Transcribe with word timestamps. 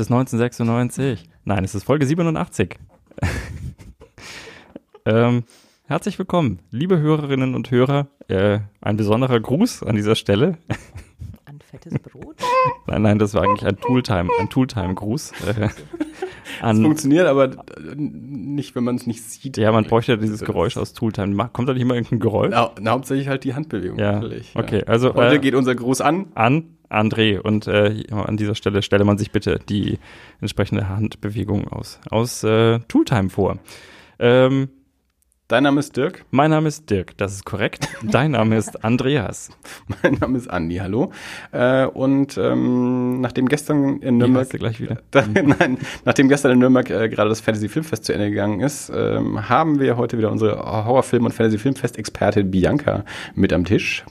Es 0.00 0.06
ist 0.06 0.12
1996. 0.12 1.28
Nein, 1.44 1.62
es 1.62 1.74
ist 1.74 1.84
Folge 1.84 2.06
87. 2.06 2.78
ähm, 5.04 5.44
herzlich 5.84 6.18
willkommen, 6.18 6.60
liebe 6.70 6.98
Hörerinnen 6.98 7.54
und 7.54 7.70
Hörer. 7.70 8.06
Äh, 8.26 8.60
ein 8.80 8.96
besonderer 8.96 9.38
Gruß 9.38 9.82
an 9.82 9.96
dieser 9.96 10.14
Stelle. 10.14 10.56
An 11.44 11.58
fettes 11.60 11.98
Brot? 11.98 12.36
Nein, 12.86 13.02
nein, 13.02 13.18
das 13.18 13.34
war 13.34 13.42
eigentlich 13.42 13.66
ein 13.66 13.76
Tooltime, 13.76 14.30
ein 14.40 14.48
Tooltime-Gruß. 14.48 15.32
Äh, 16.62 16.72
Es 16.72 16.78
funktioniert 16.78 17.26
aber 17.26 17.44
äh, 17.44 17.94
nicht, 17.94 18.74
wenn 18.74 18.84
man 18.84 18.96
es 18.96 19.06
nicht 19.06 19.22
sieht. 19.22 19.56
ja, 19.56 19.70
man 19.70 19.84
bräuchte 19.84 20.12
ja 20.12 20.16
dieses 20.16 20.40
Geräusch 20.40 20.76
aus 20.76 20.94
Tooltime. 20.94 21.48
Kommt 21.52 21.68
da 21.68 21.72
nicht 21.74 21.82
immer 21.82 21.94
irgendein 21.94 22.20
Geräusch? 22.20 22.50
Na, 22.50 22.72
na, 22.80 22.90
hauptsächlich 22.90 23.28
halt 23.28 23.44
die 23.44 23.54
Handbewegung. 23.54 23.98
Ja, 23.98 24.14
natürlich, 24.14 24.52
okay, 24.56 24.82
also, 24.84 25.14
Heute 25.14 25.36
äh, 25.36 25.38
geht 25.38 25.54
unser 25.54 25.74
Gruß 25.74 26.00
an. 26.00 26.26
an 26.34 26.76
André 26.90 27.38
und 27.38 27.66
äh, 27.66 28.04
an 28.10 28.36
dieser 28.36 28.54
Stelle 28.54 28.82
stelle 28.82 29.04
man 29.04 29.18
sich 29.18 29.30
bitte 29.30 29.58
die 29.68 29.98
entsprechende 30.40 30.88
Handbewegung 30.88 31.68
aus, 31.68 32.00
aus 32.10 32.44
äh, 32.44 32.80
Tooltime 32.88 33.30
vor. 33.30 33.58
Ähm, 34.18 34.68
Dein 35.50 35.64
Name 35.64 35.80
ist 35.80 35.96
Dirk. 35.96 36.24
mein 36.30 36.50
Name 36.50 36.68
ist 36.68 36.88
Dirk, 36.90 37.16
das 37.16 37.32
ist 37.32 37.44
korrekt. 37.44 37.88
Dein 38.04 38.30
Name 38.30 38.56
ist 38.56 38.84
Andreas. 38.84 39.50
Mein 40.02 40.14
Name 40.14 40.38
ist 40.38 40.48
Andi, 40.48 40.76
hallo. 40.76 41.10
Äh, 41.50 41.86
und 41.86 42.38
ähm, 42.38 43.20
nachdem 43.20 43.48
gestern 43.48 43.98
in 44.00 44.18
Nürnberg 44.18 44.48
du 44.48 44.58
gleich 44.58 44.80
wieder? 44.80 44.98
Da, 45.10 45.24
nein, 45.26 45.78
nachdem 46.04 46.28
gestern 46.28 46.52
in 46.52 46.60
Nürnberg 46.60 46.88
äh, 46.90 47.08
gerade 47.08 47.30
das 47.30 47.40
Fantasy 47.40 47.68
Filmfest 47.68 48.04
zu 48.04 48.12
Ende 48.12 48.30
gegangen 48.30 48.60
ist, 48.60 48.92
ähm, 48.94 49.48
haben 49.48 49.80
wir 49.80 49.96
heute 49.96 50.18
wieder 50.18 50.30
unsere 50.30 50.56
Horrorfilm- 50.56 51.24
und 51.24 51.32
Fantasy 51.32 51.58
Filmfest-Expertin 51.58 52.48
Bianca 52.52 53.04
mit 53.34 53.52
am 53.52 53.64
Tisch. 53.64 54.04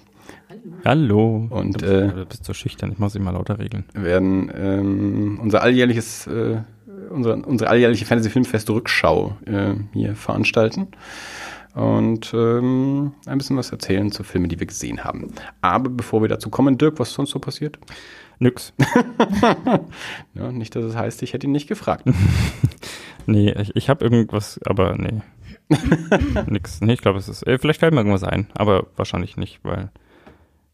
Hallo. 0.86 1.48
Und, 1.50 1.76
du 1.76 1.80
bist, 1.80 1.92
äh, 1.92 2.08
du 2.10 2.26
bist 2.26 2.46
so 2.46 2.54
schüchtern, 2.54 2.92
ich 2.92 3.00
muss 3.00 3.14
sie 3.14 3.20
mal 3.20 3.32
lauter 3.32 3.60
regeln. 3.60 3.86
Wir 3.94 4.04
werden 4.04 4.52
ähm, 4.56 5.40
unser 5.42 5.62
alljährliches, 5.62 6.28
äh, 6.28 6.62
unsere, 7.10 7.38
unsere 7.38 7.70
alljährliche 7.70 8.06
Fantasy 8.06 8.30
Filmfest 8.30 8.70
Rückschau 8.70 9.38
äh, 9.46 9.74
hier 9.94 10.16
veranstalten 10.16 10.88
und 11.76 12.34
ähm, 12.34 13.14
ein 13.26 13.38
bisschen 13.38 13.58
was 13.58 13.72
erzählen 13.72 14.12
zu 14.12 14.24
Filmen, 14.24 14.50
die 14.50 14.60
wir 14.60 14.68
gesehen 14.68 15.04
haben. 15.04 15.34
Aber 15.62 15.90
bevor 15.90 16.22
wir 16.22 16.30
dazu 16.30 16.50
kommen, 16.50 16.78
Dirk, 16.78 17.00
was 17.00 17.10
ist 17.10 17.16
sonst 17.16 17.32
so 17.32 17.40
passiert? 17.40 17.80
Nix. 18.40 18.74
Ja, 20.34 20.52
nicht, 20.52 20.76
dass 20.76 20.86
es 20.86 20.96
heißt, 20.96 21.22
ich 21.24 21.34
hätte 21.34 21.48
ihn 21.48 21.52
nicht 21.52 21.68
gefragt. 21.68 22.06
Nee, 23.26 23.52
ich, 23.52 23.76
ich 23.76 23.90
habe 23.90 24.04
irgendwas, 24.04 24.60
aber 24.66 24.96
nee. 24.98 25.22
Nix. 26.48 26.82
Nee, 26.82 26.94
ich 26.94 27.02
glaube, 27.02 27.20
es 27.20 27.30
ist. 27.30 27.46
Äh, 27.46 27.60
vielleicht 27.60 27.80
fällt 27.80 27.94
mir 27.94 28.00
irgendwas 28.00 28.24
ein, 28.24 28.48
aber 28.56 28.88
wahrscheinlich 28.96 29.38
nicht, 29.38 29.60
weil 29.62 29.92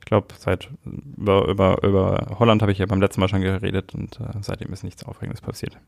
ich 0.05 0.09
glaube, 0.09 0.27
seit 0.37 0.69
über, 1.17 1.47
über, 1.47 1.83
über 1.83 2.35
Holland 2.37 2.61
habe 2.61 2.71
ich 2.71 2.77
ja 2.77 2.85
beim 2.85 3.01
letzten 3.01 3.21
Mal 3.21 3.27
schon 3.27 3.41
geredet 3.41 3.95
und 3.95 4.19
äh, 4.19 4.25
seitdem 4.41 4.71
ist 4.71 4.83
nichts 4.83 5.03
Aufregendes 5.03 5.41
passiert. 5.41 5.79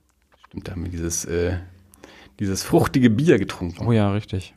Stimmt, 0.47 0.67
da 0.67 0.71
haben 0.71 0.83
wir 0.83 0.89
dieses, 0.89 1.23
äh, 1.25 1.57
dieses 2.39 2.63
fruchtige 2.63 3.11
Bier 3.11 3.37
getrunken 3.37 3.85
Oh 3.85 3.91
ja, 3.91 4.11
richtig. 4.11 4.55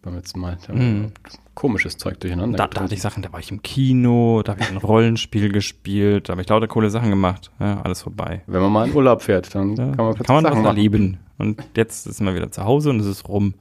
beim 0.00 0.14
letzten 0.14 0.38
Mal. 0.38 0.58
Da 0.62 0.68
haben 0.68 0.78
wir 0.78 0.86
Mhm. 0.86 1.12
Komisches 1.54 1.98
Zeug 1.98 2.20
durcheinander 2.20 2.56
Da, 2.56 2.66
da 2.68 2.82
hatte 2.82 2.94
ich 2.94 3.02
Sachen, 3.02 3.22
da 3.24 3.32
war 3.32 3.40
ich 3.40 3.50
im 3.50 3.62
Kino, 3.62 4.42
da 4.44 4.52
habe 4.52 4.62
ich 4.62 4.70
ein 4.70 4.76
Rollenspiel 4.78 5.50
gespielt, 5.50 6.28
da 6.28 6.32
habe 6.32 6.42
ich 6.42 6.48
lauter 6.48 6.68
coole 6.68 6.88
Sachen 6.88 7.10
gemacht. 7.10 7.50
Ja, 7.58 7.82
alles 7.82 8.00
vorbei. 8.02 8.42
Wenn 8.46 8.62
man 8.62 8.72
mal 8.72 8.88
in 8.88 8.94
Urlaub 8.94 9.22
fährt, 9.22 9.52
dann 9.56 9.70
Ja, 9.76 9.86
kann 9.86 9.96
man 9.96 10.14
plötzlich 10.14 10.26
kann 10.28 10.36
man 10.36 10.44
Sachen 10.44 10.64
erleben. 10.64 11.18
Und 11.36 11.62
jetzt 11.76 12.06
ist 12.06 12.20
man 12.20 12.34
wieder 12.36 12.50
zu 12.52 12.64
Hause 12.64 12.90
und 12.90 13.00
es 13.00 13.06
ist 13.06 13.28
rum. 13.28 13.54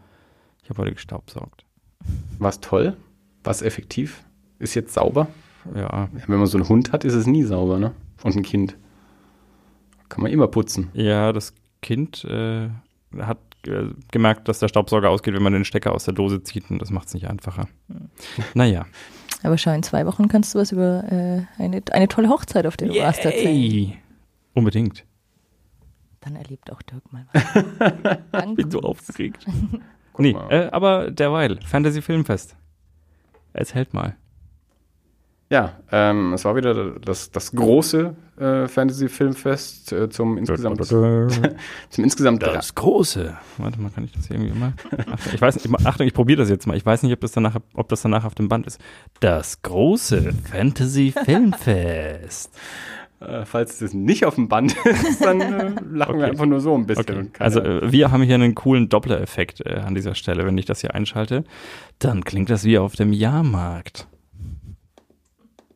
Ich 0.63 0.69
habe 0.69 0.83
heute 0.83 0.93
gestaubsaugt. 0.93 1.65
War's 2.37 2.59
toll? 2.61 2.95
War's 3.43 3.61
effektiv? 3.63 4.23
Ist 4.61 4.75
jetzt 4.75 4.93
sauber? 4.93 5.27
Ja, 5.75 6.07
Wenn 6.27 6.37
man 6.39 6.47
so 6.47 6.57
einen 6.57 6.69
Hund 6.69 6.91
hat, 6.91 7.03
ist 7.03 7.13
es 7.13 7.25
nie 7.25 7.43
sauber, 7.43 7.79
ne? 7.79 7.93
Und 8.23 8.35
ein 8.35 8.43
Kind. 8.43 8.77
Kann 10.09 10.21
man 10.23 10.31
immer 10.31 10.47
putzen. 10.47 10.89
Ja, 10.93 11.33
das 11.33 11.53
Kind 11.81 12.23
äh, 12.25 12.69
hat 13.17 13.39
äh, 13.67 13.85
gemerkt, 14.11 14.47
dass 14.47 14.59
der 14.59 14.67
Staubsauger 14.67 15.09
ausgeht, 15.09 15.33
wenn 15.33 15.41
man 15.43 15.53
den 15.53 15.65
Stecker 15.65 15.93
aus 15.93 16.05
der 16.05 16.13
Dose 16.13 16.43
zieht 16.43 16.69
und 16.69 16.79
das 16.79 16.91
macht 16.91 17.07
es 17.07 17.13
nicht 17.13 17.27
einfacher. 17.27 17.67
Naja. 18.53 18.85
Aber 19.43 19.57
schau, 19.57 19.71
in 19.71 19.81
zwei 19.81 20.05
Wochen 20.05 20.27
kannst 20.27 20.53
du 20.53 20.59
was 20.59 20.71
über 20.71 21.03
äh, 21.11 21.61
eine, 21.61 21.81
eine 21.91 22.07
tolle 22.07 22.29
Hochzeit, 22.29 22.67
auf 22.67 22.77
der 22.77 22.89
du 22.89 22.99
warst, 22.99 23.25
erzählen. 23.25 23.55
Yay. 23.55 23.97
Unbedingt. 24.53 25.05
Dann 26.19 26.35
erlebt 26.35 26.71
auch 26.71 26.81
Dirk 26.83 27.11
mal 27.11 27.25
was. 27.33 28.55
Bin 28.55 28.69
so 28.69 28.81
aufgeregt. 28.81 29.45
nee, 30.19 30.35
äh, 30.49 30.69
aber 30.71 31.09
derweil, 31.09 31.59
Fantasy 31.65 32.03
Filmfest. 32.03 32.55
Erzählt 33.53 33.93
mal. 33.93 34.15
Ja, 35.51 35.73
ähm, 35.91 36.31
es 36.31 36.45
war 36.45 36.55
wieder 36.55 36.91
das, 37.01 37.29
das 37.29 37.51
große 37.51 38.15
äh, 38.39 38.67
Fantasy-Filmfest 38.69 39.91
äh, 39.91 40.09
zum 40.09 40.37
insgesamt, 40.37 40.81
zum 41.89 42.03
insgesamt 42.05 42.41
Das 42.41 42.73
große. 42.73 43.37
Warte 43.57 43.81
mal, 43.81 43.91
kann 43.91 44.05
ich 44.05 44.13
das 44.13 44.27
hier 44.27 44.37
irgendwie 44.37 44.57
mal? 44.57 44.71
Achtung, 45.11 45.33
ich 45.33 45.41
weiß 45.41 45.55
nicht, 45.55 45.85
Achtung, 45.85 46.07
ich 46.07 46.13
probiere 46.13 46.39
das 46.39 46.49
jetzt 46.49 46.67
mal. 46.67 46.77
Ich 46.77 46.85
weiß 46.85 47.03
nicht, 47.03 47.11
ob 47.11 47.19
das 47.19 47.33
danach, 47.33 47.57
ob 47.73 47.89
das 47.89 48.01
danach 48.01 48.23
auf 48.23 48.33
dem 48.33 48.47
Band 48.47 48.65
ist. 48.65 48.79
Das 49.19 49.61
große 49.61 50.31
Fantasy 50.49 51.13
Filmfest. 51.25 52.51
Äh, 53.19 53.45
falls 53.45 53.77
das 53.77 53.93
nicht 53.93 54.25
auf 54.25 54.33
dem 54.33 54.47
Band 54.47 54.75
ist, 54.83 55.23
dann 55.23 55.39
äh, 55.41 55.75
lachen 55.91 56.15
wir 56.17 56.23
Okay. 56.23 56.31
einfach 56.31 56.47
nur 56.47 56.59
so 56.59 56.73
ein 56.73 56.87
bisschen. 56.87 57.27
Okay. 57.27 57.29
Also 57.37 57.59
äh, 57.59 57.91
wir 57.91 58.09
haben 58.09 58.23
hier 58.23 58.33
einen 58.33 58.55
coolen 58.55 58.89
Doppler-Effekt 58.89 59.63
äh, 59.63 59.75
an 59.75 59.93
dieser 59.93 60.15
Stelle. 60.15 60.43
Wenn 60.43 60.57
ich 60.57 60.65
das 60.65 60.81
hier 60.81 60.95
einschalte, 60.95 61.43
dann 61.99 62.23
klingt 62.23 62.49
das 62.49 62.63
wie 62.63 62.79
auf 62.79 62.95
dem 62.95 63.13
Jahrmarkt. 63.13 64.07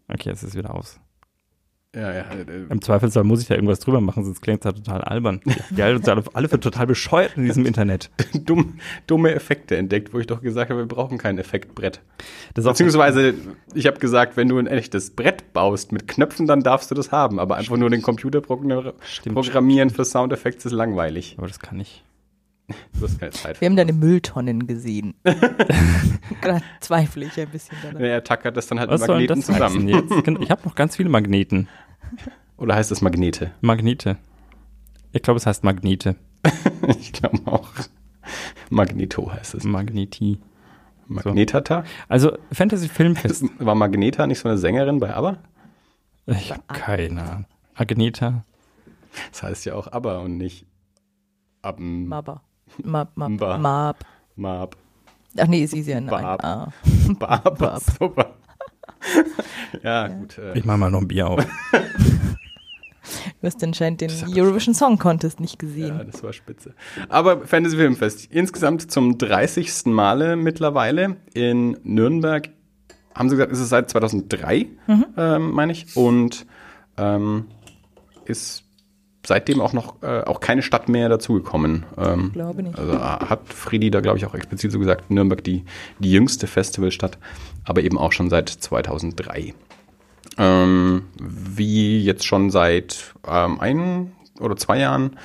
Okay, 0.08 0.30
jetzt 0.30 0.44
ist 0.44 0.50
es 0.50 0.56
wieder 0.56 0.74
aus. 0.74 1.00
ja, 1.96 2.14
ja, 2.14 2.22
äh, 2.24 2.66
Im 2.70 2.82
Zweifelsfall 2.82 3.24
muss 3.24 3.42
ich 3.42 3.48
da 3.48 3.56
irgendwas 3.56 3.80
drüber 3.80 4.02
machen, 4.02 4.24
sonst 4.24 4.42
klingt 4.42 4.60
es 4.60 4.66
ja 4.66 4.72
total 4.72 5.02
albern. 5.02 5.42
Die 5.72 5.82
halten 5.82 5.98
uns 5.98 6.06
ja 6.08 6.16
alle, 6.34 6.48
für 6.50 6.60
total 6.60 6.86
bescheuert 6.88 7.38
in 7.38 7.46
diesem 7.46 7.66
Internet. 7.66 8.12
dumm, 8.34 8.80
dumme 9.08 9.34
Effekte 9.34 9.76
entdeckt, 9.78 10.14
wo 10.14 10.20
ich 10.20 10.28
doch 10.28 10.42
gesagt 10.42 10.70
habe, 10.70 10.82
wir 10.82 10.88
brauchen 10.88 11.18
kein 11.18 11.38
Effektbrett. 11.40 12.02
Beziehungsweise, 12.54 13.34
ich 13.74 13.88
habe 13.88 14.00
gesagt, 14.00 14.38
wenn 14.38 14.48
du 14.48 14.58
ein 14.60 14.68
echtes 14.68 15.10
Brett 15.16 15.52
baust 15.54 15.92
mit 15.92 16.08
Knöpfen, 16.08 16.46
dann 16.48 16.62
darfst 16.62 16.92
du 16.92 16.96
das 16.96 17.12
haben. 17.12 17.40
Aber 17.40 17.56
einfach 17.58 17.76
nur 17.78 17.90
den 17.90 18.02
Computer 18.04 18.40
progr- 18.40 18.94
Stimmt. 19.04 19.36
programmieren 19.36 19.90
für 19.90 20.06
Soundeffekte 20.06 20.68
ist 20.68 20.74
langweilig. 20.74 21.36
aber 21.38 21.48
das 21.48 21.60
kann 21.60 21.80
ich. 21.80 22.05
Du 22.68 23.04
hast 23.04 23.20
keine 23.20 23.32
Zeit. 23.32 23.62
Wir 23.62 23.68
haben 23.68 23.76
deine 23.76 23.94
Mülltonnen 23.94 24.66
gesehen. 24.68 25.14
Gerade 26.42 26.64
zweifle 26.80 27.26
ich 27.26 27.40
ein 27.40 27.50
bisschen 27.50 27.78
daran. 27.84 28.02
Er 28.02 28.24
tackert 28.24 28.58
das 28.58 28.68
dann 28.68 28.80
halt 28.80 28.90
Was 28.90 29.02
mit 29.02 29.10
Magneten 29.10 29.42
zusammen. 29.44 29.88
jetzt? 29.88 30.12
Ich 30.12 30.52
habe 30.52 30.62
noch 30.66 30.76
ganz 30.76 30.96
viele 30.96 31.10
Magneten. 31.10 31.68
Oder 32.58 32.76
heißt 32.76 32.90
das 32.90 33.02
Magnete? 33.02 33.52
Magnete. 33.62 34.18
Ich 35.12 35.22
glaube, 35.22 35.38
es 35.38 35.46
heißt 35.46 35.64
Magnete. 35.64 36.16
ich 37.00 37.14
glaube 37.14 37.40
auch. 37.46 37.70
Magneto 38.70 39.32
heißt 39.32 39.56
es. 39.56 39.64
Magneti. 39.64 40.40
Magnetata? 41.08 41.84
Also 42.08 42.38
Fantasy 42.52 42.90
Filmfest. 42.90 43.46
War 43.60 43.76
Magneta 43.76 44.26
nicht 44.26 44.40
so 44.40 44.50
eine 44.50 44.58
Sängerin 44.58 45.00
bei 45.00 45.14
ABBA? 45.14 45.38
Ich 46.28 46.52
habe 46.52 46.64
keine 46.68 47.22
Ahnung. 47.22 47.46
Agneta. 47.76 48.44
Das 49.32 49.44
heißt 49.44 49.66
ja 49.66 49.76
auch 49.76 49.92
ABBA 49.92 50.20
und 50.20 50.38
nicht 50.38 50.66
Abm, 51.62 52.08
Maba. 52.08 52.42
Mab, 52.84 53.12
mab, 53.16 53.32
mab. 53.60 54.06
Mab, 54.36 54.76
Ach 55.38 55.48
nee, 55.48 55.66
sie 55.66 55.80
ist 55.80 55.88
ja 55.88 56.00
nein. 56.00 56.10
Bab. 56.24 56.44
Ah. 56.44 56.72
Bab. 57.20 57.58
Bab. 57.60 57.82
Super. 58.00 58.36
ja, 59.84 60.08
gut. 60.08 60.38
Äh, 60.38 60.58
Ich 60.58 60.66
mache 60.66 60.78
mal 60.78 60.90
noch 60.92 61.02
ein 61.02 61.08
Bier 61.08 61.28
auf. 61.28 61.46
Du 63.42 63.48
hast 63.48 63.64
anscheinend 63.64 64.02
den 64.02 64.12
Eurovision 64.36 64.74
Song 64.74 64.98
Contest 64.98 65.40
nicht 65.40 65.62
Ja, 65.62 65.68
gesehen. 65.68 66.02
das 66.12 66.24
war 66.24 66.34
spitze. 66.34 66.74
Aber 67.10 67.46
Fantasy 67.46 67.76
Filmfest, 67.78 68.32
insgesamt 68.32 68.90
zum 68.92 69.18
30. 69.18 69.86
Male 69.86 70.36
mittlerweile 70.36 71.18
in 71.34 71.78
Nürnberg. 71.84 72.50
Haben 73.14 73.30
sie 73.30 73.36
gesagt, 73.36 73.52
ist 73.52 73.60
es 73.60 73.70
seit 73.70 73.90
2003, 73.90 74.68
ähm, 75.18 75.52
meine 75.52 75.72
ich. 75.72 75.96
Und 75.96 76.46
ähm, 76.98 77.46
ist 78.26 78.65
seitdem 79.26 79.62
auch 79.62 79.74
noch 79.74 80.02
äh, 80.02 80.22
auch 80.22 80.40
keine 80.40 80.62
Stadt 80.62 80.90
mehr 80.90 81.10
dazugekommen. 81.10 81.86
Ähm, 81.98 82.32
Glaube 82.34 82.64
nicht. 82.64 82.78
Also 82.78 82.94
äh, 82.94 82.98
hat 82.98 83.42
Friedi 83.54 83.92
da, 83.92 84.02
glaube 84.02 84.18
ich, 84.18 84.26
auch 84.26 84.36
explizit 84.36 84.72
so 84.72 84.80
gesagt, 84.80 85.10
Nürnberg 85.10 85.44
die, 85.44 85.64
die 86.00 86.12
jüngste 86.12 86.48
Festivalstadt, 86.48 87.18
aber 87.64 87.84
eben 87.84 87.98
auch 87.98 88.12
schon 88.12 88.30
seit 88.30 88.50
2003. 88.50 89.54
Ähm, 90.38 91.04
wie 91.20 92.04
jetzt 92.04 92.26
schon 92.26 92.50
seit 92.50 93.14
ähm, 93.28 93.60
ein 93.60 94.12
oder 94.40 94.58
zwei 94.58 94.80
Jahren 94.80 95.18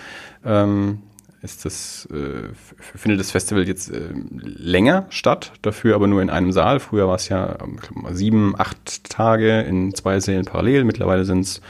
ähm, 0.45 1.01
ist 1.43 1.65
das, 1.65 2.07
äh, 2.13 2.49
findet 2.79 3.21
das 3.21 3.31
Festival 3.31 3.67
jetzt 3.67 3.91
äh, 3.91 4.11
länger 4.13 5.07
statt, 5.09 5.53
dafür 5.63 5.95
aber 5.95 6.07
nur 6.07 6.21
in 6.21 6.31
einem 6.31 6.53
Saal. 6.53 6.81
Früher 6.81 7.09
war 7.09 7.17
es 7.17 7.29
ja 7.29 7.57
ähm, 7.63 7.77
glaub 7.77 8.15
sieben, 8.15 8.55
acht 8.59 9.05
Tage 9.05 9.63
in 9.63 9.95
zwei 9.95 10.21
Sälen 10.21 10.45
parallel. 10.45 10.85
Mittlerweile 10.85 11.25
sind 11.25 11.41
es, 11.41 11.63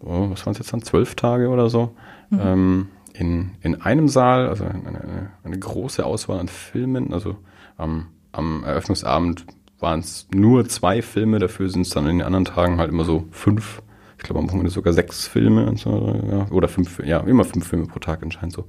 oh, 0.00 0.30
was 0.30 0.44
waren 0.46 0.52
es 0.52 0.58
jetzt 0.58 0.72
dann, 0.72 0.82
zwölf 0.82 1.14
Tage 1.14 1.48
oder 1.48 1.68
so. 1.70 1.94
Ähm, 2.32 2.88
in, 3.12 3.52
in 3.60 3.82
einem 3.82 4.08
Saal, 4.08 4.48
also 4.48 4.64
eine, 4.64 5.30
eine, 5.42 5.58
große 5.58 6.04
Auswahl 6.04 6.38
an 6.38 6.48
Filmen. 6.48 7.12
Also 7.12 7.36
am, 7.76 8.08
am 8.32 8.64
Eröffnungsabend 8.64 9.44
waren 9.78 10.00
es 10.00 10.28
nur 10.32 10.68
zwei 10.68 11.02
Filme, 11.02 11.38
dafür 11.38 11.68
sind 11.68 11.82
es 11.82 11.90
dann 11.90 12.06
in 12.06 12.18
den 12.18 12.26
anderen 12.26 12.44
Tagen 12.44 12.78
halt 12.78 12.90
immer 12.90 13.04
so 13.04 13.24
fünf 13.30 13.82
Ich 14.18 14.24
glaube 14.24 14.40
am 14.40 14.48
Wochenende 14.48 14.70
sogar 14.70 14.92
sechs 14.92 15.26
Filme 15.26 15.66
und 15.66 15.78
so, 15.78 16.20
ja, 16.30 16.46
oder 16.50 16.68
fünf, 16.68 17.00
ja, 17.04 17.20
immer 17.20 17.44
fünf 17.44 17.66
Filme 17.66 17.86
pro 17.86 17.98
Tag 17.98 18.22
anscheinend 18.22 18.52
so. 18.52 18.66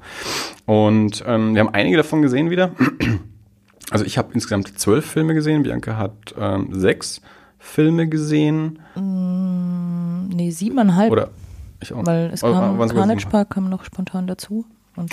Und 0.65 1.23
ähm, 1.27 1.53
wir 1.53 1.61
haben 1.61 1.73
einige 1.73 1.97
davon 1.97 2.21
gesehen 2.21 2.49
wieder. 2.49 2.71
Also 3.89 4.05
ich 4.05 4.17
habe 4.17 4.29
insgesamt 4.33 4.79
zwölf 4.79 5.05
Filme 5.05 5.33
gesehen, 5.33 5.63
Bianca 5.63 5.97
hat 5.97 6.33
ähm, 6.39 6.69
sechs 6.71 7.21
Filme 7.59 8.07
gesehen. 8.07 8.79
Nee, 10.33 10.51
siebeneinhalb. 10.51 11.11
Oder 11.11 11.29
ich 11.79 11.93
auch. 11.93 12.05
weil 12.05 12.31
es 12.33 12.43
Oder 12.43 12.53
kam, 12.53 12.89
Carnage? 12.89 13.27
Park 13.27 13.51
kam 13.51 13.69
noch 13.69 13.83
spontan 13.85 14.27
dazu. 14.27 14.65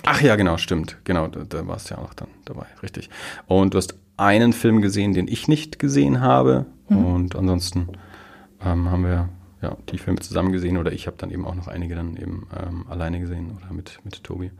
Ach 0.05 0.20
ja, 0.20 0.37
genau, 0.37 0.56
stimmt. 0.56 0.97
Genau, 1.05 1.29
da, 1.29 1.41
da 1.49 1.67
warst 1.67 1.91
du 1.91 1.94
ja 1.94 2.00
auch 2.00 2.12
dann 2.15 2.29
dabei, 2.44 2.67
richtig. 2.82 3.11
Und 3.47 3.75
du 3.75 3.79
hast 3.79 3.94
einen 4.17 4.53
Film 4.53 4.82
gesehen, 4.82 5.12
den 5.15 5.29
ich 5.29 5.47
nicht 5.49 5.79
gesehen 5.79 6.20
habe. 6.20 6.67
Und 6.88 7.37
ansonsten 7.37 7.88
ähm, 8.65 8.91
haben 8.91 9.05
wir 9.05 9.29
ja 9.61 9.76
die 9.91 9.99
Filme 9.99 10.20
zusammen 10.20 10.53
gesehen 10.53 10.79
oder 10.79 10.93
ich 10.93 11.06
habe 11.06 11.17
dann 11.19 11.31
eben 11.31 11.44
auch 11.44 11.55
noch 11.55 11.69
einige 11.69 11.94
dann 11.94 12.17
eben 12.17 12.47
ähm, 12.56 12.87
alleine 12.88 13.20
gesehen 13.20 13.56
oder 13.56 13.73
mit, 13.73 13.99
mit 14.05 14.25
Tobi. 14.25 14.50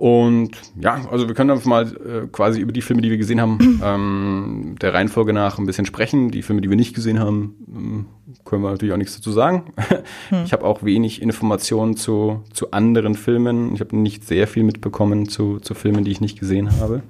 Und 0.00 0.52
ja, 0.80 1.06
also 1.10 1.28
wir 1.28 1.34
können 1.34 1.50
einfach 1.50 1.66
mal 1.66 1.82
äh, 1.84 2.26
quasi 2.32 2.58
über 2.58 2.72
die 2.72 2.80
Filme, 2.80 3.02
die 3.02 3.10
wir 3.10 3.18
gesehen 3.18 3.38
haben, 3.38 3.80
ähm, 3.84 4.76
der 4.80 4.94
Reihenfolge 4.94 5.34
nach 5.34 5.58
ein 5.58 5.66
bisschen 5.66 5.84
sprechen. 5.84 6.30
Die 6.30 6.40
Filme, 6.42 6.62
die 6.62 6.70
wir 6.70 6.76
nicht 6.76 6.94
gesehen 6.94 7.18
haben, 7.20 7.54
ähm, 7.70 8.06
können 8.46 8.62
wir 8.62 8.70
natürlich 8.70 8.94
auch 8.94 8.98
nichts 8.98 9.16
dazu 9.16 9.30
sagen. 9.30 9.64
Ich 10.46 10.54
habe 10.54 10.64
auch 10.64 10.82
wenig 10.82 11.20
Informationen 11.20 11.96
zu, 11.98 12.42
zu 12.54 12.70
anderen 12.70 13.14
Filmen. 13.14 13.74
Ich 13.74 13.80
habe 13.80 13.94
nicht 13.94 14.26
sehr 14.26 14.46
viel 14.48 14.62
mitbekommen 14.62 15.28
zu, 15.28 15.58
zu 15.60 15.74
Filmen, 15.74 16.04
die 16.04 16.12
ich 16.12 16.22
nicht 16.22 16.40
gesehen 16.40 16.80
habe. 16.80 17.02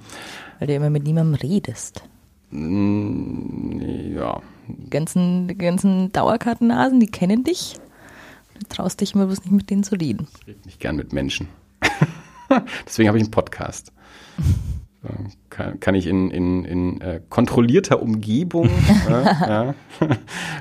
weil 0.58 0.66
du 0.66 0.74
immer 0.74 0.90
mit 0.90 1.04
niemandem 1.04 1.34
redest. 1.36 2.02
Mm, 2.50 4.16
Ja, 4.16 4.40
Die 4.66 4.90
ganzen, 4.90 5.46
die 5.46 5.56
ganzen 5.56 6.10
Dauerkartennasen, 6.10 6.98
die 6.98 7.06
kennen 7.06 7.44
dich. 7.44 7.76
Du 8.58 8.66
traust 8.68 9.00
dich 9.00 9.14
immer 9.14 9.26
bloß 9.26 9.44
nicht 9.44 9.52
mit 9.52 9.70
denen 9.70 9.84
zu 9.84 9.94
reden. 9.94 10.26
ich 10.40 10.48
rede 10.48 10.60
nicht 10.64 10.80
gern 10.80 10.96
mit 10.96 11.12
Menschen. 11.12 11.46
Deswegen 12.86 13.08
habe 13.08 13.18
ich 13.18 13.24
einen 13.24 13.30
Podcast. 13.30 13.92
So, 15.02 15.08
Kann, 15.48 15.80
kann 15.80 15.94
ich 15.94 16.06
in, 16.06 16.30
in, 16.30 16.64
in 16.64 17.00
äh, 17.00 17.20
kontrollierter 17.30 18.02
Umgebung 18.02 18.68
äh, 19.08 19.24
ja, 19.24 19.74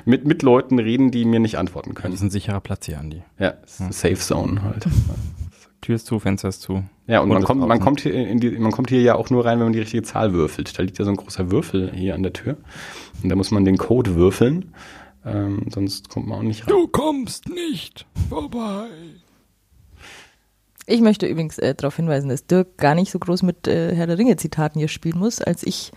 mit, 0.04 0.26
mit 0.26 0.42
Leuten 0.42 0.78
reden, 0.78 1.10
die 1.10 1.24
mir 1.24 1.40
nicht 1.40 1.58
antworten 1.58 1.90
Das 1.94 2.02
können. 2.02 2.14
ist 2.14 2.22
ein 2.22 2.30
sicherer 2.30 2.60
Platz 2.60 2.86
hier, 2.86 2.98
Andi. 2.98 3.22
Ja, 3.38 3.54
es 3.64 3.74
ist 3.74 3.80
eine 3.82 3.92
Safe 3.92 4.14
Zone 4.16 4.62
halt. 4.62 4.86
Tür 5.82 5.96
ist 5.96 6.06
zu, 6.06 6.18
Fenster 6.18 6.48
ist 6.48 6.60
zu. 6.60 6.84
Ja, 7.06 7.20
und 7.20 7.28
man 7.28 7.42
kommt, 7.42 7.66
man, 7.66 7.80
kommt 7.80 8.00
hier 8.00 8.12
in 8.14 8.38
die, 8.38 8.50
man 8.50 8.70
kommt 8.70 8.90
hier 8.90 9.00
ja 9.00 9.14
auch 9.14 9.30
nur 9.30 9.44
rein, 9.44 9.58
wenn 9.58 9.66
man 9.66 9.72
die 9.72 9.78
richtige 9.80 10.02
Zahl 10.02 10.32
würfelt. 10.32 10.78
Da 10.78 10.82
liegt 10.82 10.98
ja 10.98 11.04
so 11.04 11.10
ein 11.10 11.16
großer 11.16 11.50
Würfel 11.50 11.90
hier 11.94 12.14
an 12.14 12.22
der 12.22 12.32
Tür. 12.32 12.56
Und 13.22 13.28
da 13.30 13.36
muss 13.36 13.50
man 13.50 13.64
den 13.64 13.78
Code 13.78 14.14
würfeln. 14.14 14.72
Ähm, 15.24 15.66
sonst 15.70 16.08
kommt 16.08 16.26
man 16.28 16.38
auch 16.38 16.42
nicht 16.42 16.62
rein. 16.62 16.68
Du 16.68 16.86
kommst 16.88 17.48
nicht 17.48 18.06
vorbei. 18.28 18.88
Ich 20.90 21.00
möchte 21.00 21.26
übrigens 21.26 21.56
äh, 21.58 21.74
darauf 21.74 21.94
hinweisen, 21.96 22.28
dass 22.28 22.46
Dirk 22.46 22.76
gar 22.76 22.96
nicht 22.96 23.12
so 23.12 23.18
groß 23.20 23.44
mit 23.44 23.68
äh, 23.68 23.94
Herr 23.94 24.08
der 24.08 24.18
Ringe-Zitaten 24.18 24.80
hier 24.80 24.88
spielen 24.88 25.18
muss, 25.18 25.40
als 25.40 25.62
ich 25.62 25.92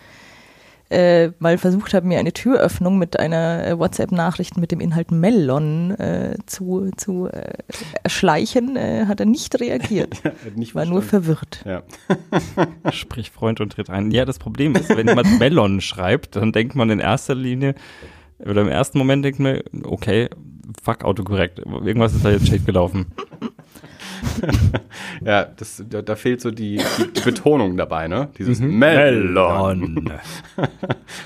äh, 0.91 1.31
mal 1.39 1.57
versucht 1.57 1.95
habe, 1.95 2.05
mir 2.05 2.19
eine 2.19 2.31
Türöffnung 2.31 2.99
mit 2.99 3.19
einer 3.19 3.65
äh, 3.65 3.79
WhatsApp-Nachricht 3.79 4.57
mit 4.57 4.71
dem 4.71 4.79
Inhalt 4.79 5.11
Melon 5.11 5.91
äh, 5.91 6.37
zu, 6.45 6.91
zu 6.95 7.27
äh, 7.27 7.53
erschleichen, 8.03 8.75
äh, 8.75 9.05
hat 9.07 9.19
er 9.19 9.25
nicht 9.25 9.59
reagiert. 9.59 10.21
Nicht 10.55 10.75
War 10.75 10.85
nur 10.85 11.01
verwirrt. 11.01 11.65
Ja. 11.65 11.81
Sprich 12.91 13.31
Freund 13.31 13.61
und 13.61 13.73
tritt 13.73 13.89
ein. 13.89 14.11
Ja, 14.11 14.25
das 14.25 14.37
Problem 14.37 14.75
ist, 14.75 14.89
wenn 14.89 15.07
jemand 15.07 15.39
Melon 15.39 15.81
schreibt, 15.81 16.35
dann 16.35 16.51
denkt 16.51 16.75
man 16.75 16.91
in 16.91 16.99
erster 16.99 17.33
Linie, 17.33 17.73
oder 18.37 18.61
im 18.61 18.69
ersten 18.69 18.99
Moment 18.99 19.25
denkt 19.25 19.39
man, 19.39 19.61
okay, 19.83 20.29
fuck, 20.83 21.03
autokorrekt. 21.03 21.59
Irgendwas 21.59 22.13
ist 22.13 22.23
da 22.23 22.29
jetzt 22.29 22.47
schief 22.47 22.65
gelaufen. 22.65 23.07
Ja, 25.23 25.45
das, 25.45 25.83
da, 25.89 26.01
da 26.01 26.15
fehlt 26.15 26.41
so 26.41 26.51
die, 26.51 26.77
die, 26.77 27.13
die 27.13 27.21
Betonung 27.21 27.77
dabei, 27.77 28.07
ne? 28.07 28.29
Dieses 28.37 28.59
Melon. 28.59 30.11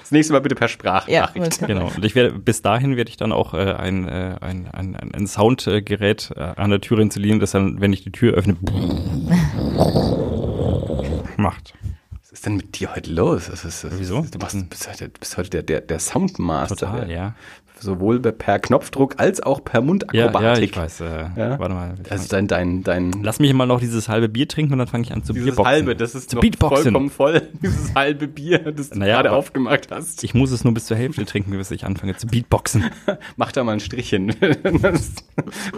Das 0.02 0.12
nächste 0.12 0.34
Mal 0.34 0.40
bitte 0.40 0.56
per 0.56 0.68
Ja, 0.68 0.72
Sprachnachricht. 0.72 1.68
Genau. 1.68 1.92
Und 1.96 2.06
ich 2.06 2.16
werde, 2.16 2.38
bis 2.38 2.62
dahin 2.62 2.96
werde 2.96 3.10
ich 3.10 3.18
dann 3.18 3.32
auch 3.32 3.54
äh, 3.54 3.74
ein, 3.74 4.08
äh, 4.08 4.36
ein, 4.42 4.68
ein, 4.72 4.96
ein, 4.96 5.12
ein 5.14 5.28
Soundgerät 5.28 6.32
äh, 6.36 6.40
an 6.40 6.70
der 6.70 6.82
Tür 6.82 7.00
installieren, 7.00 7.40
das 7.40 7.52
dann, 7.52 7.82
wenn 7.82 7.94
ich 7.94 8.04
die 8.04 8.12
Tür 8.12 8.34
öffne, 8.34 8.56
macht. 11.38 11.74
Was 12.22 12.32
ist 12.32 12.46
denn 12.46 12.58
mit 12.58 12.80
dir 12.80 12.96
heute 12.96 13.12
los? 13.12 13.48
Das 13.50 13.66
ist, 13.66 13.84
das 13.84 14.00
Wieso? 14.00 14.26
Du 14.32 14.38
machst, 14.40 14.70
bist 14.70 14.90
heute, 14.90 15.10
du 15.10 15.20
bist 15.20 15.38
heute 15.38 15.50
der, 15.50 15.64
der, 15.64 15.82
der 15.82 16.00
Soundmaster. 16.00 16.76
Total, 16.76 17.08
der, 17.08 17.16
ja. 17.16 17.36
Sowohl 17.80 18.20
per 18.20 18.60
Knopfdruck 18.60 19.16
als 19.18 19.42
auch 19.42 19.64
per 19.64 19.82
Ja, 19.82 19.86
Mundakrobatik. 19.86 20.42
ja, 20.42 20.58
ich 20.60 20.76
weiß. 20.78 21.02
Äh, 21.02 21.06
Ja? 21.36 21.60
Warte 21.60 21.74
mal. 21.74 21.96
Also 22.10 22.28
dein, 22.30 22.48
dein, 22.48 22.84
dein 22.84 23.12
Lass 23.24 23.40
mich 23.40 23.54
mal 23.54 23.66
noch 23.66 23.80
dieses 23.80 24.10
halbe 24.10 24.30
Bier 24.30 24.48
trinken 24.48 24.74
und 24.74 24.80
dann 24.80 24.88
fange 24.88 25.04
ich 25.04 25.12
an 25.14 25.24
zu 25.24 25.34
dieses 25.34 25.46
Bierboxen. 25.50 25.72
halbe, 25.74 25.96
das 25.96 26.16
ist 26.16 26.30
zu 26.30 26.36
noch 26.38 26.42
Beatboxen. 26.42 26.84
vollkommen 26.84 27.10
voll. 27.10 27.42
Dieses 27.62 27.94
halbe 27.96 28.28
Bier, 28.28 28.60
das 28.72 28.90
du 28.90 29.00
Naja, 29.00 29.16
gerade 29.16 29.32
aufgemacht 29.32 29.92
hast. 29.92 30.24
Ich 30.24 30.34
muss 30.34 30.52
es 30.52 30.64
nur 30.64 30.74
bis 30.74 30.86
zur 30.86 30.98
Hälfte 30.98 31.26
trinken, 31.26 31.52
bis 31.52 31.72
ich 31.72 31.86
anfange 31.86 32.16
zu 32.18 32.28
Beatboxen. 32.28 32.86
Mach 33.38 33.52
da 33.52 33.64
mal 33.64 33.74
ein 33.74 33.80
Strichchen. 33.80 34.34
Das 34.82 35.14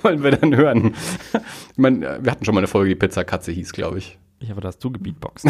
wollen 0.02 0.24
wir 0.24 0.32
dann 0.32 0.56
hören. 0.56 0.94
Ich 1.34 1.78
meine, 1.78 2.20
wir 2.24 2.32
hatten 2.32 2.46
schon 2.46 2.54
mal 2.56 2.60
eine 2.62 2.68
Folge, 2.68 2.90
die 2.90 2.96
Pizzakatze 2.96 3.52
hieß, 3.52 3.72
glaube 3.74 3.98
ich. 4.00 4.18
Ich 4.40 4.50
habe 4.50 4.62
das 4.62 4.78
du 4.80 4.92
gebeatboxt. 4.92 5.48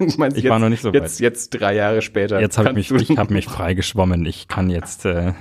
Ich, 0.00 0.16
meine, 0.18 0.36
Ich 0.36 0.44
jetzt, 0.44 0.50
war 0.50 0.58
noch 0.60 0.68
nicht 0.68 0.82
so 0.82 0.92
jetzt, 0.92 1.18
jetzt 1.20 1.50
drei 1.50 1.74
Jahre 1.74 2.02
später. 2.02 2.40
Jetzt 2.40 2.56
habe 2.58 2.78
ich 2.78 2.90
mich, 2.90 3.10
ich 3.10 3.18
habe 3.18 3.32
mich 3.34 3.46
frei 3.46 3.74
geschwommen. 3.74 4.24
Ich 4.26 4.46
kann 4.48 4.70
jetzt. 4.70 5.04
Äh, 5.04 5.32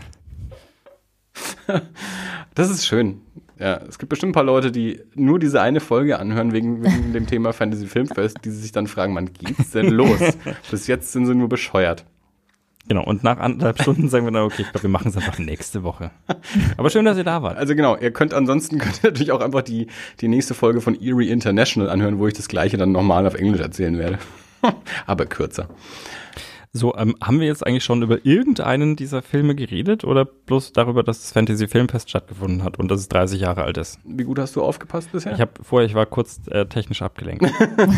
Das 2.55 2.69
ist 2.69 2.87
schön. 2.87 3.21
Ja, 3.59 3.81
es 3.87 3.97
gibt 3.97 4.09
bestimmt 4.09 4.31
ein 4.31 4.33
paar 4.33 4.43
Leute, 4.43 4.71
die 4.71 4.99
nur 5.15 5.39
diese 5.39 5.61
eine 5.61 5.79
Folge 5.79 6.19
anhören 6.19 6.53
wegen, 6.53 6.83
wegen 6.83 7.13
dem 7.13 7.25
Thema 7.27 7.53
Fantasy 7.53 7.87
Filmfest, 7.87 8.37
die 8.43 8.51
sich 8.51 8.71
dann 8.71 8.87
fragen, 8.87 9.15
wann 9.15 9.33
geht's 9.33 9.71
denn 9.71 9.87
los? 9.89 10.19
Bis 10.71 10.87
jetzt 10.87 11.11
sind 11.11 11.25
sie 11.25 11.33
nur 11.33 11.49
bescheuert. 11.49 12.05
genau. 12.87 13.03
Und 13.03 13.23
nach 13.23 13.39
anderthalb 13.39 13.81
Stunden 13.81 14.09
sagen 14.09 14.25
wir 14.25 14.31
dann, 14.31 14.43
okay, 14.43 14.61
ich 14.61 14.71
glaube, 14.71 14.83
wir 14.83 14.89
machen 14.89 15.09
es 15.09 15.17
einfach 15.17 15.39
nächste 15.39 15.83
Woche. 15.83 16.11
Aber 16.77 16.89
schön, 16.89 17.05
dass 17.05 17.17
ihr 17.17 17.23
da 17.23 17.41
wart. 17.41 17.57
Also 17.57 17.75
genau, 17.75 17.97
ihr 17.97 18.11
könnt 18.11 18.33
ansonsten 18.33 18.77
könnt 18.79 19.03
ihr 19.03 19.09
natürlich 19.09 19.31
auch 19.31 19.41
einfach 19.41 19.63
die, 19.63 19.87
die 20.21 20.27
nächste 20.27 20.53
Folge 20.53 20.81
von 20.81 20.93
Erie 20.99 21.29
International 21.29 21.89
anhören, 21.89 22.19
wo 22.19 22.27
ich 22.27 22.35
das 22.35 22.47
gleiche 22.47 22.77
dann 22.77 22.91
nochmal 22.91 23.25
auf 23.25 23.33
Englisch 23.33 23.61
erzählen 23.61 23.97
werde. 23.97 24.19
Aber 25.07 25.25
kürzer. 25.25 25.67
So, 26.77 26.95
ähm, 26.95 27.15
haben 27.21 27.39
wir 27.39 27.47
jetzt 27.47 27.65
eigentlich 27.65 27.83
schon 27.83 28.01
über 28.01 28.25
irgendeinen 28.25 28.95
dieser 28.95 29.21
Filme 29.21 29.55
geredet 29.55 30.03
oder 30.03 30.25
bloß 30.25 30.73
darüber, 30.73 31.03
dass 31.03 31.21
das 31.21 31.31
Fantasy 31.31 31.67
Filmfest 31.67 32.09
stattgefunden 32.09 32.63
hat 32.63 32.79
und 32.79 32.89
dass 32.89 32.99
es 33.01 33.09
30 33.09 33.41
Jahre 33.41 33.63
alt 33.63 33.77
ist? 33.77 33.99
Wie 34.05 34.23
gut 34.23 34.39
hast 34.39 34.55
du 34.55 34.63
aufgepasst 34.63 35.11
bisher? 35.11 35.33
Ich 35.33 35.41
habe 35.41 35.51
vorher, 35.61 35.87
ich 35.87 35.95
war 35.95 36.05
kurz 36.05 36.39
äh, 36.47 36.65
technisch 36.65 37.01
abgelenkt. 37.01 37.45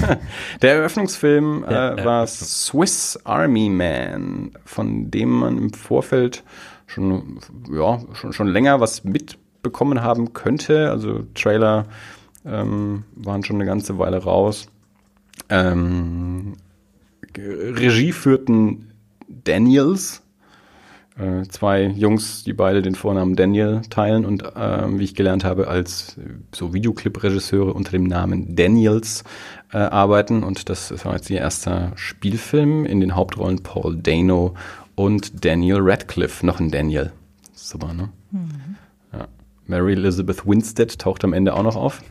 Der 0.62 0.76
Eröffnungsfilm 0.76 1.64
äh, 1.64 1.74
Ja, 1.74 1.94
äh, 1.96 2.06
war 2.06 2.28
Swiss 2.28 3.20
Army 3.24 3.70
Man, 3.70 4.52
von 4.66 5.12
dem 5.12 5.30
man 5.30 5.58
im 5.58 5.74
Vorfeld 5.74 6.44
schon, 6.88 7.40
ja, 7.72 8.00
schon, 8.14 8.34
schon 8.34 8.48
länger 8.48 8.80
was 8.80 9.04
mitbekommen 9.04 10.02
haben 10.02 10.34
könnte. 10.34 10.90
Also 10.90 11.24
Trailer 11.36 11.86
ähm, 12.46 13.04
waren 13.16 13.44
schon 13.44 13.58
eine 13.58 13.66
ganze 13.66 13.98
Weile 13.98 14.24
raus. 14.24 14.68
Ähm, 15.50 16.56
Regie 17.40 18.12
führten 18.12 18.92
Daniels, 19.28 20.22
äh, 21.18 21.44
zwei 21.50 21.84
Jungs, 21.84 22.44
die 22.44 22.54
beide 22.54 22.82
den 22.82 22.96
Vornamen 22.96 23.36
Daniel 23.36 23.82
teilen 23.90 24.26
und 24.26 24.44
ähm, 24.56 25.00
wie 25.00 25.04
ich 25.04 25.16
gelernt 25.16 25.44
habe, 25.44 25.68
als 25.68 26.18
äh, 26.18 26.22
so 26.54 26.74
Videoclip-Regisseure 26.74 27.74
unter 27.74 27.92
dem 27.92 28.06
Namen 28.06 28.56
Daniels 28.56 29.24
äh, 29.74 29.78
arbeiten. 29.78 30.44
Und 30.44 30.70
das 30.70 30.92
ist 30.92 31.06
jetzt 31.06 31.30
ihr 31.30 31.40
erster 31.40 31.92
Spielfilm 31.96 32.86
in 32.86 33.02
den 33.02 33.16
Hauptrollen 33.16 33.62
Paul 33.64 33.98
Dano 33.98 34.56
und 34.96 35.46
Daniel 35.46 35.80
Radcliffe, 35.82 36.46
noch 36.46 36.60
ein 36.60 36.72
Daniel. 36.72 37.12
Super, 37.54 37.94
ne? 37.94 38.10
Ja. 39.14 39.28
Mary 39.68 39.94
Elizabeth 39.94 40.48
Winstead 40.48 40.98
taucht 41.00 41.24
am 41.24 41.34
Ende 41.34 41.54
auch 41.54 41.64
noch 41.64 41.76
auf. 41.76 42.02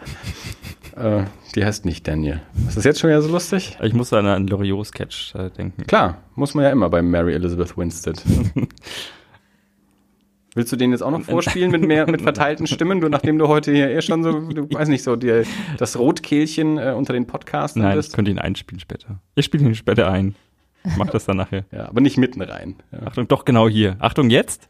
Äh, 0.98 1.24
die 1.54 1.64
heißt 1.64 1.84
nicht 1.84 2.06
Daniel. 2.06 2.40
Ist 2.66 2.76
das 2.76 2.84
jetzt 2.84 3.00
schon 3.00 3.10
wieder 3.10 3.22
so 3.22 3.30
lustig? 3.30 3.78
Ich 3.82 3.94
muss 3.94 4.12
an 4.12 4.26
einen 4.26 4.46
Loriot-Sketch 4.46 5.34
äh, 5.34 5.50
denken. 5.50 5.86
Klar, 5.86 6.18
muss 6.34 6.54
man 6.54 6.64
ja 6.64 6.70
immer 6.70 6.90
bei 6.90 7.02
Mary 7.02 7.34
Elizabeth 7.34 7.76
Winstead. 7.76 8.22
Willst 10.54 10.72
du 10.72 10.76
den 10.76 10.90
jetzt 10.90 11.02
auch 11.02 11.10
noch 11.10 11.22
vorspielen 11.22 11.70
mit 11.70 11.86
mehr 11.86 12.10
mit 12.10 12.22
verteilten 12.28 12.66
Stimmen, 12.66 13.00
du 13.00 13.08
nachdem 13.08 13.38
du 13.38 13.48
heute 13.48 13.72
hier 13.72 13.90
eh 13.90 14.02
schon 14.02 14.22
so, 14.24 14.32
du 14.32 14.68
weiß 14.72 14.88
nicht 14.88 15.04
so, 15.04 15.14
dir 15.14 15.44
das 15.76 15.98
Rotkehlchen 15.98 16.78
äh, 16.78 16.94
unter 16.96 17.12
den 17.12 17.26
Podcasten 17.26 17.82
Nein, 17.82 17.92
ich 17.92 17.96
bist? 17.96 18.14
könnte 18.14 18.30
ihn 18.30 18.38
einspielen 18.38 18.80
später. 18.80 19.20
Ich 19.34 19.44
spiele 19.44 19.64
ihn 19.64 19.74
später 19.74 20.10
ein. 20.10 20.34
Ich 20.84 20.96
mach 20.96 21.10
das 21.10 21.26
dann 21.26 21.36
nachher. 21.36 21.64
Ja, 21.70 21.88
aber 21.88 22.00
nicht 22.00 22.16
mitten 22.16 22.40
rein. 22.40 22.76
Ja. 22.92 23.06
Achtung, 23.06 23.28
doch 23.28 23.44
genau 23.44 23.68
hier. 23.68 23.96
Achtung, 23.98 24.30
jetzt? 24.30 24.68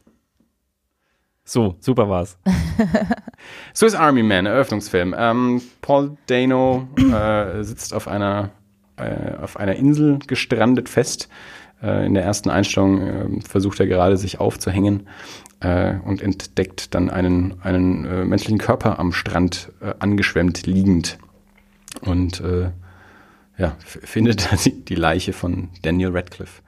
So, 1.49 1.75
super 1.79 2.07
war's. 2.07 2.37
Swiss 3.75 3.95
Army 3.95 4.21
Man, 4.21 4.45
Eröffnungsfilm. 4.45 5.15
Ähm, 5.17 5.63
Paul 5.81 6.15
Dano 6.27 6.87
äh, 6.95 7.63
sitzt 7.63 7.91
auf 7.95 8.07
einer, 8.07 8.51
äh, 8.97 9.33
auf 9.41 9.57
einer 9.57 9.75
Insel 9.75 10.19
gestrandet 10.27 10.89
fest, 10.89 11.27
Äh, 11.81 12.05
in 12.05 12.13
der 12.13 12.23
ersten 12.23 12.49
Einstellung 12.49 13.01
äh, 13.01 13.41
versucht 13.41 13.79
er 13.79 13.87
gerade 13.87 14.17
sich 14.17 14.39
aufzuhängen 14.39 15.07
äh, 15.61 15.95
und 16.03 16.21
entdeckt 16.21 16.93
dann 16.93 17.09
einen, 17.09 17.55
einen 17.61 18.05
äh, 18.05 18.25
menschlichen 18.25 18.57
Körper 18.57 18.99
am 18.99 19.13
Strand 19.13 19.71
äh, 19.81 19.93
angeschwemmt 19.99 20.67
liegend. 20.67 21.17
Und 22.01 22.43
ja, 23.57 23.75
findet 23.79 24.47
die 24.89 24.95
Leiche 24.95 25.33
von 25.33 25.69
Daniel 25.81 26.11
Radcliffe. 26.15 26.61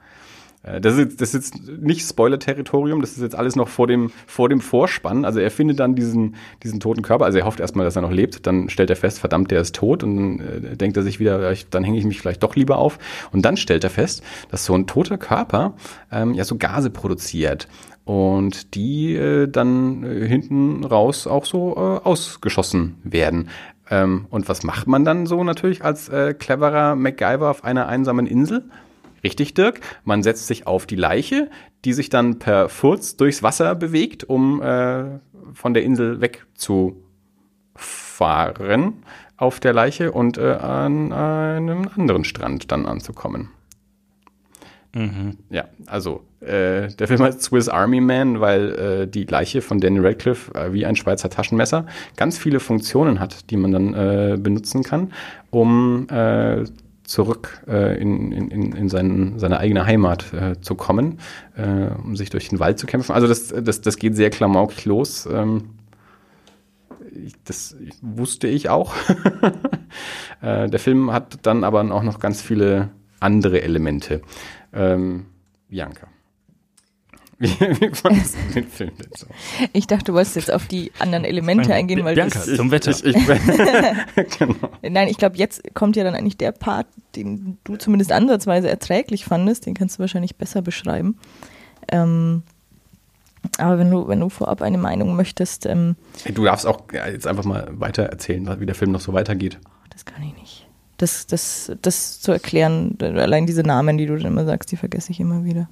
Äh, 0.62 0.80
das 0.80 0.96
ist, 0.96 1.20
das 1.20 1.34
ist 1.34 1.54
jetzt 1.54 1.82
nicht 1.82 2.06
Spoiler-Territorium, 2.08 3.00
das 3.00 3.12
ist 3.12 3.22
jetzt 3.22 3.34
alles 3.34 3.56
noch 3.56 3.68
vor 3.68 3.86
dem, 3.86 4.10
vor 4.26 4.48
dem 4.48 4.60
Vorspann. 4.60 5.24
Also 5.24 5.40
er 5.40 5.50
findet 5.50 5.80
dann 5.80 5.94
diesen, 5.94 6.36
diesen 6.62 6.80
toten 6.80 7.02
Körper, 7.02 7.24
also 7.24 7.38
er 7.38 7.46
hofft 7.46 7.60
erstmal, 7.60 7.84
dass 7.84 7.96
er 7.96 8.02
noch 8.02 8.10
lebt, 8.10 8.46
dann 8.46 8.68
stellt 8.68 8.90
er 8.90 8.96
fest, 8.96 9.18
verdammt, 9.18 9.50
der 9.50 9.60
ist 9.60 9.74
tot 9.74 10.02
und 10.02 10.16
dann 10.16 10.64
äh, 10.64 10.76
denkt 10.76 10.96
er 10.96 11.02
sich 11.02 11.20
wieder, 11.20 11.54
dann 11.70 11.84
hänge 11.84 11.98
ich 11.98 12.04
mich 12.04 12.20
vielleicht 12.20 12.42
doch 12.42 12.56
lieber 12.56 12.78
auf. 12.78 12.98
Und 13.32 13.44
dann 13.44 13.56
stellt 13.56 13.84
er 13.84 13.90
fest, 13.90 14.22
dass 14.50 14.64
so 14.64 14.74
ein 14.74 14.86
toter 14.86 15.18
Körper 15.18 15.74
ähm, 16.10 16.34
ja 16.34 16.44
so 16.44 16.56
Gase 16.56 16.90
produziert 16.90 17.68
und 18.04 18.74
die 18.74 19.14
äh, 19.14 19.48
dann 19.48 20.02
äh, 20.02 20.26
hinten 20.26 20.84
raus 20.84 21.26
auch 21.26 21.44
so 21.44 21.74
äh, 21.76 22.06
ausgeschossen 22.06 22.96
werden. 23.04 23.48
Ähm, 23.90 24.26
und 24.30 24.48
was 24.48 24.62
macht 24.64 24.86
man 24.86 25.04
dann 25.04 25.26
so 25.26 25.44
natürlich 25.44 25.84
als 25.84 26.08
äh, 26.08 26.34
cleverer 26.34 26.96
MacGyver 26.96 27.50
auf 27.50 27.64
einer 27.64 27.88
einsamen 27.88 28.26
Insel? 28.26 28.64
Richtig, 29.24 29.54
Dirk. 29.54 29.80
Man 30.04 30.22
setzt 30.22 30.46
sich 30.46 30.66
auf 30.66 30.86
die 30.86 30.96
Leiche, 30.96 31.50
die 31.84 31.92
sich 31.92 32.08
dann 32.08 32.38
per 32.38 32.68
Furz 32.68 33.16
durchs 33.16 33.42
Wasser 33.42 33.74
bewegt, 33.74 34.24
um 34.24 34.62
äh, 34.62 35.04
von 35.54 35.74
der 35.74 35.84
Insel 35.84 36.20
wegzufahren 36.20 39.02
auf 39.36 39.60
der 39.60 39.72
Leiche 39.72 40.12
und 40.12 40.38
äh, 40.38 40.52
an 40.52 41.12
einem 41.12 41.88
anderen 41.96 42.24
Strand 42.24 42.70
dann 42.70 42.86
anzukommen. 42.86 43.50
Mhm. 44.94 45.38
Ja, 45.50 45.64
also 45.86 46.22
äh, 46.40 46.88
der 46.88 47.08
Film 47.08 47.22
heißt 47.22 47.42
Swiss 47.42 47.68
Army 47.68 48.00
Man, 48.00 48.40
weil 48.40 48.72
äh, 48.72 49.08
die 49.08 49.24
Leiche 49.24 49.62
von 49.62 49.80
Danny 49.80 50.00
Radcliffe 50.00 50.54
äh, 50.54 50.72
wie 50.72 50.84
ein 50.84 50.96
Schweizer 50.96 51.30
Taschenmesser 51.30 51.86
ganz 52.16 52.38
viele 52.38 52.60
Funktionen 52.60 53.18
hat, 53.18 53.50
die 53.50 53.56
man 53.56 53.72
dann 53.72 53.94
äh, 53.94 54.36
benutzen 54.38 54.82
kann, 54.82 55.12
um 55.50 56.08
äh, 56.10 56.64
zurück 57.04 57.62
äh, 57.66 58.00
in, 58.00 58.32
in, 58.32 58.72
in 58.72 58.88
seinen, 58.88 59.38
seine 59.38 59.58
eigene 59.58 59.86
Heimat 59.86 60.32
äh, 60.32 60.60
zu 60.60 60.74
kommen, 60.74 61.18
äh, 61.56 61.88
um 62.02 62.16
sich 62.16 62.30
durch 62.30 62.48
den 62.48 62.60
Wald 62.60 62.78
zu 62.78 62.86
kämpfen. 62.86 63.12
Also 63.12 63.26
das, 63.26 63.48
das, 63.48 63.80
das 63.80 63.96
geht 63.96 64.16
sehr 64.16 64.30
klamaukig 64.30 64.84
los. 64.84 65.26
Ähm, 65.26 65.70
das 67.44 67.76
wusste 68.00 68.48
ich 68.48 68.68
auch. 68.68 68.94
äh, 70.42 70.68
der 70.68 70.78
Film 70.78 71.12
hat 71.12 71.38
dann 71.42 71.64
aber 71.64 71.80
auch 71.92 72.02
noch 72.02 72.18
ganz 72.18 72.40
viele 72.40 72.90
andere 73.20 73.62
Elemente. 73.62 74.22
Ähm, 74.72 75.26
Bianca. 75.68 76.08
Wie, 77.42 77.48
wie 77.58 77.90
fandest 77.92 78.36
du 78.48 78.54
den 78.54 78.68
Film 78.68 78.92
denn 78.98 79.10
so? 79.16 79.26
Ich 79.72 79.88
dachte, 79.88 80.04
du 80.04 80.12
wolltest 80.12 80.36
jetzt 80.36 80.52
auf 80.52 80.68
die 80.68 80.92
anderen 81.00 81.24
Elemente 81.24 81.74
eingehen, 81.74 82.04
weil 82.04 82.14
Bianca, 82.14 82.38
das, 82.38 82.54
zum 82.54 82.70
Wetter. 82.70 82.92
Ich, 82.92 83.04
ich, 83.04 83.16
genau. 84.38 84.54
Nein, 84.82 85.08
ich 85.08 85.18
glaube, 85.18 85.36
jetzt 85.36 85.74
kommt 85.74 85.96
ja 85.96 86.04
dann 86.04 86.14
eigentlich 86.14 86.36
der 86.36 86.52
Part, 86.52 86.86
den 87.16 87.58
du 87.64 87.76
zumindest 87.76 88.12
ansatzweise 88.12 88.70
erträglich 88.70 89.24
fandest. 89.24 89.66
Den 89.66 89.74
kannst 89.74 89.96
du 89.96 90.00
wahrscheinlich 90.00 90.36
besser 90.36 90.62
beschreiben. 90.62 91.18
Ähm, 91.88 92.44
aber 93.58 93.76
wenn 93.80 93.90
du, 93.90 94.06
wenn 94.06 94.20
du 94.20 94.28
vorab 94.28 94.62
eine 94.62 94.78
Meinung 94.78 95.16
möchtest. 95.16 95.66
Ähm, 95.66 95.96
du 96.32 96.44
darfst 96.44 96.64
auch 96.64 96.84
jetzt 96.92 97.26
einfach 97.26 97.44
mal 97.44 97.68
weiter 97.72 98.04
erzählen, 98.04 98.60
wie 98.60 98.66
der 98.66 98.76
Film 98.76 98.92
noch 98.92 99.00
so 99.00 99.14
weitergeht. 99.14 99.58
Das 99.90 100.04
kann 100.04 100.22
ich 100.22 100.36
nicht. 100.40 100.68
Das, 100.96 101.26
das, 101.26 101.72
das 101.82 102.20
zu 102.20 102.30
erklären, 102.30 102.96
allein 103.00 103.46
diese 103.46 103.62
Namen, 103.62 103.98
die 103.98 104.06
du 104.06 104.16
dann 104.16 104.26
immer 104.26 104.44
sagst, 104.44 104.70
die 104.70 104.76
vergesse 104.76 105.10
ich 105.10 105.18
immer 105.18 105.44
wieder. 105.44 105.68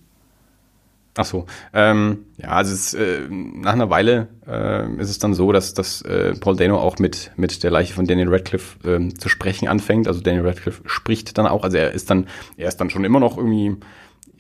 Ach 1.17 1.25
so. 1.25 1.47
Ähm, 1.73 2.27
ja, 2.39 2.51
also 2.51 2.73
es, 2.73 2.95
äh, 2.95 3.27
nach 3.29 3.73
einer 3.73 3.91
Weile 3.91 4.29
äh, 4.47 4.89
ist 5.01 5.11
es 5.11 5.19
dann 5.19 5.35
so, 5.35 5.51
dass, 5.51 5.75
dass 5.75 6.03
äh, 6.03 6.35
Paul 6.39 6.57
Dano 6.57 6.79
auch 6.79 6.99
mit, 6.99 7.33
mit 7.37 7.63
der 7.65 7.71
Leiche 7.71 7.95
von 7.95 8.07
Daniel 8.07 8.29
Radcliffe 8.29 8.89
äh, 8.89 9.09
zu 9.15 9.29
sprechen 9.29 9.69
anfängt. 9.69 10.07
Also 10.07 10.21
Daniel 10.21 10.47
Radcliffe 10.47 10.83
spricht 10.87 11.37
dann 11.37 11.47
auch. 11.47 11.65
Also 11.65 11.79
er 11.79 11.93
ist 11.93 12.11
dann, 12.11 12.27
er 12.57 12.69
ist 12.69 12.77
dann 12.77 12.91
schon 12.91 13.05
immer 13.05 13.19
noch 13.19 13.37
irgendwie 13.37 13.77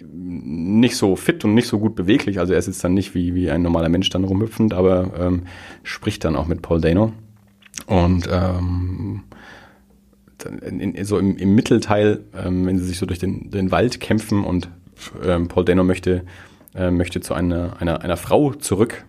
nicht 0.02 0.96
so 0.96 1.16
fit 1.16 1.44
und 1.44 1.54
nicht 1.54 1.68
so 1.68 1.78
gut 1.78 1.94
beweglich. 1.94 2.38
Also 2.38 2.52
er 2.52 2.58
ist 2.58 2.66
jetzt 2.66 2.82
dann 2.84 2.94
nicht 2.94 3.14
wie, 3.14 3.34
wie 3.34 3.50
ein 3.50 3.62
normaler 3.62 3.88
Mensch 3.88 4.08
dann 4.08 4.24
rumhüpfend, 4.24 4.72
aber 4.72 5.12
ähm, 5.18 5.42
spricht 5.82 6.24
dann 6.24 6.36
auch 6.36 6.46
mit 6.46 6.62
Paul 6.62 6.80
Dano. 6.80 7.12
Und 7.86 8.28
ähm, 8.30 9.24
in, 10.62 10.80
in, 10.80 11.04
so 11.04 11.18
im, 11.18 11.36
im 11.36 11.54
Mittelteil, 11.54 12.24
ähm, 12.34 12.66
wenn 12.66 12.78
sie 12.78 12.86
sich 12.86 12.98
so 12.98 13.06
durch 13.06 13.18
den, 13.18 13.50
den 13.50 13.70
Wald 13.70 14.00
kämpfen 14.00 14.44
und 14.44 14.68
ähm, 15.24 15.48
Paul 15.48 15.64
Dano 15.64 15.84
möchte 15.84 16.24
äh, 16.74 16.90
möchte 16.90 17.20
zu 17.20 17.34
einer, 17.34 17.80
einer, 17.80 18.02
einer 18.02 18.16
Frau 18.16 18.52
zurück, 18.54 19.04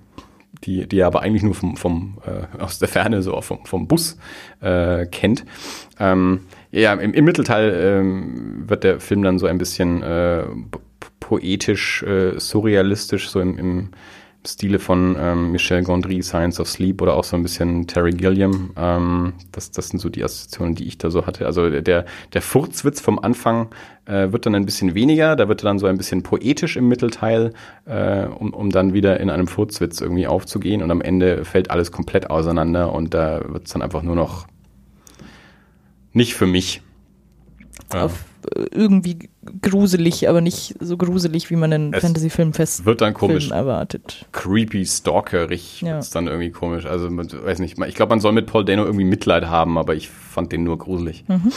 die, 0.63 0.87
die 0.87 0.99
er 0.99 1.07
aber 1.07 1.21
eigentlich 1.21 1.43
nur 1.43 1.55
vom, 1.55 1.77
vom, 1.77 2.17
äh, 2.25 2.61
aus 2.61 2.79
der 2.79 2.87
Ferne, 2.87 3.21
so 3.21 3.39
vom, 3.41 3.65
vom 3.65 3.87
Bus 3.87 4.17
äh, 4.61 5.05
kennt. 5.05 5.45
Ähm, 5.99 6.41
ja, 6.71 6.93
im, 6.93 7.13
im 7.13 7.25
Mittelteil 7.25 7.73
ähm, 7.75 8.63
wird 8.67 8.83
der 8.83 8.99
Film 8.99 9.23
dann 9.23 9.39
so 9.39 9.47
ein 9.47 9.57
bisschen 9.57 10.01
äh, 10.03 10.43
poetisch, 11.19 12.03
äh, 12.03 12.39
surrealistisch, 12.39 13.29
so 13.29 13.39
im, 13.39 13.57
im 13.57 13.89
Stile 14.45 14.79
von 14.79 15.15
ähm, 15.19 15.51
Michel 15.51 15.83
Gondry, 15.83 16.23
Science 16.23 16.59
of 16.59 16.67
Sleep 16.67 17.01
oder 17.01 17.15
auch 17.15 17.23
so 17.23 17.35
ein 17.35 17.43
bisschen 17.43 17.85
Terry 17.85 18.11
Gilliam. 18.11 18.71
Ähm, 18.75 19.33
das, 19.51 19.69
das 19.69 19.89
sind 19.89 19.99
so 19.99 20.09
die 20.09 20.23
Assoziationen, 20.23 20.73
die 20.73 20.87
ich 20.87 20.97
da 20.97 21.11
so 21.11 21.27
hatte. 21.27 21.45
Also 21.45 21.69
der, 21.69 22.05
der 22.33 22.41
Furzwitz 22.41 23.01
vom 23.01 23.19
Anfang 23.19 23.69
äh, 24.05 24.31
wird 24.31 24.47
dann 24.47 24.55
ein 24.55 24.65
bisschen 24.65 24.95
weniger, 24.95 25.35
da 25.35 25.47
wird 25.47 25.61
er 25.61 25.65
dann 25.65 25.79
so 25.79 25.85
ein 25.85 25.97
bisschen 25.97 26.23
poetisch 26.23 26.75
im 26.75 26.87
Mittelteil, 26.87 27.53
äh, 27.85 28.25
um, 28.25 28.53
um 28.53 28.71
dann 28.71 28.93
wieder 28.93 29.19
in 29.19 29.29
einem 29.29 29.47
Furzwitz 29.47 30.01
irgendwie 30.01 30.25
aufzugehen 30.25 30.81
und 30.81 30.89
am 30.89 31.01
Ende 31.01 31.45
fällt 31.45 31.69
alles 31.69 31.91
komplett 31.91 32.31
auseinander 32.31 32.93
und 32.93 33.13
da 33.13 33.41
wird 33.47 33.67
es 33.67 33.73
dann 33.73 33.83
einfach 33.83 34.01
nur 34.01 34.15
noch 34.15 34.47
nicht 36.13 36.33
für 36.33 36.47
mich. 36.47 36.81
Auf 37.93 38.11
äh, 38.11 38.30
irgendwie 38.71 39.29
gruselig, 39.61 40.27
aber 40.29 40.41
nicht 40.41 40.75
so 40.79 40.97
gruselig, 40.97 41.49
wie 41.49 41.55
man 41.55 41.73
einen 41.73 41.93
Fantasy-Film 41.93 42.53
fest 42.53 42.85
wird 42.85 43.01
dann 43.01 43.13
komisch 43.13 43.47
Film 43.47 43.57
erwartet. 43.57 44.25
Creepy, 44.31 44.85
stalkerig, 44.85 45.81
ja. 45.81 45.99
ist 45.99 46.15
dann 46.15 46.27
irgendwie 46.27 46.51
komisch. 46.51 46.85
Also 46.85 47.09
weiß 47.09 47.59
nicht, 47.59 47.79
ich 47.79 47.95
glaube, 47.95 48.09
man 48.09 48.19
soll 48.19 48.31
mit 48.31 48.47
Paul 48.47 48.65
Dano 48.65 48.83
irgendwie 48.85 49.05
Mitleid 49.05 49.45
haben, 49.45 49.77
aber 49.77 49.95
ich 49.95 50.09
fand 50.09 50.51
den 50.51 50.63
nur 50.63 50.77
gruselig. 50.77 51.25
Mhm. 51.27 51.51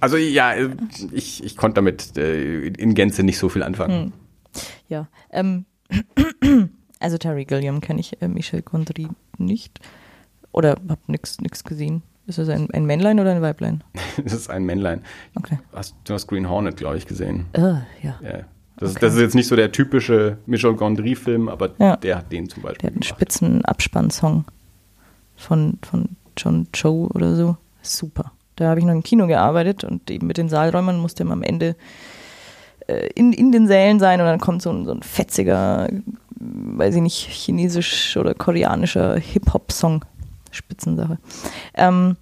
Also 0.00 0.16
ja, 0.16 0.54
ich, 1.12 1.42
ich 1.42 1.56
konnte 1.56 1.76
damit 1.76 2.16
äh, 2.16 2.66
in 2.66 2.94
Gänze 2.94 3.22
nicht 3.22 3.38
so 3.38 3.48
viel 3.48 3.62
anfangen. 3.62 4.04
Hm. 4.04 4.12
Ja, 4.88 5.08
ähm, 5.30 5.64
also 7.00 7.18
Terry 7.18 7.44
Gilliam 7.44 7.80
kenne 7.80 8.00
ich, 8.00 8.20
äh, 8.20 8.28
Michel 8.28 8.62
Gondry 8.62 9.08
nicht 9.38 9.80
oder 10.52 10.76
habe 10.88 11.00
nichts 11.08 11.64
gesehen. 11.64 12.02
Ist 12.26 12.38
das 12.38 12.48
ein, 12.48 12.68
ein 12.72 12.86
Männlein 12.86 13.20
oder 13.20 13.30
ein 13.30 13.42
Weiblein? 13.42 13.84
das 14.22 14.32
ist 14.32 14.50
ein 14.50 14.64
Männlein. 14.64 15.02
Okay. 15.36 15.58
Hast, 15.72 15.94
du 16.04 16.14
hast 16.14 16.26
Green 16.26 16.48
Hornet, 16.48 16.76
glaube 16.76 16.96
ich, 16.96 17.06
gesehen. 17.06 17.46
Uh, 17.56 17.78
ja. 18.02 18.18
ja. 18.22 18.44
Das, 18.78 18.90
okay. 18.90 19.00
das, 19.00 19.14
ist 19.14 19.20
jetzt 19.20 19.34
nicht 19.34 19.46
so 19.46 19.56
der 19.56 19.72
typische 19.72 20.38
Michel 20.46 20.74
Gondry-Film, 20.74 21.48
aber 21.48 21.70
ja. 21.78 21.96
der 21.96 22.18
hat 22.18 22.32
den 22.32 22.48
zum 22.48 22.62
Beispiel. 22.62 22.78
Der 22.78 22.88
hat 22.88 22.94
einen 22.94 23.00
gemacht. 23.00 23.16
spitzen 23.16 23.64
Abspannsong 23.64 24.44
von, 25.36 25.78
von 25.82 26.08
John 26.36 26.66
Cho 26.72 27.08
oder 27.14 27.36
so. 27.36 27.56
Super. 27.80 28.32
Da 28.56 28.68
habe 28.68 28.80
ich 28.80 28.86
noch 28.86 28.92
im 28.92 29.02
Kino 29.02 29.26
gearbeitet 29.26 29.84
und 29.84 30.10
eben 30.10 30.26
mit 30.26 30.36
den 30.36 30.48
Saalräumern 30.48 30.98
musste 30.98 31.24
man 31.24 31.38
am 31.38 31.42
Ende 31.42 31.76
äh, 32.86 33.08
in, 33.14 33.32
in 33.32 33.52
den 33.52 33.66
Sälen 33.66 33.98
sein 33.98 34.20
und 34.20 34.26
dann 34.26 34.40
kommt 34.40 34.62
so 34.62 34.70
ein, 34.70 34.84
so 34.84 34.92
ein 34.92 35.02
fetziger, 35.02 35.88
weiß 36.38 36.96
ich 36.96 37.02
nicht, 37.02 37.28
chinesisch 37.28 38.16
oder 38.16 38.34
koreanischer 38.34 39.16
Hip-Hop-Song 39.16 40.04
Spitzensache. 40.50 41.18
Ähm, 41.74 42.16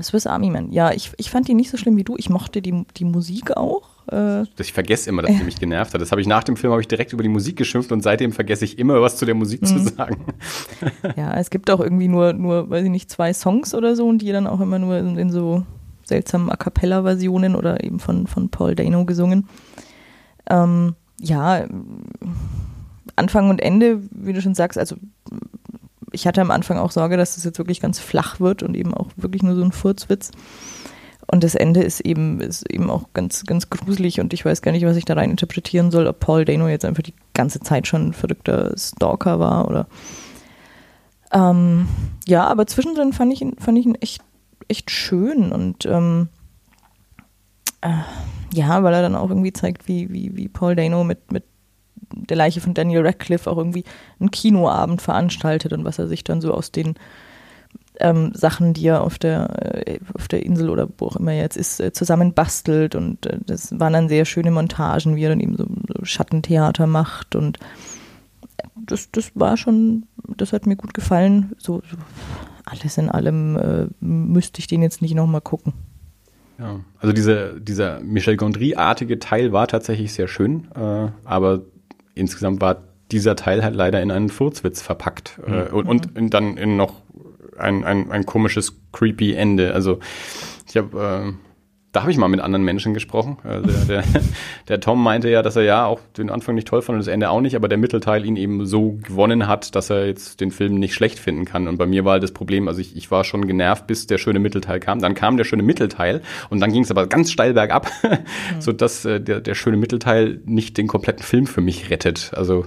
Swiss 0.00 0.26
Army 0.26 0.50
Man. 0.50 0.72
Ja, 0.72 0.92
ich, 0.92 1.12
ich 1.18 1.30
fand 1.30 1.48
die 1.48 1.54
nicht 1.54 1.70
so 1.70 1.76
schlimm 1.76 1.96
wie 1.96 2.04
du. 2.04 2.16
Ich 2.16 2.30
mochte 2.30 2.62
die, 2.62 2.86
die 2.96 3.04
Musik 3.04 3.56
auch. 3.56 3.82
Äh, 4.10 4.44
ich 4.58 4.72
vergesse 4.72 5.10
immer, 5.10 5.22
dass 5.22 5.36
die 5.36 5.44
mich 5.44 5.60
genervt 5.60 5.92
hat. 5.92 6.00
Das 6.00 6.10
habe 6.12 6.20
ich 6.20 6.26
nach 6.26 6.44
dem 6.44 6.56
Film 6.56 6.72
habe 6.72 6.80
ich 6.80 6.88
direkt 6.88 7.12
über 7.12 7.22
die 7.22 7.28
Musik 7.28 7.56
geschimpft 7.56 7.92
und 7.92 8.02
seitdem 8.02 8.32
vergesse 8.32 8.64
ich 8.64 8.78
immer 8.78 9.00
was 9.02 9.16
zu 9.16 9.26
der 9.26 9.34
Musik 9.34 9.66
zu 9.66 9.74
mhm. 9.74 9.88
sagen. 9.88 10.24
Ja, 11.16 11.34
es 11.34 11.50
gibt 11.50 11.70
auch 11.70 11.80
irgendwie 11.80 12.08
nur, 12.08 12.32
nur, 12.32 12.70
weiß 12.70 12.84
ich 12.84 12.90
nicht, 12.90 13.10
zwei 13.10 13.32
Songs 13.32 13.74
oder 13.74 13.94
so 13.94 14.08
und 14.08 14.18
die 14.18 14.32
dann 14.32 14.46
auch 14.46 14.60
immer 14.60 14.78
nur 14.78 14.96
in, 14.96 15.18
in 15.18 15.30
so 15.30 15.64
seltsamen 16.04 16.50
A 16.50 16.56
cappella-Versionen 16.56 17.54
oder 17.54 17.84
eben 17.84 18.00
von, 18.00 18.26
von 18.26 18.48
Paul 18.48 18.74
Dano 18.74 19.04
gesungen. 19.04 19.48
Ähm, 20.48 20.94
ja, 21.20 21.66
Anfang 23.14 23.50
und 23.50 23.60
Ende, 23.60 24.02
wie 24.10 24.32
du 24.32 24.40
schon 24.40 24.54
sagst, 24.54 24.78
also 24.78 24.96
ich 26.12 26.26
hatte 26.26 26.40
am 26.40 26.50
Anfang 26.50 26.78
auch 26.78 26.90
Sorge, 26.90 27.16
dass 27.16 27.34
das 27.34 27.44
jetzt 27.44 27.58
wirklich 27.58 27.80
ganz 27.80 27.98
flach 27.98 28.40
wird 28.40 28.62
und 28.62 28.76
eben 28.76 28.94
auch 28.94 29.08
wirklich 29.16 29.42
nur 29.42 29.54
so 29.54 29.62
ein 29.62 29.72
Furzwitz. 29.72 30.30
Und 31.26 31.44
das 31.44 31.54
Ende 31.54 31.82
ist 31.82 32.00
eben, 32.00 32.40
ist 32.40 32.70
eben 32.70 32.90
auch 32.90 33.04
ganz, 33.14 33.44
ganz 33.44 33.70
gruselig 33.70 34.20
und 34.20 34.34
ich 34.34 34.44
weiß 34.44 34.60
gar 34.60 34.72
nicht, 34.72 34.84
was 34.84 34.96
ich 34.96 35.04
da 35.04 35.14
rein 35.14 35.30
interpretieren 35.30 35.90
soll, 35.90 36.06
ob 36.06 36.20
Paul 36.20 36.44
Dano 36.44 36.68
jetzt 36.68 36.84
einfach 36.84 37.02
die 37.02 37.14
ganze 37.32 37.60
Zeit 37.60 37.86
schon 37.86 38.08
ein 38.08 38.12
verrückter 38.12 38.74
Stalker 38.76 39.38
war 39.40 39.68
oder. 39.68 39.86
Ähm, 41.32 41.88
ja, 42.26 42.46
aber 42.46 42.66
zwischendrin 42.66 43.12
fand 43.12 43.32
ich 43.32 43.40
ihn, 43.40 43.56
fand 43.58 43.78
ich 43.78 43.86
ihn 43.86 43.94
echt, 43.94 44.22
echt 44.68 44.90
schön 44.90 45.52
und 45.52 45.86
ähm, 45.86 46.28
äh, 47.80 48.02
Ja, 48.52 48.82
weil 48.82 48.92
er 48.92 49.02
dann 49.02 49.14
auch 49.14 49.30
irgendwie 49.30 49.52
zeigt, 49.52 49.88
wie, 49.88 50.12
wie, 50.12 50.36
wie 50.36 50.48
Paul 50.48 50.76
Dano 50.76 51.04
mit, 51.04 51.32
mit 51.32 51.44
der 52.14 52.36
Leiche 52.36 52.60
von 52.60 52.74
Daniel 52.74 53.06
Radcliffe 53.06 53.50
auch 53.50 53.58
irgendwie 53.58 53.84
einen 54.20 54.30
Kinoabend 54.30 55.02
veranstaltet 55.02 55.72
und 55.72 55.84
was 55.84 55.98
er 55.98 56.08
sich 56.08 56.24
dann 56.24 56.40
so 56.40 56.52
aus 56.52 56.72
den 56.72 56.94
ähm, 58.00 58.32
Sachen, 58.34 58.74
die 58.74 58.86
er 58.86 59.02
auf 59.02 59.18
der, 59.18 59.86
äh, 59.86 59.98
auf 60.14 60.28
der 60.28 60.44
Insel 60.44 60.70
oder 60.70 60.88
wo 60.98 61.06
auch 61.06 61.16
immer 61.16 61.32
jetzt 61.32 61.56
ist, 61.56 61.80
äh, 61.80 61.92
zusammen 61.92 62.34
bastelt. 62.34 62.94
Und 62.94 63.26
äh, 63.26 63.38
das 63.44 63.78
waren 63.78 63.92
dann 63.92 64.08
sehr 64.08 64.24
schöne 64.24 64.50
Montagen, 64.50 65.16
wie 65.16 65.24
er 65.24 65.30
dann 65.30 65.40
eben 65.40 65.56
so, 65.56 65.66
so 65.66 66.04
Schattentheater 66.04 66.86
macht. 66.86 67.36
Und 67.36 67.58
das, 68.76 69.10
das 69.12 69.32
war 69.34 69.56
schon, 69.56 70.06
das 70.36 70.52
hat 70.52 70.66
mir 70.66 70.76
gut 70.76 70.94
gefallen. 70.94 71.52
So, 71.58 71.82
so 71.88 71.96
alles 72.64 72.98
in 72.98 73.08
allem 73.08 73.56
äh, 73.56 73.86
müsste 74.00 74.60
ich 74.60 74.66
den 74.66 74.82
jetzt 74.82 75.02
nicht 75.02 75.14
nochmal 75.14 75.40
gucken. 75.40 75.72
Ja, 76.58 76.80
also 76.98 77.12
diese, 77.12 77.60
dieser 77.60 78.00
Michel 78.00 78.36
Gondry-artige 78.36 79.18
Teil 79.18 79.52
war 79.52 79.66
tatsächlich 79.66 80.12
sehr 80.12 80.28
schön, 80.28 80.68
äh, 80.74 81.08
aber 81.24 81.62
insgesamt 82.14 82.60
war 82.60 82.82
dieser 83.10 83.36
Teil 83.36 83.62
halt 83.62 83.74
leider 83.74 84.02
in 84.02 84.10
einen 84.10 84.30
Furzwitz 84.30 84.80
verpackt 84.80 85.38
äh, 85.46 85.68
und, 85.70 85.86
und 85.86 86.16
in, 86.16 86.30
dann 86.30 86.56
in 86.56 86.76
noch 86.76 87.02
ein, 87.58 87.84
ein, 87.84 88.10
ein 88.10 88.26
komisches, 88.26 88.80
creepy 88.92 89.34
Ende. 89.34 89.74
Also 89.74 90.00
ich 90.68 90.76
habe 90.76 91.34
äh, 91.36 91.51
da 91.92 92.00
habe 92.00 92.10
ich 92.10 92.16
mal 92.16 92.28
mit 92.28 92.40
anderen 92.40 92.64
Menschen 92.64 92.94
gesprochen. 92.94 93.36
Also 93.44 93.70
der, 93.70 93.84
der, 93.84 94.04
der, 94.68 94.80
Tom 94.80 95.02
meinte 95.02 95.28
ja, 95.28 95.42
dass 95.42 95.56
er 95.56 95.62
ja 95.62 95.84
auch 95.84 96.00
den 96.16 96.30
Anfang 96.30 96.54
nicht 96.54 96.66
toll 96.66 96.80
fand 96.80 96.96
und 96.96 97.00
das 97.00 97.12
Ende 97.12 97.28
auch 97.28 97.42
nicht, 97.42 97.54
aber 97.54 97.68
der 97.68 97.76
Mittelteil 97.76 98.24
ihn 98.24 98.36
eben 98.36 98.64
so 98.64 98.98
gewonnen 99.02 99.46
hat, 99.46 99.74
dass 99.74 99.90
er 99.90 100.06
jetzt 100.06 100.40
den 100.40 100.50
Film 100.50 100.76
nicht 100.76 100.94
schlecht 100.94 101.18
finden 101.18 101.44
kann. 101.44 101.68
Und 101.68 101.76
bei 101.76 101.86
mir 101.86 102.06
war 102.06 102.12
halt 102.12 102.22
das 102.22 102.32
Problem, 102.32 102.66
also 102.66 102.80
ich, 102.80 102.96
ich 102.96 103.10
war 103.10 103.24
schon 103.24 103.46
genervt, 103.46 103.86
bis 103.86 104.06
der 104.06 104.16
schöne 104.16 104.38
Mittelteil 104.38 104.80
kam. 104.80 105.00
Dann 105.00 105.14
kam 105.14 105.36
der 105.36 105.44
schöne 105.44 105.62
Mittelteil 105.62 106.22
und 106.48 106.60
dann 106.60 106.72
ging 106.72 106.82
es 106.82 106.90
aber 106.90 107.06
ganz 107.06 107.30
steil 107.30 107.52
bergab, 107.52 107.90
mhm. 108.02 108.60
sodass 108.60 109.04
äh, 109.04 109.20
der, 109.20 109.40
der 109.40 109.54
schöne 109.54 109.76
Mittelteil 109.76 110.40
nicht 110.46 110.78
den 110.78 110.86
kompletten 110.86 111.22
Film 111.22 111.46
für 111.46 111.60
mich 111.60 111.90
rettet. 111.90 112.32
Also 112.34 112.66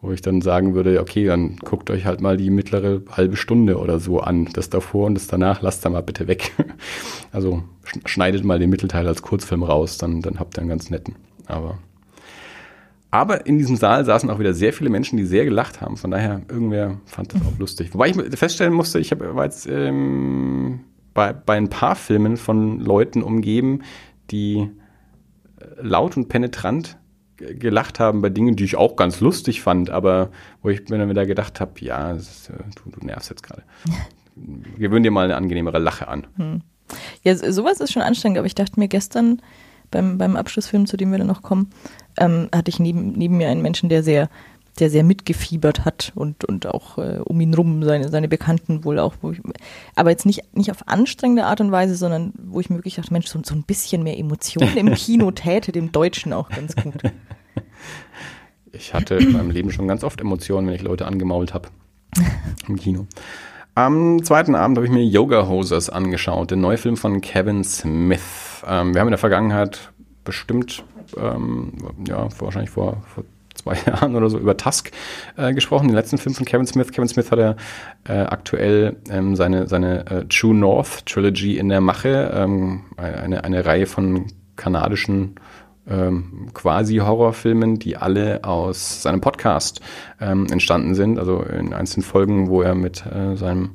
wo 0.00 0.12
ich 0.12 0.22
dann 0.22 0.40
sagen 0.40 0.74
würde, 0.74 1.00
okay, 1.00 1.26
dann 1.26 1.56
guckt 1.56 1.90
euch 1.90 2.06
halt 2.06 2.20
mal 2.20 2.36
die 2.36 2.50
mittlere 2.50 3.02
halbe 3.10 3.36
Stunde 3.36 3.78
oder 3.78 3.98
so 3.98 4.20
an. 4.20 4.48
Das 4.52 4.70
davor 4.70 5.06
und 5.06 5.14
das 5.14 5.26
danach 5.26 5.60
lasst 5.60 5.84
da 5.84 5.90
mal 5.90 6.02
bitte 6.02 6.28
weg. 6.28 6.52
Also 7.30 7.62
schneidet 8.06 8.42
mal 8.42 8.58
den 8.58 8.70
Mittelteil 8.70 9.06
als 9.06 9.20
Kurzfilm 9.20 9.62
raus, 9.62 9.98
dann, 9.98 10.22
dann 10.22 10.40
habt 10.40 10.56
ihr 10.56 10.62
einen 10.62 10.70
ganz 10.70 10.88
netten. 10.88 11.14
Aber, 11.44 11.76
aber 13.10 13.44
in 13.44 13.58
diesem 13.58 13.76
Saal 13.76 14.06
saßen 14.06 14.30
auch 14.30 14.38
wieder 14.38 14.54
sehr 14.54 14.72
viele 14.72 14.88
Menschen, 14.88 15.18
die 15.18 15.26
sehr 15.26 15.44
gelacht 15.44 15.82
haben. 15.82 15.98
Von 15.98 16.10
daher, 16.10 16.40
irgendwer 16.48 16.98
fand 17.04 17.34
das 17.34 17.42
auch 17.42 17.58
lustig. 17.58 17.92
Wobei 17.92 18.08
ich 18.08 18.16
feststellen 18.38 18.72
musste, 18.72 18.98
ich 18.98 19.12
hab, 19.12 19.20
war 19.20 19.44
jetzt 19.44 19.66
ähm, 19.66 20.80
bei, 21.12 21.34
bei 21.34 21.58
ein 21.58 21.68
paar 21.68 21.96
Filmen 21.96 22.38
von 22.38 22.80
Leuten 22.80 23.22
umgeben, 23.22 23.82
die 24.30 24.70
äh, 25.60 25.64
laut 25.82 26.16
und 26.16 26.28
penetrant 26.28 26.96
gelacht 27.38 28.00
haben 28.00 28.20
bei 28.20 28.28
Dingen, 28.30 28.56
die 28.56 28.64
ich 28.64 28.76
auch 28.76 28.96
ganz 28.96 29.20
lustig 29.20 29.62
fand, 29.62 29.90
aber 29.90 30.30
wo 30.62 30.68
ich 30.68 30.88
mir 30.88 30.98
dann 30.98 31.08
wieder 31.08 31.26
gedacht 31.26 31.60
habe, 31.60 31.72
ja, 31.80 32.12
ist, 32.12 32.50
äh, 32.50 32.54
du, 32.82 32.90
du, 32.90 33.06
nervst 33.06 33.30
jetzt 33.30 33.42
gerade. 33.42 33.62
Gewöhn 34.78 35.02
dir 35.02 35.10
mal 35.10 35.24
eine 35.24 35.36
angenehmere 35.36 35.78
Lache 35.78 36.08
an. 36.08 36.26
Hm. 36.36 36.62
Ja, 37.22 37.36
sowas 37.36 37.80
ist 37.80 37.92
schon 37.92 38.02
anstrengend, 38.02 38.38
aber 38.38 38.46
ich 38.46 38.54
dachte 38.54 38.78
mir 38.78 38.88
gestern 38.88 39.42
beim, 39.90 40.18
beim 40.18 40.36
Abschlussfilm, 40.36 40.86
zu 40.86 40.96
dem 40.96 41.10
wir 41.10 41.18
dann 41.18 41.26
noch 41.26 41.42
kommen, 41.42 41.70
ähm, 42.18 42.48
hatte 42.54 42.70
ich 42.70 42.78
neben, 42.78 43.12
neben 43.12 43.36
mir 43.36 43.48
einen 43.48 43.62
Menschen, 43.62 43.88
der 43.88 44.02
sehr 44.02 44.28
der 44.80 44.90
sehr 44.90 45.04
mitgefiebert 45.04 45.84
hat 45.84 46.12
und, 46.14 46.44
und 46.44 46.66
auch 46.66 46.98
äh, 46.98 47.18
um 47.24 47.40
ihn 47.40 47.54
rum 47.54 47.82
seine, 47.82 48.08
seine 48.08 48.28
Bekannten 48.28 48.84
wohl 48.84 48.98
auch. 48.98 49.14
Ich, 49.32 49.40
aber 49.94 50.10
jetzt 50.10 50.26
nicht, 50.26 50.42
nicht 50.54 50.70
auf 50.70 50.86
anstrengende 50.86 51.46
Art 51.46 51.60
und 51.60 51.72
Weise, 51.72 51.96
sondern 51.96 52.32
wo 52.38 52.60
ich 52.60 52.70
mir 52.70 52.76
wirklich 52.76 52.96
dachte, 52.96 53.12
Mensch, 53.12 53.26
so, 53.26 53.40
so 53.44 53.54
ein 53.54 53.64
bisschen 53.64 54.02
mehr 54.02 54.18
Emotion 54.18 54.76
im 54.76 54.94
Kino 54.94 55.30
täte 55.30 55.72
dem 55.72 55.92
Deutschen 55.92 56.32
auch 56.32 56.48
ganz 56.48 56.76
gut. 56.76 57.02
Ich 58.72 58.94
hatte 58.94 59.16
in 59.16 59.32
meinem 59.32 59.50
Leben 59.50 59.70
schon 59.70 59.88
ganz 59.88 60.04
oft 60.04 60.20
Emotionen, 60.20 60.66
wenn 60.66 60.74
ich 60.74 60.82
Leute 60.82 61.06
angemault 61.06 61.54
habe 61.54 61.68
im 62.68 62.76
Kino. 62.76 63.06
Am 63.74 64.22
zweiten 64.24 64.54
Abend 64.54 64.76
habe 64.76 64.86
ich 64.86 64.92
mir 64.92 65.04
Yoga 65.04 65.46
Hosers 65.46 65.88
angeschaut, 65.88 66.50
den 66.50 66.60
Neufilm 66.60 66.96
von 66.96 67.20
Kevin 67.20 67.62
Smith. 67.62 68.64
Ähm, 68.66 68.92
wir 68.92 69.00
haben 69.00 69.08
in 69.08 69.12
der 69.12 69.18
Vergangenheit 69.18 69.92
bestimmt, 70.24 70.82
ähm, 71.16 71.74
ja, 72.06 72.28
wahrscheinlich 72.40 72.70
vor, 72.70 73.02
vor 73.14 73.24
zwei 73.54 73.76
Jahren 73.86 74.16
oder 74.16 74.30
so 74.30 74.38
über 74.38 74.56
Tusk 74.56 74.90
äh, 75.36 75.52
gesprochen, 75.54 75.88
den 75.88 75.94
letzten 75.94 76.18
Film 76.18 76.34
von 76.34 76.44
Kevin 76.44 76.66
Smith. 76.66 76.90
Kevin 76.90 77.08
Smith 77.08 77.30
hat 77.30 77.38
ja 77.38 77.56
äh, 78.08 78.18
aktuell 78.18 78.96
ähm, 79.10 79.36
seine, 79.36 79.68
seine 79.68 80.06
äh, 80.06 80.24
True 80.26 80.54
North 80.54 81.06
Trilogy 81.06 81.56
in 81.56 81.68
der 81.68 81.80
Mache, 81.80 82.32
ähm, 82.34 82.84
eine, 82.96 83.44
eine 83.44 83.64
Reihe 83.64 83.86
von 83.86 84.26
kanadischen 84.56 85.36
ähm, 85.90 86.48
quasi 86.54 86.96
Horrorfilmen, 86.96 87.78
die 87.78 87.96
alle 87.96 88.44
aus 88.44 89.02
seinem 89.02 89.20
Podcast 89.20 89.80
ähm, 90.20 90.46
entstanden 90.50 90.94
sind, 90.94 91.18
also 91.18 91.42
in 91.42 91.72
einzelnen 91.72 92.04
Folgen, 92.04 92.48
wo 92.48 92.62
er 92.62 92.74
mit 92.74 93.04
äh, 93.06 93.36
seinem 93.36 93.70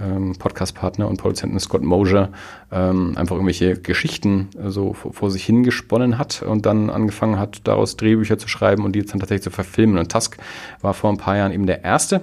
ähm, 0.00 0.34
Podcast-Partner 0.38 1.08
und 1.08 1.18
Produzenten 1.18 1.58
Scott 1.60 1.82
Mosier 1.82 2.30
ähm, 2.72 3.14
einfach 3.16 3.36
irgendwelche 3.36 3.76
Geschichten 3.76 4.48
äh, 4.58 4.70
so 4.70 4.94
vor, 4.94 5.12
vor, 5.12 5.30
sich 5.30 5.44
hingesponnen 5.44 6.18
hat 6.18 6.42
und 6.42 6.66
dann 6.66 6.90
angefangen 6.90 7.38
hat, 7.38 7.60
daraus 7.64 7.96
Drehbücher 7.96 8.38
zu 8.38 8.48
schreiben 8.48 8.84
und 8.84 8.92
die 8.92 9.00
jetzt 9.00 9.12
dann 9.12 9.20
tatsächlich 9.20 9.44
zu 9.44 9.50
verfilmen. 9.50 9.98
Und 9.98 10.10
Tusk 10.10 10.38
war 10.80 10.94
vor 10.94 11.10
ein 11.10 11.18
paar 11.18 11.36
Jahren 11.36 11.52
eben 11.52 11.66
der 11.66 11.84
erste 11.84 12.22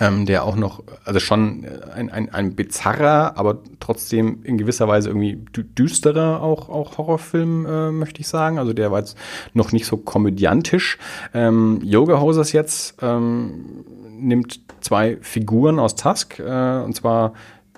ähm, 0.00 0.26
der 0.26 0.44
auch 0.44 0.56
noch, 0.56 0.82
also 1.04 1.20
schon 1.20 1.66
ein, 1.94 2.10
ein, 2.10 2.32
ein 2.32 2.54
bizarrer, 2.54 3.36
aber 3.36 3.58
trotzdem 3.80 4.42
in 4.42 4.58
gewisser 4.58 4.88
Weise 4.88 5.10
irgendwie 5.10 5.38
düsterer 5.78 6.42
auch, 6.42 6.68
auch 6.68 6.98
Horrorfilm, 6.98 7.66
äh, 7.66 7.90
möchte 7.90 8.20
ich 8.20 8.28
sagen. 8.28 8.58
Also 8.58 8.72
der 8.72 8.90
war 8.90 9.00
jetzt 9.00 9.16
noch 9.52 9.72
nicht 9.72 9.86
so 9.86 9.96
komödiantisch. 9.96 10.98
Ähm, 11.32 11.80
Yoga 11.82 12.20
Hosers 12.20 12.52
jetzt 12.52 12.96
ähm, 13.02 13.84
nimmt 14.10 14.60
zwei 14.80 15.18
Figuren 15.20 15.78
aus 15.78 15.96
Tusk, 15.96 16.38
äh, 16.38 16.82
und 16.82 16.94
zwar 16.96 17.34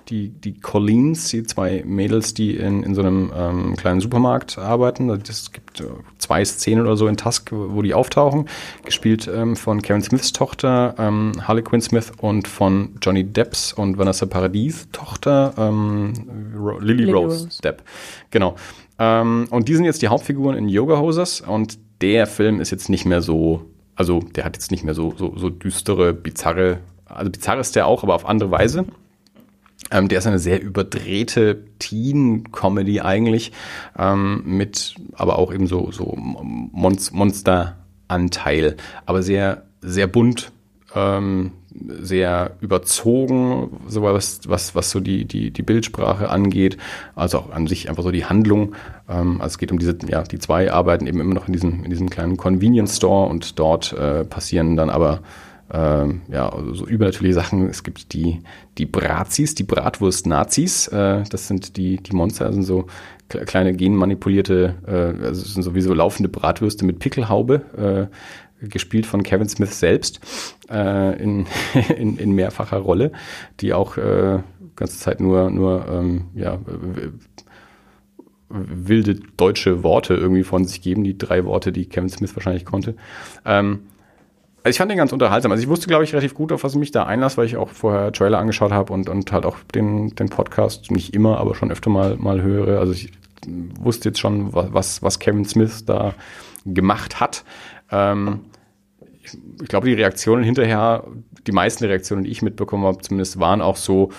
die, 0.09 0.29
die 0.29 0.59
Collins, 0.59 1.29
die 1.29 1.43
zwei 1.43 1.83
Mädels, 1.85 2.33
die 2.33 2.55
in, 2.55 2.83
in 2.83 2.95
so 2.95 3.01
einem 3.01 3.31
ähm, 3.35 3.75
kleinen 3.75 3.99
Supermarkt 3.99 4.57
arbeiten. 4.57 5.09
Es 5.09 5.51
gibt 5.51 5.81
äh, 5.81 5.85
zwei 6.27 6.43
Szenen 6.43 6.85
oder 6.85 6.97
so 6.97 7.07
in 7.07 7.15
Tusk, 7.15 7.51
wo 7.53 7.81
die 7.81 7.93
auftauchen. 7.93 8.49
Gespielt 8.83 9.29
ähm, 9.33 9.55
von 9.55 9.81
Kevin 9.81 10.01
Smiths 10.01 10.33
Tochter, 10.33 10.93
ähm, 10.97 11.31
Harley 11.41 11.63
Quinn 11.63 11.81
Smith 11.81 12.11
und 12.19 12.47
von 12.47 12.95
Johnny 13.01 13.23
Depps 13.23 13.71
und 13.71 13.97
Vanessa 13.97 14.25
Paradis 14.25 14.89
Tochter, 14.91 15.53
ähm, 15.57 16.13
Lily, 16.81 17.03
Lily 17.03 17.11
Rose, 17.11 17.45
Rose 17.45 17.61
Depp. 17.61 17.81
Genau. 18.31 18.55
Ähm, 18.99 19.47
und 19.51 19.69
die 19.69 19.75
sind 19.75 19.85
jetzt 19.85 20.01
die 20.01 20.09
Hauptfiguren 20.09 20.57
in 20.57 20.67
Yoga 20.67 20.99
Hosers 20.99 21.41
und 21.41 21.79
der 22.01 22.27
Film 22.27 22.59
ist 22.59 22.71
jetzt 22.71 22.89
nicht 22.89 23.05
mehr 23.05 23.21
so, 23.21 23.63
also 23.95 24.19
der 24.19 24.43
hat 24.43 24.55
jetzt 24.55 24.71
nicht 24.71 24.83
mehr 24.83 24.93
so, 24.93 25.13
so, 25.17 25.33
so 25.37 25.49
düstere, 25.49 26.13
bizarre, 26.13 26.79
also 27.05 27.31
bizarr 27.31 27.59
ist 27.59 27.75
der 27.75 27.87
auch, 27.87 28.03
aber 28.03 28.15
auf 28.15 28.27
andere 28.27 28.51
Weise. 28.51 28.85
Ähm, 29.91 30.07
der 30.07 30.19
ist 30.19 30.27
eine 30.27 30.39
sehr 30.39 30.61
überdrehte 30.61 31.63
Teen-Comedy 31.79 33.01
eigentlich, 33.01 33.51
ähm, 33.97 34.43
mit 34.45 34.95
aber 35.13 35.39
auch 35.39 35.53
eben 35.53 35.67
so, 35.67 35.91
so 35.91 36.13
Monst 36.17 37.13
Monster-Anteil, 37.13 38.75
aber 39.05 39.23
sehr, 39.23 39.63
sehr 39.81 40.07
bunt, 40.07 40.51
ähm, 40.93 41.51
sehr 41.99 42.51
überzogen, 42.59 43.69
so 43.87 44.01
was, 44.01 44.41
was, 44.47 44.75
was 44.75 44.89
so 44.89 44.99
die, 44.99 45.25
die, 45.25 45.51
die 45.51 45.61
Bildsprache 45.61 46.29
angeht, 46.29 46.77
also 47.15 47.39
auch 47.39 47.51
an 47.51 47.67
sich 47.67 47.89
einfach 47.89 48.03
so 48.03 48.11
die 48.11 48.25
Handlung. 48.25 48.75
Ähm, 49.07 49.41
also 49.41 49.53
es 49.53 49.57
geht 49.57 49.71
um 49.71 49.79
diese, 49.79 49.97
ja, 50.07 50.23
die 50.23 50.39
zwei 50.39 50.71
arbeiten 50.71 51.07
eben 51.07 51.21
immer 51.21 51.33
noch 51.33 51.47
in 51.47 51.53
diesem, 51.53 51.83
in 51.83 51.89
diesem 51.89 52.09
kleinen 52.09 52.37
Convenience 52.37 52.97
Store 52.97 53.29
und 53.29 53.59
dort 53.59 53.93
äh, 53.93 54.25
passieren 54.25 54.75
dann 54.75 54.89
aber 54.89 55.21
ähm, 55.71 56.21
ja, 56.29 56.51
so 56.73 56.85
übernatürliche 56.85 57.33
Sachen. 57.33 57.67
Es 57.69 57.83
gibt 57.83 58.13
die, 58.13 58.41
die 58.77 58.85
Brazis, 58.85 59.55
die 59.55 59.63
Bratwurst-Nazis. 59.63 60.87
Äh, 60.87 61.23
das 61.29 61.47
sind 61.47 61.77
die, 61.77 61.97
die 61.97 62.15
Monster, 62.15 62.45
das 62.45 62.55
sind 62.55 62.63
so 62.63 62.87
kleine 63.27 63.73
genmanipulierte, 63.73 64.75
äh, 64.87 65.25
also 65.25 65.43
sind 65.43 65.63
sowieso 65.63 65.93
laufende 65.93 66.29
Bratwürste 66.29 66.85
mit 66.85 66.99
Pickelhaube, 66.99 68.09
äh, 68.61 68.67
gespielt 68.69 69.05
von 69.05 69.23
Kevin 69.23 69.49
Smith 69.49 69.77
selbst 69.77 70.19
äh, 70.69 71.21
in, 71.21 71.45
in, 71.97 72.17
in 72.17 72.31
mehrfacher 72.31 72.77
Rolle, 72.77 73.11
die 73.59 73.73
auch 73.73 73.97
äh, 73.97 74.39
ganze 74.75 74.97
Zeit 74.97 75.19
nur, 75.19 75.49
nur 75.49 75.85
ähm, 75.89 76.25
ja, 76.33 76.59
wilde 78.49 79.15
deutsche 79.35 79.83
Worte 79.83 80.13
irgendwie 80.13 80.43
von 80.43 80.65
sich 80.65 80.81
geben, 80.81 81.03
die 81.03 81.17
drei 81.17 81.43
Worte, 81.45 81.71
die 81.71 81.85
Kevin 81.85 82.09
Smith 82.09 82.35
wahrscheinlich 82.35 82.65
konnte. 82.65 82.95
Ähm, 83.45 83.81
also 84.67 84.75
ich 84.75 84.79
fand 84.79 84.91
den 84.91 84.97
ganz 84.97 85.13
unterhaltsam. 85.13 85.49
Also 85.53 85.63
ich 85.63 85.69
wusste, 85.69 85.87
glaube 85.87 86.03
ich, 86.03 86.11
relativ 86.11 86.33
gut, 86.33 86.51
auf 86.51 86.61
was 86.65 86.73
ich 86.73 86.79
mich 86.79 86.91
da 86.91 87.05
einlasse, 87.05 87.37
weil 87.37 87.45
ich 87.45 87.55
auch 87.55 87.69
vorher 87.69 88.11
Trailer 88.11 88.37
angeschaut 88.37 88.73
habe 88.73 88.91
und, 88.91 89.07
und 89.07 89.31
halt 89.31 89.45
auch 89.45 89.55
den, 89.73 90.13
den 90.13 90.27
Podcast 90.27 90.91
nicht 90.91 91.13
immer, 91.13 91.37
aber 91.37 91.55
schon 91.55 91.71
öfter 91.71 91.89
mal, 91.89 92.17
mal 92.17 92.41
höre. 92.41 92.77
Also 92.81 92.91
ich 92.91 93.13
wusste 93.79 94.09
jetzt 94.09 94.19
schon, 94.19 94.53
was, 94.53 95.01
was 95.01 95.19
Kevin 95.19 95.45
Smith 95.45 95.85
da 95.85 96.15
gemacht 96.65 97.21
hat. 97.21 97.45
Ähm, 97.91 98.41
ich, 99.23 99.37
ich 99.61 99.69
glaube, 99.69 99.87
die 99.87 99.93
Reaktionen 99.93 100.43
hinterher, 100.43 101.05
die 101.47 101.53
meisten 101.53 101.85
Reaktionen, 101.85 102.25
die 102.25 102.31
ich 102.31 102.41
mitbekommen 102.41 102.83
habe, 102.83 102.99
zumindest 102.99 103.39
waren 103.39 103.61
auch 103.61 103.77
so, 103.77 104.11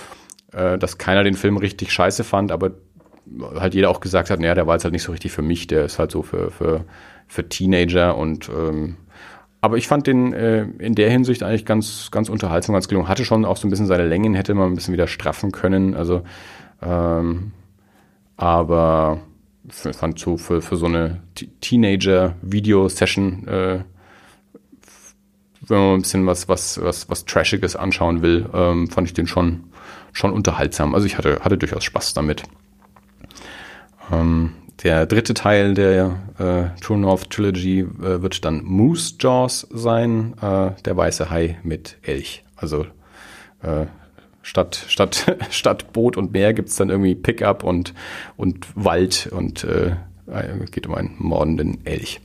äh, 0.53 0.79
dass 0.79 0.97
keiner 0.97 1.25
den 1.25 1.35
Film 1.35 1.59
richtig 1.59 1.93
scheiße 1.93 2.25
fand, 2.25 2.53
aber 2.53 2.71
halt 3.55 3.75
jeder 3.75 3.91
auch 3.91 4.01
gesagt 4.01 4.31
hat, 4.31 4.41
naja, 4.41 4.55
der 4.55 4.67
war 4.67 4.77
jetzt 4.77 4.85
halt 4.85 4.93
nicht 4.93 5.03
so 5.03 5.13
richtig 5.13 5.31
für 5.31 5.43
mich, 5.43 5.67
der 5.67 5.85
ist 5.85 5.99
halt 5.99 6.11
so 6.11 6.23
für, 6.23 6.51
für, 6.51 6.87
für 7.27 7.47
Teenager 7.47 8.17
und 8.17 8.49
ähm, 8.49 8.97
aber 9.61 9.77
ich 9.77 9.89
fand 9.89 10.07
den 10.07 10.33
äh, 10.33 10.63
in 10.79 10.95
der 10.95 11.11
Hinsicht 11.11 11.43
eigentlich 11.43 11.67
ganz, 11.67 12.11
ganz 12.11 12.29
unterhaltsam, 12.29 12.75
ganz 12.75 12.87
gelungen. 12.89 13.09
Hatte 13.09 13.25
schon 13.25 13.45
auch 13.45 13.57
so 13.57 13.67
ein 13.67 13.71
bisschen 13.71 13.87
seine 13.87 14.07
Längen, 14.07 14.35
hätte 14.35 14.55
man 14.55 14.71
ein 14.71 14.75
bisschen 14.75 14.95
wieder 14.95 15.09
straffen 15.09 15.51
können. 15.51 15.95
Also, 15.95 16.23
ähm, 16.81 17.53
aber 18.37 19.21
ich 19.67 19.97
fand 19.97 20.19
so 20.19 20.37
für, 20.37 20.63
für 20.63 20.77
so 20.77 20.87
eine 20.87 21.21
Teenager-Video-Session, 21.61 23.49
äh, 23.49 23.81
wenn 25.67 25.79
man 25.79 25.95
ein 25.95 26.03
bisschen 26.03 26.27
was, 26.27 26.49
was, 26.49 26.81
was, 26.81 27.11
was 27.11 27.25
Trashiges 27.25 27.75
anschauen 27.75 28.23
will, 28.23 28.49
ähm, 28.55 28.89
fand 28.89 29.09
ich 29.09 29.15
den 29.15 29.27
schon, 29.27 29.65
schon 30.13 30.33
unterhaltsam. 30.33 30.95
Also 30.95 31.07
ich 31.07 31.19
hatte, 31.19 31.41
hatte 31.41 31.59
durchaus 31.59 31.83
Spaß 31.85 32.15
damit. 32.15 32.45
Ähm, 34.13 34.53
der 34.83 35.07
dritte 35.07 35.35
Teil 35.35 35.75
der 35.75 36.19
äh, 36.39 36.81
True 36.81 36.99
North 36.99 37.31
Trilogy 37.31 37.81
äh, 37.81 38.23
wird 38.23 38.45
dann 38.45 38.65
Moose 38.65 39.15
Jaws 39.19 39.67
sein, 39.71 40.35
äh, 40.41 40.71
der 40.85 40.97
weiße 40.97 41.31
Hai 41.31 41.59
mit 41.63 41.97
Elch. 42.03 42.45
Also 42.57 42.87
äh, 43.63 43.87
statt, 44.43 44.85
statt, 44.89 45.37
statt 45.51 45.93
Boot 45.93 46.17
und 46.17 46.33
Meer 46.33 46.55
gibt's 46.55 46.77
dann 46.77 46.91
irgendwie 46.91 47.15
Pickup 47.15 47.65
und, 47.65 47.95
und 48.37 48.67
Wald 48.75 49.29
und 49.33 49.65
äh, 49.65 49.97
geht 50.71 50.87
um 50.87 50.95
einen 50.95 51.15
mordenden 51.19 51.85
Elch. 51.85 52.21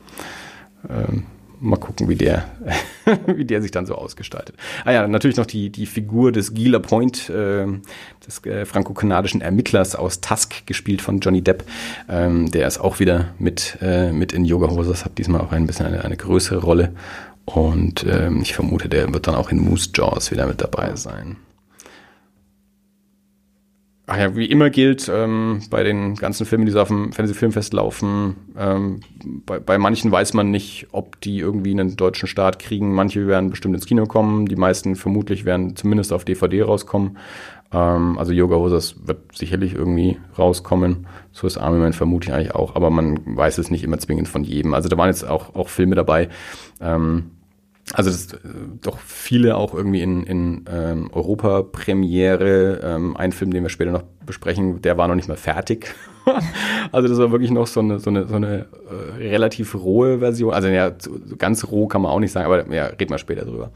Ähm, 0.89 1.25
mal 1.63 1.77
gucken, 1.77 2.09
wie 2.09 2.15
der, 2.15 2.45
wie 3.25 3.45
der 3.45 3.61
sich 3.61 3.71
dann 3.71 3.85
so 3.85 3.95
ausgestaltet. 3.95 4.55
Ah 4.85 4.91
ja, 4.91 5.07
natürlich 5.07 5.37
noch 5.37 5.45
die, 5.45 5.69
die 5.69 5.85
Figur 5.85 6.31
des 6.31 6.53
Gila 6.53 6.79
Point, 6.79 7.29
äh, 7.29 7.65
des 8.25 8.45
äh, 8.45 8.65
franco-kanadischen 8.65 9.41
Ermittlers 9.41 9.95
aus 9.95 10.21
Tusk, 10.21 10.65
gespielt 10.67 11.01
von 11.01 11.19
Johnny 11.19 11.41
Depp. 11.41 11.63
Ähm, 12.09 12.51
der 12.51 12.67
ist 12.67 12.79
auch 12.79 12.99
wieder 12.99 13.33
mit, 13.39 13.77
äh, 13.81 14.11
mit 14.11 14.33
in 14.33 14.45
Yoga 14.45 14.69
Hosers, 14.69 15.05
hat 15.05 15.17
diesmal 15.17 15.41
auch 15.41 15.51
ein 15.51 15.65
bisschen 15.65 15.85
eine, 15.85 16.03
eine 16.03 16.17
größere 16.17 16.59
Rolle. 16.59 16.93
Und 17.45 18.05
ähm, 18.07 18.41
ich 18.41 18.53
vermute, 18.53 18.87
der 18.87 19.13
wird 19.13 19.27
dann 19.27 19.35
auch 19.35 19.49
in 19.49 19.59
Moose 19.59 19.89
Jaws 19.93 20.31
wieder 20.31 20.45
mit 20.45 20.61
dabei 20.61 20.95
sein. 20.95 21.37
Ach 24.05 24.17
ja, 24.17 24.35
wie 24.35 24.47
immer 24.47 24.69
gilt 24.69 25.09
ähm, 25.09 25.61
bei 25.69 25.81
den 25.83 26.15
ganzen 26.15 26.45
Filmen, 26.45 26.65
die 26.65 26.73
so 26.73 26.81
auf 26.81 26.89
dem 26.89 27.13
Fantasy 27.13 27.33
Filmfest 27.39 27.71
laufen, 27.71 28.35
ähm, 28.57 28.99
bei, 29.45 29.59
bei 29.59 29.77
manchen 29.77 30.11
weiß 30.11 30.33
man 30.33 30.51
nicht, 30.51 30.87
ob 30.91 31.21
die 31.21 31.39
irgendwie 31.39 31.71
einen 31.71 31.95
deutschen 31.95 32.27
Start 32.27 32.59
kriegen. 32.59 32.93
Manche 32.93 33.27
werden 33.27 33.49
bestimmt 33.49 33.75
ins 33.75 33.85
Kino 33.85 34.05
kommen, 34.05 34.45
die 34.45 34.57
meisten 34.57 34.97
vermutlich 34.97 35.45
werden 35.45 35.77
zumindest 35.77 36.11
auf 36.11 36.25
DVD 36.25 36.63
rauskommen. 36.63 37.17
Ähm, 37.71 38.17
also 38.17 38.33
Yoga 38.33 38.57
Hosers 38.57 39.07
wird 39.07 39.37
sicherlich 39.37 39.73
irgendwie 39.73 40.17
rauskommen. 40.37 41.07
So 41.31 41.47
ist 41.47 41.57
Army 41.57 41.79
Man 41.79 41.93
vermutlich 41.93 42.33
eigentlich 42.33 42.55
auch, 42.55 42.75
aber 42.75 42.89
man 42.89 43.21
weiß 43.37 43.57
es 43.57 43.71
nicht 43.71 43.85
immer 43.85 43.99
zwingend 43.99 44.27
von 44.27 44.43
jedem. 44.43 44.73
Also 44.73 44.89
da 44.89 44.97
waren 44.97 45.07
jetzt 45.07 45.25
auch, 45.25 45.55
auch 45.55 45.69
Filme 45.69 45.95
dabei. 45.95 46.27
Ähm, 46.81 47.31
also 47.91 48.09
das, 48.09 48.33
äh, 48.33 48.37
doch 48.81 48.99
viele 48.99 49.57
auch 49.57 49.73
irgendwie 49.73 50.01
in, 50.01 50.23
in 50.23 50.65
ähm, 50.71 51.09
Europa-Premiere. 51.11 52.79
Ähm, 52.81 53.17
ein 53.17 53.31
Film, 53.31 53.51
den 53.51 53.63
wir 53.63 53.69
später 53.69 53.91
noch 53.91 54.03
besprechen, 54.25 54.81
der 54.81 54.97
war 54.97 55.07
noch 55.07 55.15
nicht 55.15 55.27
mal 55.27 55.37
fertig. 55.37 55.93
also 56.91 57.07
das 57.09 57.17
war 57.17 57.31
wirklich 57.31 57.51
noch 57.51 57.67
so 57.67 57.81
eine, 57.81 57.99
so 57.99 58.09
eine, 58.09 58.27
so 58.27 58.35
eine 58.35 58.67
äh, 58.89 59.17
relativ 59.17 59.75
rohe 59.75 60.19
Version. 60.19 60.53
Also 60.53 60.69
ja, 60.69 60.91
ganz 61.37 61.67
roh 61.67 61.87
kann 61.87 62.01
man 62.01 62.11
auch 62.11 62.19
nicht 62.19 62.31
sagen, 62.31 62.45
aber 62.45 62.73
ja, 62.73 62.85
reden 62.85 63.11
wir 63.11 63.17
später 63.17 63.43
drüber. 63.43 63.71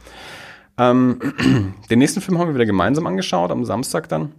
Ähm, 0.78 1.20
den 1.90 2.00
nächsten 2.00 2.22
Film 2.22 2.40
haben 2.40 2.48
wir 2.48 2.56
wieder 2.56 2.66
gemeinsam 2.66 3.08
angeschaut, 3.08 3.52
am 3.52 3.66
Samstag 3.66 4.08
dann. 4.08 4.32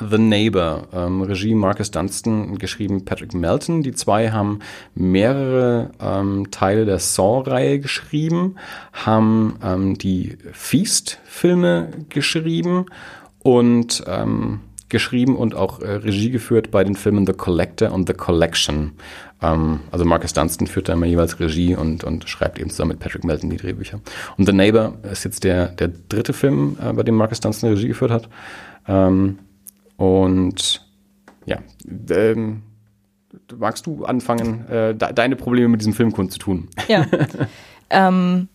The 0.00 0.18
Neighbor, 0.18 0.88
ähm, 0.92 1.22
Regie 1.22 1.54
Marcus 1.54 1.90
Dunstan, 1.90 2.58
geschrieben 2.58 3.04
Patrick 3.04 3.34
Melton. 3.34 3.82
Die 3.82 3.92
zwei 3.92 4.30
haben 4.30 4.60
mehrere 4.94 5.90
ähm, 6.00 6.50
Teile 6.50 6.84
der 6.84 6.98
Saw-Reihe 6.98 7.78
geschrieben, 7.78 8.56
haben 8.92 9.56
ähm, 9.62 9.98
die 9.98 10.36
Feast-Filme 10.52 11.90
geschrieben 12.08 12.86
und 13.42 14.02
ähm, 14.06 14.60
geschrieben 14.88 15.36
und 15.36 15.54
auch 15.54 15.80
äh, 15.80 15.90
Regie 15.90 16.30
geführt 16.30 16.70
bei 16.70 16.84
den 16.84 16.94
Filmen 16.94 17.26
The 17.26 17.32
Collector 17.32 17.92
und 17.92 18.08
The 18.08 18.14
Collection. 18.14 18.92
Ähm, 19.42 19.80
also 19.90 20.04
Marcus 20.04 20.32
Dunstan 20.32 20.66
führt 20.66 20.88
da 20.88 20.92
immer 20.92 21.06
jeweils 21.06 21.40
Regie 21.40 21.74
und, 21.74 22.04
und 22.04 22.28
schreibt 22.28 22.58
eben 22.58 22.70
zusammen 22.70 22.90
mit 22.90 23.00
Patrick 23.00 23.24
Melton 23.24 23.50
die 23.50 23.56
Drehbücher. 23.56 24.00
Und 24.36 24.46
The 24.46 24.52
Neighbor 24.52 24.94
ist 25.10 25.24
jetzt 25.24 25.44
der, 25.44 25.68
der 25.68 25.88
dritte 26.08 26.32
Film, 26.32 26.76
äh, 26.80 26.92
bei 26.92 27.02
dem 27.02 27.14
Marcus 27.16 27.40
Dunstan 27.40 27.70
Regie 27.70 27.88
geführt 27.88 28.10
hat. 28.10 28.28
Ähm, 28.86 29.38
und 29.96 30.86
ja, 31.46 31.58
ähm, 32.10 32.62
magst 33.56 33.86
du 33.86 34.04
anfangen, 34.04 34.66
äh, 34.68 34.94
de 34.94 35.12
deine 35.12 35.36
Probleme 35.36 35.68
mit 35.68 35.80
diesem 35.80 35.94
Film 35.94 36.12
kundzutun? 36.12 36.68
Ja. 36.88 37.06
ähm, 37.90 38.48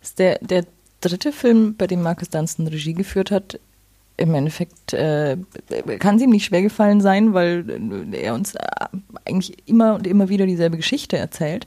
ist 0.00 0.18
der, 0.18 0.38
der 0.40 0.64
dritte 1.00 1.32
Film, 1.32 1.76
bei 1.76 1.86
dem 1.86 2.02
Marcus 2.02 2.30
Dunstan 2.30 2.66
Regie 2.66 2.94
geführt 2.94 3.30
hat. 3.30 3.58
Im 4.16 4.34
Endeffekt 4.34 4.92
äh, 4.92 5.38
kann 5.98 6.16
es 6.16 6.22
ihm 6.22 6.30
nicht 6.30 6.44
schwer 6.44 6.62
gefallen 6.62 7.00
sein, 7.00 7.32
weil 7.32 7.64
er 8.12 8.34
uns 8.34 8.54
äh, 8.54 8.66
eigentlich 9.24 9.66
immer 9.66 9.94
und 9.94 10.06
immer 10.06 10.28
wieder 10.28 10.44
dieselbe 10.44 10.76
Geschichte 10.76 11.16
erzählt. 11.16 11.66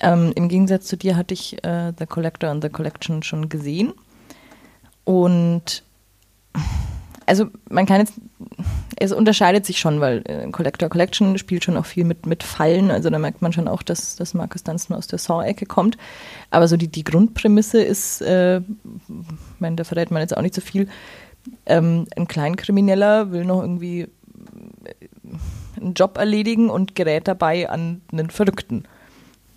Ähm, 0.00 0.32
Im 0.36 0.48
Gegensatz 0.48 0.86
zu 0.86 0.96
dir 0.96 1.16
hatte 1.16 1.34
ich 1.34 1.62
äh, 1.64 1.92
The 1.98 2.06
Collector 2.06 2.50
und 2.50 2.62
The 2.62 2.68
Collection 2.68 3.22
schon 3.22 3.48
gesehen. 3.48 3.92
Und 5.04 5.82
also 7.26 7.46
man 7.68 7.86
kann 7.86 8.00
jetzt, 8.00 8.14
es 8.96 9.12
unterscheidet 9.12 9.66
sich 9.66 9.78
schon, 9.78 10.00
weil 10.00 10.22
äh, 10.26 10.50
Collector 10.50 10.88
Collection 10.88 11.38
spielt 11.38 11.64
schon 11.64 11.76
auch 11.76 11.86
viel 11.86 12.04
mit, 12.04 12.26
mit 12.26 12.42
Fallen, 12.42 12.90
also 12.90 13.10
da 13.10 13.18
merkt 13.18 13.42
man 13.42 13.52
schon 13.52 13.68
auch, 13.68 13.82
dass, 13.82 14.16
dass 14.16 14.34
Marcus 14.34 14.62
Dunstan 14.62 14.96
aus 14.96 15.06
der 15.06 15.18
Saw-Ecke 15.18 15.66
kommt. 15.66 15.96
Aber 16.50 16.68
so 16.68 16.76
die, 16.76 16.88
die 16.88 17.04
Grundprämisse 17.04 17.82
ist, 17.82 18.22
äh, 18.22 18.58
ich 18.58 18.64
meine, 19.58 19.76
da 19.76 19.84
verrät 19.84 20.10
man 20.10 20.22
jetzt 20.22 20.36
auch 20.36 20.42
nicht 20.42 20.54
so 20.54 20.60
viel, 20.60 20.88
ähm, 21.66 22.06
ein 22.16 22.28
Kleinkrimineller 22.28 23.32
will 23.32 23.44
noch 23.44 23.62
irgendwie 23.62 24.02
äh, 24.02 24.08
einen 25.80 25.94
Job 25.94 26.18
erledigen 26.18 26.70
und 26.70 26.94
gerät 26.94 27.26
dabei 27.26 27.68
an 27.68 28.00
einen 28.12 28.30
Verrückten. 28.30 28.84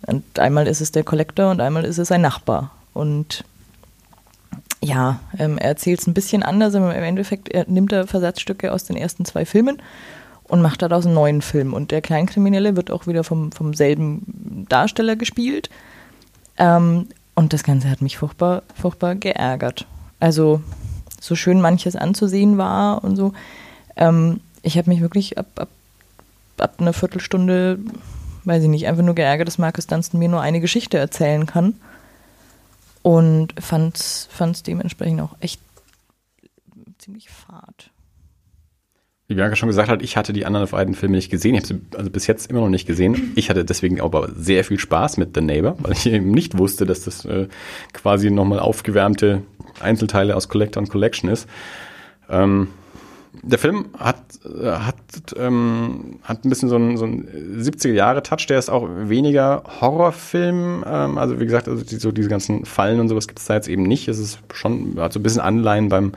Und 0.06 0.38
einmal 0.38 0.66
ist 0.66 0.80
es 0.80 0.92
der 0.92 1.04
Collector 1.04 1.50
und 1.50 1.60
einmal 1.60 1.84
ist 1.84 1.98
es 1.98 2.12
ein 2.12 2.20
Nachbar. 2.20 2.72
Und 2.92 3.44
ja, 4.82 5.20
ähm, 5.38 5.58
er 5.58 5.68
erzählt 5.68 6.00
es 6.00 6.06
ein 6.06 6.14
bisschen 6.14 6.42
anders, 6.42 6.74
aber 6.74 6.94
im 6.94 7.02
Endeffekt 7.02 7.48
er 7.48 7.64
nimmt 7.68 7.92
er 7.92 8.06
Versatzstücke 8.06 8.72
aus 8.72 8.84
den 8.84 8.96
ersten 8.96 9.24
zwei 9.24 9.44
Filmen 9.44 9.80
und 10.44 10.62
macht 10.62 10.82
daraus 10.82 11.06
einen 11.06 11.14
neuen 11.14 11.42
Film. 11.42 11.74
Und 11.74 11.90
der 11.90 12.02
Kleinkriminelle 12.02 12.76
wird 12.76 12.90
auch 12.90 13.06
wieder 13.06 13.24
vom, 13.24 13.52
vom 13.52 13.74
selben 13.74 14.66
Darsteller 14.68 15.16
gespielt. 15.16 15.70
Ähm, 16.58 17.08
und 17.34 17.52
das 17.52 17.64
Ganze 17.64 17.90
hat 17.90 18.00
mich 18.00 18.18
furchtbar, 18.18 18.62
furchtbar 18.74 19.14
geärgert. 19.14 19.86
Also, 20.20 20.62
so 21.20 21.34
schön 21.34 21.60
manches 21.60 21.96
anzusehen 21.96 22.58
war 22.58 23.02
und 23.02 23.16
so. 23.16 23.32
Ähm, 23.96 24.40
ich 24.62 24.78
habe 24.78 24.90
mich 24.90 25.00
wirklich 25.00 25.38
ab, 25.38 25.46
ab, 25.56 25.68
ab 26.58 26.74
einer 26.78 26.92
Viertelstunde, 26.92 27.78
weiß 28.44 28.62
ich 28.62 28.68
nicht, 28.68 28.86
einfach 28.86 29.02
nur 29.02 29.14
geärgert, 29.14 29.48
dass 29.48 29.58
Marcus 29.58 29.86
Dunstan 29.86 30.20
mir 30.20 30.28
nur 30.28 30.40
eine 30.40 30.60
Geschichte 30.60 30.98
erzählen 30.98 31.46
kann 31.46 31.74
und 33.06 33.54
fand 33.60 33.96
es 33.96 34.62
dementsprechend 34.66 35.20
auch 35.20 35.36
echt 35.38 35.60
ziemlich 36.98 37.30
fad. 37.30 37.92
Wie 39.28 39.36
Bianca 39.36 39.54
schon 39.54 39.68
gesagt 39.68 39.88
hat, 39.88 40.02
ich 40.02 40.16
hatte 40.16 40.32
die 40.32 40.44
anderen 40.44 40.68
beiden 40.68 40.96
Filme 40.96 41.14
nicht 41.14 41.30
gesehen. 41.30 41.54
Ich 41.54 41.62
habe 41.62 41.74
sie 41.74 41.96
also 41.96 42.10
bis 42.10 42.26
jetzt 42.26 42.50
immer 42.50 42.62
noch 42.62 42.68
nicht 42.68 42.84
gesehen. 42.84 43.30
Ich 43.36 43.48
hatte 43.48 43.64
deswegen 43.64 44.00
aber 44.00 44.30
sehr 44.34 44.64
viel 44.64 44.80
Spaß 44.80 45.18
mit 45.18 45.36
The 45.36 45.40
Neighbor, 45.40 45.76
weil 45.78 45.92
ich 45.92 46.04
eben 46.06 46.32
nicht 46.32 46.58
wusste, 46.58 46.84
dass 46.84 47.04
das 47.04 47.24
äh, 47.24 47.46
quasi 47.92 48.32
nochmal 48.32 48.58
aufgewärmte 48.58 49.42
Einzelteile 49.78 50.34
aus 50.34 50.48
Collector 50.48 50.82
und 50.82 50.88
Collection 50.88 51.30
ist. 51.30 51.48
Ähm, 52.28 52.70
der 53.42 53.58
Film 53.58 53.86
hat, 53.98 54.20
äh, 54.44 54.70
hat, 54.70 54.96
ähm, 55.36 56.18
hat 56.22 56.44
ein 56.44 56.48
bisschen 56.48 56.68
so 56.68 56.76
ein, 56.76 56.96
so 56.96 57.04
ein 57.04 57.26
70er-Jahre-Touch. 57.58 58.46
Der 58.46 58.58
ist 58.58 58.68
auch 58.68 58.88
weniger 58.88 59.62
Horrorfilm. 59.80 60.84
Ähm, 60.86 61.18
also 61.18 61.40
wie 61.40 61.44
gesagt, 61.44 61.68
also 61.68 61.84
die, 61.84 61.96
so 61.96 62.12
diese 62.12 62.28
ganzen 62.28 62.64
Fallen 62.64 63.00
und 63.00 63.08
sowas 63.08 63.28
gibt 63.28 63.38
es 63.38 63.46
da 63.46 63.54
jetzt 63.54 63.68
eben 63.68 63.82
nicht. 63.82 64.08
Es 64.08 64.18
ist 64.18 64.38
schon, 64.52 64.98
hat 64.98 65.12
so 65.12 65.20
ein 65.20 65.22
bisschen 65.22 65.40
Anleihen 65.40 65.88
beim, 65.88 66.12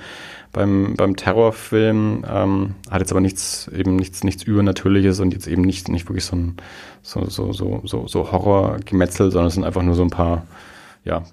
beim, 0.52 0.96
beim 0.96 1.16
Terrorfilm. 1.16 2.26
Ähm, 2.30 2.76
hat 2.90 3.02
jetzt 3.02 3.12
aber 3.12 3.22
nichts, 3.22 3.70
eben 3.70 3.96
nichts, 3.96 4.24
nichts 4.24 4.44
Übernatürliches 4.44 5.20
und 5.20 5.34
jetzt 5.34 5.48
eben 5.48 5.62
nicht, 5.62 5.90
nicht 5.90 6.10
wirklich 6.10 6.26
so 6.26 6.36
ein 6.36 6.58
so, 7.02 7.26
so, 7.30 7.54
so, 7.54 7.82
so, 7.86 8.08
so 8.08 8.32
Horrorgemetzel, 8.32 9.32
sondern 9.32 9.48
es 9.48 9.54
sind 9.54 9.64
einfach 9.64 9.84
nur 9.84 9.96
so 9.96 10.04
ein 10.04 10.10
paar, 10.10 10.46
ja, 11.06 11.24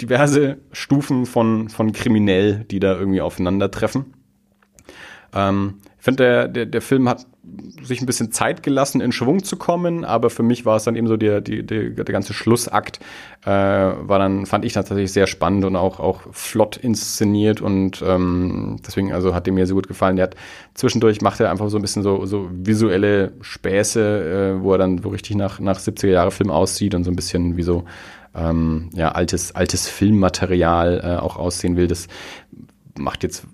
diverse 0.00 0.58
Stufen 0.72 1.26
von, 1.26 1.68
von 1.68 1.92
kriminell, 1.92 2.64
die 2.70 2.80
da 2.80 2.98
irgendwie 2.98 3.20
aufeinandertreffen. 3.20 4.14
Ähm, 5.34 5.74
ich 5.98 6.04
finde, 6.04 6.22
der, 6.22 6.48
der, 6.48 6.66
der 6.66 6.82
Film 6.82 7.08
hat 7.08 7.26
sich 7.82 8.00
ein 8.00 8.06
bisschen 8.06 8.30
Zeit 8.30 8.62
gelassen, 8.62 9.00
in 9.00 9.12
Schwung 9.12 9.42
zu 9.42 9.56
kommen, 9.56 10.04
aber 10.04 10.30
für 10.30 10.42
mich 10.42 10.66
war 10.66 10.76
es 10.76 10.84
dann 10.84 10.96
eben 10.96 11.06
so 11.06 11.16
der, 11.16 11.40
die, 11.40 11.64
der 11.64 11.92
ganze 12.04 12.34
Schlussakt, 12.34 13.00
äh, 13.44 13.50
war 13.50 14.18
dann, 14.18 14.46
fand 14.46 14.64
ich 14.64 14.74
tatsächlich 14.74 15.12
sehr 15.12 15.26
spannend 15.26 15.64
und 15.64 15.76
auch, 15.76 15.98
auch 15.98 16.22
flott 16.32 16.76
inszeniert 16.76 17.60
und 17.60 18.02
ähm, 18.06 18.76
deswegen, 18.86 19.12
also 19.12 19.34
hat 19.34 19.46
dem 19.46 19.54
mir 19.54 19.66
sehr 19.66 19.74
gut 19.74 19.88
gefallen. 19.88 20.16
Der 20.16 20.24
hat 20.24 20.36
zwischendurch 20.74 21.20
macht 21.20 21.40
er 21.40 21.50
einfach 21.50 21.68
so 21.68 21.78
ein 21.78 21.82
bisschen 21.82 22.02
so, 22.02 22.26
so 22.26 22.48
visuelle 22.52 23.32
Späße, 23.40 24.56
äh, 24.58 24.62
wo 24.62 24.72
er 24.72 24.78
dann 24.78 24.98
so 24.98 25.08
richtig 25.08 25.36
nach, 25.36 25.58
nach 25.60 25.78
70er 25.78 26.08
Jahre 26.08 26.30
Film 26.30 26.50
aussieht 26.50 26.94
und 26.94 27.04
so 27.04 27.10
ein 27.10 27.16
bisschen 27.16 27.56
wie 27.56 27.62
so 27.62 27.84
ähm, 28.34 28.90
ja, 28.94 29.12
altes, 29.12 29.54
altes 29.54 29.88
Filmmaterial 29.88 31.00
äh, 31.02 31.20
auch 31.20 31.36
aussehen 31.36 31.76
will. 31.76 31.88
Das 31.88 32.08
macht 32.96 33.22
jetzt 33.22 33.46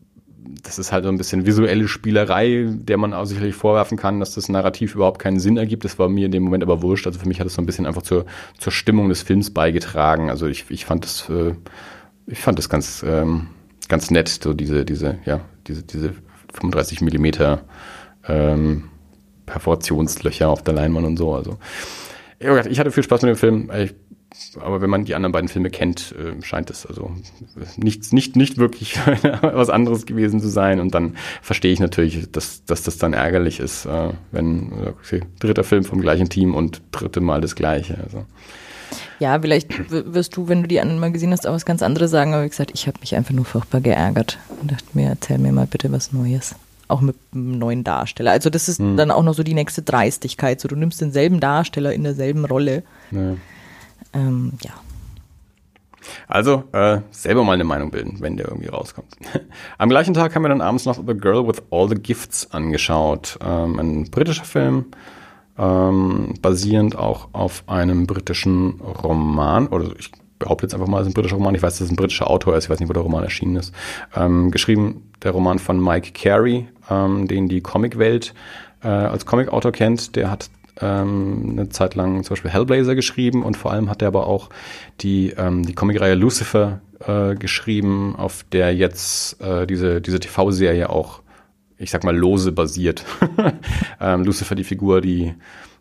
das 0.62 0.78
ist 0.78 0.92
halt 0.92 1.04
so 1.04 1.10
ein 1.10 1.16
bisschen 1.16 1.46
visuelle 1.46 1.88
Spielerei, 1.88 2.66
der 2.68 2.98
man 2.98 3.14
auch 3.14 3.24
sicherlich 3.24 3.54
vorwerfen 3.54 3.96
kann, 3.96 4.20
dass 4.20 4.34
das 4.34 4.48
Narrativ 4.48 4.94
überhaupt 4.94 5.18
keinen 5.18 5.38
Sinn 5.38 5.56
ergibt. 5.56 5.84
Das 5.84 5.98
war 5.98 6.08
mir 6.08 6.26
in 6.26 6.32
dem 6.32 6.42
Moment 6.42 6.62
aber 6.62 6.82
wurscht. 6.82 7.06
Also 7.06 7.18
für 7.18 7.28
mich 7.28 7.40
hat 7.40 7.46
es 7.46 7.54
so 7.54 7.62
ein 7.62 7.66
bisschen 7.66 7.86
einfach 7.86 8.02
zur, 8.02 8.26
zur 8.58 8.72
Stimmung 8.72 9.08
des 9.08 9.22
Films 9.22 9.50
beigetragen. 9.50 10.30
Also 10.30 10.46
ich, 10.46 10.66
ich 10.68 10.84
fand 10.84 11.04
das, 11.04 11.28
äh, 11.30 11.54
ich 12.26 12.40
fand 12.40 12.58
das 12.58 12.68
ganz, 12.68 13.04
ähm, 13.06 13.48
ganz 13.88 14.10
nett, 14.10 14.28
so 14.28 14.52
diese, 14.52 14.84
diese, 14.84 15.18
ja, 15.24 15.40
diese, 15.66 15.82
diese 15.82 16.12
35 16.52 17.00
Millimeter 17.00 17.62
ähm, 18.28 18.84
Perforationslöcher 19.46 20.48
auf 20.48 20.62
der 20.62 20.74
Leinwand 20.74 21.06
und 21.06 21.16
so. 21.16 21.34
Also 21.34 21.58
ich 22.38 22.78
hatte 22.78 22.90
viel 22.90 23.02
Spaß 23.02 23.22
mit 23.22 23.30
dem 23.30 23.36
Film. 23.36 23.70
Ich 23.76 23.94
aber 24.60 24.80
wenn 24.80 24.90
man 24.90 25.04
die 25.04 25.14
anderen 25.14 25.32
beiden 25.32 25.48
Filme 25.48 25.70
kennt, 25.70 26.12
äh, 26.12 26.40
scheint 26.42 26.70
es 26.70 26.86
also 26.86 27.12
nicht, 27.76 28.12
nicht, 28.12 28.36
nicht 28.36 28.58
wirklich 28.58 28.96
was 29.42 29.70
anderes 29.70 30.06
gewesen 30.06 30.40
zu 30.40 30.48
sein. 30.48 30.80
Und 30.80 30.94
dann 30.94 31.16
verstehe 31.42 31.72
ich 31.72 31.80
natürlich, 31.80 32.30
dass, 32.30 32.64
dass 32.64 32.82
das 32.82 32.98
dann 32.98 33.12
ärgerlich 33.12 33.60
ist, 33.60 33.86
äh, 33.86 34.10
wenn 34.32 34.72
okay, 34.86 35.22
dritter 35.38 35.64
Film 35.64 35.84
vom 35.84 36.00
gleichen 36.00 36.28
Team 36.28 36.54
und 36.54 36.82
dritte 36.92 37.20
Mal 37.20 37.40
das 37.40 37.54
gleiche. 37.54 37.98
Also. 38.02 38.24
Ja, 39.18 39.40
vielleicht 39.40 39.90
wirst 39.90 40.36
du, 40.36 40.48
wenn 40.48 40.62
du 40.62 40.68
die 40.68 40.80
anderen 40.80 41.00
mal 41.00 41.12
gesehen 41.12 41.32
hast, 41.32 41.46
auch 41.46 41.52
was 41.52 41.64
ganz 41.64 41.82
anderes 41.82 42.10
sagen. 42.10 42.34
Aber 42.34 42.44
wie 42.44 42.48
gesagt, 42.48 42.72
ich 42.74 42.86
habe 42.86 42.98
mich 43.00 43.14
einfach 43.14 43.32
nur 43.32 43.44
furchtbar 43.44 43.80
geärgert 43.80 44.38
und 44.60 44.70
dachte 44.70 44.86
mir, 44.94 45.08
erzähl 45.08 45.38
mir 45.38 45.52
mal 45.52 45.66
bitte 45.66 45.90
was 45.92 46.12
Neues. 46.12 46.54
Auch 46.86 47.00
mit 47.00 47.16
einem 47.32 47.58
neuen 47.58 47.82
Darsteller. 47.82 48.32
Also 48.32 48.50
das 48.50 48.68
ist 48.68 48.78
hm. 48.78 48.96
dann 48.96 49.10
auch 49.10 49.22
noch 49.22 49.34
so 49.34 49.42
die 49.42 49.54
nächste 49.54 49.82
Dreistigkeit. 49.82 50.60
So, 50.60 50.68
du 50.68 50.76
nimmst 50.76 51.00
denselben 51.00 51.40
Darsteller 51.40 51.92
in 51.92 52.04
derselben 52.04 52.44
Rolle. 52.44 52.82
Ja 53.10 53.36
ähm, 54.14 54.52
ja. 54.62 54.72
Also 56.28 56.64
äh, 56.72 57.00
selber 57.10 57.44
mal 57.44 57.52
eine 57.52 57.64
Meinung 57.64 57.90
bilden, 57.90 58.18
wenn 58.20 58.36
der 58.36 58.48
irgendwie 58.48 58.68
rauskommt. 58.68 59.16
Am 59.78 59.88
gleichen 59.88 60.14
Tag 60.14 60.34
haben 60.34 60.42
wir 60.42 60.48
dann 60.48 60.60
abends 60.60 60.84
noch 60.84 60.96
The 60.96 61.14
Girl 61.14 61.46
with 61.46 61.62
All 61.70 61.88
the 61.88 61.94
Gifts 61.94 62.50
angeschaut. 62.52 63.38
Ähm, 63.42 63.78
ein 63.78 64.10
britischer 64.10 64.44
Film, 64.44 64.86
ähm, 65.58 66.34
basierend 66.40 66.96
auch 66.96 67.28
auf 67.32 67.64
einem 67.66 68.06
britischen 68.06 68.80
Roman, 68.80 69.68
oder 69.68 69.90
ich 69.98 70.10
behaupte 70.38 70.66
jetzt 70.66 70.74
einfach 70.74 70.88
mal, 70.88 71.00
es 71.00 71.06
ist 71.06 71.12
ein 71.12 71.14
britischer 71.14 71.36
Roman. 71.36 71.54
Ich 71.54 71.62
weiß, 71.62 71.78
dass 71.78 71.86
es 71.86 71.90
ein 71.90 71.96
britischer 71.96 72.28
Autor 72.28 72.56
ist. 72.56 72.64
Ich 72.64 72.70
weiß 72.70 72.80
nicht, 72.80 72.88
wo 72.88 72.92
der 72.92 73.02
Roman 73.02 73.24
erschienen 73.24 73.56
ist. 73.56 73.72
Ähm, 74.14 74.50
geschrieben 74.50 75.10
der 75.22 75.32
Roman 75.32 75.58
von 75.58 75.82
Mike 75.82 76.12
Carey, 76.12 76.68
ähm, 76.90 77.26
den 77.28 77.48
die 77.48 77.60
Comicwelt 77.60 78.34
äh, 78.82 78.88
als 78.88 79.24
Comicautor 79.24 79.72
kennt. 79.72 80.16
Der 80.16 80.30
hat 80.30 80.50
ähm, 80.80 81.50
eine 81.52 81.68
Zeit 81.68 81.94
lang 81.94 82.24
zum 82.24 82.34
Beispiel 82.34 82.50
Hellblazer 82.50 82.94
geschrieben 82.94 83.42
und 83.42 83.56
vor 83.56 83.72
allem 83.72 83.90
hat 83.90 84.02
er 84.02 84.08
aber 84.08 84.26
auch 84.26 84.50
die, 85.00 85.30
ähm, 85.36 85.64
die 85.64 85.74
Comicreihe 85.74 86.14
Lucifer 86.14 86.80
äh, 87.06 87.34
geschrieben, 87.34 88.16
auf 88.16 88.44
der 88.52 88.74
jetzt 88.74 89.40
äh, 89.40 89.66
diese, 89.66 90.00
diese 90.00 90.20
TV-Serie 90.20 90.90
auch, 90.90 91.22
ich 91.78 91.90
sag 91.90 92.04
mal, 92.04 92.16
lose 92.16 92.52
basiert. 92.52 93.04
ähm, 94.00 94.24
Lucifer, 94.24 94.54
die 94.54 94.64
Figur, 94.64 95.00
die, 95.00 95.34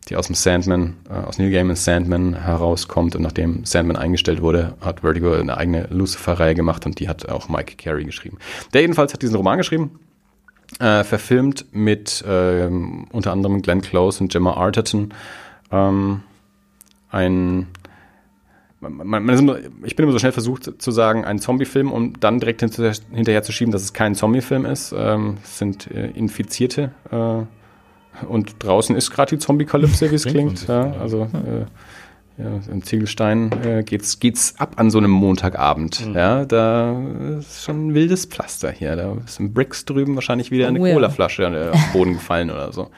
die 0.09 0.15
aus 0.15 0.27
dem 0.27 0.35
Sandman, 0.35 0.97
äh, 1.09 1.13
aus 1.13 1.39
Neil 1.39 1.51
Gaiman's 1.51 1.85
Sandman 1.85 2.35
herauskommt 2.35 3.15
und 3.15 3.21
nachdem 3.21 3.65
Sandman 3.65 3.97
eingestellt 3.97 4.41
wurde, 4.41 4.75
hat 4.81 5.01
Vertigo 5.01 5.33
eine 5.33 5.57
eigene 5.57 5.87
Lucifer-Reihe 5.89 6.55
gemacht 6.55 6.85
und 6.85 6.99
die 6.99 7.09
hat 7.09 7.29
auch 7.29 7.49
Mike 7.49 7.75
Carey 7.77 8.03
geschrieben. 8.03 8.37
Der 8.73 8.81
jedenfalls 8.81 9.13
hat 9.13 9.21
diesen 9.21 9.35
Roman 9.35 9.57
geschrieben 9.57 9.99
äh, 10.79 11.03
verfilmt 11.03 11.65
mit 11.71 12.23
ähm, 12.27 13.07
unter 13.11 13.31
anderem 13.31 13.61
Glenn 13.61 13.81
Close 13.81 14.21
und 14.21 14.31
Gemma 14.31 14.53
Arterton. 14.53 15.13
Ähm, 15.71 16.21
ein 17.09 17.67
man, 18.89 19.07
man 19.07 19.29
immer, 19.29 19.57
ich 19.83 19.95
bin 19.95 20.03
immer 20.03 20.11
so 20.11 20.19
schnell 20.19 20.31
versucht 20.31 20.81
zu 20.81 20.91
sagen, 20.91 21.25
ein 21.25 21.39
Zombie-Film, 21.39 21.91
um 21.91 22.19
dann 22.19 22.39
direkt 22.39 22.61
hinter, 22.61 22.91
hinterher 23.13 23.43
zu 23.43 23.51
schieben, 23.51 23.71
dass 23.71 23.83
es 23.83 23.93
kein 23.93 24.15
Zombie-Film 24.15 24.65
ist. 24.65 24.93
Ähm, 24.97 25.37
es 25.43 25.57
sind 25.57 25.89
äh, 25.89 26.07
Infizierte 26.09 26.91
äh, 27.11 28.25
und 28.25 28.55
draußen 28.59 28.95
ist 28.95 29.11
gerade 29.11 29.35
die 29.35 29.39
Zombie-Kalypse, 29.39 30.11
wie 30.11 30.15
es 30.15 30.25
klingt. 30.25 30.67
Ja, 30.67 30.91
also 30.99 31.23
äh, 31.23 31.65
ja, 32.37 32.59
in 32.71 32.81
Ziegelstein 32.81 33.51
äh, 33.63 33.83
geht's, 33.83 34.19
geht's 34.19 34.55
ab 34.57 34.73
an 34.77 34.89
so 34.89 34.97
einem 34.97 35.11
Montagabend. 35.11 36.07
Mhm. 36.07 36.15
Ja, 36.15 36.45
da 36.45 36.99
ist 37.39 37.63
schon 37.63 37.87
ein 37.87 37.93
wildes 37.93 38.25
Pflaster 38.25 38.71
hier. 38.71 38.95
Da 38.95 39.15
ist 39.23 39.39
ein 39.39 39.53
Bricks 39.53 39.85
drüben 39.85 40.15
wahrscheinlich 40.15 40.49
wieder 40.49 40.67
eine 40.67 40.79
oh, 40.79 40.85
ja. 40.85 40.93
Colaflasche 40.93 41.43
äh, 41.43 41.69
auf 41.69 41.83
den 41.83 41.93
Boden 41.93 42.13
gefallen 42.13 42.49
oder 42.49 42.71
so. 42.73 42.89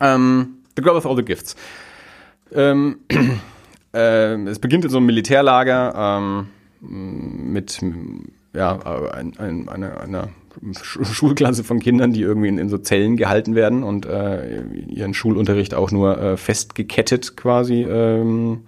Ähm, 0.00 0.56
the 0.76 0.82
Girl 0.82 0.96
with 0.96 1.06
All 1.06 1.16
the 1.16 1.24
Gifts. 1.24 1.56
Ähm, 2.52 2.98
äh, 3.94 4.34
es 4.44 4.58
beginnt 4.58 4.84
in 4.84 4.90
so 4.90 4.98
einem 4.98 5.06
Militärlager 5.06 6.18
ähm, 6.20 6.48
mit 7.52 7.80
ja, 8.52 8.78
ein, 9.12 9.38
ein, 9.38 9.68
einer, 9.68 10.00
einer 10.00 10.28
Schulklasse 10.82 11.64
von 11.64 11.80
Kindern, 11.80 12.12
die 12.12 12.22
irgendwie 12.22 12.48
in, 12.48 12.58
in 12.58 12.68
so 12.68 12.78
Zellen 12.78 13.16
gehalten 13.16 13.54
werden 13.54 13.82
und 13.82 14.06
äh, 14.06 14.62
ihren 14.88 15.14
Schulunterricht 15.14 15.74
auch 15.74 15.90
nur 15.90 16.18
äh, 16.18 16.36
festgekettet 16.36 17.36
quasi 17.36 17.82
ähm, 17.82 18.62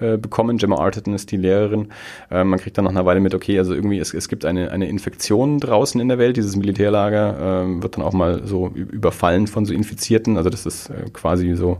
äh, 0.00 0.16
bekommen. 0.16 0.58
Gemma 0.58 0.76
Arterton 0.76 1.14
ist 1.14 1.32
die 1.32 1.36
Lehrerin. 1.36 1.88
Äh, 2.30 2.44
man 2.44 2.58
kriegt 2.60 2.78
dann 2.78 2.84
nach 2.84 2.92
einer 2.92 3.04
Weile 3.04 3.18
mit, 3.18 3.34
okay, 3.34 3.58
also 3.58 3.74
irgendwie 3.74 3.98
es, 3.98 4.14
es 4.14 4.28
gibt 4.28 4.44
eine, 4.44 4.70
eine 4.70 4.88
Infektion 4.88 5.58
draußen 5.58 6.00
in 6.00 6.08
der 6.08 6.18
Welt. 6.18 6.36
Dieses 6.36 6.54
Militärlager 6.54 7.64
äh, 7.64 7.82
wird 7.82 7.96
dann 7.96 8.04
auch 8.04 8.12
mal 8.12 8.46
so 8.46 8.68
überfallen 8.68 9.48
von 9.48 9.64
so 9.64 9.74
Infizierten. 9.74 10.36
Also 10.36 10.50
das 10.50 10.66
ist 10.66 10.90
äh, 10.90 11.10
quasi 11.12 11.54
so 11.54 11.78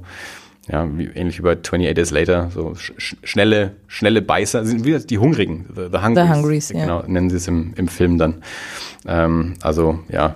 ja, 0.71 0.87
wie, 0.97 1.07
ähnlich 1.07 1.39
wie 1.39 1.43
bei 1.43 1.53
28 1.53 1.95
Days 1.95 2.11
Later, 2.11 2.51
so 2.53 2.75
sch 2.75 3.17
schnelle, 3.23 3.73
schnelle 3.87 4.23
Beißer, 4.23 4.65
sind 4.65 4.85
wieder 4.85 4.99
die 5.01 5.19
Hungrigen, 5.19 5.67
the, 5.75 5.89
the 5.91 5.99
Hungries, 5.99 6.15
the 6.15 6.33
Hungries 6.35 6.69
genau, 6.69 7.01
ja. 7.01 7.09
nennen 7.09 7.31
sie 7.31 7.37
es 7.37 7.49
im, 7.49 7.73
im 7.77 7.89
Film 7.89 8.19
dann. 8.19 8.43
Ähm, 9.07 9.55
also 9.63 10.01
ja, 10.09 10.35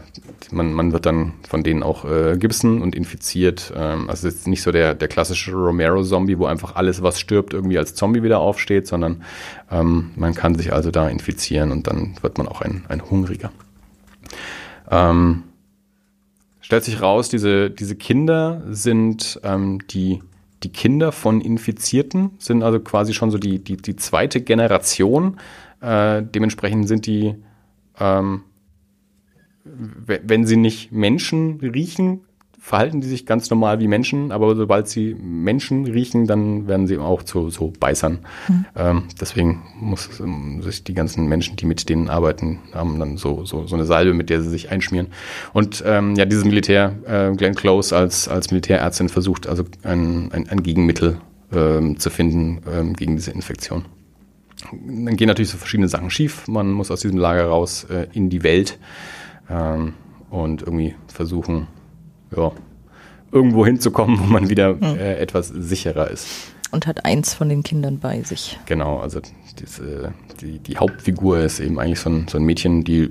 man, 0.50 0.72
man 0.72 0.92
wird 0.92 1.06
dann 1.06 1.34
von 1.48 1.62
denen 1.62 1.82
auch 1.82 2.04
äh, 2.04 2.36
gibson 2.38 2.82
und 2.82 2.94
infiziert. 2.94 3.72
Ähm, 3.76 4.08
also 4.08 4.28
es 4.28 4.36
ist 4.36 4.48
nicht 4.48 4.62
so 4.62 4.72
der, 4.72 4.94
der 4.94 5.08
klassische 5.08 5.52
Romero-Zombie, 5.52 6.38
wo 6.38 6.46
einfach 6.46 6.76
alles, 6.76 7.02
was 7.02 7.20
stirbt, 7.20 7.52
irgendwie 7.52 7.78
als 7.78 7.94
Zombie 7.94 8.22
wieder 8.22 8.40
aufsteht, 8.40 8.86
sondern 8.86 9.22
ähm, 9.70 10.10
man 10.16 10.34
kann 10.34 10.54
sich 10.54 10.72
also 10.72 10.90
da 10.90 11.08
infizieren 11.08 11.72
und 11.72 11.86
dann 11.86 12.14
wird 12.22 12.38
man 12.38 12.48
auch 12.48 12.60
ein, 12.60 12.84
ein 12.88 13.02
Hungriger. 13.10 13.50
Ähm, 14.90 15.44
stellt 16.72 16.84
sich 16.84 17.02
raus, 17.02 17.28
diese, 17.28 17.68
diese 17.70 17.96
Kinder 17.96 18.62
sind 18.70 19.38
ähm, 19.42 19.80
die, 19.88 20.22
die 20.62 20.70
Kinder 20.70 21.12
von 21.12 21.42
Infizierten, 21.42 22.30
sind 22.38 22.62
also 22.62 22.80
quasi 22.80 23.12
schon 23.12 23.30
so 23.30 23.36
die, 23.36 23.58
die, 23.62 23.76
die 23.76 23.94
zweite 23.96 24.40
Generation. 24.40 25.38
Äh, 25.82 26.22
dementsprechend 26.22 26.88
sind 26.88 27.04
die, 27.04 27.34
ähm, 28.00 28.44
wenn 29.64 30.46
sie 30.46 30.56
nicht 30.56 30.92
Menschen 30.92 31.60
riechen, 31.60 32.22
verhalten 32.64 33.00
die 33.00 33.08
sich 33.08 33.26
ganz 33.26 33.50
normal 33.50 33.80
wie 33.80 33.88
Menschen, 33.88 34.30
aber 34.30 34.54
sobald 34.54 34.88
sie 34.88 35.16
Menschen 35.20 35.84
riechen, 35.84 36.28
dann 36.28 36.68
werden 36.68 36.86
sie 36.86 36.96
auch 36.96 37.24
zu 37.24 37.50
so 37.50 37.72
Beißern. 37.78 38.20
Mhm. 38.48 38.64
Ähm, 38.76 39.02
deswegen 39.20 39.62
muss 39.80 40.20
ähm, 40.20 40.62
sich 40.62 40.84
die 40.84 40.94
ganzen 40.94 41.26
Menschen, 41.26 41.56
die 41.56 41.66
mit 41.66 41.88
denen 41.88 42.08
arbeiten, 42.08 42.60
haben 42.72 43.00
dann 43.00 43.16
so, 43.16 43.44
so, 43.44 43.66
so 43.66 43.74
eine 43.74 43.84
Salbe, 43.84 44.14
mit 44.14 44.30
der 44.30 44.40
sie 44.42 44.48
sich 44.48 44.70
einschmieren. 44.70 45.08
Und 45.52 45.82
ähm, 45.84 46.14
ja, 46.14 46.24
dieses 46.24 46.44
Militär, 46.44 46.94
äh, 47.04 47.34
Glenn 47.34 47.56
Close 47.56 47.96
als, 47.96 48.28
als 48.28 48.52
Militärärztin 48.52 49.08
versucht 49.08 49.48
also 49.48 49.64
ein, 49.82 50.30
ein, 50.30 50.48
ein 50.48 50.62
Gegenmittel 50.62 51.20
ähm, 51.52 51.98
zu 51.98 52.10
finden 52.10 52.60
ähm, 52.72 52.94
gegen 52.94 53.16
diese 53.16 53.32
Infektion. 53.32 53.86
Dann 54.70 55.16
gehen 55.16 55.26
natürlich 55.26 55.50
so 55.50 55.58
verschiedene 55.58 55.88
Sachen 55.88 56.10
schief. 56.10 56.46
Man 56.46 56.70
muss 56.70 56.92
aus 56.92 57.00
diesem 57.00 57.18
Lager 57.18 57.46
raus 57.46 57.84
äh, 57.90 58.06
in 58.12 58.30
die 58.30 58.44
Welt 58.44 58.78
ähm, 59.50 59.94
und 60.30 60.62
irgendwie 60.62 60.94
versuchen, 61.08 61.66
ja, 62.36 62.52
irgendwo 63.30 63.64
hinzukommen, 63.64 64.18
wo 64.20 64.24
man 64.24 64.48
wieder 64.48 64.78
hm. 64.78 64.82
äh, 64.82 65.16
etwas 65.16 65.48
sicherer 65.48 66.10
ist. 66.10 66.28
Und 66.70 66.86
hat 66.86 67.04
eins 67.04 67.34
von 67.34 67.50
den 67.50 67.62
Kindern 67.62 67.98
bei 67.98 68.22
sich. 68.22 68.58
Genau, 68.64 68.98
also 68.98 69.20
diese, 69.58 70.14
die, 70.40 70.58
die 70.58 70.78
Hauptfigur 70.78 71.40
ist 71.40 71.60
eben 71.60 71.78
eigentlich 71.78 72.00
so 72.00 72.08
ein, 72.08 72.26
so 72.28 72.38
ein 72.38 72.44
Mädchen, 72.44 72.82
die, 72.82 73.10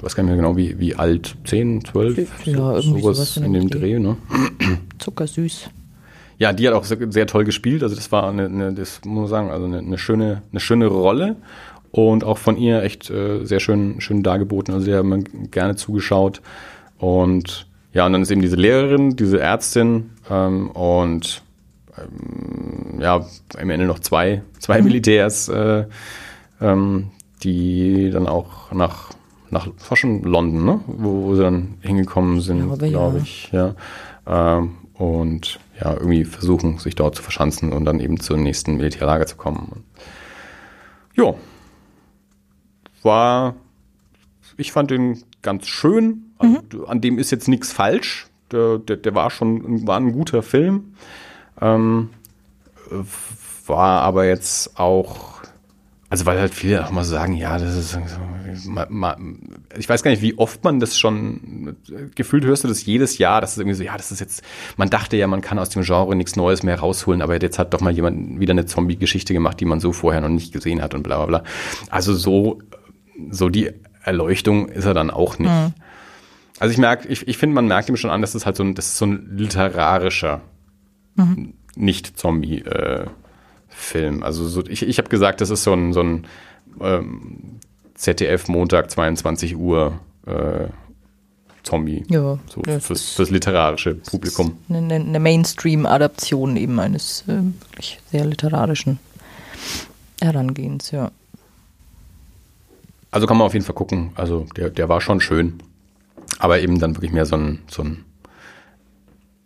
weiß 0.00 0.16
gar 0.16 0.22
nicht 0.22 0.30
mehr 0.30 0.36
genau, 0.36 0.56
wie, 0.56 0.78
wie 0.78 0.94
alt, 0.94 1.36
10, 1.44 1.84
12? 1.84 2.46
Ja, 2.46 2.54
so, 2.56 2.72
irgendwie 2.76 3.02
sowas, 3.02 3.36
in 3.36 3.52
dem 3.52 3.68
Dreh, 3.68 3.98
ne? 3.98 4.16
Zuckersüß. 4.98 5.68
Ja, 6.38 6.52
die 6.52 6.66
hat 6.66 6.74
auch 6.74 6.84
sehr, 6.84 7.26
toll 7.26 7.44
gespielt. 7.44 7.82
Also 7.82 7.94
das 7.94 8.10
war 8.10 8.28
eine, 8.28 8.46
eine 8.46 8.72
das 8.72 9.02
muss 9.04 9.22
man 9.22 9.28
sagen, 9.28 9.50
also 9.50 9.66
eine, 9.66 9.78
eine, 9.78 9.98
schöne, 9.98 10.42
eine 10.50 10.60
schöne 10.60 10.86
Rolle 10.86 11.36
und 11.90 12.24
auch 12.24 12.38
von 12.38 12.56
ihr 12.56 12.82
echt 12.82 13.10
äh, 13.10 13.44
sehr 13.44 13.60
schön, 13.60 14.00
schön 14.00 14.22
dargeboten. 14.22 14.74
Also 14.74 14.86
sie 14.86 14.94
haben 14.94 15.50
gerne 15.50 15.76
zugeschaut 15.76 16.42
und 16.98 17.66
ja, 17.94 18.04
und 18.06 18.12
dann 18.12 18.22
ist 18.22 18.30
eben 18.30 18.42
diese 18.42 18.56
Lehrerin, 18.56 19.16
diese 19.16 19.40
Ärztin 19.40 20.10
ähm, 20.28 20.70
und 20.72 21.42
ähm, 21.96 23.00
ja, 23.00 23.24
am 23.56 23.70
Ende 23.70 23.86
noch 23.86 24.00
zwei, 24.00 24.42
zwei 24.58 24.82
Militärs, 24.82 25.48
äh, 25.48 25.86
ähm, 26.60 27.10
die 27.44 28.10
dann 28.10 28.26
auch 28.26 28.72
nach, 28.72 29.10
nach 29.50 29.68
war 29.88 29.96
schon 29.96 30.22
London, 30.22 30.64
ne? 30.64 30.80
wo, 30.86 31.22
wo 31.22 31.34
sie 31.36 31.42
dann 31.42 31.78
hingekommen 31.82 32.40
sind, 32.40 32.78
Glaube, 32.78 33.18
ja. 33.18 33.22
ich. 33.22 33.52
Ja. 33.52 33.74
Ähm, 34.26 34.72
und 34.94 35.60
ja, 35.80 35.92
irgendwie 35.92 36.24
versuchen, 36.24 36.78
sich 36.78 36.94
dort 36.96 37.14
zu 37.14 37.22
verschanzen 37.22 37.72
und 37.72 37.84
dann 37.84 38.00
eben 38.00 38.18
zum 38.18 38.42
nächsten 38.42 38.76
Militärlager 38.76 39.26
zu 39.26 39.36
kommen. 39.36 39.84
Ja. 41.14 41.34
War, 43.02 43.54
ich 44.56 44.72
fand 44.72 44.90
den 44.90 45.22
ganz 45.42 45.66
schön. 45.66 46.32
Also, 46.44 46.86
An 46.86 47.00
dem 47.00 47.18
ist 47.18 47.30
jetzt 47.30 47.48
nichts 47.48 47.72
falsch. 47.72 48.26
Der, 48.52 48.78
der, 48.78 48.96
der 48.96 49.14
war 49.14 49.30
schon 49.30 49.86
war 49.86 49.98
ein 49.98 50.12
guter 50.12 50.42
Film. 50.42 50.94
Ähm, 51.60 52.10
war 53.66 54.02
aber 54.02 54.26
jetzt 54.26 54.78
auch, 54.78 55.42
also 56.10 56.26
weil 56.26 56.38
halt 56.38 56.54
viele 56.54 56.84
auch 56.84 56.90
mal 56.90 57.04
sagen, 57.04 57.34
ja, 57.34 57.58
das 57.58 57.76
ist, 57.76 57.98
ich 59.78 59.88
weiß 59.88 60.02
gar 60.02 60.10
nicht, 60.10 60.22
wie 60.22 60.38
oft 60.38 60.62
man 60.62 60.80
das 60.80 60.98
schon, 60.98 61.76
gefühlt 62.14 62.44
hörst 62.44 62.64
du 62.64 62.68
das 62.68 62.84
jedes 62.84 63.18
Jahr, 63.18 63.40
das 63.40 63.52
ist 63.52 63.58
irgendwie 63.58 63.76
so, 63.76 63.82
ja, 63.82 63.96
das 63.96 64.12
ist 64.12 64.20
jetzt, 64.20 64.42
man 64.76 64.90
dachte 64.90 65.16
ja, 65.16 65.26
man 65.26 65.40
kann 65.40 65.58
aus 65.58 65.70
dem 65.70 65.82
Genre 65.82 66.14
nichts 66.14 66.36
Neues 66.36 66.62
mehr 66.62 66.78
rausholen, 66.78 67.22
aber 67.22 67.40
jetzt 67.40 67.58
hat 67.58 67.72
doch 67.72 67.80
mal 67.80 67.92
jemand 67.92 68.38
wieder 68.38 68.52
eine 68.52 68.66
Zombie-Geschichte 68.66 69.32
gemacht, 69.32 69.58
die 69.60 69.64
man 69.64 69.80
so 69.80 69.92
vorher 69.92 70.20
noch 70.20 70.28
nicht 70.28 70.52
gesehen 70.52 70.82
hat 70.82 70.94
und 70.94 71.02
bla 71.02 71.24
bla 71.24 71.26
bla. 71.26 71.50
Also 71.90 72.14
so, 72.14 72.58
so 73.30 73.48
die 73.48 73.70
Erleuchtung 74.02 74.68
ist 74.68 74.84
er 74.84 74.94
dann 74.94 75.10
auch 75.10 75.38
nicht. 75.38 75.50
Also 76.60 76.72
ich 76.72 76.78
merke, 76.78 77.08
ich, 77.08 77.26
ich 77.26 77.36
finde, 77.36 77.54
man 77.54 77.66
merkt 77.66 77.88
ihm 77.88 77.96
schon 77.96 78.10
an, 78.10 78.20
dass 78.20 78.34
es 78.34 78.46
halt 78.46 78.56
so 78.56 78.62
ein, 78.62 78.74
das 78.74 78.86
ist 78.86 78.98
so 78.98 79.06
ein 79.06 79.36
literarischer 79.36 80.40
Nicht-Zombie-Film. 81.74 84.22
also 84.22 84.48
so, 84.48 84.64
ich, 84.66 84.82
ich 84.82 84.98
habe 84.98 85.08
gesagt, 85.08 85.40
das 85.40 85.50
ist 85.50 85.64
so 85.64 85.72
ein, 85.72 85.92
so 85.92 86.00
ein 86.00 86.26
ähm, 86.80 87.58
ZDF 87.94 88.48
Montag 88.48 88.90
22 88.90 89.56
Uhr 89.56 89.98
äh, 90.26 90.68
Zombie. 91.64 92.04
Ja, 92.08 92.38
So 92.46 92.60
das 92.62 92.86
fürs, 92.86 93.14
fürs 93.14 93.30
literarische 93.30 93.94
Publikum. 93.94 94.58
Eine, 94.68 94.94
eine 94.94 95.18
Mainstream-Adaption 95.18 96.56
eben 96.56 96.78
eines 96.78 97.24
äh, 97.26 97.42
wirklich 97.70 98.00
sehr 98.12 98.26
literarischen 98.26 98.98
Herangehens, 100.20 100.90
ja. 100.90 101.10
Also 103.10 103.26
kann 103.26 103.38
man 103.38 103.46
auf 103.46 103.54
jeden 103.54 103.64
Fall 103.64 103.74
gucken. 103.74 104.10
Also 104.14 104.46
der, 104.56 104.70
der 104.70 104.88
war 104.88 105.00
schon 105.00 105.20
schön. 105.20 105.60
Aber 106.44 106.60
eben 106.60 106.78
dann 106.78 106.94
wirklich 106.94 107.10
mehr 107.12 107.24
so 107.24 107.36
ein, 107.36 107.60
so 107.70 107.82
ein 107.82 108.04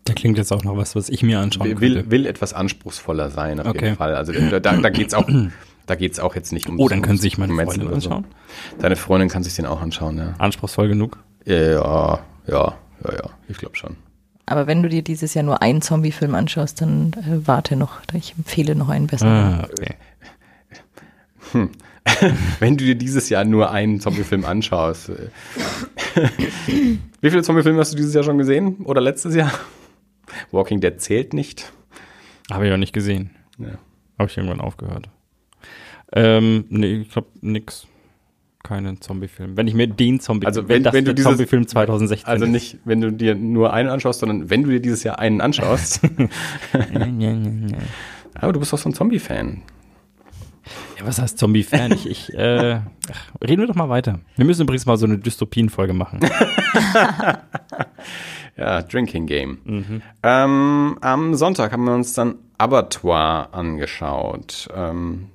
Da 0.05 0.15
klingt 0.15 0.37
jetzt 0.37 0.53
auch 0.53 0.65
noch 0.65 0.77
was, 0.77 0.97
was 0.97 1.09
ich 1.09 1.23
mir 1.23 1.39
anschauen 1.39 1.81
will, 1.81 1.95
könnte. 1.95 2.11
will, 2.11 2.27
etwas 2.27 2.55
anspruchsvoller 2.55 3.31
sein, 3.31 3.61
auf 3.61 3.69
Okay. 3.69 3.85
jeden 3.85 3.97
Fall. 3.97 4.17
Also 4.17 4.33
da, 4.33 4.59
da, 4.59 4.77
da 4.77 4.91
geht's 4.91 5.15
auch, 5.15 5.29
da 5.87 5.95
geht's 5.95 6.19
auch 6.19 6.35
jetzt 6.35 6.53
nicht 6.53 6.69
um 6.69 6.81
Oh, 6.81 6.89
dann 6.89 7.01
können 7.03 7.19
sich 7.19 7.39
meine 7.39 7.55
Freundin 7.55 7.87
oder 7.87 8.01
so. 8.01 8.11
anschauen. 8.11 8.25
Deine 8.81 8.97
Freundin 8.97 9.29
kann 9.29 9.45
sich 9.45 9.55
den 9.55 9.65
auch 9.67 9.81
anschauen, 9.81 10.19
ja. 10.19 10.35
Anspruchsvoll 10.39 10.89
genug. 10.89 11.19
Ja, 11.45 11.55
ja, 11.57 12.19
ja, 12.49 12.75
ja, 13.05 13.31
ich 13.49 13.59
glaube 13.59 13.77
schon. 13.77 13.97
Aber 14.47 14.67
wenn 14.67 14.83
du 14.83 14.89
dir 14.89 15.03
dieses 15.03 15.35
Jahr 15.35 15.45
nur 15.45 15.63
einen 15.63 15.83
Zombie-Film 15.83 16.35
anschaust, 16.35 16.81
dann 16.81 17.13
äh, 17.13 17.47
warte 17.47 17.77
noch. 17.77 18.01
Ich 18.15 18.35
empfehle 18.37 18.75
noch 18.75 18.89
einen 18.89 19.07
besseren. 19.07 19.31
Ah, 19.31 19.69
okay. 19.71 19.95
Wenn 22.61 22.77
du 22.77 22.85
dir 22.85 22.95
dieses 22.95 23.29
Jahr 23.29 23.45
nur 23.45 23.71
einen 23.71 24.01
Zombiefilm 24.01 24.45
anschaust. 24.45 25.11
äh, 25.11 25.29
Wie 27.21 27.31
viele 27.31 27.43
Zombiefilme 27.43 27.79
hast 27.81 27.93
du 27.93 27.97
dieses 27.97 28.15
Jahr 28.15 28.25
schon 28.25 28.39
gesehen? 28.39 28.77
Oder 28.85 29.01
letztes 29.01 29.35
Jahr? 29.35 29.53
Walking 30.51 30.81
Dead 30.81 31.01
zählt 31.01 31.33
nicht. 31.33 31.73
Habe 32.51 32.67
ich 32.67 32.73
auch 32.73 32.77
nicht 32.79 32.93
gesehen. 32.93 33.31
Ja. 33.59 33.79
Habe 34.19 34.31
ich 34.31 34.37
irgendwann 34.37 34.61
aufgehört. 34.61 35.09
Ähm, 36.13 36.65
nee, 36.69 37.01
ich 37.03 37.11
glaube 37.11 37.29
nix. 37.41 37.87
Keinen 38.65 39.01
Zombie-Film. 39.01 39.57
Wenn 39.57 39.69
ich 39.69 39.75
mir 39.75 39.87
den 39.87 40.19
Zombie, 40.21 40.47
Also 40.47 40.69
wenn- 40.69 40.83
das 40.83 40.93
wenn 40.93 41.05
du 41.05 41.15
der 41.15 41.25
Zombie-Film 41.25 41.67
2016 41.69 42.29
Also 42.29 42.45
nicht, 42.47 42.79
wenn 42.85 43.01
du 43.01 43.13
dir 43.13 43.35
nur 43.35 43.73
einen 43.73 43.89
anschaust, 43.89 44.21
sondern 44.21 44.51
wenn 44.51 44.65
du 44.65 44.71
dir 44.71 44.81
dieses 44.81 45.05
Jahr 45.05 45.19
einen 45.19 45.41
anschaust. 45.41 46.01
Aber 48.35 48.53
du 48.53 48.61
bist 48.61 48.73
doch 48.73 48.79
so 48.79 48.89
ein 48.89 48.95
Zombie-Fan. 48.95 49.63
Ja, 50.99 51.07
was 51.07 51.21
heißt 51.21 51.39
Zombie-Fan? 51.39 51.93
Ich, 51.93 52.09
ich, 52.09 52.35
äh, 52.35 52.81
ach, 53.13 53.43
reden 53.43 53.61
wir 53.63 53.69
doch 53.69 53.75
mal 53.75 53.89
weiter. 53.89 54.21
Wir 54.37 54.45
müssen 54.45 54.63
übrigens 54.63 54.87
mal 54.87 54.97
so 54.97 55.07
eine 55.07 55.19
Dystopien-Folge 55.19 55.93
machen. 55.93 56.21
Ja, 58.59 58.83
Drinking 58.83 59.27
Game. 59.27 60.03
Ähm, 60.25 60.99
am 61.01 61.35
Sonntag 61.37 61.71
haben 61.71 61.85
wir 61.85 61.95
uns 61.95 62.13
dann 62.15 62.35
Abattoir 62.59 63.51
angeschaut. 63.53 64.69
Ähm 64.75 65.29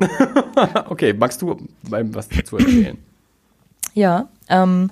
okay, 0.88 1.12
magst 1.12 1.42
du 1.42 1.56
was 1.82 2.28
dazu 2.30 2.56
erzählen? 2.56 2.96
Ja, 3.92 4.28
ähm, 4.48 4.90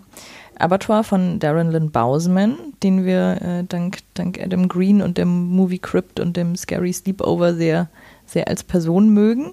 Abattoir 0.59 1.05
von 1.05 1.39
Darren 1.39 1.71
Lynn 1.71 1.91
Bousman, 1.91 2.57
den 2.83 3.07
wir 3.07 3.41
äh, 3.41 3.65
dank, 3.65 4.01
dank 4.13 4.39
Adam 4.39 4.69
Green 4.69 5.01
und 5.01 5.17
dem 5.17 5.47
Movie 5.49 5.79
Crypt 5.79 6.21
und 6.21 6.37
dem 6.37 6.55
Scary 6.55 6.93
Sleepover 6.93 7.55
sehr, 7.55 7.89
sehr 8.27 8.49
als 8.49 8.65
Person 8.65 9.11
mögen. 9.11 9.53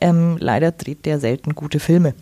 Ähm, 0.00 0.36
leider 0.38 0.72
dreht 0.72 1.06
der 1.06 1.20
selten 1.20 1.54
gute 1.54 1.80
Filme. 1.80 2.14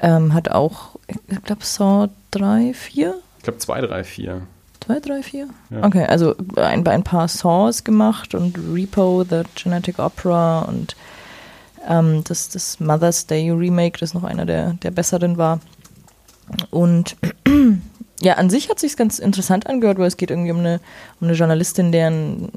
Ähm, 0.00 0.34
hat 0.34 0.50
auch, 0.50 0.96
ich 1.06 1.42
glaube, 1.42 1.64
Saw 1.64 2.08
3, 2.30 2.72
4? 2.74 3.14
Ich 3.38 3.42
glaube 3.44 3.58
2, 3.58 3.80
3, 3.80 4.04
4. 4.04 4.42
2, 4.80 5.00
3, 5.00 5.22
4? 5.22 5.48
Ja. 5.70 5.84
Okay, 5.84 6.04
also 6.04 6.34
ein, 6.56 6.86
ein 6.86 7.02
paar 7.02 7.28
Saws 7.28 7.84
gemacht 7.84 8.34
und 8.34 8.58
Repo, 8.72 9.24
The 9.28 9.42
Genetic 9.54 9.98
Opera 9.98 10.60
und 10.60 10.96
ähm, 11.88 12.22
das, 12.24 12.48
das 12.48 12.80
Mother's 12.80 13.26
Day 13.26 13.50
Remake, 13.50 13.98
das 13.98 14.14
noch 14.14 14.24
einer 14.24 14.46
der, 14.46 14.74
der 14.74 14.90
besseren 14.90 15.36
war. 15.36 15.60
Und 16.70 17.16
ja, 18.20 18.34
an 18.34 18.50
sich 18.50 18.68
hat 18.68 18.78
sich 18.78 18.96
ganz 18.96 19.18
interessant 19.18 19.66
angehört, 19.66 19.98
weil 19.98 20.06
es 20.06 20.16
geht 20.16 20.30
irgendwie 20.30 20.52
um 20.52 20.58
eine, 20.58 20.80
um 21.20 21.28
eine 21.28 21.36
Journalistin, 21.36 21.92
deren 21.92 22.48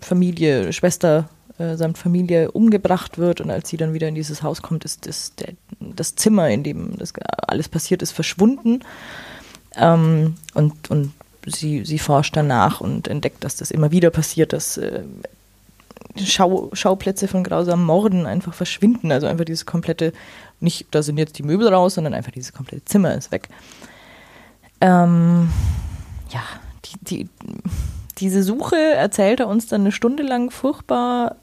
Familie, 0.00 0.72
Schwester 0.72 1.28
äh, 1.58 1.76
samt 1.76 1.98
Familie 1.98 2.50
umgebracht 2.52 3.18
wird 3.18 3.40
und 3.40 3.50
als 3.50 3.68
sie 3.68 3.76
dann 3.76 3.94
wieder 3.94 4.08
in 4.08 4.14
dieses 4.14 4.42
Haus 4.42 4.62
kommt, 4.62 4.84
ist 4.84 5.06
das, 5.06 5.34
der, 5.36 5.54
das 5.80 6.14
Zimmer, 6.14 6.48
in 6.50 6.62
dem 6.62 6.96
das 6.98 7.12
alles 7.46 7.68
passiert 7.68 8.02
ist, 8.02 8.12
verschwunden. 8.12 8.80
Ähm, 9.74 10.36
und 10.54 10.90
und 10.90 11.12
sie, 11.46 11.84
sie 11.84 11.98
forscht 11.98 12.36
danach 12.36 12.80
und 12.80 13.08
entdeckt, 13.08 13.44
dass 13.44 13.56
das 13.56 13.70
immer 13.70 13.90
wieder 13.90 14.10
passiert, 14.10 14.52
dass 14.52 14.76
äh, 14.76 15.02
Schau, 16.24 16.70
Schauplätze 16.72 17.28
von 17.28 17.44
grausamen 17.44 17.84
Morden 17.84 18.26
einfach 18.26 18.54
verschwinden. 18.54 19.12
Also 19.12 19.26
einfach 19.26 19.44
dieses 19.44 19.66
komplette, 19.66 20.12
nicht, 20.60 20.86
da 20.90 21.02
sind 21.02 21.18
jetzt 21.18 21.38
die 21.38 21.42
Möbel 21.42 21.68
raus, 21.68 21.94
sondern 21.94 22.14
einfach 22.14 22.32
dieses 22.32 22.52
komplette 22.52 22.84
Zimmer 22.84 23.14
ist 23.14 23.30
weg. 23.30 23.48
Ähm, 24.80 25.50
ja, 26.30 26.42
die, 26.84 27.04
die, 27.04 27.28
diese 28.18 28.42
Suche 28.42 28.76
erzählt 28.76 29.40
er 29.40 29.48
uns 29.48 29.66
dann 29.66 29.82
eine 29.82 29.92
Stunde 29.92 30.22
lang 30.22 30.50
furchtbar 30.50 31.36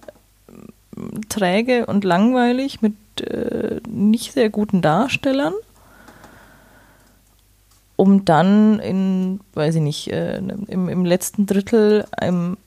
äh, 0.48 1.20
träge 1.30 1.86
und 1.86 2.04
langweilig 2.04 2.82
mit 2.82 2.94
äh, 3.22 3.80
nicht 3.88 4.34
sehr 4.34 4.50
guten 4.50 4.82
Darstellern 4.82 5.54
um 7.96 8.26
dann 8.26 8.80
in, 8.80 9.40
weiß 9.54 9.76
ich 9.76 9.82
nicht, 9.82 10.12
äh, 10.12 10.38
im, 10.38 10.90
im 10.90 11.06
letzten 11.06 11.46
Drittel 11.46 12.06
einem 12.12 12.58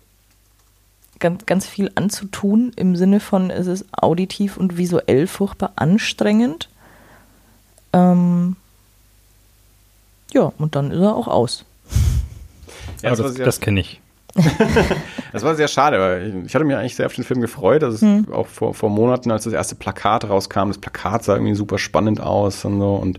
ganz, 1.19 1.47
ganz 1.47 1.67
viel 1.67 1.91
anzutun, 1.95 2.73
im 2.77 2.97
Sinne 2.97 3.21
von, 3.21 3.51
es 3.51 3.67
ist 3.67 3.87
auditiv 3.93 4.57
und 4.57 4.77
visuell 4.77 5.27
furchtbar 5.27 5.73
anstrengend. 5.77 6.69
Ähm, 7.93 8.57
ja, 10.33 10.53
und 10.59 10.75
dann 10.75 10.91
ist 10.91 11.01
er 11.01 11.17
auch 11.17 11.29
aus. 11.29 11.65
Ja, 13.03 13.11
das, 13.11 13.19
das 13.19 13.35
das 13.35 13.61
kenne 13.61 13.81
ich. 13.81 14.01
das 15.33 15.43
war 15.43 15.55
sehr 15.57 15.69
schade, 15.69 15.99
weil 15.99 16.29
ich, 16.29 16.47
ich 16.47 16.55
hatte 16.55 16.65
mich 16.65 16.77
eigentlich 16.77 16.95
sehr 16.95 17.07
auf 17.07 17.15
den 17.15 17.25
Film 17.25 17.41
gefreut. 17.41 17.83
Das 17.83 18.03
ist 18.03 18.31
auch 18.31 18.47
vor, 18.47 18.75
vor 18.75 18.91
Monaten, 18.91 19.31
als 19.31 19.45
das 19.45 19.53
erste 19.53 19.75
Plakat 19.75 20.29
rauskam. 20.29 20.69
Das 20.69 20.79
Plakat 20.79 21.25
sah 21.25 21.35
irgendwie 21.35 21.55
super 21.55 21.79
spannend 21.79 22.21
aus 22.21 22.65
und 22.65 22.79
so. 22.79 22.95
Und 22.95 23.19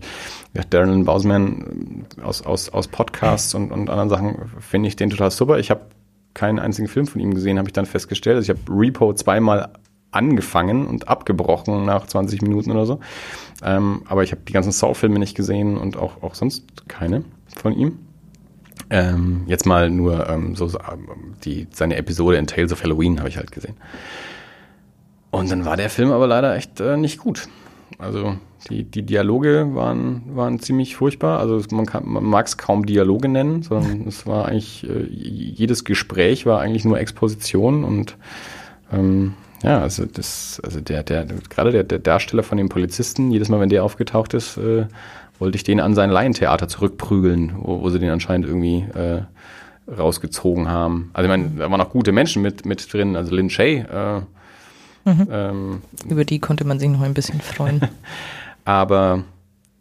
ja, 0.54 0.62
Darren 0.68 1.04
Bausman 1.04 2.06
aus, 2.22 2.42
aus, 2.42 2.70
aus 2.70 2.88
Podcasts 2.88 3.54
und, 3.54 3.70
und 3.72 3.90
anderen 3.90 4.08
Sachen 4.08 4.50
finde 4.60 4.88
ich 4.88 4.96
den 4.96 5.10
total 5.10 5.30
super. 5.30 5.58
Ich 5.58 5.70
habe 5.70 5.82
keinen 6.34 6.58
einzigen 6.58 6.88
Film 6.88 7.06
von 7.06 7.20
ihm 7.20 7.34
gesehen, 7.34 7.58
habe 7.58 7.68
ich 7.68 7.72
dann 7.72 7.86
festgestellt. 7.86 8.36
Also 8.36 8.52
ich 8.52 8.58
habe 8.58 8.80
Repo 8.80 9.12
zweimal 9.14 9.72
angefangen 10.12 10.86
und 10.86 11.08
abgebrochen 11.08 11.84
nach 11.84 12.06
20 12.06 12.42
Minuten 12.42 12.70
oder 12.70 12.86
so. 12.86 13.00
Ähm, 13.62 14.02
aber 14.06 14.22
ich 14.22 14.32
habe 14.32 14.42
die 14.46 14.52
ganzen 14.52 14.72
Saw-Filme 14.72 15.18
nicht 15.18 15.36
gesehen 15.36 15.76
und 15.76 15.96
auch, 15.96 16.22
auch 16.22 16.34
sonst 16.34 16.64
keine 16.88 17.24
von 17.56 17.72
ihm. 17.72 17.98
Ähm, 18.88 19.44
jetzt 19.46 19.66
mal 19.66 19.88
nur 19.88 20.28
ähm, 20.28 20.56
so 20.56 20.66
ähm, 20.66 21.36
die, 21.44 21.68
seine 21.70 21.96
Episode 21.96 22.38
in 22.38 22.46
Tales 22.46 22.72
of 22.72 22.82
Halloween 22.82 23.18
habe 23.18 23.28
ich 23.28 23.36
halt 23.36 23.52
gesehen. 23.52 23.76
Und 25.30 25.50
dann 25.50 25.64
war 25.64 25.76
der 25.76 25.90
Film 25.90 26.10
aber 26.10 26.26
leider 26.26 26.56
echt 26.56 26.80
äh, 26.80 26.96
nicht 26.96 27.18
gut. 27.18 27.48
Also 27.98 28.36
die, 28.68 28.84
die 28.84 29.02
Dialoge 29.02 29.74
waren, 29.74 30.22
waren 30.34 30.60
ziemlich 30.60 30.96
furchtbar. 30.96 31.38
Also 31.38 31.62
man, 31.74 31.86
kann, 31.86 32.06
man 32.06 32.24
mag 32.24 32.46
es 32.46 32.56
kaum 32.56 32.86
Dialoge 32.86 33.28
nennen, 33.28 33.62
sondern 33.62 34.04
es 34.08 34.26
war 34.26 34.46
eigentlich, 34.46 34.88
äh, 34.88 35.04
jedes 35.10 35.84
Gespräch 35.84 36.46
war 36.46 36.60
eigentlich 36.60 36.84
nur 36.84 36.98
Exposition 36.98 37.84
und 37.84 38.16
ähm, 38.92 39.34
ja, 39.62 39.80
also 39.80 40.06
das, 40.06 40.60
also 40.64 40.80
der, 40.80 41.02
der, 41.02 41.26
gerade 41.50 41.70
der, 41.70 41.84
der 41.84 41.98
Darsteller 41.98 42.42
von 42.42 42.56
dem 42.56 42.70
Polizisten, 42.70 43.30
jedes 43.30 43.50
Mal, 43.50 43.60
wenn 43.60 43.68
der 43.68 43.84
aufgetaucht 43.84 44.32
ist, 44.32 44.56
äh, 44.56 44.86
wollte 45.38 45.56
ich 45.56 45.64
den 45.64 45.80
an 45.80 45.94
sein 45.94 46.10
Laientheater 46.10 46.68
zurückprügeln, 46.68 47.54
wo, 47.58 47.82
wo 47.82 47.90
sie 47.90 47.98
den 47.98 48.10
anscheinend 48.10 48.46
irgendwie 48.46 48.86
äh, 48.94 49.22
rausgezogen 49.90 50.68
haben. 50.68 51.10
Also 51.12 51.24
ich 51.26 51.28
meine, 51.28 51.50
da 51.58 51.70
waren 51.70 51.80
auch 51.80 51.90
gute 51.90 52.12
Menschen 52.12 52.42
mit, 52.42 52.64
mit 52.64 52.92
drin, 52.92 53.16
also 53.16 53.34
Lin 53.34 53.50
Shay. 53.50 53.80
Äh, 53.80 54.22
mhm. 55.04 55.28
ähm, 55.30 55.82
Über 56.08 56.24
die 56.24 56.38
konnte 56.38 56.64
man 56.64 56.78
sich 56.78 56.88
noch 56.88 57.02
ein 57.02 57.14
bisschen 57.14 57.40
freuen. 57.40 57.80
Aber 58.64 59.24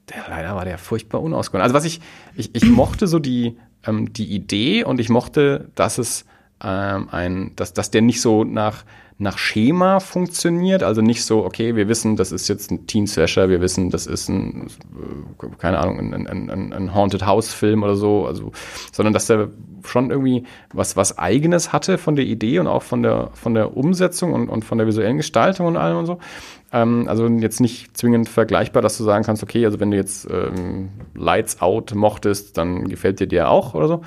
der, 0.09 0.25
leider 0.29 0.55
war 0.55 0.65
der 0.65 0.77
furchtbar 0.77 1.21
unausgewogen. 1.21 1.63
Also 1.63 1.75
was 1.75 1.85
ich, 1.85 2.01
ich, 2.35 2.55
ich 2.55 2.65
mochte 2.65 3.07
so 3.07 3.19
die, 3.19 3.57
ähm, 3.85 4.13
die 4.13 4.33
Idee 4.33 4.83
und 4.83 4.99
ich 4.99 5.09
mochte, 5.09 5.69
dass 5.75 5.97
es 5.97 6.25
ähm, 6.63 7.09
ein, 7.11 7.51
dass, 7.55 7.73
dass 7.73 7.91
der 7.91 8.01
nicht 8.01 8.21
so 8.21 8.43
nach 8.43 8.83
nach 9.21 9.37
Schema 9.37 9.99
funktioniert, 9.99 10.81
also 10.81 11.01
nicht 11.01 11.25
so, 11.25 11.43
okay, 11.43 11.75
wir 11.75 11.89
wissen, 11.89 12.15
das 12.15 12.31
ist 12.31 12.47
jetzt 12.47 12.71
ein 12.71 12.87
Teen 12.87 13.05
Slasher, 13.05 13.49
wir 13.49 13.59
wissen, 13.59 13.89
das 13.89 14.07
ist 14.07 14.29
ein, 14.29 14.67
äh, 14.67 15.47
keine 15.57 15.79
Ahnung, 15.79 15.99
ein, 15.99 16.27
ein, 16.27 16.49
ein, 16.49 16.71
ein 16.71 16.95
Haunted 16.95 17.25
House 17.25 17.53
Film 17.53 17.83
oder 17.83 17.95
so, 17.95 18.25
also, 18.25 18.53
sondern 18.93 19.13
dass 19.13 19.27
der 19.27 19.49
schon 19.85 20.09
irgendwie 20.09 20.45
was, 20.73 20.95
was 20.95 21.17
eigenes 21.17 21.73
hatte 21.73 21.97
von 21.97 22.15
der 22.15 22.25
Idee 22.25 22.59
und 22.59 22.67
auch 22.67 22.81
von 22.81 23.03
der, 23.03 23.31
von 23.33 23.53
der 23.53 23.75
Umsetzung 23.75 24.31
und, 24.31 24.47
und 24.47 24.63
von 24.63 24.77
der 24.77 24.87
visuellen 24.87 25.17
Gestaltung 25.17 25.67
und 25.67 25.75
allem 25.75 25.97
und 25.97 26.05
so. 26.05 26.19
Ähm, 26.71 27.05
also 27.09 27.27
jetzt 27.27 27.59
nicht 27.59 27.97
zwingend 27.97 28.29
vergleichbar, 28.29 28.81
dass 28.81 28.97
du 28.97 29.03
sagen 29.03 29.25
kannst, 29.25 29.43
okay, 29.43 29.65
also 29.65 29.81
wenn 29.81 29.91
du 29.91 29.97
jetzt 29.97 30.29
ähm, 30.31 30.91
Lights 31.13 31.61
Out 31.61 31.93
mochtest, 31.93 32.57
dann 32.57 32.87
gefällt 32.87 33.19
dir 33.19 33.27
der 33.27 33.51
auch 33.51 33.73
oder 33.73 33.89
so. 33.89 34.01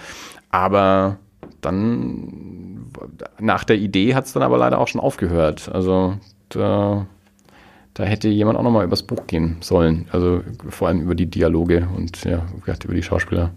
Aber 0.50 1.18
dann 1.62 2.92
nach 3.38 3.64
der 3.64 3.76
Idee 3.76 4.14
hat 4.14 4.26
es 4.26 4.32
dann 4.32 4.42
aber 4.42 4.58
leider 4.58 4.78
auch 4.78 4.88
schon 4.88 5.00
aufgehört. 5.00 5.70
Also 5.72 6.18
da, 6.50 7.06
da 7.94 8.04
hätte 8.04 8.28
jemand 8.28 8.58
auch 8.58 8.62
nochmal 8.62 8.84
übers 8.84 9.02
Buch 9.02 9.26
gehen 9.26 9.56
sollen. 9.60 10.08
Also 10.12 10.42
vor 10.68 10.88
allem 10.88 11.00
über 11.00 11.14
die 11.14 11.26
Dialoge 11.26 11.88
und 11.96 12.24
ja, 12.24 12.46
über 12.66 12.94
die 12.94 13.02
Schauspieler. 13.02 13.50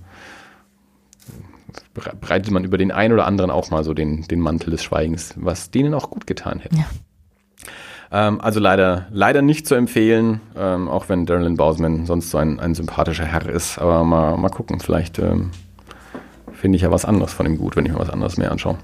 Breitet 2.21 2.51
man 2.51 2.63
über 2.63 2.77
den 2.77 2.91
einen 2.91 3.13
oder 3.13 3.25
anderen 3.25 3.51
auch 3.51 3.69
mal 3.69 3.83
so 3.83 3.93
den, 3.93 4.23
den 4.23 4.39
Mantel 4.39 4.71
des 4.71 4.83
Schweigens, 4.83 5.33
was 5.35 5.71
denen 5.71 5.93
auch 5.93 6.09
gut 6.09 6.27
getan 6.27 6.59
hätte. 6.59 6.77
Ja. 6.77 6.85
Ähm, 8.11 8.39
also 8.39 8.59
leider, 8.59 9.07
leider 9.11 9.41
nicht 9.41 9.67
zu 9.67 9.75
empfehlen, 9.75 10.41
ähm, 10.55 10.87
auch 10.87 11.09
wenn 11.09 11.25
Darren 11.25 11.57
Bausman 11.57 12.05
sonst 12.05 12.31
so 12.31 12.37
ein, 12.37 12.59
ein 12.59 12.75
sympathischer 12.75 13.25
Herr 13.25 13.47
ist. 13.49 13.79
Aber 13.79 14.03
mal, 14.03 14.37
mal 14.37 14.49
gucken, 14.49 14.79
vielleicht 14.79 15.19
ähm, 15.19 15.51
finde 16.65 16.77
ich 16.77 16.81
ja 16.81 16.89
was 16.89 17.05
anderes 17.05 17.31
von 17.31 17.45
ihm 17.45 17.59
gut, 17.59 17.75
wenn 17.75 17.85
ich 17.85 17.91
mir 17.91 17.99
was 17.99 18.09
anderes 18.09 18.37
mehr 18.37 18.51
anschaue. 18.51 18.77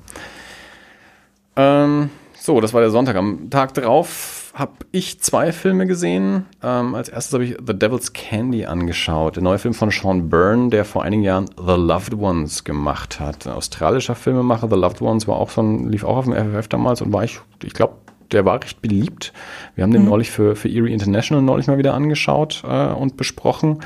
Ähm, 1.56 2.12
so, 2.40 2.62
das 2.62 2.76
war 2.76 2.82
der 2.82 2.92
Sonntag. 2.92 3.16
Am 3.16 3.50
Tag 3.50 3.74
darauf 3.74 4.54
habe 4.54 4.74
ich 4.92 5.20
zwei 5.20 5.52
Filme 5.52 5.88
gesehen. 5.88 6.46
Ähm, 6.62 6.94
als 6.94 7.10
erstes 7.10 7.34
habe 7.34 7.44
ich 7.44 7.58
The 7.66 7.74
Devil's 7.74 8.14
Candy 8.14 8.68
angeschaut. 8.68 9.38
Der 9.38 9.42
neue 9.42 9.58
Film 9.58 9.74
von 9.74 9.90
Sean 9.90 10.30
Byrne, 10.30 10.70
der 10.70 10.86
vor 10.86 11.02
einigen 11.02 11.24
Jahren 11.24 11.50
The 11.58 11.74
Loved 11.74 12.14
Ones 12.14 12.64
gemacht 12.66 13.20
hat. 13.20 13.48
Ein 13.48 13.54
australischer 13.54 14.14
Filmemacher. 14.14 14.70
The 14.70 14.76
Loved 14.76 15.02
Ones 15.02 15.28
war 15.28 15.38
auch 15.38 15.50
so 15.50 15.64
ein, 15.64 15.90
lief 15.90 16.04
auch 16.04 16.18
auf 16.18 16.26
dem 16.26 16.36
FFF 16.36 16.68
damals 16.68 17.02
und 17.02 17.12
war 17.12 17.24
ich, 17.24 17.40
ich 17.64 17.74
glaube, 17.74 17.96
der 18.32 18.46
war 18.46 18.62
recht 18.62 18.80
beliebt. 18.84 19.34
Wir 19.74 19.84
haben 19.84 19.92
den 19.92 20.04
mhm. 20.04 20.10
neulich 20.10 20.30
für, 20.30 20.56
für 20.56 20.70
Erie 20.70 20.94
International 20.94 21.42
neulich 21.42 21.66
mal 21.66 21.80
wieder 21.80 21.96
angeschaut 21.96 22.62
äh, 22.64 22.94
und 22.94 23.18
besprochen. 23.18 23.80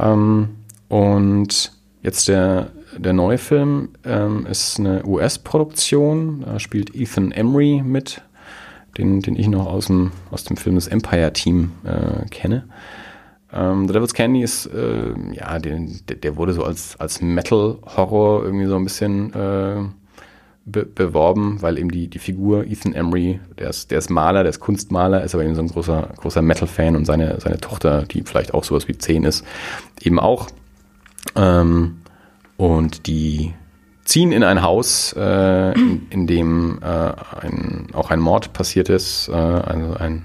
Ähm, 0.00 0.56
und 0.88 1.70
jetzt 2.02 2.26
der 2.26 2.72
der 2.96 3.12
neue 3.12 3.38
Film 3.38 3.90
ähm, 4.04 4.46
ist 4.46 4.78
eine 4.78 5.04
US-Produktion. 5.04 6.42
Da 6.44 6.58
spielt 6.58 6.94
Ethan 6.94 7.32
Emery 7.32 7.82
mit, 7.84 8.22
den, 8.96 9.20
den 9.20 9.36
ich 9.36 9.48
noch 9.48 9.66
aus 9.66 9.86
dem, 9.86 10.12
aus 10.30 10.44
dem 10.44 10.56
Film 10.56 10.76
des 10.76 10.88
Empire-Team 10.88 11.72
äh, 11.84 12.28
kenne. 12.30 12.64
Ähm, 13.52 13.86
The 13.86 13.94
Devil's 13.94 14.14
Candy 14.14 14.42
ist, 14.42 14.66
äh, 14.66 15.14
ja, 15.32 15.58
der, 15.58 15.80
der 16.22 16.36
wurde 16.36 16.52
so 16.52 16.64
als, 16.64 16.98
als 17.00 17.20
Metal-Horror 17.20 18.44
irgendwie 18.44 18.66
so 18.66 18.76
ein 18.76 18.84
bisschen 18.84 19.32
äh, 19.32 19.84
be 20.66 20.84
beworben, 20.84 21.62
weil 21.62 21.78
eben 21.78 21.90
die, 21.90 22.08
die 22.08 22.18
Figur 22.18 22.64
Ethan 22.66 22.92
Emery, 22.92 23.40
der 23.58 23.70
ist, 23.70 23.90
der 23.90 23.98
ist 23.98 24.10
Maler, 24.10 24.42
der 24.42 24.50
ist 24.50 24.60
Kunstmaler, 24.60 25.24
ist 25.24 25.34
aber 25.34 25.44
eben 25.44 25.54
so 25.54 25.62
ein 25.62 25.68
großer, 25.68 26.10
großer 26.16 26.42
Metal-Fan 26.42 26.94
und 26.94 27.06
seine, 27.06 27.40
seine 27.40 27.58
Tochter, 27.58 28.02
die 28.02 28.22
vielleicht 28.22 28.52
auch 28.52 28.64
sowas 28.64 28.86
wie 28.86 28.98
10 28.98 29.24
ist, 29.24 29.44
eben 30.02 30.20
auch. 30.20 30.48
Ähm, 31.34 31.98
und 32.58 33.06
die 33.06 33.54
ziehen 34.04 34.32
in 34.32 34.42
ein 34.42 34.62
Haus, 34.62 35.14
äh, 35.16 35.72
in, 35.72 36.06
in, 36.10 36.26
dem 36.26 36.80
äh, 36.82 36.86
ein, 37.40 37.86
auch 37.92 38.10
ein 38.10 38.18
Mord 38.20 38.52
passiert 38.52 38.88
ist. 38.88 39.28
Äh, 39.28 39.32
also 39.32 39.94
ein, 39.94 40.24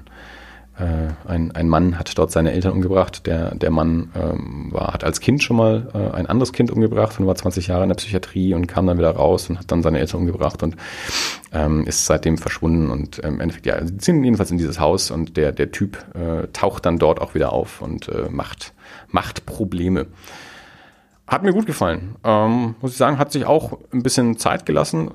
äh, 0.79 1.29
ein, 1.29 1.51
ein 1.51 1.69
Mann 1.69 1.99
hat 1.99 2.17
dort 2.17 2.31
seine 2.31 2.53
Eltern 2.53 2.71
umgebracht. 2.71 3.27
Der, 3.27 3.53
der 3.53 3.69
Mann 3.69 4.09
ähm, 4.15 4.69
war, 4.71 4.93
hat 4.93 5.03
als 5.03 5.19
Kind 5.19 5.43
schon 5.43 5.57
mal 5.57 5.91
äh, 5.93 6.15
ein 6.15 6.25
anderes 6.25 6.53
Kind 6.53 6.71
umgebracht 6.71 7.19
und 7.19 7.27
war 7.27 7.35
20 7.35 7.67
Jahre 7.67 7.83
in 7.83 7.89
der 7.89 7.95
Psychiatrie 7.95 8.55
und 8.55 8.65
kam 8.65 8.87
dann 8.87 8.97
wieder 8.97 9.11
raus 9.11 9.51
und 9.51 9.59
hat 9.59 9.71
dann 9.71 9.83
seine 9.83 9.99
Eltern 9.99 10.21
umgebracht 10.21 10.63
und 10.63 10.75
ähm, 11.51 11.85
ist 11.85 12.07
seitdem 12.07 12.39
verschwunden. 12.39 12.89
Und 12.89 13.19
im 13.19 13.39
Endeffekt, 13.41 13.67
ja, 13.67 13.85
sie 13.85 13.97
ziehen 13.97 14.23
jedenfalls 14.23 14.49
in 14.49 14.57
dieses 14.57 14.79
Haus 14.79 15.11
und 15.11 15.37
der, 15.37 15.51
der 15.51 15.71
Typ 15.71 16.03
äh, 16.15 16.47
taucht 16.51 16.87
dann 16.87 16.97
dort 16.97 17.21
auch 17.21 17.35
wieder 17.35 17.53
auf 17.53 17.79
und 17.81 18.09
macht, 18.31 18.73
macht 19.11 19.45
Probleme. 19.45 20.07
Hat 21.25 21.41
mir 21.41 21.53
gut 21.53 21.65
gefallen. 21.65 22.15
Ähm, 22.25 22.75
muss 22.81 22.91
ich 22.91 22.97
sagen, 22.97 23.17
hat 23.17 23.31
sich 23.31 23.45
auch 23.45 23.79
ein 23.93 24.03
bisschen 24.03 24.37
Zeit 24.37 24.65
gelassen, 24.65 25.09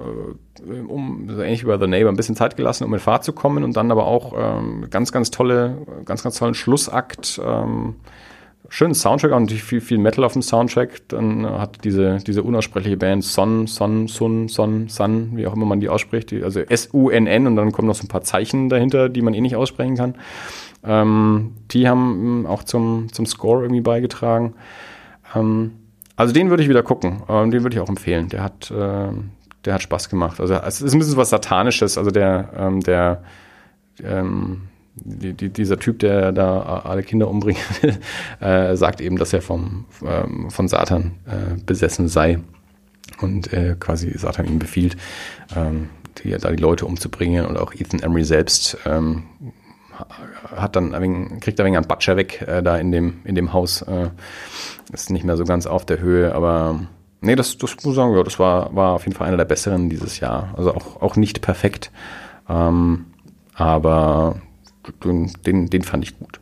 äh, 0.67 0.81
um, 0.81 1.29
so 1.29 1.43
ähnlich 1.43 1.65
wie 1.65 1.69
bei 1.69 1.79
The 1.79 1.87
Neighbor, 1.87 2.11
ein 2.11 2.17
bisschen 2.17 2.35
Zeit 2.35 2.57
gelassen, 2.57 2.85
um 2.85 2.95
in 2.95 3.01
Fahrt 3.01 3.25
zu 3.25 3.35
kommen 3.35 3.63
und 3.63 3.77
dann 3.77 3.91
aber 3.91 4.07
auch 4.07 4.33
ähm, 4.37 4.87
ganz, 4.89 5.13
ganz 5.13 5.31
tolle, 5.31 5.87
ganz, 6.07 6.23
ganz 6.23 6.39
tollen 6.39 6.55
Schlussakt. 6.55 7.39
Ähm, 7.45 7.97
schönen 8.71 8.95
Soundtrack, 8.95 9.33
auch 9.33 9.41
natürlich 9.41 9.63
viel, 9.63 9.83
viel 9.83 9.99
Metal 9.99 10.25
auf 10.25 10.33
dem 10.33 10.41
Soundtrack. 10.41 11.09
Dann 11.09 11.45
hat 11.45 11.85
diese, 11.85 12.17
diese 12.27 12.43
unaussprechliche 12.43 12.97
Band 12.97 13.23
Son, 13.23 13.67
Son, 13.67 14.09
Sun, 14.09 14.49
Son, 14.49 14.89
Sun, 14.89 15.37
wie 15.37 15.47
auch 15.47 15.55
immer 15.55 15.67
man 15.67 15.81
die 15.81 15.91
ausspricht, 15.91 16.31
die, 16.31 16.43
also 16.43 16.61
S-U-N-N 16.61 17.47
und 17.47 17.57
dann 17.57 17.71
kommen 17.71 17.87
noch 17.87 17.95
so 17.95 18.05
ein 18.05 18.09
paar 18.09 18.23
Zeichen 18.23 18.71
dahinter, 18.71 19.11
die 19.11 19.21
man 19.21 19.35
eh 19.35 19.43
nicht 19.43 19.57
aussprechen 19.57 19.97
kann. 19.97 20.15
Ähm, 20.85 21.53
die 21.71 21.87
haben 21.87 22.47
auch 22.47 22.63
zum, 22.63 23.13
zum 23.13 23.27
Score 23.27 23.63
irgendwie 23.63 23.83
beigetragen. 23.83 24.55
Ähm, 25.35 25.73
also 26.19 26.35
den 26.35 26.51
würde 26.51 26.65
ich 26.65 26.69
wieder 26.69 26.83
gucken. 26.83 27.23
Ähm, 27.29 27.53
den 27.53 27.63
würde 27.63 27.77
ich 27.77 27.81
auch 27.81 27.89
empfehlen. 27.89 28.29
Der 28.29 28.43
hat, 28.43 28.73
äh, 28.73 29.09
der 29.65 29.75
hat 29.75 29.83
Spaß 29.83 30.09
gemacht. 30.09 30.41
Also 30.41 30.55
es 30.55 30.83
ist 30.83 30.93
ein 30.93 30.99
bisschen 30.99 31.17
was 31.17 31.31
Satanisches. 31.31 31.97
Also 31.97 32.11
der, 32.11 32.51
ähm, 32.57 32.81
der, 32.81 33.23
ähm, 34.03 34.63
die, 34.97 35.33
die, 35.33 35.49
dieser 35.49 35.79
Typ, 35.79 36.01
der 36.01 36.33
da 36.33 36.83
alle 36.85 37.05
Kinder 37.05 37.29
umbringt, 37.29 37.61
äh, 38.41 38.75
sagt 38.75 39.01
eben, 39.01 39.17
dass 39.17 39.33
er 39.33 39.43
vom, 39.43 39.85
ähm, 40.05 40.51
von 40.51 40.67
Satan 40.67 41.13
äh, 41.25 41.57
besessen 41.65 42.09
sei 42.09 42.41
und 43.21 43.53
äh, 43.53 43.77
quasi 43.79 44.11
Satan 44.19 44.47
ihm 44.47 44.59
befiehlt, 44.59 44.97
ähm, 45.55 45.89
die, 46.25 46.31
da 46.33 46.51
die 46.51 46.61
Leute 46.61 46.85
umzubringen 46.85 47.47
und 47.47 47.57
auch 47.57 47.73
Ethan 47.75 48.01
Emery 48.01 48.25
selbst 48.25 48.77
ähm, 48.87 49.23
hat 50.55 50.77
dann 50.77 50.95
ein 50.95 51.03
wenig, 51.03 51.41
kriegt 51.41 51.61
ein 51.61 51.67
wenig 51.67 51.79
einen 51.79 51.89
Batscher 51.89 52.17
weg 52.17 52.43
äh, 52.47 52.63
da 52.63 52.77
in 52.77 52.93
dem, 52.93 53.21
in 53.25 53.35
dem 53.35 53.53
Haus. 53.53 53.83
Äh, 53.83 54.11
ist 54.93 55.11
nicht 55.11 55.25
mehr 55.25 55.37
so 55.37 55.45
ganz 55.45 55.67
auf 55.67 55.85
der 55.85 56.01
Höhe, 56.01 56.35
aber 56.35 56.81
nee, 57.21 57.37
das, 57.37 57.59
das 57.59 57.77
muss 57.77 57.85
ich 57.85 57.95
sagen, 57.95 58.15
ja, 58.17 58.23
das 58.23 58.39
war, 58.39 58.75
war 58.75 58.95
auf 58.95 59.05
jeden 59.05 59.17
Fall 59.17 59.29
einer 59.29 59.37
der 59.37 59.45
besseren 59.45 59.91
dieses 59.91 60.21
Jahr. 60.21 60.55
Also 60.57 60.75
auch, 60.75 61.03
auch 61.03 61.17
nicht 61.17 61.43
perfekt, 61.43 61.91
ähm, 62.49 63.07
aber 63.55 64.37
den, 65.05 65.69
den, 65.69 65.83
fand 65.83 66.05
ich 66.05 66.19
gut. 66.19 66.41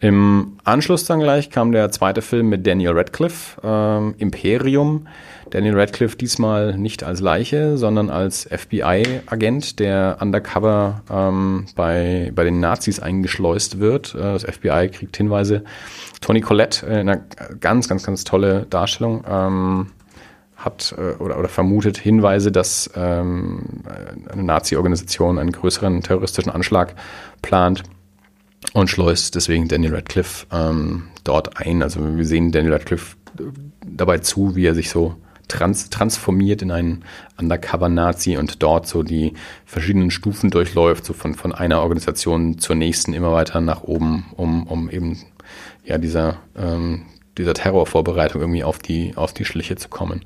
Im 0.00 0.58
Anschluss 0.64 1.04
dann 1.04 1.20
gleich 1.20 1.50
kam 1.50 1.72
der 1.72 1.90
zweite 1.90 2.20
Film 2.20 2.48
mit 2.48 2.66
Daniel 2.66 2.92
Radcliffe, 2.92 3.60
ähm, 3.64 4.14
Imperium. 4.18 5.06
Daniel 5.50 5.78
Radcliffe 5.78 6.16
diesmal 6.16 6.76
nicht 6.76 7.04
als 7.04 7.20
Leiche, 7.20 7.76
sondern 7.76 8.10
als 8.10 8.48
FBI-Agent, 8.50 9.78
der 9.78 10.18
undercover 10.20 11.02
ähm, 11.10 11.66
bei, 11.76 12.32
bei 12.34 12.44
den 12.44 12.60
Nazis 12.60 12.98
eingeschleust 13.00 13.78
wird. 13.78 14.14
Äh, 14.14 14.18
das 14.18 14.44
FBI 14.44 14.88
kriegt 14.92 15.16
Hinweise. 15.16 15.64
Tony 16.20 16.40
Collette, 16.40 16.86
äh, 16.86 17.00
eine 17.00 17.24
ganz, 17.60 17.88
ganz, 17.88 18.04
ganz 18.04 18.24
tolle 18.24 18.66
Darstellung, 18.68 19.24
ähm, 19.28 19.92
hat 20.56 20.94
äh, 20.98 21.22
oder, 21.22 21.38
oder 21.38 21.48
vermutet 21.48 21.96
Hinweise, 21.96 22.50
dass 22.50 22.90
ähm, 22.96 23.84
eine 24.28 24.42
Nazi-Organisation 24.42 25.38
einen 25.38 25.52
größeren 25.52 26.02
terroristischen 26.02 26.50
Anschlag 26.50 26.94
plant 27.42 27.84
und 28.72 28.88
schleust 28.88 29.34
deswegen 29.34 29.68
Daniel 29.68 29.94
Radcliffe 29.94 30.46
ähm, 30.50 31.04
dort 31.22 31.58
ein. 31.58 31.82
Also 31.82 32.00
wir 32.16 32.24
sehen 32.24 32.50
Daniel 32.50 32.72
Radcliffe 32.72 33.16
dabei 33.84 34.18
zu, 34.18 34.56
wie 34.56 34.66
er 34.66 34.74
sich 34.74 34.90
so 34.90 35.14
trans 35.48 35.90
transformiert 35.90 36.62
in 36.62 36.70
einen 36.70 37.04
Undercover-Nazi 37.38 38.36
und 38.36 38.62
dort 38.62 38.86
so 38.86 39.02
die 39.02 39.34
verschiedenen 39.64 40.10
Stufen 40.10 40.50
durchläuft, 40.50 41.04
so 41.04 41.12
von, 41.12 41.34
von 41.34 41.52
einer 41.52 41.80
Organisation 41.80 42.58
zur 42.58 42.76
nächsten 42.76 43.12
immer 43.12 43.32
weiter 43.32 43.60
nach 43.60 43.82
oben, 43.82 44.26
um, 44.36 44.66
um 44.66 44.90
eben 44.90 45.18
ja 45.84 45.98
dieser, 45.98 46.38
ähm, 46.56 47.02
dieser 47.38 47.54
Terrorvorbereitung 47.54 48.40
irgendwie 48.40 48.64
auf 48.64 48.78
die, 48.78 49.16
auf 49.16 49.32
die 49.32 49.44
Schliche 49.44 49.76
zu 49.76 49.88
kommen. 49.88 50.24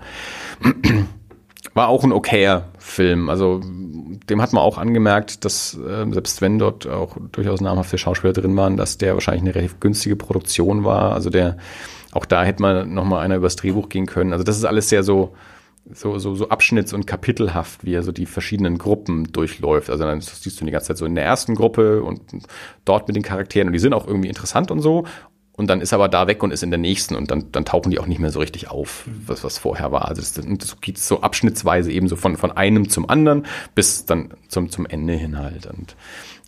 War 1.75 1.89
auch 1.89 2.03
ein 2.03 2.13
okayer 2.13 2.69
Film. 2.79 3.29
Also 3.29 3.61
dem 3.63 4.43
hat 4.43 4.53
man 4.53 4.63
auch 4.63 4.79
angemerkt, 4.79 5.45
dass 5.45 5.75
äh, 5.75 6.11
selbst 6.11 6.41
wenn 6.41 6.59
dort 6.59 6.87
auch 6.87 7.17
durchaus 7.33 7.61
namhafte 7.61 7.99
Schauspieler 7.99 8.33
drin 8.33 8.57
waren, 8.57 8.77
dass 8.77 8.99
der 8.99 9.15
wahrscheinlich 9.15 9.43
eine 9.43 9.55
relativ 9.55 9.79
günstige 9.79 10.17
Produktion 10.17 10.85
war. 10.85 11.13
Also 11.13 11.31
der, 11.31 11.59
auch 12.13 12.25
da 12.25 12.45
hätte 12.45 12.63
man 12.63 12.93
nochmal 12.93 13.25
einer 13.25 13.37
übers 13.37 13.57
Drehbuch 13.57 13.89
gehen 13.89 14.07
können. 14.07 14.33
Also 14.33 14.45
das 14.45 14.57
ist 14.57 14.65
alles 14.65 14.89
sehr 14.89 15.03
so, 15.03 15.35
so, 15.93 16.19
so, 16.19 16.35
so 16.35 16.49
abschnitts- 16.49 16.95
und 16.95 17.07
kapitelhaft, 17.07 17.85
wie 17.85 17.95
er 17.95 18.03
so 18.03 18.13
die 18.13 18.27
verschiedenen 18.27 18.79
Gruppen 18.79 19.33
durchläuft. 19.33 19.91
Also 19.91 20.05
dann 20.05 20.21
siehst 20.21 20.61
du 20.61 20.65
die 20.65 20.71
ganze 20.71 20.89
Zeit 20.89 20.99
so 20.99 21.07
in 21.07 21.15
der 21.15 21.25
ersten 21.25 21.55
Gruppe 21.55 22.03
und 22.03 22.21
dort 22.85 23.09
mit 23.09 23.17
den 23.17 23.23
Charakteren 23.23 23.69
und 23.69 23.73
die 23.73 23.79
sind 23.79 23.95
auch 23.95 24.07
irgendwie 24.07 24.29
interessant 24.29 24.71
und 24.71 24.81
so 24.81 25.05
und 25.61 25.67
dann 25.67 25.83
ist 25.83 25.93
aber 25.93 26.09
da 26.09 26.27
weg 26.27 26.43
und 26.43 26.53
ist 26.53 26.63
in 26.63 26.71
der 26.71 26.79
nächsten 26.79 27.15
und 27.15 27.31
dann, 27.31 27.53
dann 27.53 27.67
tauchen 27.67 27.91
die 27.91 27.99
auch 27.99 28.07
nicht 28.07 28.19
mehr 28.19 28.31
so 28.31 28.39
richtig 28.41 28.71
auf, 28.71 29.05
was, 29.27 29.45
was 29.45 29.59
vorher 29.59 29.93
war. 29.93 30.09
Also 30.09 30.23
das, 30.23 30.33
das 30.33 30.81
geht 30.81 30.97
so 30.97 31.21
abschnittsweise 31.21 31.93
eben 31.93 32.09
so 32.09 32.17
von, 32.17 32.39
von 32.39 32.51
einem 32.51 32.89
zum 32.89 33.07
anderen 33.11 33.45
bis 33.75 34.07
dann 34.07 34.33
zum, 34.49 34.71
zum 34.71 34.87
Ende 34.87 35.13
hin 35.13 35.39
halt. 35.39 35.67
Und 35.67 35.97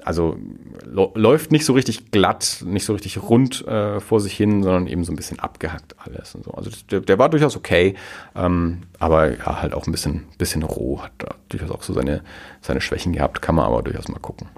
also 0.04 0.36
läuft 0.84 1.52
nicht 1.52 1.64
so 1.64 1.72
richtig 1.72 2.10
glatt, 2.10 2.62
nicht 2.66 2.84
so 2.84 2.92
richtig 2.92 3.22
rund 3.22 3.66
äh, 3.66 4.00
vor 4.00 4.20
sich 4.20 4.36
hin, 4.36 4.62
sondern 4.62 4.86
eben 4.86 5.04
so 5.04 5.12
ein 5.12 5.16
bisschen 5.16 5.38
abgehackt 5.38 5.94
alles 5.98 6.34
und 6.34 6.44
so. 6.44 6.52
Also 6.52 6.70
der, 6.90 7.00
der 7.00 7.18
war 7.18 7.28
durchaus 7.28 7.56
okay, 7.56 7.94
ähm, 8.34 8.82
aber 8.98 9.36
ja, 9.36 9.62
halt 9.62 9.74
auch 9.74 9.86
ein 9.86 9.92
bisschen, 9.92 10.24
bisschen 10.38 10.62
roh, 10.62 11.00
hat 11.02 11.12
durchaus 11.48 11.70
auch 11.70 11.82
so 11.82 11.92
seine, 11.92 12.22
seine 12.60 12.80
Schwächen 12.80 13.12
gehabt, 13.12 13.42
kann 13.42 13.54
man 13.54 13.66
aber 13.66 13.82
durchaus 13.82 14.08
mal 14.08 14.18
gucken. 14.18 14.48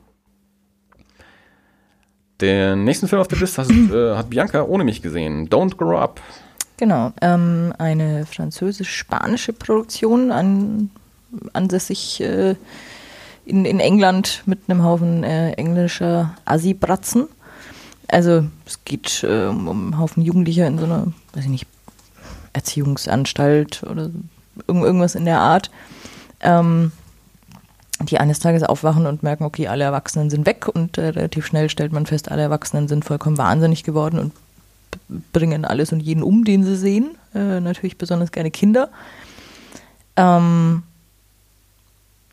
Den 2.40 2.84
nächsten 2.84 3.06
Film 3.06 3.20
auf 3.20 3.28
der 3.28 3.38
Liste 3.38 3.62
hat, 3.62 3.70
äh, 3.70 4.16
hat 4.16 4.30
Bianca 4.30 4.62
ohne 4.62 4.84
mich 4.84 5.02
gesehen. 5.02 5.48
Don't 5.48 5.76
Grow 5.76 5.98
Up. 5.98 6.20
Genau, 6.76 7.12
ähm, 7.20 7.72
eine 7.78 8.26
französisch-spanische 8.26 9.52
Produktion 9.52 10.32
an, 10.32 10.90
ansässig 11.52 12.20
äh, 12.20 12.56
in, 13.44 13.64
in 13.64 13.80
England 13.80 14.42
mit 14.46 14.60
einem 14.68 14.82
Haufen 14.82 15.24
äh, 15.24 15.52
englischer 15.52 16.34
Assi-Bratzen. 16.44 17.28
Also 18.08 18.44
es 18.66 18.84
geht 18.84 19.24
äh, 19.24 19.46
um 19.46 19.68
einen 19.68 19.98
Haufen 19.98 20.22
Jugendlicher 20.22 20.66
in 20.66 20.78
so 20.78 20.84
einer, 20.84 21.12
weiß 21.32 21.44
ich 21.44 21.50
nicht, 21.50 21.66
Erziehungsanstalt 22.52 23.82
oder 23.82 24.10
irgendwas 24.68 25.14
in 25.14 25.24
der 25.24 25.40
Art. 25.40 25.70
Ähm, 26.40 26.92
die 28.00 28.18
eines 28.18 28.38
Tages 28.38 28.62
aufwachen 28.62 29.06
und 29.06 29.22
merken, 29.22 29.44
okay, 29.44 29.68
alle 29.68 29.84
Erwachsenen 29.84 30.28
sind 30.28 30.46
weg 30.46 30.68
und 30.68 30.98
äh, 30.98 31.08
relativ 31.08 31.46
schnell 31.46 31.70
stellt 31.70 31.92
man 31.92 32.06
fest, 32.06 32.30
alle 32.30 32.42
Erwachsenen 32.42 32.88
sind 32.88 33.04
vollkommen 33.04 33.38
wahnsinnig 33.38 33.84
geworden 33.84 34.18
und 34.18 34.32
bringen 35.32 35.64
alles 35.64 35.92
und 35.92 36.00
jeden 36.00 36.22
um, 36.22 36.44
den 36.44 36.64
sie 36.64 36.76
sehen. 36.76 37.16
Äh, 37.34 37.60
natürlich 37.60 37.96
besonders 37.98 38.32
gerne 38.32 38.50
Kinder. 38.50 38.90
Ähm, 40.16 40.82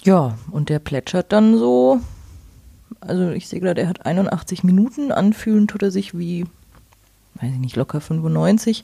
ja, 0.04 0.38
und 0.52 0.70
der 0.70 0.80
plätschert 0.80 1.32
dann 1.32 1.58
so. 1.58 1.99
Also 2.99 3.30
ich 3.30 3.47
sehe 3.47 3.60
gerade, 3.60 3.82
er 3.82 3.89
hat 3.89 4.06
81 4.06 4.64
Minuten. 4.64 5.12
Anfühlen 5.12 5.68
tut 5.68 5.84
er 5.84 5.91
sich 5.91 6.18
wie, 6.18 6.45
weiß 7.36 7.52
ich 7.54 7.60
nicht, 7.60 7.76
locker 7.76 8.02
95. 8.02 8.84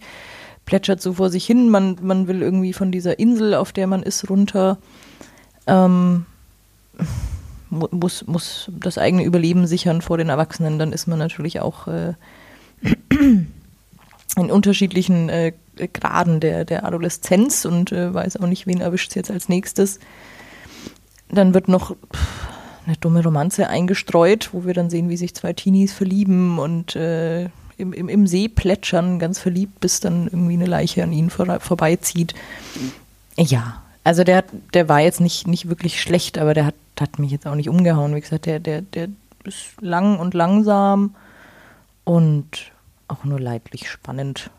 Plätschert 0.65 1.01
so 1.01 1.13
vor 1.13 1.29
sich 1.29 1.45
hin. 1.45 1.69
Man, 1.69 1.97
man 2.01 2.27
will 2.27 2.41
irgendwie 2.41 2.73
von 2.73 2.91
dieser 2.91 3.19
Insel, 3.19 3.53
auf 3.53 3.71
der 3.71 3.87
man 3.87 4.03
ist, 4.03 4.29
runter. 4.29 4.77
Ähm, 5.65 6.25
muss, 7.69 8.25
muss 8.25 8.71
das 8.71 8.97
eigene 8.97 9.23
Überleben 9.23 9.67
sichern 9.67 10.01
vor 10.01 10.17
den 10.17 10.29
Erwachsenen, 10.29 10.79
dann 10.79 10.93
ist 10.93 11.07
man 11.07 11.19
natürlich 11.19 11.59
auch 11.59 11.87
äh, 11.87 12.13
in 13.19 13.47
unterschiedlichen 14.35 15.29
äh, 15.29 15.53
Graden 15.93 16.39
der, 16.39 16.65
der 16.65 16.85
Adoleszenz 16.85 17.65
und 17.65 17.91
äh, 17.91 18.13
weiß 18.13 18.37
auch 18.37 18.47
nicht, 18.47 18.67
wen 18.67 18.81
erwischt 18.81 19.09
es 19.09 19.15
jetzt 19.15 19.31
als 19.31 19.49
nächstes. 19.49 19.99
Dann 21.29 21.53
wird 21.53 21.67
noch 21.67 21.95
eine 22.85 22.95
dumme 22.97 23.23
Romanze 23.23 23.67
eingestreut, 23.67 24.49
wo 24.53 24.65
wir 24.65 24.73
dann 24.73 24.89
sehen, 24.89 25.09
wie 25.09 25.17
sich 25.17 25.35
zwei 25.35 25.53
Teenies 25.53 25.93
verlieben 25.93 26.57
und 26.57 26.95
äh, 26.95 27.49
im, 27.77 27.93
im, 27.93 28.09
im 28.09 28.27
See 28.27 28.47
plätschern, 28.47 29.19
ganz 29.19 29.39
verliebt, 29.39 29.79
bis 29.79 29.99
dann 29.99 30.25
irgendwie 30.25 30.53
eine 30.53 30.65
Leiche 30.65 31.03
an 31.03 31.11
ihnen 31.11 31.29
vor, 31.29 31.59
vorbeizieht. 31.59 32.33
Ja, 33.37 33.81
also 34.03 34.23
der, 34.23 34.45
der 34.73 34.87
war 34.89 35.01
jetzt 35.01 35.19
nicht, 35.19 35.47
nicht 35.47 35.69
wirklich 35.69 36.01
schlecht, 36.01 36.37
aber 36.37 36.53
der 36.53 36.65
hat, 36.65 36.75
hat 36.99 37.19
mich 37.19 37.31
jetzt 37.31 37.45
auch 37.45 37.55
nicht 37.55 37.69
umgehauen. 37.69 38.15
Wie 38.15 38.21
gesagt, 38.21 38.45
der, 38.45 38.59
der, 38.59 38.81
der 38.81 39.09
ist 39.43 39.81
lang 39.81 40.17
und 40.17 40.33
langsam 40.33 41.15
und 42.03 42.71
auch 43.07 43.25
nur 43.25 43.39
leidlich 43.39 43.89
spannend. 43.89 44.49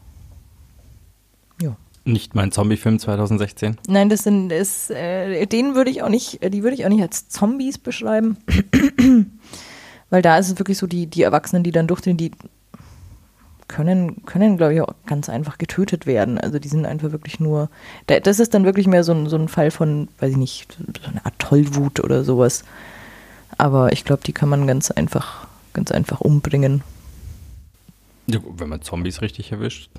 Ja. 1.60 1.76
Nicht 2.08 2.34
mein 2.34 2.50
Zombie-Film 2.50 2.98
2016. 2.98 3.76
Nein, 3.86 4.08
das 4.08 4.22
sind, 4.22 4.48
das, 4.48 4.88
äh, 4.88 5.44
den 5.44 5.74
würde 5.74 5.90
ich 5.90 6.02
auch 6.02 6.08
nicht, 6.08 6.40
die 6.42 6.62
würde 6.62 6.74
ich 6.74 6.86
auch 6.86 6.88
nicht 6.88 7.02
als 7.02 7.28
Zombies 7.28 7.76
beschreiben. 7.76 8.38
Weil 10.10 10.22
da 10.22 10.38
ist 10.38 10.48
es 10.48 10.58
wirklich 10.58 10.78
so, 10.78 10.86
die, 10.86 11.06
die 11.06 11.22
Erwachsenen, 11.22 11.64
die 11.64 11.70
dann 11.70 11.86
durchdrehen, 11.86 12.16
die 12.16 12.30
können, 13.68 14.24
können 14.24 14.56
glaube 14.56 14.72
ich, 14.72 14.80
auch 14.80 14.94
ganz 15.04 15.28
einfach 15.28 15.58
getötet 15.58 16.06
werden. 16.06 16.38
Also 16.38 16.58
die 16.58 16.68
sind 16.68 16.86
einfach 16.86 17.12
wirklich 17.12 17.40
nur, 17.40 17.68
das 18.06 18.40
ist 18.40 18.54
dann 18.54 18.64
wirklich 18.64 18.86
mehr 18.86 19.04
so 19.04 19.12
ein, 19.12 19.28
so 19.28 19.36
ein 19.36 19.48
Fall 19.48 19.70
von, 19.70 20.08
weiß 20.18 20.30
ich 20.30 20.38
nicht, 20.38 20.78
so 21.02 21.10
eine 21.10 21.26
Art 21.26 21.38
Tollwut 21.38 22.00
oder 22.00 22.24
sowas. 22.24 22.64
Aber 23.58 23.92
ich 23.92 24.06
glaube, 24.06 24.22
die 24.24 24.32
kann 24.32 24.48
man 24.48 24.66
ganz 24.66 24.90
einfach, 24.90 25.46
ganz 25.74 25.90
einfach 25.90 26.22
umbringen. 26.22 26.82
Ja, 28.30 28.40
wenn 28.56 28.68
man 28.68 28.82
Zombies 28.82 29.22
richtig 29.22 29.52
erwischt. 29.52 29.90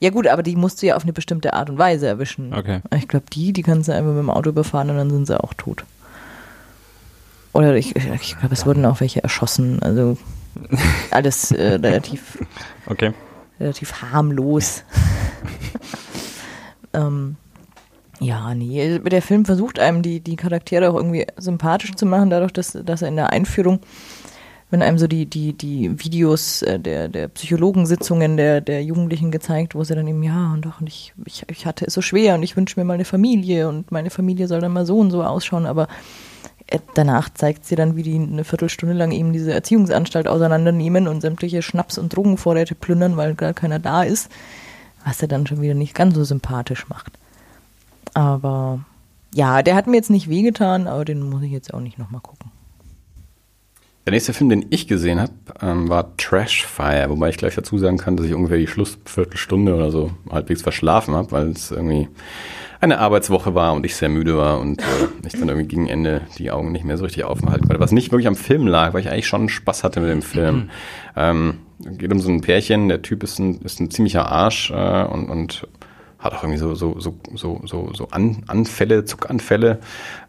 Ja 0.00 0.10
gut, 0.10 0.26
aber 0.26 0.42
die 0.42 0.56
musst 0.56 0.82
du 0.82 0.86
ja 0.86 0.96
auf 0.96 1.04
eine 1.04 1.12
bestimmte 1.12 1.54
Art 1.54 1.70
und 1.70 1.78
Weise 1.78 2.08
erwischen. 2.08 2.52
Okay. 2.52 2.80
Ich 2.96 3.06
glaube, 3.06 3.26
die, 3.32 3.52
die 3.52 3.62
kannst 3.62 3.88
du 3.88 3.92
einfach 3.92 4.10
mit 4.10 4.18
dem 4.18 4.30
Auto 4.30 4.50
überfahren 4.50 4.90
und 4.90 4.96
dann 4.96 5.10
sind 5.10 5.26
sie 5.26 5.42
auch 5.42 5.54
tot. 5.54 5.84
Oder 7.52 7.76
ich, 7.76 7.94
ich 7.94 8.38
glaube, 8.38 8.54
es 8.54 8.66
wurden 8.66 8.84
auch 8.84 9.00
welche 9.00 9.22
erschossen. 9.22 9.80
Also 9.82 10.18
alles 11.10 11.52
äh, 11.52 11.74
relativ, 11.74 12.38
okay. 12.86 13.12
relativ 13.60 14.02
harmlos. 14.02 14.82
ähm, 16.92 17.36
ja, 18.20 18.54
nee, 18.54 18.98
der 18.98 19.22
Film 19.22 19.44
versucht 19.44 19.78
einem 19.78 20.02
die, 20.02 20.20
die 20.20 20.36
Charaktere 20.36 20.90
auch 20.90 20.96
irgendwie 20.96 21.26
sympathisch 21.36 21.94
zu 21.94 22.06
machen, 22.06 22.30
dadurch, 22.30 22.52
dass, 22.52 22.72
dass 22.72 23.02
er 23.02 23.08
in 23.08 23.16
der 23.16 23.30
Einführung, 23.30 23.78
wenn 24.70 24.82
einem 24.82 24.98
so 24.98 25.06
die, 25.06 25.26
die, 25.26 25.54
die 25.54 26.02
Videos 26.02 26.62
äh, 26.62 26.78
der, 26.78 27.08
der 27.08 27.28
Psychologensitzungen 27.28 28.36
der, 28.36 28.60
der 28.60 28.82
Jugendlichen 28.82 29.30
gezeigt, 29.30 29.74
wo 29.74 29.82
sie 29.82 29.94
dann 29.94 30.06
eben, 30.06 30.22
ja, 30.22 30.52
und 30.52 30.66
doch, 30.66 30.80
und 30.80 30.88
ich, 30.88 31.14
ich, 31.24 31.44
ich 31.48 31.66
hatte 31.66 31.86
es 31.86 31.94
so 31.94 32.02
schwer 32.02 32.34
und 32.34 32.42
ich 32.42 32.56
wünsche 32.56 32.78
mir 32.78 32.84
mal 32.84 32.94
eine 32.94 33.06
Familie 33.06 33.68
und 33.68 33.90
meine 33.90 34.10
Familie 34.10 34.46
soll 34.46 34.60
dann 34.60 34.72
mal 34.72 34.84
so 34.84 34.98
und 34.98 35.10
so 35.10 35.22
ausschauen, 35.24 35.64
aber 35.64 35.88
äh, 36.66 36.80
danach 36.94 37.30
zeigt 37.32 37.64
sie 37.64 37.76
dann, 37.76 37.96
wie 37.96 38.02
die 38.02 38.16
eine 38.16 38.44
Viertelstunde 38.44 38.94
lang 38.94 39.10
eben 39.10 39.32
diese 39.32 39.52
Erziehungsanstalt 39.52 40.28
auseinandernehmen 40.28 41.08
und 41.08 41.22
sämtliche 41.22 41.62
Schnaps- 41.62 41.98
und 41.98 42.14
Drogenvorräte 42.14 42.74
plündern, 42.74 43.16
weil 43.16 43.34
gar 43.34 43.54
keiner 43.54 43.78
da 43.78 44.02
ist, 44.02 44.30
was 45.04 45.22
er 45.22 45.28
dann 45.28 45.46
schon 45.46 45.62
wieder 45.62 45.74
nicht 45.74 45.94
ganz 45.94 46.14
so 46.14 46.24
sympathisch 46.24 46.88
macht. 46.88 47.12
Aber 48.12 48.80
ja, 49.34 49.62
der 49.62 49.76
hat 49.76 49.86
mir 49.86 49.96
jetzt 49.96 50.10
nicht 50.10 50.28
wehgetan, 50.28 50.86
aber 50.86 51.06
den 51.06 51.22
muss 51.22 51.42
ich 51.42 51.52
jetzt 51.52 51.72
auch 51.72 51.80
nicht 51.80 51.98
nochmal 51.98 52.20
gucken. 52.20 52.50
Der 54.08 54.14
nächste 54.14 54.32
Film, 54.32 54.48
den 54.48 54.64
ich 54.70 54.88
gesehen 54.88 55.20
habe, 55.20 55.32
ähm, 55.60 55.90
war 55.90 56.16
Trashfire, 56.16 57.10
wobei 57.10 57.28
ich 57.28 57.36
gleich 57.36 57.56
dazu 57.56 57.76
sagen 57.76 57.98
kann, 57.98 58.16
dass 58.16 58.24
ich 58.24 58.32
ungefähr 58.32 58.56
die 58.56 58.66
Schlussviertelstunde 58.66 59.74
oder 59.74 59.90
so 59.90 60.12
halbwegs 60.30 60.62
verschlafen 60.62 61.14
habe, 61.14 61.30
weil 61.30 61.48
es 61.48 61.70
irgendwie 61.70 62.08
eine 62.80 63.00
Arbeitswoche 63.00 63.54
war 63.54 63.74
und 63.74 63.84
ich 63.84 63.96
sehr 63.96 64.08
müde 64.08 64.38
war 64.38 64.60
und 64.60 64.80
äh, 64.80 64.84
ich 65.26 65.34
dann 65.34 65.50
irgendwie 65.50 65.68
gegen 65.68 65.88
Ende 65.88 66.22
die 66.38 66.50
Augen 66.50 66.72
nicht 66.72 66.86
mehr 66.86 66.96
so 66.96 67.04
richtig 67.04 67.24
aufhalten 67.24 67.66
konnte. 67.66 67.80
Was 67.80 67.92
nicht 67.92 68.10
wirklich 68.10 68.28
am 68.28 68.34
Film 68.34 68.66
lag, 68.66 68.94
weil 68.94 69.02
ich 69.02 69.10
eigentlich 69.10 69.26
schon 69.26 69.50
Spaß 69.50 69.84
hatte 69.84 70.00
mit 70.00 70.08
dem 70.08 70.22
Film. 70.22 70.70
ähm, 71.14 71.58
geht 71.78 72.10
um 72.10 72.18
so 72.18 72.30
ein 72.30 72.40
Pärchen, 72.40 72.88
der 72.88 73.02
Typ 73.02 73.22
ist 73.22 73.38
ein, 73.38 73.60
ist 73.60 73.78
ein 73.78 73.90
ziemlicher 73.90 74.26
Arsch 74.26 74.70
äh, 74.70 75.04
und, 75.04 75.28
und 75.28 75.68
hat 76.18 76.32
auch 76.32 76.44
irgendwie 76.44 76.58
so, 76.58 76.74
so, 76.74 76.98
so, 76.98 77.14
so, 77.34 77.60
so, 77.66 77.90
so 77.92 78.08
An 78.08 78.42
Anfälle, 78.46 79.04
Zuckanfälle. 79.04 79.80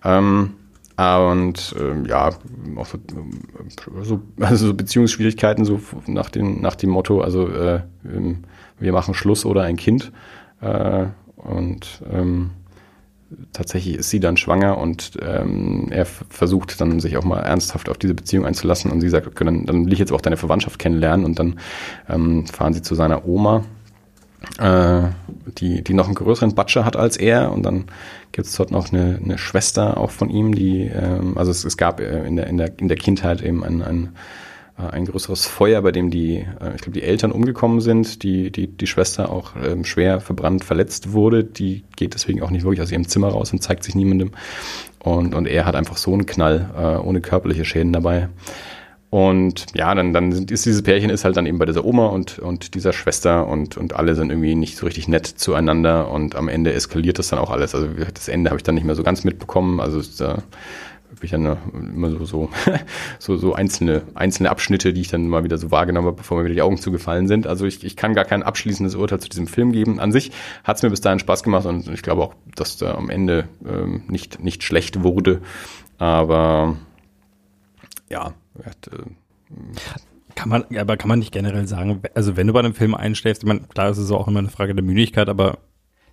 Ähm, 0.04 0.56
und 1.00 1.76
ähm, 1.80 2.06
ja, 2.06 2.32
auch 2.76 2.86
so, 2.86 2.98
so, 4.02 4.22
also 4.40 4.68
so 4.68 4.74
Beziehungsschwierigkeiten, 4.74 5.64
so 5.64 5.80
nach, 6.08 6.30
den, 6.30 6.62
nach 6.62 6.76
dem 6.76 6.90
Motto, 6.90 7.22
also 7.22 7.48
äh, 7.48 7.82
wir 8.80 8.92
machen 8.92 9.14
Schluss 9.14 9.46
oder 9.46 9.64
ein 9.64 9.78
Kind. 9.78 10.12
Äh, 10.62 11.06
und 11.38 12.02
ähm, 12.12 12.50
tatsächlich 13.54 13.96
ist 13.96 14.10
sie 14.10 14.20
dann 14.20 14.36
schwanger 14.36 14.78
und 14.78 15.12
ähm, 15.22 15.88
er 15.90 16.06
versucht 16.06 16.82
dann 16.82 17.00
sich 17.00 17.16
auch 17.16 17.24
mal 17.24 17.40
ernsthaft 17.40 17.88
auf 17.88 17.98
diese 17.98 18.16
Beziehung 18.16 18.46
einzulassen 18.46 18.92
und 18.92 19.00
sie 19.00 19.10
sagt, 19.10 19.28
okay, 19.28 19.46
dann, 19.46 19.66
dann 19.66 19.86
will 19.86 19.94
ich 19.94 20.00
jetzt 20.00 20.12
auch 20.12 20.22
deine 20.22 20.38
Verwandtschaft 20.38 20.80
kennenlernen 20.80 21.26
und 21.26 21.40
dann 21.40 21.60
ähm, 22.10 22.46
fahren 22.48 22.74
sie 22.74 22.82
zu 22.82 22.96
seiner 22.96 23.26
Oma 23.26 23.64
äh, 24.58 25.02
die, 25.58 25.84
die 25.84 25.94
noch 25.94 26.06
einen 26.06 26.16
größeren 26.16 26.56
Batscher 26.56 26.86
hat 26.86 26.96
als 26.96 27.18
er. 27.18 27.52
Und 27.52 27.64
dann 27.64 27.86
gibt 28.32 28.48
es 28.48 28.56
dort 28.56 28.72
noch 28.72 28.92
eine, 28.92 29.20
eine 29.24 29.38
Schwester 29.38 29.98
auch 29.98 30.12
von 30.12 30.30
ihm, 30.30 30.56
die, 30.56 30.84
ähm, 30.84 31.38
also 31.38 31.52
es, 31.52 31.64
es 31.64 31.78
gab 31.78 32.00
äh, 32.00 32.26
in 32.26 32.36
der, 32.36 32.48
in, 32.48 32.58
der, 32.58 32.72
in 32.80 32.88
der 32.88 32.98
Kindheit 32.98 33.42
eben 33.42 33.64
ein, 33.64 33.82
ein, 33.82 34.10
äh, 34.78 34.84
ein 34.84 35.06
größeres 35.06 35.46
Feuer, 35.48 35.82
bei 35.82 35.92
dem 35.92 36.10
die, 36.10 36.38
äh, 36.38 36.76
ich 36.76 36.82
glaube, 36.82 36.92
die 36.92 37.04
Eltern 37.04 37.32
umgekommen 37.32 37.82
sind, 37.82 38.24
die, 38.24 38.52
die, 38.52 38.68
die 38.68 38.88
Schwester 38.88 39.32
auch 39.32 39.54
ähm, 39.64 39.84
schwer 39.84 40.20
verbrannt 40.20 40.64
verletzt 40.64 41.12
wurde. 41.12 41.44
Die 41.44 41.84
geht 41.96 42.14
deswegen 42.14 42.42
auch 42.42 42.52
nicht 42.52 42.64
wirklich 42.64 42.82
aus 42.82 42.92
ihrem 42.92 43.08
Zimmer 43.08 43.30
raus 43.30 43.52
und 43.52 43.62
zeigt 43.62 43.84
sich 43.84 43.96
niemandem. 43.96 44.32
Und, 45.00 45.34
und 45.34 45.48
er 45.48 45.66
hat 45.66 45.76
einfach 45.76 45.98
so 45.98 46.14
einen 46.14 46.26
Knall, 46.26 46.70
äh, 46.78 47.06
ohne 47.06 47.22
körperliche 47.22 47.66
Schäden 47.66 47.94
dabei. 47.94 48.30
Und 49.10 49.66
ja, 49.74 49.96
dann, 49.96 50.14
dann 50.14 50.32
ist 50.32 50.66
dieses 50.66 50.84
Pärchen 50.84 51.10
ist 51.10 51.26
halt 51.26 51.36
dann 51.36 51.48
eben 51.48 51.58
bei 51.58 51.66
dieser 51.66 51.84
Oma 51.84 52.08
und, 52.08 52.38
und 52.38 52.76
dieser 52.76 52.94
Schwester 52.94 53.48
und, 53.48 53.76
und 53.76 53.96
alle 53.96 54.14
sind 54.14 54.30
irgendwie 54.30 54.54
nicht 54.54 54.78
so 54.78 54.86
richtig 54.86 55.08
nett 55.08 55.26
zueinander 55.26 56.12
und 56.12 56.36
am 56.36 56.48
Ende 56.48 56.74
eskaliert 56.74 57.18
das 57.18 57.30
dann 57.30 57.40
auch 57.40 57.50
alles. 57.50 57.74
Also 57.74 57.88
das 58.14 58.28
Ende 58.28 58.52
habe 58.52 58.58
ich 58.60 58.64
dann 58.64 58.76
nicht 58.76 58.84
mehr 58.84 58.94
so 58.94 59.02
ganz 59.02 59.24
mitbekommen. 59.24 59.80
Also 59.80 60.02
da 60.20 60.44
habe 61.20 61.26
ich 61.26 61.32
dann 61.32 61.58
immer 61.74 62.12
so, 62.12 62.24
so, 62.24 62.50
so, 63.20 63.36
so 63.36 63.54
einzelne, 63.54 64.04
einzelne 64.14 64.52
Abschnitte, 64.52 64.94
die 64.94 65.02
ich 65.02 65.08
dann 65.08 65.28
mal 65.28 65.44
wieder 65.44 65.58
so 65.58 65.72
wahrgenommen 65.72 66.08
habe, 66.08 66.18
bevor 66.18 66.38
mir 66.38 66.46
wieder 66.46 66.54
die 66.54 66.62
Augen 66.62 66.78
zugefallen 66.78 67.28
sind. 67.28 67.48
Also 67.48 67.66
ich, 67.66 67.84
ich 67.84 67.96
kann 67.96 68.14
gar 68.14 68.26
kein 68.26 68.44
abschließendes 68.44 68.94
Urteil 68.94 69.20
zu 69.20 69.28
diesem 69.28 69.48
Film 69.48 69.72
geben. 69.72 70.00
An 70.00 70.12
sich 70.12 70.32
hat 70.64 70.78
es 70.78 70.84
mir 70.84 70.92
bis 70.92 71.02
dahin 71.02 71.18
Spaß 71.18 71.42
gemacht 71.42 71.66
und 71.66 71.88
ich 71.88 72.04
glaube 72.04 72.22
auch, 72.22 72.36
dass 72.56 72.78
da 72.78 72.94
am 72.94 73.10
Ende 73.10 73.50
ähm, 73.68 74.04
nicht, 74.08 74.44
nicht 74.44 74.64
schlecht 74.64 75.02
wurde. 75.02 75.42
Aber 75.98 76.78
ja, 78.10 78.34
kann 80.36 80.50
man, 80.50 80.66
aber 80.78 80.98
kann 80.98 81.10
man 81.10 81.20
nicht 81.20 81.32
generell 81.32 81.68
sagen, 81.68 82.02
also 82.16 82.38
wenn 82.38 82.48
du 82.48 82.54
bei 82.54 82.60
einem 82.60 82.74
Film 82.74 82.96
einschläfst, 82.96 83.44
ich 83.44 83.48
meine, 83.48 83.62
klar 83.62 83.90
ist 83.90 83.98
es 83.98 84.12
auch 84.12 84.28
immer 84.28 84.40
eine 84.40 84.50
Frage 84.50 84.76
der 84.76 84.84
Müdigkeit, 84.84 85.28
aber 85.30 85.58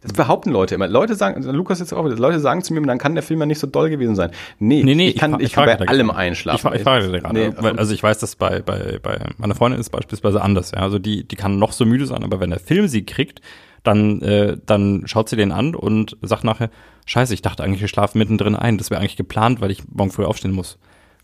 das 0.03 0.13
behaupten 0.13 0.51
Leute 0.51 0.75
immer. 0.75 0.87
Leute 0.87 1.15
sagen, 1.15 1.37
also 1.37 1.51
Lukas 1.51 1.81
jetzt 1.81 1.93
auch 1.93 2.05
wieder, 2.05 2.17
Leute 2.17 2.39
sagen 2.39 2.63
zu 2.63 2.73
mir, 2.75 2.83
dann 2.83 2.99
kann 2.99 3.15
der 3.15 3.23
Film 3.23 3.41
ja 3.41 3.47
nicht 3.47 3.59
so 3.59 3.67
doll 3.67 3.91
gewesen 3.91 4.15
sein. 4.15 4.31
Nee, 4.59 4.85
nee, 4.85 4.95
nee 4.95 5.09
ich 5.09 5.17
kann, 5.17 5.35
ich, 5.41 5.47
ich 5.47 5.53
kann 5.53 5.65
bei 5.65 5.89
allem 5.89 6.11
einschlafen. 6.11 6.71
Ich, 6.73 6.77
ich 6.77 6.83
frage 6.83 7.11
dir 7.11 7.21
gerade. 7.21 7.35
Nee, 7.35 7.53
weil, 7.57 7.79
also 7.79 7.93
ich 7.93 8.03
weiß, 8.03 8.19
dass 8.19 8.37
bei, 8.37 8.61
bei, 8.63 9.01
bei 9.03 9.19
meiner 9.39 9.55
Freundin 9.55 9.81
ist 9.81 9.91
beispielsweise 9.91 10.43
anders. 10.43 10.73
Ja? 10.73 10.79
Also 10.79 10.99
die, 10.99 11.27
die 11.27 11.37
kann 11.37 11.59
noch 11.59 11.73
so 11.73 11.85
müde 11.87 12.07
sein, 12.07 12.23
aber 12.23 12.41
wenn 12.41 12.51
der 12.51 12.61
Film 12.61 12.89
sie 12.89 13.05
kriegt, 13.05 13.41
dann, 13.83 14.21
äh, 14.23 14.57
dann 14.65 15.03
schaut 15.07 15.29
sie 15.29 15.37
den 15.37 15.51
an 15.51 15.75
und 15.75 16.17
sagt 16.23 16.45
nachher, 16.45 16.71
scheiße, 17.07 17.35
ich 17.35 17.43
dachte 17.43 17.65
eigentlich, 17.65 17.81
wir 17.81 17.89
schlafen 17.89 18.19
mittendrin 18.19 18.55
ein. 18.55 18.79
Das 18.79 18.91
wäre 18.91 19.01
eigentlich 19.01 19.17
geplant, 19.17 19.61
weil 19.61 19.71
ich 19.71 19.83
morgen 19.89 20.11
früh 20.11 20.25
aufstehen 20.25 20.53
muss. 20.53 20.79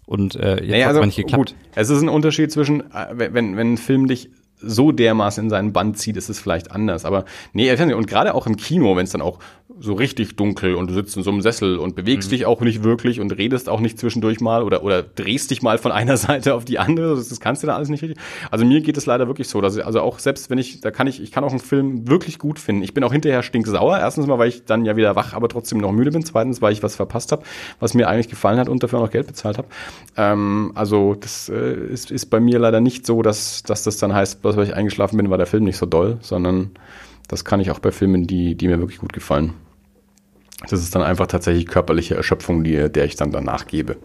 Und 0.06 0.34
äh, 0.36 0.56
jetzt 0.56 0.70
naja, 0.70 0.86
hat 0.86 0.92
es 0.92 0.96
also, 0.96 1.06
nicht 1.06 1.16
geklappt. 1.16 1.50
Gut. 1.50 1.54
Es 1.74 1.90
ist 1.90 2.02
ein 2.02 2.08
Unterschied 2.08 2.50
zwischen, 2.52 2.80
äh, 2.92 3.32
wenn, 3.32 3.56
wenn 3.56 3.74
ein 3.74 3.78
Film 3.78 4.06
dich 4.06 4.30
so 4.64 4.92
dermaßen 4.92 5.44
in 5.44 5.50
seinen 5.50 5.72
Band 5.72 5.98
zieht, 5.98 6.16
ist 6.16 6.28
es 6.28 6.40
vielleicht 6.40 6.70
anders. 6.70 7.04
Aber 7.04 7.24
nee, 7.52 7.72
und 7.72 8.06
gerade 8.06 8.34
auch 8.34 8.46
im 8.46 8.56
Kino, 8.56 8.96
wenn 8.96 9.04
es 9.04 9.12
dann 9.12 9.22
auch 9.22 9.38
so 9.80 9.94
richtig 9.94 10.36
dunkel 10.36 10.74
und 10.74 10.90
du 10.90 10.94
sitzt 10.94 11.16
in 11.16 11.22
so 11.22 11.30
einem 11.30 11.40
Sessel 11.40 11.78
und 11.78 11.94
bewegst 11.96 12.28
mhm. 12.28 12.36
dich 12.36 12.46
auch 12.46 12.60
nicht 12.60 12.84
wirklich 12.84 13.20
und 13.20 13.36
redest 13.36 13.68
auch 13.68 13.80
nicht 13.80 13.98
zwischendurch 13.98 14.40
mal 14.40 14.62
oder, 14.62 14.82
oder 14.82 15.02
drehst 15.02 15.50
dich 15.50 15.62
mal 15.62 15.78
von 15.78 15.92
einer 16.02 16.16
Seite 16.16 16.54
auf 16.54 16.64
die 16.64 16.78
andere. 16.78 17.16
Das, 17.16 17.28
das 17.28 17.40
kannst 17.40 17.62
du 17.62 17.66
da 17.66 17.76
alles 17.76 17.88
nicht 17.88 18.02
richtig. 18.02 18.18
Also 18.50 18.64
mir 18.64 18.80
geht 18.80 18.96
es 18.96 19.06
leider 19.06 19.26
wirklich 19.26 19.48
so, 19.48 19.60
dass 19.60 19.76
ich, 19.76 19.84
also 19.84 20.00
auch 20.00 20.18
selbst 20.18 20.50
wenn 20.50 20.58
ich, 20.58 20.80
da 20.80 20.90
kann 20.90 21.06
ich, 21.06 21.22
ich 21.22 21.32
kann 21.32 21.44
auch 21.44 21.50
einen 21.50 21.60
Film 21.60 22.08
wirklich 22.08 22.38
gut 22.38 22.58
finden. 22.58 22.82
Ich 22.82 22.94
bin 22.94 23.04
auch 23.04 23.12
hinterher 23.12 23.42
stinksauer. 23.42 23.98
Erstens 23.98 24.26
mal, 24.26 24.38
weil 24.38 24.48
ich 24.48 24.64
dann 24.64 24.84
ja 24.84 24.96
wieder 24.96 25.16
wach, 25.16 25.34
aber 25.34 25.48
trotzdem 25.48 25.78
noch 25.78 25.92
müde 25.92 26.10
bin. 26.10 26.24
Zweitens, 26.24 26.62
weil 26.62 26.72
ich 26.72 26.82
was 26.82 26.96
verpasst 26.96 27.32
habe, 27.32 27.42
was 27.80 27.94
mir 27.94 28.08
eigentlich 28.08 28.28
gefallen 28.28 28.58
hat 28.58 28.68
und 28.68 28.82
dafür 28.82 28.98
auch 28.98 29.04
noch 29.04 29.10
Geld 29.10 29.26
bezahlt 29.26 29.58
habe. 29.58 29.68
Ähm, 30.16 30.72
also 30.74 31.14
das 31.14 31.48
äh, 31.48 31.74
ist, 31.74 32.10
ist 32.10 32.26
bei 32.26 32.40
mir 32.40 32.58
leider 32.58 32.80
nicht 32.80 33.06
so, 33.06 33.22
dass, 33.22 33.62
dass 33.62 33.82
das 33.82 33.96
dann 33.96 34.14
heißt, 34.14 34.42
weil 34.56 34.66
ich 34.66 34.74
eingeschlafen 34.74 35.16
bin, 35.16 35.30
war 35.30 35.38
der 35.38 35.46
Film 35.46 35.64
nicht 35.64 35.76
so 35.76 35.86
doll, 35.86 36.18
sondern 36.20 36.70
das 37.28 37.44
kann 37.44 37.60
ich 37.60 37.70
auch 37.70 37.78
bei 37.78 37.92
Filmen, 37.92 38.26
die, 38.26 38.54
die 38.54 38.68
mir 38.68 38.78
wirklich 38.78 38.98
gut 38.98 39.12
gefallen. 39.12 39.54
Das 40.68 40.80
ist 40.80 40.94
dann 40.94 41.02
einfach 41.02 41.26
tatsächlich 41.26 41.66
körperliche 41.66 42.14
Erschöpfung, 42.14 42.62
die, 42.64 42.90
der 42.90 43.04
ich 43.04 43.16
dann 43.16 43.32
danach 43.32 43.66
gebe. 43.66 43.96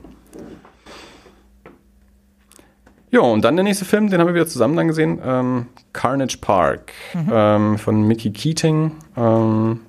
Ja, 3.09 3.21
und 3.21 3.43
dann 3.43 3.55
der 3.55 3.63
nächste 3.63 3.85
Film, 3.85 4.09
den 4.09 4.19
haben 4.19 4.27
wir 4.27 4.33
wieder 4.33 4.47
zusammen 4.47 4.75
dann 4.75 4.87
gesehen, 4.87 5.19
ähm, 5.23 5.67
Carnage 5.93 6.37
Park 6.41 6.91
mhm. 7.13 7.31
ähm, 7.31 7.77
von 7.77 8.03
Mickey 8.03 8.31
Keating. 8.31 8.91
Ähm, 9.15 9.79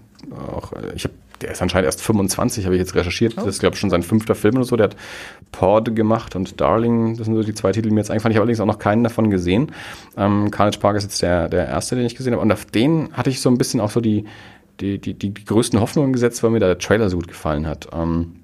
auch, 0.52 0.72
äh, 0.72 0.92
ich 0.94 1.04
habe 1.04 1.14
der 1.40 1.52
ist 1.52 1.62
anscheinend 1.62 1.86
erst 1.86 2.02
25, 2.02 2.64
habe 2.64 2.74
ich 2.74 2.80
jetzt 2.80 2.94
recherchiert. 2.94 3.36
Das 3.36 3.46
ist, 3.46 3.60
glaube 3.60 3.74
ich, 3.74 3.80
schon 3.80 3.90
sein 3.90 4.02
fünfter 4.02 4.34
Film 4.34 4.56
oder 4.56 4.64
so. 4.64 4.76
Der 4.76 4.84
hat 4.84 4.96
Porde 5.52 5.92
gemacht 5.92 6.36
und 6.36 6.60
Darling. 6.60 7.16
Das 7.16 7.26
sind 7.26 7.34
so 7.34 7.42
die 7.42 7.54
zwei 7.54 7.72
Titel, 7.72 7.88
die 7.88 7.94
mir 7.94 8.00
jetzt 8.00 8.10
eingefallen. 8.10 8.32
Ich 8.32 8.36
habe 8.36 8.42
allerdings 8.42 8.60
auch 8.60 8.66
noch 8.66 8.78
keinen 8.78 9.04
davon 9.04 9.30
gesehen. 9.30 9.72
Ähm, 10.16 10.50
Carnage 10.50 10.78
Park 10.78 10.96
ist 10.96 11.04
jetzt 11.04 11.22
der, 11.22 11.48
der 11.48 11.66
erste, 11.66 11.96
den 11.96 12.06
ich 12.06 12.16
gesehen 12.16 12.32
habe. 12.32 12.42
Und 12.42 12.52
auf 12.52 12.64
den 12.64 13.12
hatte 13.12 13.30
ich 13.30 13.40
so 13.40 13.50
ein 13.50 13.58
bisschen 13.58 13.80
auch 13.80 13.90
so 13.90 14.00
die, 14.00 14.24
die, 14.80 14.98
die, 14.98 15.14
die, 15.14 15.30
die 15.30 15.44
größten 15.44 15.80
Hoffnungen 15.80 16.12
gesetzt, 16.12 16.42
weil 16.42 16.50
mir 16.50 16.60
der 16.60 16.78
Trailer 16.78 17.08
so 17.10 17.16
gut 17.16 17.28
gefallen 17.28 17.66
hat. 17.66 17.88
Ähm, 17.92 18.36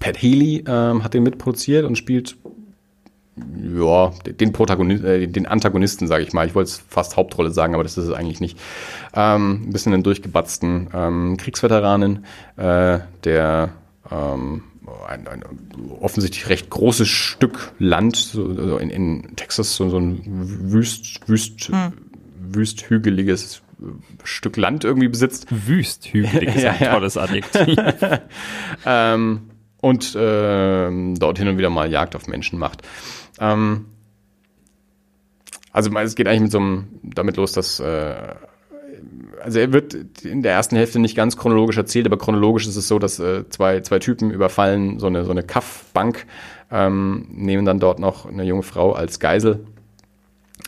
Pat 0.00 0.20
Healy 0.20 0.64
ähm, 0.66 1.04
hat 1.04 1.14
den 1.14 1.22
mitproduziert 1.22 1.84
und 1.84 1.96
spielt 1.96 2.36
ja, 3.36 4.12
den 4.26 4.52
Protagonist, 4.52 5.04
äh, 5.04 5.26
den 5.26 5.46
Antagonisten, 5.46 6.08
sage 6.08 6.24
ich 6.24 6.32
mal. 6.32 6.46
Ich 6.46 6.54
wollte 6.54 6.68
es 6.68 6.82
fast 6.88 7.16
Hauptrolle 7.16 7.50
sagen, 7.50 7.74
aber 7.74 7.82
das 7.82 7.98
ist 7.98 8.06
es 8.06 8.12
eigentlich 8.12 8.40
nicht. 8.40 8.58
Ähm, 9.14 9.62
ein 9.66 9.72
bisschen 9.72 9.92
einen 9.92 10.02
durchgebatzten 10.02 10.88
ähm, 10.94 11.36
Kriegsveteranen, 11.36 12.24
äh, 12.56 13.00
der 13.24 13.70
ähm, 14.10 14.62
ein, 15.08 15.26
ein 15.28 15.42
offensichtlich 16.00 16.48
recht 16.48 16.70
großes 16.70 17.08
Stück 17.08 17.72
Land 17.78 18.16
so, 18.16 18.78
in, 18.78 18.90
in 18.90 19.36
Texas, 19.36 19.76
so, 19.76 19.88
so 19.88 19.98
ein 19.98 20.22
wüst, 20.24 21.28
wüst, 21.28 21.68
hm. 21.68 21.92
wüsthügeliges 22.52 23.62
Stück 24.24 24.56
Land 24.56 24.84
irgendwie 24.84 25.08
besitzt. 25.08 25.46
Wüsthügelig 25.50 26.56
ist 26.56 26.64
ein 26.64 26.76
ja, 26.80 26.92
tolles 26.94 27.16
Adjektiv. 27.16 27.76
ähm, 28.86 29.42
und 29.80 30.14
äh, 30.14 31.14
dort 31.14 31.38
hin 31.38 31.48
und 31.48 31.58
wieder 31.58 31.70
mal 31.70 31.90
Jagd 31.90 32.16
auf 32.16 32.26
Menschen 32.26 32.58
macht. 32.58 32.82
Ähm, 33.38 33.86
also 35.72 35.90
es 35.94 36.14
geht 36.14 36.26
eigentlich 36.26 36.42
mit 36.42 36.52
so 36.52 36.58
einem, 36.58 36.86
damit 37.02 37.36
los, 37.36 37.52
dass 37.52 37.80
äh, 37.80 38.34
also 39.42 39.58
er 39.58 39.72
wird 39.72 39.94
in 40.24 40.42
der 40.42 40.52
ersten 40.52 40.76
Hälfte 40.76 40.98
nicht 40.98 41.16
ganz 41.16 41.36
chronologisch 41.36 41.76
erzählt, 41.76 42.06
aber 42.06 42.18
chronologisch 42.18 42.66
ist 42.66 42.76
es 42.76 42.88
so, 42.88 42.98
dass 42.98 43.18
äh, 43.18 43.48
zwei, 43.48 43.80
zwei 43.80 43.98
Typen 43.98 44.30
überfallen 44.30 44.98
so 44.98 45.06
eine, 45.06 45.24
so 45.24 45.30
eine 45.30 45.42
Kaffbank, 45.42 46.26
ähm, 46.70 47.26
nehmen 47.30 47.64
dann 47.64 47.78
dort 47.78 48.00
noch 48.00 48.26
eine 48.26 48.44
junge 48.44 48.62
Frau 48.62 48.92
als 48.92 49.20
Geisel 49.20 49.66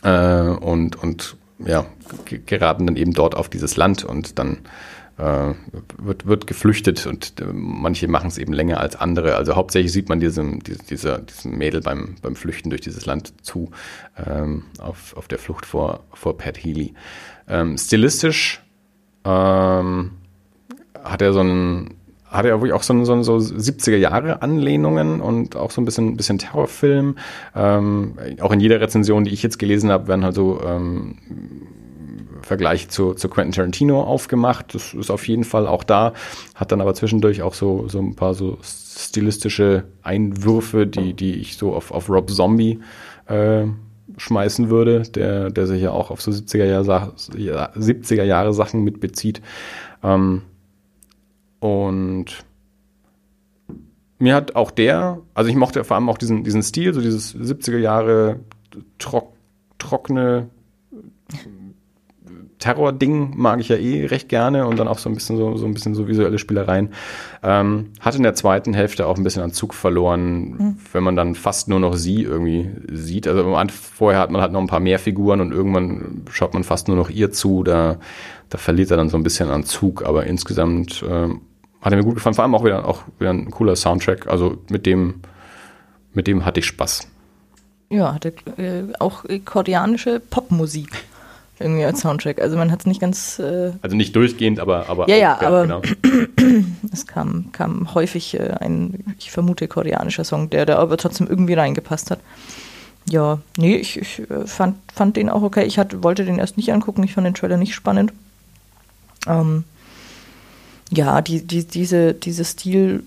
äh, 0.03 0.41
und, 0.41 1.01
und 1.01 1.35
ja, 1.59 1.85
geraten 2.45 2.87
dann 2.87 2.95
eben 2.95 3.13
dort 3.13 3.35
auf 3.35 3.49
dieses 3.49 3.75
Land 3.75 4.05
und 4.05 4.39
dann 4.39 4.59
äh, 5.19 5.53
wird, 5.97 6.25
wird 6.25 6.47
geflüchtet 6.47 7.05
und 7.05 7.39
äh, 7.41 7.45
manche 7.51 8.07
machen 8.07 8.27
es 8.27 8.37
eben 8.37 8.53
länger 8.53 8.79
als 8.79 8.95
andere. 8.95 9.35
Also 9.35 9.55
hauptsächlich 9.55 9.91
sieht 9.91 10.09
man 10.09 10.19
diesem, 10.19 10.59
dieser, 10.63 11.19
diesem 11.19 11.57
Mädel 11.57 11.81
beim, 11.81 12.15
beim 12.21 12.35
Flüchten 12.35 12.69
durch 12.69 12.81
dieses 12.81 13.05
Land 13.05 13.33
zu, 13.45 13.71
ähm, 14.25 14.63
auf, 14.79 15.15
auf 15.17 15.27
der 15.27 15.37
Flucht 15.37 15.65
vor, 15.65 16.05
vor 16.13 16.37
Pat 16.37 16.63
Healy. 16.63 16.93
Ähm, 17.47 17.77
stilistisch 17.77 18.63
ähm, 19.25 20.11
hat 21.03 21.21
er 21.21 21.33
so 21.33 21.41
einen 21.41 21.95
hat 22.29 22.45
er 22.45 22.59
wirklich 22.59 22.73
auch 22.73 22.83
so, 22.83 23.03
so, 23.05 23.23
so 23.23 23.37
70er 23.37 23.97
Jahre 23.97 24.43
Anlehnungen 24.43 25.19
und 25.19 25.55
auch 25.55 25.71
so 25.71 25.81
ein 25.81 25.85
bisschen, 25.85 26.15
bisschen 26.15 26.37
Terrorfilm. 26.37 27.17
Ähm, 27.55 28.13
auch 28.39 28.51
in 28.51 28.59
jeder 28.59 28.79
Rezension, 28.79 29.23
die 29.23 29.31
ich 29.31 29.41
jetzt 29.41 29.57
gelesen 29.57 29.89
habe, 29.89 30.07
werden 30.07 30.23
halt 30.23 30.35
so 30.35 30.61
ähm, 30.63 31.15
Vergleich 32.49 32.89
zu, 32.89 33.13
zu 33.13 33.29
Quentin 33.29 33.51
Tarantino 33.51 34.01
aufgemacht. 34.01 34.73
Das 34.73 34.95
ist 34.95 35.11
auf 35.11 35.27
jeden 35.27 35.43
Fall 35.43 35.67
auch 35.67 35.83
da, 35.83 36.13
hat 36.55 36.71
dann 36.71 36.81
aber 36.81 36.95
zwischendurch 36.95 37.43
auch 37.43 37.53
so, 37.53 37.87
so 37.87 37.99
ein 37.99 38.15
paar 38.15 38.33
so 38.33 38.57
stilistische 38.63 39.83
Einwürfe, 40.01 40.87
die, 40.87 41.13
die 41.13 41.35
ich 41.35 41.57
so 41.57 41.75
auf, 41.75 41.91
auf 41.91 42.09
Rob 42.09 42.31
Zombie 42.31 42.79
äh, 43.27 43.65
schmeißen 44.17 44.71
würde, 44.71 45.03
der, 45.03 45.51
der 45.51 45.67
sich 45.67 45.79
ja 45.79 45.91
auch 45.91 46.09
auf 46.09 46.23
so 46.23 46.31
70er 46.31 46.65
Jahre, 46.65 47.13
70er 47.13 48.23
Jahre 48.23 48.51
Sachen 48.51 48.83
mitbezieht. 48.83 49.43
Ähm, 50.01 50.41
und 51.59 52.25
mir 54.17 54.33
hat 54.33 54.55
auch 54.55 54.71
der, 54.71 55.19
also 55.35 55.51
ich 55.51 55.55
mochte 55.55 55.83
vor 55.83 55.97
allem 55.97 56.09
auch 56.09 56.17
diesen, 56.17 56.43
diesen 56.43 56.63
Stil, 56.63 56.95
so 56.95 57.01
dieses 57.01 57.35
70er 57.35 57.77
Jahre 57.77 58.39
trock, 58.97 59.33
trockene 59.77 60.49
Terror-Ding 62.59 63.37
mag 63.37 63.61
ich 63.61 63.69
ja 63.69 63.77
eh 63.77 64.05
recht 64.05 64.27
gerne 64.27 64.67
und 64.67 64.77
dann 64.77 64.89
auch 64.89 64.99
so 64.99 65.09
ein 65.09 65.15
bisschen 65.15 65.37
so, 65.37 65.55
so 65.55 65.65
ein 65.65 65.73
bisschen 65.73 65.95
so 65.95 66.07
visuelle 66.07 66.37
Spielereien. 66.37 66.89
Ähm, 67.41 67.91
hat 68.01 68.15
in 68.15 68.23
der 68.23 68.33
zweiten 68.33 68.73
Hälfte 68.73 69.07
auch 69.07 69.17
ein 69.17 69.23
bisschen 69.23 69.41
an 69.41 69.53
Zug 69.53 69.73
verloren, 69.73 70.49
mhm. 70.49 70.77
wenn 70.91 71.03
man 71.03 71.15
dann 71.15 71.35
fast 71.35 71.69
nur 71.69 71.79
noch 71.79 71.95
sie 71.95 72.23
irgendwie 72.23 72.69
sieht. 72.91 73.27
Also 73.27 73.55
vorher 73.97 74.19
hat 74.19 74.29
man 74.29 74.41
halt 74.41 74.51
noch 74.51 74.59
ein 74.59 74.67
paar 74.67 74.81
mehr 74.81 74.99
Figuren 74.99 75.39
und 75.39 75.53
irgendwann 75.53 76.23
schaut 76.29 76.53
man 76.53 76.65
fast 76.65 76.89
nur 76.89 76.97
noch 76.97 77.09
ihr 77.09 77.31
zu. 77.31 77.63
Da, 77.63 77.97
da 78.49 78.57
verliert 78.57 78.91
er 78.91 78.97
dann 78.97 79.09
so 79.09 79.15
ein 79.15 79.23
bisschen 79.23 79.49
an 79.49 79.63
Zug, 79.63 80.03
aber 80.05 80.25
insgesamt 80.27 81.03
ähm, 81.09 81.41
hat 81.81 81.93
er 81.93 81.97
mir 81.97 82.03
gut 82.03 82.15
gefallen. 82.15 82.35
Vor 82.35 82.43
allem 82.43 82.55
auch 82.55 82.65
wieder, 82.65 82.85
auch 82.85 83.03
wieder 83.19 83.31
ein 83.31 83.51
cooler 83.51 83.77
Soundtrack. 83.77 84.27
Also 84.27 84.57
mit 84.69 84.85
dem, 84.85 85.21
mit 86.13 86.27
dem 86.27 86.43
hatte 86.43 86.59
ich 86.59 86.65
Spaß. 86.65 87.07
Ja, 87.89 88.13
hatte 88.13 88.33
äh, 88.57 88.83
auch 88.99 89.23
koreanische 89.45 90.19
Popmusik 90.19 91.05
irgendwie 91.59 91.85
als 91.85 92.01
Soundtrack. 92.01 92.41
Also 92.41 92.57
man 92.57 92.71
hat 92.71 92.81
es 92.81 92.85
nicht 92.85 93.01
ganz. 93.01 93.39
Äh 93.39 93.71
also 93.81 93.95
nicht 93.95 94.15
durchgehend, 94.15 94.59
aber. 94.59 94.89
aber 94.89 95.09
ja, 95.09 95.15
ja, 95.15 95.39
ja, 95.41 95.47
aber 95.47 95.61
genau. 95.63 95.81
es 96.93 97.05
kam, 97.05 97.51
kam 97.51 97.93
häufig 97.93 98.39
äh, 98.39 98.53
ein, 98.59 99.15
ich 99.17 99.31
vermute, 99.31 99.67
koreanischer 99.67 100.23
Song, 100.23 100.49
der 100.49 100.65
da 100.65 100.77
aber 100.77 100.97
trotzdem 100.97 101.27
irgendwie 101.27 101.53
reingepasst 101.53 102.11
hat. 102.11 102.19
Ja, 103.09 103.39
nee, 103.57 103.75
ich, 103.75 103.97
ich 103.97 104.19
äh, 104.29 104.45
fand, 104.45 104.77
fand 104.93 105.17
den 105.17 105.29
auch 105.29 105.41
okay. 105.41 105.65
Ich 105.65 105.79
hatte, 105.79 106.03
wollte 106.03 106.25
den 106.25 106.39
erst 106.39 106.57
nicht 106.57 106.71
angucken, 106.71 107.03
ich 107.03 107.13
fand 107.13 107.27
den 107.27 107.33
Trailer 107.33 107.57
nicht 107.57 107.73
spannend. 107.73 108.13
Ähm, 109.27 109.63
ja, 110.91 111.21
die, 111.21 111.45
die, 111.45 111.65
diese, 111.65 112.13
diese 112.13 112.45
Stil, 112.45 113.03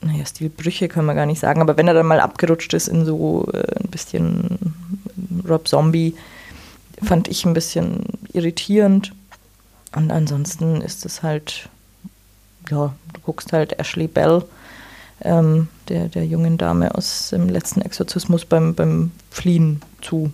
naja, 0.00 0.24
Stilbrüche 0.26 0.88
kann 0.88 1.04
man 1.04 1.16
gar 1.16 1.26
nicht 1.26 1.40
sagen, 1.40 1.60
aber 1.60 1.76
wenn 1.76 1.88
er 1.88 1.94
dann 1.94 2.06
mal 2.06 2.20
abgerutscht 2.20 2.74
ist 2.74 2.88
in 2.88 3.04
so 3.04 3.48
äh, 3.52 3.80
ein 3.82 3.90
bisschen 3.90 4.58
Rob 5.48 5.68
Zombie, 5.68 6.14
fand 7.02 7.28
ich 7.28 7.44
ein 7.44 7.54
bisschen 7.54 8.04
irritierend. 8.32 9.12
Und 9.94 10.10
ansonsten 10.10 10.80
ist 10.82 11.06
es 11.06 11.22
halt, 11.22 11.68
ja, 12.70 12.94
du 13.12 13.20
guckst 13.22 13.52
halt 13.52 13.78
Ashley 13.78 14.08
Bell, 14.08 14.44
ähm, 15.22 15.68
der, 15.88 16.08
der 16.08 16.26
jungen 16.26 16.58
Dame 16.58 16.94
aus 16.94 17.30
dem 17.30 17.48
letzten 17.48 17.80
Exorzismus 17.80 18.44
beim, 18.44 18.74
beim 18.74 19.12
Fliehen 19.30 19.80
zu. 20.02 20.32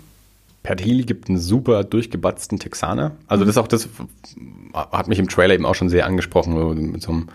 Pat 0.63 0.85
Healy 0.85 1.05
gibt 1.05 1.29
einen 1.29 1.39
super 1.39 1.85
durchgebatzten 1.85 2.59
Texaner. 2.59 3.13
Also 3.27 3.45
mhm. 3.45 3.47
das 3.47 3.57
ist 3.57 3.63
auch 3.63 3.69
das, 3.69 3.89
hat 4.73 5.09
mich 5.09 5.19
im 5.19 5.29
Trailer 5.29 5.55
eben 5.55 5.67
auch 5.67 5.75
schon 5.75 5.89
sehr 5.89 6.07
angesprochen, 6.07 6.91
mit 6.91 7.03
so 7.03 7.13
einem 7.13 7.29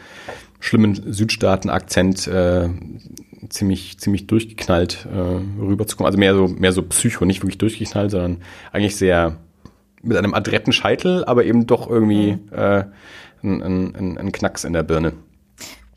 schlimmen 0.60 1.14
Südstaaten-Akzent 1.14 2.28
äh, 2.28 2.70
ziemlich, 3.50 4.00
ziemlich 4.00 4.28
durchgeknallt 4.28 5.08
äh, 5.12 5.18
rüberzukommen. 5.62 6.08
Also 6.08 6.18
mehr 6.18 6.36
so, 6.36 6.48
mehr 6.48 6.72
so 6.72 6.84
Psycho, 6.84 7.26
nicht 7.26 7.42
wirklich 7.42 7.58
durchgeknallt, 7.58 8.12
sondern 8.12 8.42
eigentlich 8.72 8.96
sehr 8.96 9.38
mit 10.02 10.18
einem 10.18 10.34
adretten 10.34 10.74
Scheitel, 10.74 11.26
aber 11.26 11.46
eben 11.46 11.68
doch 11.68 11.90
irgendwie 11.90 12.34
mhm. 12.34 12.54
äh, 12.54 12.84
ein, 13.44 13.96
ein, 13.96 14.18
ein, 14.18 14.32
Knacks 14.32 14.64
in 14.64 14.74
der 14.74 14.84
Birne. 14.84 15.14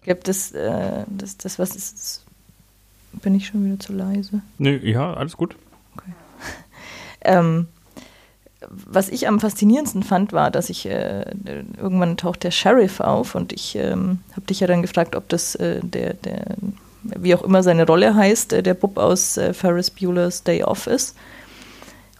Gibt 0.02 0.28
es 0.28 0.52
äh, 0.52 1.04
das, 1.08 1.36
das, 1.36 1.58
was 1.58 1.76
ist. 1.76 2.24
Bin 3.12 3.34
ich 3.34 3.48
schon 3.48 3.64
wieder 3.64 3.78
zu 3.78 3.92
leise? 3.92 4.40
Nö, 4.58 4.78
ja, 4.82 5.14
alles 5.14 5.36
gut. 5.36 5.56
Okay. 5.96 6.12
ähm, 7.22 7.66
was 8.68 9.08
ich 9.08 9.26
am 9.26 9.40
faszinierendsten 9.40 10.02
fand, 10.02 10.32
war, 10.32 10.50
dass 10.50 10.70
ich 10.70 10.86
äh, 10.86 11.24
irgendwann 11.76 12.16
taucht 12.16 12.44
der 12.44 12.50
Sheriff 12.50 13.00
auf 13.00 13.34
und 13.34 13.52
ich 13.52 13.74
ähm, 13.76 14.20
habe 14.32 14.46
dich 14.46 14.60
ja 14.60 14.66
dann 14.66 14.82
gefragt, 14.82 15.16
ob 15.16 15.28
das 15.28 15.54
äh, 15.56 15.80
der, 15.82 16.14
der, 16.14 16.56
wie 17.02 17.34
auch 17.34 17.42
immer 17.42 17.62
seine 17.62 17.86
Rolle 17.86 18.14
heißt, 18.14 18.52
äh, 18.52 18.62
der 18.62 18.74
Bub 18.74 18.98
aus 18.98 19.36
äh, 19.36 19.54
Ferris 19.54 19.90
Bueller's 19.90 20.42
Day 20.42 20.62
Off 20.62 20.86
ist. 20.86 21.16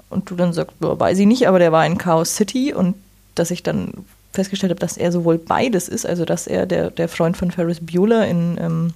Und 0.09 0.31
du 0.31 0.35
dann 0.35 0.53
sagst, 0.53 0.77
weiß 0.81 1.19
ich 1.19 1.27
nicht, 1.27 1.47
aber 1.47 1.59
der 1.59 1.73
war 1.73 1.87
in 1.87 1.99
Chaos 1.99 2.35
City 2.35 2.75
und 2.75 2.97
dass 3.37 3.51
ich 3.51 3.63
dann 3.63 3.93
festgestellt 4.33 4.71
habe, 4.71 4.81
dass 4.81 4.97
er 4.97 5.13
sowohl 5.13 5.39
beides 5.39 5.89
ist, 5.89 6.05
also 6.05 6.25
dass 6.25 6.47
er 6.47 6.67
der, 6.67 6.91
der 6.91 7.09
Freund 7.09 7.37
von 7.37 7.51
Ferris 7.51 7.79
Bueller 7.81 8.27
in 8.27 8.59
ähm, 8.61 8.95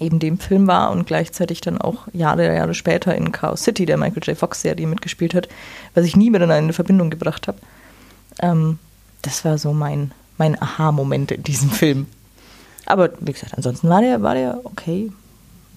eben 0.00 0.18
dem 0.18 0.38
Film 0.38 0.66
war 0.66 0.90
und 0.90 1.06
gleichzeitig 1.06 1.60
dann 1.60 1.78
auch 1.78 2.08
Jahre, 2.12 2.54
Jahre 2.54 2.74
später 2.74 3.14
in 3.14 3.32
Chaos 3.32 3.62
City, 3.62 3.86
der 3.86 3.96
Michael 3.96 4.22
J. 4.24 4.36
Fox-Serie 4.36 4.86
mitgespielt 4.86 5.34
hat, 5.34 5.48
was 5.94 6.04
ich 6.04 6.16
nie 6.16 6.30
miteinander 6.30 6.68
in 6.68 6.72
Verbindung 6.72 7.10
gebracht 7.10 7.48
habe. 7.48 7.58
Ähm, 8.40 8.78
das 9.22 9.44
war 9.44 9.58
so 9.58 9.72
mein, 9.72 10.12
mein 10.38 10.60
Aha-Moment 10.60 11.32
in 11.32 11.42
diesem 11.42 11.70
Film. 11.70 12.06
Aber 12.86 13.10
wie 13.20 13.32
gesagt, 13.32 13.54
ansonsten 13.54 13.88
war 13.88 14.00
der, 14.00 14.22
war 14.22 14.34
der 14.34 14.60
okay. 14.64 15.12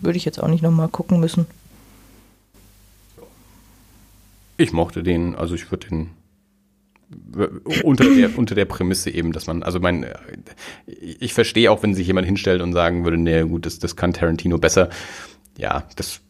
Würde 0.02 0.18
ich 0.18 0.26
jetzt 0.26 0.42
auch 0.42 0.48
nicht 0.48 0.64
nochmal 0.64 0.88
gucken 0.88 1.20
müssen. 1.20 1.46
Ich 4.56 4.72
mochte 4.72 5.04
den, 5.04 5.36
also 5.36 5.56
ich 5.56 5.72
würde 5.72 5.88
den 5.88 6.10
unter 7.84 8.04
der, 8.04 8.30
unter 8.38 8.56
der 8.56 8.66
Prämisse 8.66 9.10
eben, 9.10 9.32
dass 9.32 9.48
man, 9.48 9.64
also 9.64 9.80
mein, 9.80 10.06
ich 10.86 11.34
verstehe 11.34 11.72
auch, 11.72 11.84
wenn 11.84 11.96
sich 11.96 12.08
jemand 12.08 12.28
hinstellt 12.28 12.62
und 12.62 12.74
sagen 12.74 13.04
würde, 13.04 13.18
nee, 13.18 13.42
gut, 13.44 13.66
das, 13.66 13.80
das 13.80 13.96
kann 13.96 14.14
Tarantino 14.14 14.58
besser. 14.58 14.90
Ja, 15.58 15.84
das 15.96 16.22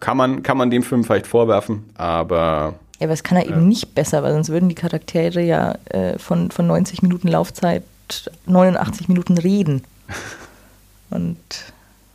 kann 0.00 0.16
man, 0.16 0.42
kann 0.42 0.56
man 0.56 0.70
dem 0.70 0.82
Film 0.82 1.04
vielleicht 1.04 1.26
vorwerfen, 1.26 1.84
aber. 1.94 2.74
Ja, 2.98 3.06
aber 3.06 3.12
es 3.12 3.22
kann 3.22 3.38
er 3.38 3.44
ja. 3.44 3.52
eben 3.52 3.68
nicht 3.68 3.94
besser, 3.94 4.22
weil 4.22 4.32
sonst 4.32 4.50
würden 4.50 4.68
die 4.68 4.74
Charaktere 4.74 5.42
ja 5.42 5.78
äh, 5.86 6.18
von, 6.18 6.50
von 6.50 6.66
90 6.66 7.02
Minuten 7.02 7.28
Laufzeit 7.28 7.82
89 8.46 9.08
Minuten 9.08 9.38
reden. 9.38 9.84
Und 11.10 11.38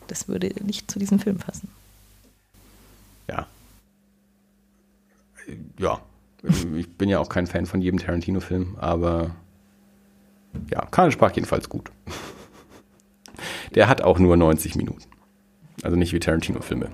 das 0.08 0.28
würde 0.28 0.52
nicht 0.64 0.90
zu 0.90 1.00
diesem 1.00 1.20
Film 1.20 1.38
passen. 1.38 1.70
Ja. 3.28 3.48
Ja, 5.78 6.00
ich 6.76 6.90
bin 6.98 7.10
ja 7.10 7.20
auch 7.20 7.30
kein 7.30 7.48
Fan 7.48 7.66
von 7.66 7.82
jedem 7.82 8.00
Tarantino-Film, 8.00 8.78
aber 8.80 9.36
ja, 10.70 10.86
Karl 10.86 11.12
sprach 11.12 11.32
jedenfalls 11.36 11.70
gut. 11.70 11.92
Der 13.76 13.88
hat 13.88 14.02
auch 14.02 14.20
nur 14.20 14.38
90 14.38 14.76
Minuten. 14.76 15.04
Also 15.84 15.98
nicht 15.98 16.14
wie 16.14 16.20
Tarantino-Filme. 16.20 16.90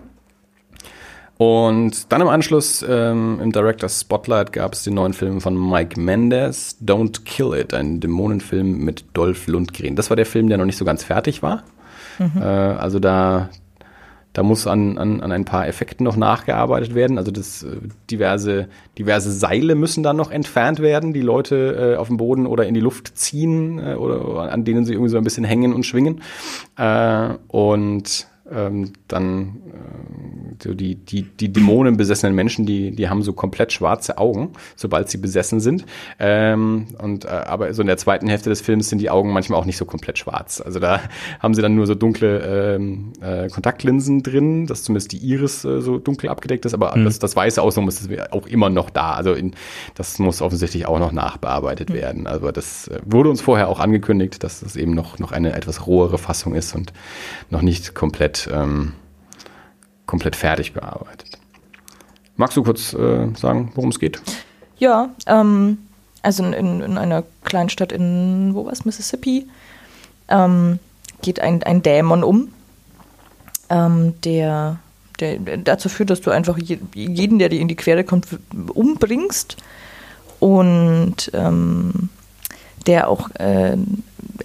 Und 1.41 2.11
dann 2.11 2.21
im 2.21 2.27
Anschluss 2.27 2.85
ähm, 2.87 3.39
im 3.41 3.51
Director's 3.51 4.01
Spotlight 4.01 4.53
gab 4.53 4.73
es 4.73 4.83
den 4.83 4.93
neuen 4.93 5.13
Film 5.13 5.41
von 5.41 5.55
Mike 5.71 5.99
Mendes, 5.99 6.77
Don't 6.85 7.23
Kill 7.25 7.55
It, 7.59 7.73
ein 7.73 7.99
Dämonenfilm 7.99 8.77
mit 8.85 9.05
Dolph 9.13 9.47
Lundgren. 9.47 9.95
Das 9.95 10.11
war 10.11 10.15
der 10.15 10.27
Film, 10.27 10.49
der 10.49 10.59
noch 10.59 10.65
nicht 10.65 10.77
so 10.77 10.85
ganz 10.85 11.03
fertig 11.03 11.41
war. 11.41 11.63
Mhm. 12.19 12.39
Äh, 12.39 12.45
also 12.45 12.99
da, 12.99 13.49
da 14.33 14.43
muss 14.43 14.67
an, 14.67 14.99
an, 14.99 15.21
an 15.21 15.31
ein 15.31 15.43
paar 15.43 15.67
Effekten 15.67 16.03
noch 16.03 16.15
nachgearbeitet 16.15 16.93
werden. 16.93 17.17
Also 17.17 17.31
das 17.31 17.63
äh, 17.63 17.77
diverse, 18.11 18.67
diverse 18.99 19.31
Seile 19.31 19.73
müssen 19.73 20.03
dann 20.03 20.17
noch 20.17 20.29
entfernt 20.29 20.79
werden, 20.79 21.11
die 21.11 21.21
Leute 21.21 21.95
äh, 21.95 21.97
auf 21.97 22.05
dem 22.07 22.17
Boden 22.17 22.45
oder 22.45 22.67
in 22.67 22.75
die 22.75 22.81
Luft 22.81 23.17
ziehen 23.17 23.79
äh, 23.79 23.95
oder 23.95 24.51
an 24.51 24.63
denen 24.63 24.85
sie 24.85 24.93
irgendwie 24.93 25.09
so 25.09 25.17
ein 25.17 25.23
bisschen 25.23 25.45
hängen 25.45 25.73
und 25.73 25.87
schwingen. 25.87 26.21
Äh, 26.77 27.29
und 27.47 28.27
ähm, 28.53 28.93
dann 29.07 29.61
äh, 29.67 30.63
so 30.63 30.73
die, 30.73 30.95
die, 30.95 31.23
die 31.23 31.51
dämonenbesessenen 31.51 32.35
Menschen, 32.35 32.65
die, 32.65 32.91
die 32.91 33.09
haben 33.09 33.21
so 33.23 33.33
komplett 33.33 33.71
schwarze 33.71 34.17
Augen, 34.17 34.51
sobald 34.75 35.09
sie 35.09 35.17
besessen 35.17 35.59
sind. 35.59 35.85
Ähm, 36.19 36.87
und 37.01 37.25
äh, 37.25 37.29
aber 37.29 37.73
so 37.73 37.81
in 37.81 37.87
der 37.87 37.97
zweiten 37.97 38.27
Hälfte 38.27 38.49
des 38.49 38.61
Films 38.61 38.89
sind 38.89 38.99
die 38.99 39.09
Augen 39.09 39.31
manchmal 39.31 39.59
auch 39.59 39.65
nicht 39.65 39.77
so 39.77 39.85
komplett 39.85 40.17
schwarz. 40.17 40.61
Also 40.61 40.79
da 40.79 41.01
haben 41.39 41.53
sie 41.53 41.61
dann 41.61 41.75
nur 41.75 41.87
so 41.87 41.95
dunkle 41.95 42.75
ähm, 42.75 43.13
äh, 43.21 43.47
Kontaktlinsen 43.47 44.23
drin, 44.23 44.67
dass 44.67 44.83
zumindest 44.83 45.11
die 45.11 45.17
Iris 45.17 45.65
äh, 45.65 45.81
so 45.81 45.97
dunkel 45.97 46.29
abgedeckt 46.29 46.65
ist, 46.65 46.73
aber 46.73 46.95
mhm. 46.95 47.05
das, 47.05 47.19
das 47.19 47.35
weiße 47.35 47.61
Außen 47.61 47.87
ist 47.87 48.09
auch 48.31 48.47
immer 48.47 48.69
noch 48.69 48.89
da. 48.89 49.13
Also 49.13 49.33
in, 49.33 49.53
das 49.95 50.19
muss 50.19 50.41
offensichtlich 50.41 50.85
auch 50.85 50.99
noch 50.99 51.11
nachbearbeitet 51.11 51.89
mhm. 51.89 51.93
werden. 51.93 52.27
Also 52.27 52.51
das 52.51 52.87
äh, 52.87 52.99
wurde 53.05 53.29
uns 53.29 53.41
vorher 53.41 53.69
auch 53.69 53.79
angekündigt, 53.79 54.43
dass 54.43 54.61
das 54.61 54.75
eben 54.75 54.93
noch, 54.93 55.19
noch 55.19 55.31
eine 55.31 55.53
etwas 55.53 55.87
rohere 55.87 56.17
Fassung 56.17 56.55
ist 56.55 56.75
und 56.75 56.93
noch 57.49 57.61
nicht 57.61 57.95
komplett 57.95 58.40
ähm, 58.51 58.93
komplett 60.05 60.35
fertig 60.35 60.73
bearbeitet. 60.73 61.37
Magst 62.35 62.57
du 62.57 62.63
kurz 62.63 62.93
äh, 62.93 63.27
sagen, 63.35 63.71
worum 63.75 63.89
es 63.89 63.99
geht? 63.99 64.21
Ja, 64.77 65.09
ähm, 65.27 65.77
also 66.21 66.43
in, 66.43 66.81
in, 66.81 66.97
einer 66.97 67.23
Kleinstadt 67.43 67.91
in, 67.91 68.51
wo 68.53 68.65
war 68.65 68.73
es, 68.73 68.85
Mississippi, 68.85 69.47
ähm, 70.27 70.79
geht 71.21 71.39
ein, 71.39 71.63
ein 71.63 71.83
Dämon 71.83 72.23
um, 72.23 72.51
ähm, 73.69 74.19
der, 74.21 74.79
der 75.19 75.37
dazu 75.57 75.87
führt, 75.87 76.09
dass 76.09 76.21
du 76.21 76.31
einfach 76.31 76.57
jeden, 76.57 77.39
der 77.39 77.49
dir 77.49 77.59
in 77.59 77.67
die 77.67 77.75
Quere 77.75 78.03
kommt, 78.03 78.27
umbringst 78.73 79.57
und 80.39 81.29
ähm, 81.33 82.09
der 82.87 83.09
auch 83.09 83.29
äh, 83.35 83.77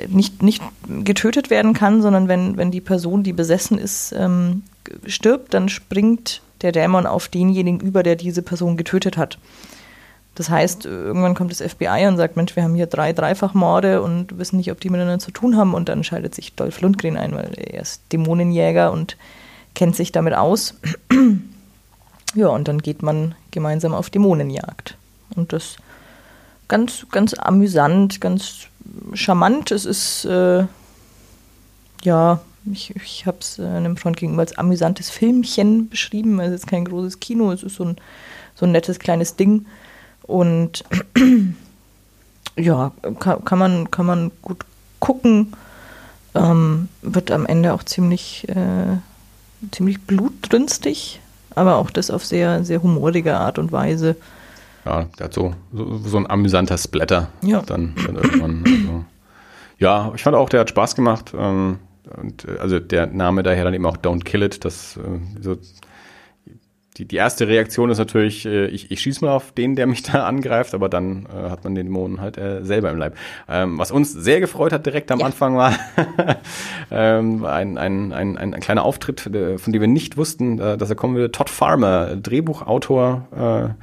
nicht, 0.09 0.43
nicht 0.43 0.63
getötet 1.05 1.51
werden 1.51 1.73
kann, 1.73 2.03
sondern 2.03 2.29
wenn, 2.29 2.57
wenn 2.57 2.71
die 2.71 2.81
Person, 2.81 3.23
die 3.23 3.33
besessen 3.33 3.79
ist, 3.79 4.13
ähm, 4.17 4.63
stirbt, 5.07 5.55
dann 5.55 5.69
springt 5.69 6.43
der 6.63 6.73
Dämon 6.73 7.07
auf 7.07 7.29
denjenigen 7.29 7.81
über, 7.81 8.03
der 8.03 8.17
diese 8.17 8.43
Person 8.43 8.77
getötet 8.77 9.17
hat. 9.17 9.39
Das 10.35 10.51
heißt, 10.51 10.85
irgendwann 10.85 11.35
kommt 11.35 11.51
das 11.51 11.63
FBI 11.63 12.07
und 12.07 12.19
sagt, 12.19 12.37
Mensch, 12.37 12.57
wir 12.57 12.63
haben 12.63 12.75
hier 12.75 12.87
drei 12.87 13.15
Dreifachmorde 13.15 14.03
und 14.03 14.39
wissen 14.39 14.59
nicht, 14.59 14.71
ob 14.71 14.81
die 14.81 14.91
miteinander 14.91 15.19
zu 15.19 15.31
tun 15.31 15.57
haben. 15.57 15.73
Und 15.73 15.89
dann 15.89 16.05
schaltet 16.05 16.35
sich 16.35 16.55
Dolph 16.55 16.83
Lundgren 16.83 17.17
ein, 17.17 17.35
weil 17.35 17.53
er 17.57 17.81
ist 17.81 18.03
Dämonenjäger 18.13 18.93
und 18.93 19.17
kennt 19.75 19.97
sich 19.97 20.13
damit 20.13 20.35
aus. 20.35 20.75
ja, 22.35 22.49
und 22.49 22.69
dann 22.69 22.83
geht 22.83 23.03
man 23.03 23.35
gemeinsam 23.51 23.95
auf 23.95 24.11
Dämonenjagd. 24.11 24.99
Und 25.35 25.55
das 25.55 25.77
ganz, 26.69 27.07
ganz 27.11 27.35
amüsant, 27.35 28.21
ganz 28.21 28.69
charmant. 29.15 29.71
Es 29.71 29.85
ist, 29.85 30.25
äh, 30.25 30.65
ja, 32.03 32.41
ich, 32.73 32.95
ich 32.97 33.27
habe 33.27 33.39
es 33.41 33.59
äh, 33.59 33.67
einem 33.67 33.97
Freund 33.97 34.17
gegenüber 34.17 34.43
als 34.43 34.59
amüsantes 34.59 35.11
Filmchen 35.11 35.89
beschrieben. 35.89 36.41
Es 36.41 36.53
ist 36.53 36.67
kein 36.67 36.85
großes 36.85 37.21
Kino, 37.21 37.53
es 37.53 37.63
ist 37.63 37.77
so 37.77 37.85
ein, 37.85 37.97
so 38.55 38.67
ein 38.67 38.73
nettes 38.73 38.99
kleines 38.99 39.37
Ding. 39.37 39.67
Und 40.23 40.85
ja, 42.57 42.93
kann, 43.19 43.45
kann, 43.45 43.59
man, 43.59 43.91
kann 43.91 44.07
man 44.07 44.31
gut 44.43 44.65
gucken. 44.99 45.53
Ähm, 46.35 46.89
wird 47.03 47.31
am 47.31 47.47
Ende 47.47 47.73
auch 47.73 47.83
ziemlich, 47.83 48.47
äh, 48.49 48.99
ziemlich 49.71 50.03
blutdrünstig, 50.03 51.21
aber 51.55 51.77
auch 51.77 51.91
das 51.91 52.11
auf 52.11 52.27
sehr, 52.27 52.65
sehr 52.65 52.83
humorige 52.83 53.37
Art 53.37 53.59
und 53.59 53.73
Weise. 53.73 54.17
Ja, 54.87 55.07
der 55.19 55.25
hat 55.25 55.35
so, 55.35 55.55
so, 55.73 55.99
so 55.99 56.17
ein 56.17 56.31
amüsanter 56.31 56.79
Splatter. 56.79 57.29
Ja. 57.43 57.63
Dann, 57.63 57.95
dann 58.07 58.17
irgendwann. 58.17 58.65
Also. 58.65 59.05
Ja, 59.79 60.13
ich 60.15 60.23
fand 60.23 60.37
auch, 60.37 60.49
der 60.49 60.61
hat 60.61 60.71
Spaß 60.71 60.95
gemacht. 60.95 61.33
Ähm, 61.37 61.81
und 62.17 62.47
äh, 62.47 62.59
also 62.59 62.79
der 62.79 63.07
Name 63.07 63.43
daher 63.43 63.65
dann 63.65 63.75
eben 63.75 63.87
auch 63.87 63.97
Don't 63.97 64.25
Kill 64.25 64.43
It. 64.43 64.65
Das 64.65 64.97
äh, 64.97 65.01
so 65.41 65.57
die, 66.97 67.05
die 67.07 67.17
erste 67.17 67.47
Reaktion 67.47 67.91
ist 67.91 67.99
natürlich, 67.99 68.47
äh, 68.47 68.67
ich, 68.69 68.91
ich 68.91 69.01
schieße 69.01 69.25
mal 69.25 69.33
auf 69.33 69.53
den, 69.53 69.77
der 69.77 69.87
mich 69.87 70.03
da 70.05 70.25
angreift, 70.25 70.75
aber 70.75 70.89
dann 70.89 71.27
äh, 71.27 71.51
hat 71.51 71.65
man 71.65 71.75
den 71.75 71.87
Dämonen 71.87 72.21
halt 72.21 72.39
äh, 72.39 72.65
selber 72.65 72.91
im 72.91 72.99
Leib. 72.99 73.17
Ähm, 73.49 73.79
was 73.79 73.91
uns 73.91 74.13
sehr 74.13 74.41
gefreut 74.41 74.73
hat 74.73 74.87
direkt 74.87 75.11
am 75.11 75.21
Ja. 75.21 75.27
Anfang 75.27 75.57
war 75.57 75.75
ähm, 76.91 77.45
ein, 77.45 77.77
ein, 77.77 78.13
ein, 78.13 78.37
ein, 78.39 78.55
ein 78.55 78.61
kleiner 78.61 78.85
Auftritt, 78.85 79.27
äh, 79.27 79.59
von 79.59 79.73
dem 79.73 79.81
wir 79.81 79.89
nicht 79.89 80.17
wussten, 80.17 80.59
äh, 80.59 80.79
dass 80.79 80.89
er 80.89 80.97
kommen 80.97 81.17
würde. 81.17 81.33
Todd 81.33 81.51
Farmer, 81.51 82.17
Drehbuchautor 82.17 83.77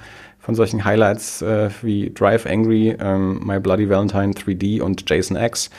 von 0.43 0.55
solchen 0.55 0.83
Highlights 0.83 1.41
äh, 1.41 1.69
wie 1.81 2.11
Drive 2.13 2.45
Angry, 2.45 2.95
ähm, 2.99 3.39
My 3.45 3.59
Bloody 3.61 3.89
Valentine 3.89 4.33
3D 4.33 4.81
und 4.81 5.09
Jason 5.09 5.37
X, 5.37 5.69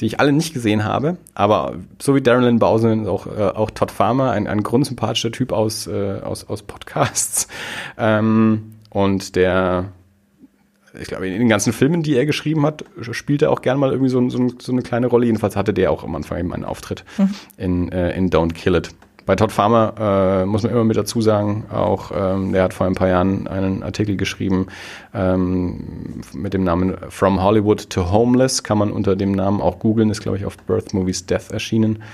die 0.00 0.06
ich 0.06 0.18
alle 0.20 0.32
nicht 0.32 0.54
gesehen 0.54 0.84
habe. 0.84 1.18
Aber 1.34 1.74
so 2.00 2.14
wie 2.14 2.22
Darren 2.22 2.42
Lynn 2.42 2.58
Bowsen, 2.58 3.06
auch, 3.06 3.26
äh, 3.26 3.42
auch 3.42 3.70
Todd 3.70 3.90
Farmer, 3.90 4.30
ein, 4.30 4.46
ein 4.46 4.62
grundsympathischer 4.62 5.32
Typ 5.32 5.52
aus, 5.52 5.86
äh, 5.86 6.20
aus, 6.22 6.48
aus 6.48 6.62
Podcasts. 6.62 7.46
Ähm, 7.98 8.72
und 8.90 9.36
der, 9.36 9.86
ich 11.00 11.08
glaube, 11.08 11.26
in 11.28 11.38
den 11.38 11.48
ganzen 11.48 11.72
Filmen, 11.72 12.02
die 12.02 12.14
er 12.14 12.26
geschrieben 12.26 12.66
hat, 12.66 12.84
spielt 13.00 13.40
er 13.40 13.50
auch 13.50 13.62
gern 13.62 13.78
mal 13.78 13.90
irgendwie 13.90 14.10
so, 14.10 14.28
so, 14.28 14.48
so 14.58 14.72
eine 14.72 14.82
kleine 14.82 15.06
Rolle. 15.06 15.24
Jedenfalls 15.26 15.56
hatte 15.56 15.72
der 15.72 15.90
auch 15.90 16.04
am 16.04 16.14
Anfang 16.14 16.38
eben 16.38 16.52
einen 16.52 16.64
Auftritt 16.64 17.04
in, 17.56 17.90
äh, 17.90 18.14
in 18.16 18.28
Don't 18.28 18.52
Kill 18.52 18.74
It. 18.74 18.90
Bei 19.26 19.34
Todd 19.34 19.50
Farmer 19.50 19.94
äh, 19.98 20.46
muss 20.46 20.62
man 20.62 20.70
immer 20.70 20.84
mit 20.84 20.96
dazu 20.96 21.20
sagen, 21.20 21.66
auch 21.68 22.12
ähm, 22.14 22.52
der 22.52 22.62
hat 22.62 22.74
vor 22.74 22.86
ein 22.86 22.94
paar 22.94 23.08
Jahren 23.08 23.48
einen 23.48 23.82
Artikel 23.82 24.16
geschrieben 24.16 24.68
ähm, 25.12 26.22
mit 26.32 26.54
dem 26.54 26.62
Namen 26.62 26.96
From 27.08 27.42
Hollywood 27.42 27.90
to 27.90 28.12
Homeless, 28.12 28.62
kann 28.62 28.78
man 28.78 28.92
unter 28.92 29.16
dem 29.16 29.32
Namen 29.32 29.60
auch 29.60 29.80
googeln, 29.80 30.10
ist 30.10 30.22
glaube 30.22 30.38
ich 30.38 30.46
auf 30.46 30.56
Birth 30.56 30.94
Movies 30.94 31.26
Death 31.26 31.50
erschienen, 31.50 32.04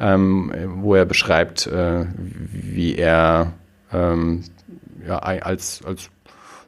ähm, 0.00 0.50
wo 0.76 0.94
er 0.94 1.04
beschreibt, 1.04 1.66
äh, 1.66 2.06
wie 2.16 2.96
er 2.96 3.52
ähm, 3.92 4.44
ja, 5.06 5.18
als, 5.18 5.84
als 5.84 6.10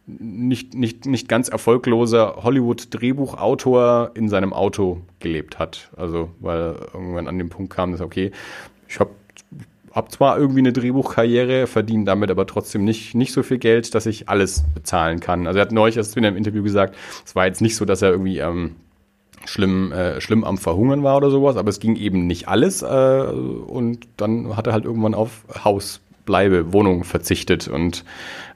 nicht, 0.06 0.74
nicht, 0.74 1.06
nicht 1.06 1.28
ganz 1.28 1.48
erfolgloser 1.48 2.36
Hollywood-Drehbuchautor 2.42 4.10
in 4.14 4.28
seinem 4.28 4.52
Auto 4.52 5.00
gelebt 5.18 5.58
hat. 5.58 5.90
Also, 5.96 6.28
weil 6.40 6.76
irgendwann 6.92 7.26
an 7.26 7.38
den 7.38 7.48
Punkt 7.48 7.72
kam, 7.72 7.92
dass, 7.92 8.02
okay, 8.02 8.30
ich 8.86 9.00
habe 9.00 9.10
hab 9.94 10.10
zwar 10.10 10.38
irgendwie 10.38 10.58
eine 10.58 10.72
Drehbuchkarriere, 10.72 11.68
verdiene 11.68 12.04
damit 12.04 12.30
aber 12.30 12.46
trotzdem 12.46 12.84
nicht, 12.84 13.14
nicht 13.14 13.32
so 13.32 13.44
viel 13.44 13.58
Geld, 13.58 13.94
dass 13.94 14.06
ich 14.06 14.28
alles 14.28 14.64
bezahlen 14.74 15.20
kann. 15.20 15.46
Also 15.46 15.60
er 15.60 15.62
hat 15.62 15.72
neulich 15.72 15.96
erst 15.96 16.16
in 16.16 16.24
einem 16.24 16.36
Interview 16.36 16.64
gesagt, 16.64 16.96
es 17.24 17.36
war 17.36 17.46
jetzt 17.46 17.60
nicht 17.60 17.76
so, 17.76 17.84
dass 17.84 18.02
er 18.02 18.10
irgendwie 18.10 18.38
ähm, 18.38 18.74
schlimm, 19.46 19.92
äh, 19.92 20.20
schlimm 20.20 20.42
am 20.42 20.58
Verhungern 20.58 21.04
war 21.04 21.16
oder 21.16 21.30
sowas, 21.30 21.56
aber 21.56 21.68
es 21.68 21.78
ging 21.78 21.94
eben 21.94 22.26
nicht 22.26 22.48
alles 22.48 22.82
äh, 22.82 22.86
und 22.86 24.08
dann 24.16 24.56
hat 24.56 24.66
er 24.66 24.72
halt 24.72 24.84
irgendwann 24.84 25.14
auf 25.14 25.44
Haus, 25.64 26.00
Bleibe, 26.26 26.72
Wohnung 26.72 27.04
verzichtet 27.04 27.68
und 27.68 28.04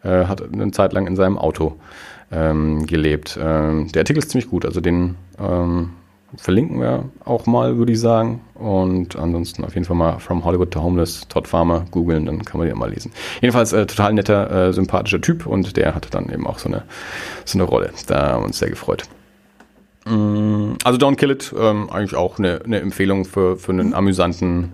äh, 0.02 0.24
hat 0.24 0.42
eine 0.42 0.72
Zeit 0.72 0.92
lang 0.92 1.06
in 1.06 1.14
seinem 1.14 1.38
Auto 1.38 1.76
ähm, 2.32 2.86
gelebt. 2.86 3.38
Ähm, 3.40 3.92
der 3.92 4.00
Artikel 4.00 4.18
ist 4.18 4.30
ziemlich 4.30 4.50
gut, 4.50 4.64
also 4.64 4.80
den 4.80 5.14
ähm, 5.38 5.90
verlinken 6.36 6.80
wir 6.80 7.04
auch 7.24 7.46
mal, 7.46 7.78
würde 7.78 7.92
ich 7.92 8.00
sagen. 8.00 8.40
Und 8.54 9.16
ansonsten 9.16 9.64
auf 9.64 9.74
jeden 9.74 9.86
Fall 9.86 9.96
mal 9.96 10.18
From 10.18 10.44
Hollywood 10.44 10.70
to 10.70 10.82
Homeless, 10.82 11.26
Todd 11.28 11.48
Farmer 11.48 11.86
googeln, 11.90 12.26
dann 12.26 12.44
kann 12.44 12.58
man 12.58 12.68
den 12.68 12.78
mal 12.78 12.90
lesen. 12.90 13.12
Jedenfalls 13.40 13.72
äh, 13.72 13.86
total 13.86 14.12
netter, 14.12 14.68
äh, 14.68 14.72
sympathischer 14.72 15.20
Typ 15.20 15.46
und 15.46 15.76
der 15.76 15.94
hatte 15.94 16.10
dann 16.10 16.28
eben 16.30 16.46
auch 16.46 16.58
so 16.58 16.68
eine, 16.68 16.82
so 17.44 17.58
eine 17.58 17.64
Rolle. 17.64 17.90
Da 18.06 18.32
haben 18.32 18.42
wir 18.42 18.46
uns 18.46 18.58
sehr 18.58 18.68
gefreut. 18.70 19.04
Mm, 20.06 20.72
Also 20.84 20.98
Don't 20.98 21.16
Kill 21.16 21.30
It, 21.30 21.54
ähm, 21.58 21.88
eigentlich 21.90 22.14
auch 22.14 22.38
eine, 22.38 22.60
eine 22.64 22.80
Empfehlung 22.80 23.24
für, 23.24 23.56
für 23.56 23.72
einen 23.72 23.94
amüsanten, 23.94 24.72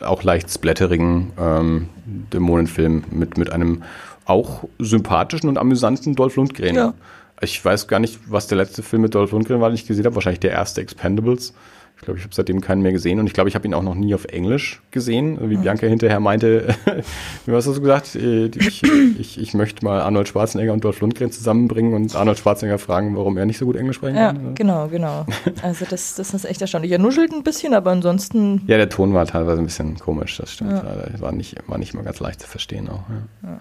auch 0.00 0.22
leicht 0.22 0.50
splatterigen 0.50 1.32
ähm, 1.38 1.88
Dämonenfilm 2.32 3.04
mit, 3.10 3.36
mit 3.38 3.50
einem 3.52 3.82
auch 4.24 4.64
sympathischen 4.78 5.48
und 5.48 5.58
amüsanten 5.58 6.14
Dolph 6.14 6.36
Lundgren. 6.36 6.74
Ja. 6.74 6.94
Ich 7.40 7.62
weiß 7.64 7.86
gar 7.88 7.98
nicht, 8.00 8.18
was 8.28 8.46
der 8.46 8.56
letzte 8.58 8.82
Film 8.82 9.02
mit 9.02 9.14
Dolph 9.14 9.32
Lundgren 9.32 9.60
war, 9.60 9.68
den 9.68 9.74
ich 9.74 9.86
gesehen 9.86 10.04
habe. 10.06 10.14
Wahrscheinlich 10.14 10.40
der 10.40 10.52
erste 10.52 10.80
Expendables. 10.80 11.52
Ich 11.98 12.02
glaube, 12.02 12.18
ich 12.18 12.24
habe 12.24 12.34
seitdem 12.34 12.60
keinen 12.60 12.82
mehr 12.82 12.92
gesehen 12.92 13.18
und 13.20 13.26
ich 13.26 13.32
glaube, 13.32 13.48
ich 13.48 13.54
habe 13.54 13.66
ihn 13.66 13.72
auch 13.72 13.82
noch 13.82 13.94
nie 13.94 14.14
auf 14.14 14.26
Englisch 14.26 14.82
gesehen. 14.90 15.38
Wie 15.48 15.56
Bianca 15.56 15.86
hinterher 15.86 16.20
meinte, 16.20 16.74
wie 17.46 17.52
hast 17.52 17.66
du 17.66 17.80
gesagt? 17.80 18.14
Äh, 18.16 18.46
Ich, 18.58 18.82
ich, 18.82 19.40
ich 19.40 19.54
möchte 19.54 19.82
mal 19.82 20.02
Arnold 20.02 20.28
Schwarzenegger 20.28 20.74
und 20.74 20.84
Dolph 20.84 21.00
Lundgren 21.00 21.30
zusammenbringen 21.32 21.94
und 21.94 22.14
Arnold 22.14 22.38
Schwarzenegger 22.38 22.78
fragen, 22.78 23.16
warum 23.16 23.38
er 23.38 23.46
nicht 23.46 23.56
so 23.56 23.64
gut 23.64 23.76
Englisch 23.76 23.96
sprechen 23.96 24.16
Ja, 24.16 24.34
kann. 24.34 24.54
genau, 24.54 24.88
genau. 24.88 25.24
Also 25.62 25.86
das, 25.88 26.16
das 26.16 26.34
ist 26.34 26.44
echt 26.44 26.60
erstaunlich. 26.60 26.92
Er 26.92 26.98
nuschelt 26.98 27.32
ein 27.32 27.42
bisschen, 27.42 27.72
aber 27.72 27.92
ansonsten 27.92 28.60
Ja, 28.66 28.76
der 28.76 28.90
Ton 28.90 29.14
war 29.14 29.24
teilweise 29.26 29.62
ein 29.62 29.64
bisschen 29.66 29.98
komisch, 29.98 30.36
das 30.36 30.52
stimmt. 30.52 30.72
Ja. 30.72 30.84
War 31.20 31.32
nicht, 31.32 31.56
war 31.66 31.78
nicht 31.78 31.94
mal 31.94 32.04
ganz 32.04 32.20
leicht 32.20 32.40
zu 32.42 32.46
verstehen 32.46 32.90
auch. 32.90 33.04
Ja. 33.42 33.60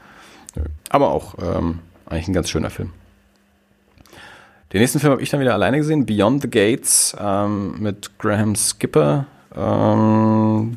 Nö. 0.58 0.64
Aber 0.90 1.12
auch 1.12 1.36
ähm, 1.42 1.80
eigentlich 2.06 2.28
ein 2.28 2.34
ganz 2.34 2.50
schöner 2.50 2.70
Film. 2.70 2.92
Den 4.76 4.82
nächsten 4.82 5.00
Film 5.00 5.14
habe 5.14 5.22
ich 5.24 5.30
dann 5.30 5.40
wieder 5.40 5.54
alleine 5.54 5.78
gesehen, 5.78 6.06
Beyond 6.06 6.42
the 6.42 6.50
Gates 6.50 7.16
ähm, 7.18 7.76
mit 7.80 8.20
Graham 8.20 8.58
Skipper. 8.58 9.26
Ähm, 9.56 10.76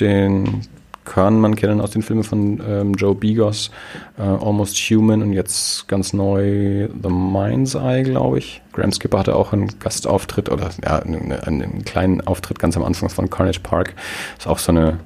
den 0.00 0.62
kann 1.04 1.38
man 1.38 1.54
kennen 1.54 1.80
aus 1.80 1.92
den 1.92 2.02
Filmen 2.02 2.24
von 2.24 2.60
ähm, 2.68 2.94
Joe 2.94 3.14
Bigos, 3.14 3.70
äh, 4.18 4.22
Almost 4.22 4.76
Human 4.90 5.22
und 5.22 5.34
jetzt 5.34 5.86
ganz 5.86 6.12
neu 6.12 6.88
The 7.00 7.10
Mind's 7.10 7.76
Eye, 7.76 8.02
glaube 8.02 8.38
ich. 8.38 8.60
Graham 8.72 8.90
Skipper 8.90 9.20
hatte 9.20 9.36
auch 9.36 9.52
einen 9.52 9.68
Gastauftritt 9.78 10.48
oder 10.48 10.70
ja, 10.82 10.98
einen, 10.98 11.30
einen 11.30 11.84
kleinen 11.84 12.26
Auftritt 12.26 12.58
ganz 12.58 12.76
am 12.76 12.82
Anfang 12.82 13.08
von 13.08 13.30
Carnage 13.30 13.60
Park. 13.60 13.94
Ist 14.36 14.48
auch 14.48 14.58
so 14.58 14.72
eine 14.72 14.98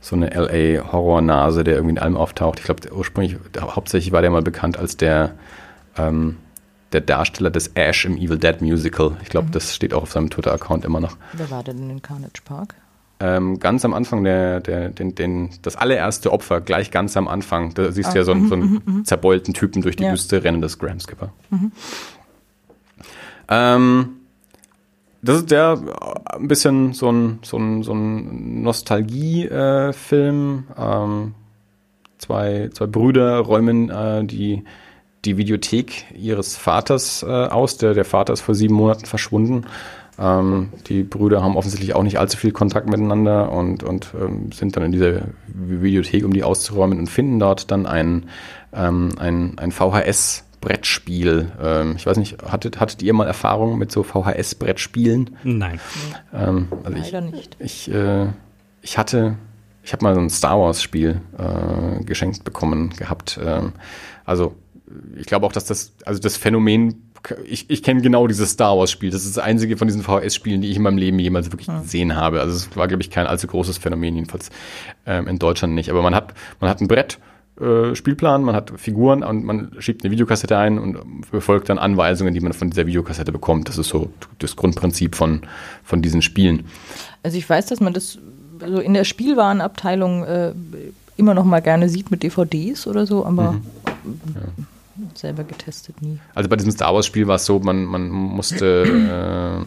so 0.00 0.16
eine 0.16 0.30
LA 0.30 0.90
Horrornase, 0.90 1.62
der 1.62 1.76
irgendwie 1.76 1.92
in 1.92 1.98
allem 2.00 2.16
auftaucht. 2.16 2.58
Ich 2.58 2.64
glaube, 2.64 2.82
ursprünglich 2.92 3.36
hauptsächlich 3.60 4.10
war 4.12 4.22
der 4.22 4.30
mal 4.32 4.42
bekannt 4.42 4.76
als 4.76 4.96
der 4.96 5.34
ähm, 5.96 6.38
der 6.96 7.02
Darsteller 7.02 7.50
des 7.50 7.68
Ash 7.74 8.06
im 8.06 8.16
Evil 8.16 8.38
Dead 8.38 8.62
Musical. 8.62 9.16
Ich 9.22 9.28
glaube, 9.28 9.48
das 9.52 9.74
steht 9.74 9.92
auch 9.92 10.02
auf 10.04 10.12
seinem 10.12 10.30
Twitter-Account 10.30 10.86
immer 10.86 10.98
noch. 11.00 11.16
wer 11.34 11.50
war 11.50 11.62
denn 11.62 11.90
in 11.90 12.00
Carnage 12.00 12.40
Park? 12.42 12.74
Ähm, 13.20 13.58
ganz 13.60 13.84
am 13.84 13.92
Anfang, 13.94 14.24
der, 14.24 14.60
der, 14.60 14.88
den, 14.90 15.14
den, 15.14 15.50
das 15.62 15.76
allererste 15.76 16.32
Opfer, 16.32 16.60
gleich 16.62 16.90
ganz 16.90 17.14
am 17.16 17.28
Anfang, 17.28 17.72
da 17.74 17.92
siehst 17.92 18.12
du 18.14 18.18
ja 18.18 18.24
so, 18.24 18.32
einen- 18.32 18.48
so 18.48 18.54
einen 18.54 19.04
zerbeulten 19.04 19.52
Typen 19.54 19.82
durch 19.82 19.96
die 19.96 20.04
Ja. 20.04 20.12
Wüste 20.12 20.42
rennen, 20.42 20.60
das 20.62 20.78
Graham 20.78 21.00
Skipper. 21.00 21.32
Ähm, 23.48 24.08
das 25.22 25.38
ist 25.38 25.50
der 25.50 25.80
äh, 25.80 26.36
ein 26.36 26.46
bisschen 26.48 26.92
so 26.92 27.10
ein, 27.10 27.38
so 27.42 27.56
ein, 27.58 27.82
so 27.82 27.92
ein 27.94 28.62
Nostalgie-Film. 28.62 30.64
ähm, 30.78 31.34
zwei, 32.18 32.68
zwei 32.72 32.86
Brüder 32.86 33.38
räumen 33.40 33.90
äh, 33.90 34.24
die, 34.24 34.64
die 35.24 35.36
Videothek 35.36 36.04
ihres 36.14 36.56
Vaters 36.56 37.22
äh, 37.22 37.26
aus. 37.26 37.78
Der, 37.78 37.94
der 37.94 38.04
Vater 38.04 38.32
ist 38.32 38.42
vor 38.42 38.54
sieben 38.54 38.74
Monaten 38.74 39.06
verschwunden. 39.06 39.66
Ähm, 40.18 40.70
die 40.86 41.02
Brüder 41.02 41.42
haben 41.42 41.56
offensichtlich 41.56 41.94
auch 41.94 42.02
nicht 42.02 42.18
allzu 42.18 42.38
viel 42.38 42.52
Kontakt 42.52 42.88
miteinander 42.88 43.52
und, 43.52 43.82
und 43.82 44.14
ähm, 44.18 44.50
sind 44.52 44.76
dann 44.76 44.84
in 44.84 44.92
dieser 44.92 45.22
Videothek, 45.46 46.24
um 46.24 46.32
die 46.32 46.42
auszuräumen 46.42 46.98
und 46.98 47.08
finden 47.08 47.38
dort 47.38 47.70
dann 47.70 47.86
ein, 47.86 48.30
ähm, 48.72 49.10
ein, 49.18 49.58
ein 49.58 49.72
VHS-Brettspiel. 49.72 51.52
Ähm, 51.62 51.94
ich 51.96 52.06
weiß 52.06 52.16
nicht, 52.16 52.42
hattet, 52.44 52.80
hattet 52.80 53.02
ihr 53.02 53.12
mal 53.12 53.26
Erfahrung 53.26 53.78
mit 53.78 53.92
so 53.92 54.02
VHS-Brettspielen? 54.02 55.36
Nein. 55.44 55.80
Ähm, 56.32 56.68
also 56.82 56.96
ich, 56.96 57.12
Leider 57.12 57.20
nicht. 57.30 57.56
ich, 57.58 57.90
äh, 57.92 58.28
ich 58.80 58.96
hatte, 58.96 59.36
ich 59.82 59.92
habe 59.92 60.02
mal 60.02 60.14
so 60.14 60.20
ein 60.20 60.30
Star 60.30 60.58
Wars 60.58 60.82
Spiel 60.82 61.20
äh, 61.36 62.02
geschenkt 62.04 62.42
bekommen 62.44 62.90
gehabt. 62.96 63.38
Ähm, 63.44 63.74
also 64.24 64.54
ich 65.16 65.26
glaube 65.26 65.46
auch, 65.46 65.52
dass 65.52 65.64
das, 65.64 65.92
also 66.04 66.20
das 66.20 66.36
Phänomen, 66.36 67.10
ich, 67.44 67.68
ich 67.68 67.82
kenne 67.82 68.02
genau 68.02 68.26
dieses 68.26 68.50
Star 68.50 68.78
Wars 68.78 68.90
Spiel. 68.90 69.10
Das 69.10 69.24
ist 69.24 69.36
das 69.36 69.44
einzige 69.44 69.76
von 69.76 69.88
diesen 69.88 70.02
VHS-Spielen, 70.02 70.60
die 70.60 70.70
ich 70.70 70.76
in 70.76 70.82
meinem 70.82 70.98
Leben 70.98 71.18
jemals 71.18 71.50
wirklich 71.50 71.68
gesehen 71.82 72.14
habe. 72.14 72.40
Also 72.40 72.54
es 72.54 72.76
war, 72.76 72.86
glaube 72.86 73.02
ich, 73.02 73.10
kein 73.10 73.26
allzu 73.26 73.46
großes 73.46 73.78
Phänomen, 73.78 74.14
jedenfalls 74.14 74.50
ähm, 75.06 75.26
in 75.26 75.38
Deutschland 75.38 75.74
nicht. 75.74 75.90
Aber 75.90 76.02
man 76.02 76.14
hat, 76.14 76.34
man 76.60 76.70
hat 76.70 76.80
ein 76.80 76.88
Brett, 76.88 77.18
äh, 77.60 77.94
Spielplan, 77.94 78.42
man 78.42 78.54
hat 78.54 78.72
Figuren 78.76 79.24
und 79.24 79.44
man 79.44 79.72
schiebt 79.78 80.04
eine 80.04 80.12
Videokassette 80.12 80.56
ein 80.56 80.78
und 80.78 81.30
befolgt 81.30 81.68
dann 81.68 81.78
Anweisungen, 81.78 82.32
die 82.34 82.40
man 82.40 82.52
von 82.52 82.70
dieser 82.70 82.86
Videokassette 82.86 83.32
bekommt. 83.32 83.68
Das 83.68 83.78
ist 83.78 83.88
so 83.88 84.10
das 84.38 84.54
Grundprinzip 84.54 85.16
von, 85.16 85.40
von 85.82 86.02
diesen 86.02 86.22
Spielen. 86.22 86.66
Also 87.22 87.38
ich 87.38 87.48
weiß, 87.48 87.66
dass 87.66 87.80
man 87.80 87.92
das 87.92 88.18
so 88.60 88.78
in 88.78 88.94
der 88.94 89.04
Spielwarenabteilung 89.04 90.24
äh, 90.24 90.52
immer 91.16 91.34
noch 91.34 91.44
mal 91.44 91.60
gerne 91.60 91.88
sieht 91.88 92.10
mit 92.10 92.22
DVDs 92.22 92.86
oder 92.86 93.06
so, 93.06 93.24
aber 93.24 93.56
selber 95.14 95.44
getestet 95.44 96.00
nie. 96.02 96.18
Also 96.34 96.48
bei 96.48 96.56
diesem 96.56 96.72
Star 96.72 96.94
Wars 96.94 97.06
Spiel 97.06 97.26
war 97.26 97.36
es 97.36 97.46
so, 97.46 97.58
man, 97.58 97.84
man 97.84 98.08
musste 98.08 99.66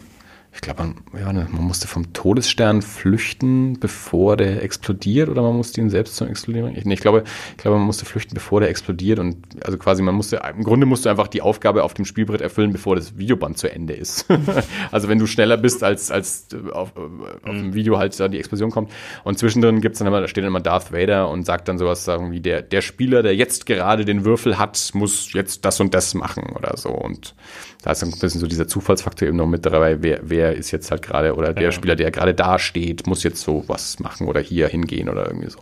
ich 0.52 0.60
glaube, 0.62 0.82
man, 0.82 0.96
ja, 1.18 1.32
ne, 1.32 1.46
man 1.50 1.62
musste 1.62 1.86
vom 1.86 2.12
Todesstern 2.12 2.82
flüchten, 2.82 3.78
bevor 3.78 4.36
der 4.36 4.64
explodiert, 4.64 5.28
oder 5.28 5.42
man 5.42 5.56
musste 5.56 5.80
ihn 5.80 5.90
selbst 5.90 6.16
zum 6.16 6.26
Explodieren. 6.26 6.76
Ich, 6.76 6.84
nee, 6.84 6.94
ich 6.94 7.00
glaube, 7.00 7.22
ich 7.52 7.56
glaube, 7.56 7.78
man 7.78 7.86
musste 7.86 8.04
flüchten, 8.04 8.34
bevor 8.34 8.58
der 8.60 8.68
explodiert. 8.68 9.20
Und 9.20 9.36
also 9.64 9.78
quasi, 9.78 10.02
man 10.02 10.16
musste, 10.16 10.42
im 10.56 10.64
Grunde 10.64 10.86
musst 10.86 11.04
du 11.04 11.08
einfach 11.08 11.28
die 11.28 11.40
Aufgabe 11.40 11.84
auf 11.84 11.94
dem 11.94 12.04
Spielbrett 12.04 12.40
erfüllen, 12.40 12.72
bevor 12.72 12.96
das 12.96 13.16
Videoband 13.16 13.58
zu 13.58 13.72
Ende 13.72 13.94
ist. 13.94 14.26
also 14.90 15.08
wenn 15.08 15.20
du 15.20 15.26
schneller 15.28 15.56
bist, 15.56 15.84
als, 15.84 16.10
als 16.10 16.48
auf, 16.72 16.94
auf 16.96 17.40
dem 17.44 17.74
Video 17.74 17.98
halt 17.98 18.18
da 18.18 18.26
die 18.26 18.38
Explosion 18.38 18.72
kommt. 18.72 18.90
Und 19.22 19.38
zwischendrin 19.38 19.80
gibt's 19.80 20.00
dann 20.00 20.08
immer, 20.08 20.20
da 20.20 20.26
steht 20.26 20.42
dann 20.42 20.48
immer 20.48 20.60
Darth 20.60 20.92
Vader 20.92 21.30
und 21.30 21.46
sagt 21.46 21.68
dann 21.68 21.78
sowas 21.78 22.04
sagen 22.04 22.32
wie, 22.32 22.40
der, 22.40 22.60
der 22.60 22.80
Spieler, 22.80 23.22
der 23.22 23.36
jetzt 23.36 23.66
gerade 23.66 24.04
den 24.04 24.24
Würfel 24.24 24.58
hat, 24.58 24.90
muss 24.94 25.32
jetzt 25.32 25.64
das 25.64 25.78
und 25.78 25.94
das 25.94 26.14
machen 26.14 26.52
oder 26.56 26.76
so. 26.76 26.90
Und 26.90 27.36
da 27.82 27.92
ist 27.92 28.02
ein 28.02 28.10
bisschen 28.10 28.40
so 28.40 28.46
dieser 28.46 28.68
Zufallsfaktor 28.68 29.28
eben 29.28 29.36
noch 29.36 29.46
mit 29.46 29.64
dabei, 29.64 30.02
wer, 30.02 30.20
wer 30.22 30.54
ist 30.54 30.70
jetzt 30.70 30.90
halt 30.90 31.02
gerade, 31.02 31.34
oder 31.34 31.54
der 31.54 31.64
ja. 31.64 31.72
Spieler, 31.72 31.96
der 31.96 32.10
gerade 32.10 32.34
da 32.34 32.58
steht, 32.58 33.06
muss 33.06 33.22
jetzt 33.22 33.40
so 33.42 33.64
was 33.66 34.00
machen 34.00 34.28
oder 34.28 34.40
hier 34.40 34.68
hingehen 34.68 35.08
oder 35.08 35.26
irgendwie 35.26 35.50
so. 35.50 35.60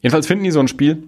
Jedenfalls 0.00 0.26
finden 0.26 0.44
die 0.44 0.50
so 0.50 0.60
ein 0.60 0.68
Spiel, 0.68 1.04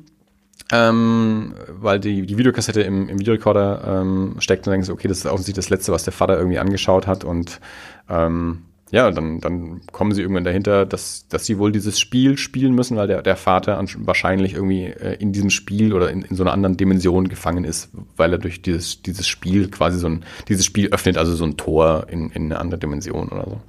ähm, 0.72 1.54
weil 1.68 2.00
die, 2.00 2.26
die 2.26 2.36
Videokassette 2.36 2.82
im, 2.82 3.08
im 3.08 3.18
Videorekorder 3.18 4.00
ähm, 4.02 4.36
steckt 4.38 4.66
und 4.66 4.72
denken 4.72 4.84
so, 4.84 4.92
okay, 4.92 5.08
das 5.08 5.18
ist 5.18 5.26
offensichtlich 5.26 5.64
das 5.64 5.70
Letzte, 5.70 5.92
was 5.92 6.04
der 6.04 6.12
Vater 6.12 6.36
irgendwie 6.36 6.58
angeschaut 6.58 7.06
hat 7.06 7.24
und 7.24 7.60
ähm, 8.08 8.64
ja, 8.92 9.10
dann, 9.10 9.40
dann 9.40 9.80
kommen 9.90 10.12
sie 10.12 10.20
irgendwann 10.20 10.44
dahinter, 10.44 10.84
dass, 10.84 11.26
dass 11.28 11.46
sie 11.46 11.58
wohl 11.58 11.72
dieses 11.72 11.98
Spiel 11.98 12.36
spielen 12.36 12.74
müssen, 12.74 12.98
weil 12.98 13.08
der, 13.08 13.22
der 13.22 13.36
Vater 13.36 13.82
wahrscheinlich 14.00 14.52
irgendwie 14.52 14.84
äh, 14.84 15.16
in 15.18 15.32
diesem 15.32 15.48
Spiel 15.48 15.94
oder 15.94 16.10
in, 16.10 16.20
in 16.20 16.36
so 16.36 16.42
einer 16.42 16.52
anderen 16.52 16.76
Dimension 16.76 17.28
gefangen 17.28 17.64
ist, 17.64 17.88
weil 18.18 18.32
er 18.32 18.38
durch 18.38 18.60
dieses, 18.60 19.00
dieses 19.00 19.26
Spiel 19.26 19.70
quasi 19.70 19.98
so 19.98 20.08
ein, 20.08 20.24
dieses 20.46 20.66
Spiel 20.66 20.90
öffnet, 20.90 21.16
also 21.16 21.34
so 21.34 21.44
ein 21.44 21.56
Tor 21.56 22.06
in, 22.10 22.30
in 22.32 22.44
eine 22.44 22.60
andere 22.60 22.78
Dimension 22.78 23.30
oder 23.30 23.46
so. 23.48 23.60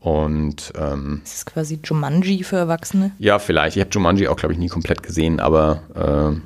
Und 0.00 0.72
ähm, 0.76 1.20
ist 1.24 1.36
es 1.36 1.46
quasi 1.46 1.78
Jumanji 1.84 2.42
für 2.42 2.56
Erwachsene? 2.56 3.12
Ja, 3.20 3.38
vielleicht. 3.38 3.76
Ich 3.76 3.80
habe 3.80 3.90
Jumanji 3.92 4.26
auch, 4.26 4.36
glaube 4.36 4.54
ich, 4.54 4.58
nie 4.58 4.66
komplett 4.66 5.04
gesehen, 5.04 5.38
aber 5.38 6.40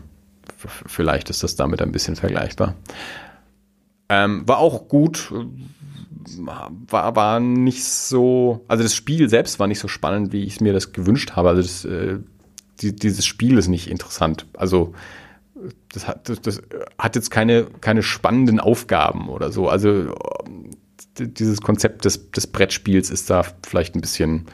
äh, 0.59 0.68
vielleicht 0.86 1.30
ist 1.30 1.42
das 1.42 1.57
damit 1.57 1.80
ein 1.80 1.92
bisschen 1.92 2.16
vergleichbar. 2.16 2.74
Ähm, 4.11 4.47
war 4.47 4.59
auch 4.59 4.86
gut, 4.86 5.32
war, 6.39 7.16
war 7.16 7.41
nicht 7.41 7.85
so, 7.85 8.64
also 8.68 8.83
das 8.83 8.95
Spiel 8.95 9.29
selbst 9.29 9.59
war 9.59 9.66
nicht 9.66 9.79
so 9.79 9.89
spannend, 9.89 10.33
wie 10.33 10.45
ich 10.45 10.61
mir 10.61 10.72
das 10.72 10.93
gewünscht 10.93 11.33
habe. 11.33 11.51
Also 11.51 11.62
das, 11.62 11.85
äh, 11.85 12.18
die, 12.81 12.95
dieses 12.95 13.27
Spiel 13.27 13.59
ist 13.59 13.68
nicht 13.68 13.89
interessant. 13.89 14.47
Also 14.57 14.95
das 15.93 16.07
hat, 16.07 16.29
das, 16.29 16.41
das 16.41 16.62
hat 16.99 17.16
jetzt 17.16 17.31
keine, 17.31 17.66
keine 17.81 18.03
spannenden 18.03 18.61
Aufgaben 18.61 19.29
oder 19.29 19.51
so. 19.51 19.68
Also 19.68 20.14
dieses 21.18 21.61
Konzept 21.61 22.05
des, 22.05 22.31
des 22.31 22.47
Brettspiels 22.47 23.11
ist 23.11 23.31
da 23.31 23.45
vielleicht 23.66 23.95
ein 23.95 24.01
bisschen 24.01 24.47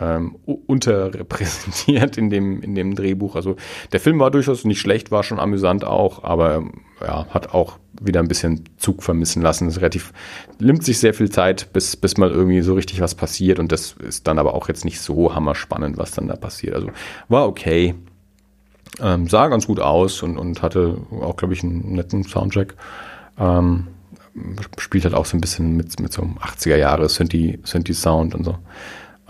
ähm, 0.00 0.36
unterrepräsentiert 0.44 2.16
in 2.16 2.30
dem, 2.30 2.62
in 2.62 2.74
dem 2.74 2.94
Drehbuch. 2.94 3.36
Also 3.36 3.56
der 3.92 4.00
Film 4.00 4.18
war 4.20 4.30
durchaus 4.30 4.64
nicht 4.64 4.80
schlecht, 4.80 5.10
war 5.10 5.22
schon 5.22 5.40
amüsant 5.40 5.84
auch, 5.84 6.24
aber 6.24 6.64
ja, 7.00 7.26
hat 7.30 7.54
auch 7.54 7.78
wieder 8.00 8.20
ein 8.20 8.28
bisschen 8.28 8.64
Zug 8.76 9.02
vermissen 9.02 9.42
lassen. 9.42 9.66
Es 9.66 9.78
relativ, 9.78 10.12
nimmt 10.60 10.84
sich 10.84 10.98
sehr 10.98 11.14
viel 11.14 11.30
Zeit, 11.30 11.72
bis, 11.72 11.96
bis 11.96 12.16
mal 12.16 12.30
irgendwie 12.30 12.62
so 12.62 12.74
richtig 12.74 13.00
was 13.00 13.14
passiert 13.14 13.58
und 13.58 13.72
das 13.72 13.96
ist 14.06 14.26
dann 14.26 14.38
aber 14.38 14.54
auch 14.54 14.68
jetzt 14.68 14.84
nicht 14.84 15.00
so 15.00 15.34
hammerspannend, 15.34 15.98
was 15.98 16.12
dann 16.12 16.28
da 16.28 16.36
passiert. 16.36 16.74
Also 16.74 16.90
war 17.28 17.46
okay. 17.46 17.94
Ähm, 19.00 19.28
sah 19.28 19.48
ganz 19.48 19.66
gut 19.66 19.80
aus 19.80 20.22
und, 20.22 20.38
und 20.38 20.62
hatte 20.62 20.96
auch, 21.20 21.36
glaube 21.36 21.54
ich, 21.54 21.62
einen 21.62 21.92
netten 21.92 22.24
Soundtrack. 22.24 22.74
Ähm, 23.38 23.88
spielt 24.78 25.04
halt 25.04 25.14
auch 25.14 25.26
so 25.26 25.36
ein 25.36 25.40
bisschen 25.40 25.76
mit, 25.76 26.00
mit 26.00 26.12
so 26.12 26.22
einem 26.22 26.38
80er 26.38 26.76
Jahre 26.76 27.08
Synthi, 27.08 27.58
Synthi 27.64 27.94
Sound 27.94 28.34
und 28.34 28.44
so. 28.44 28.58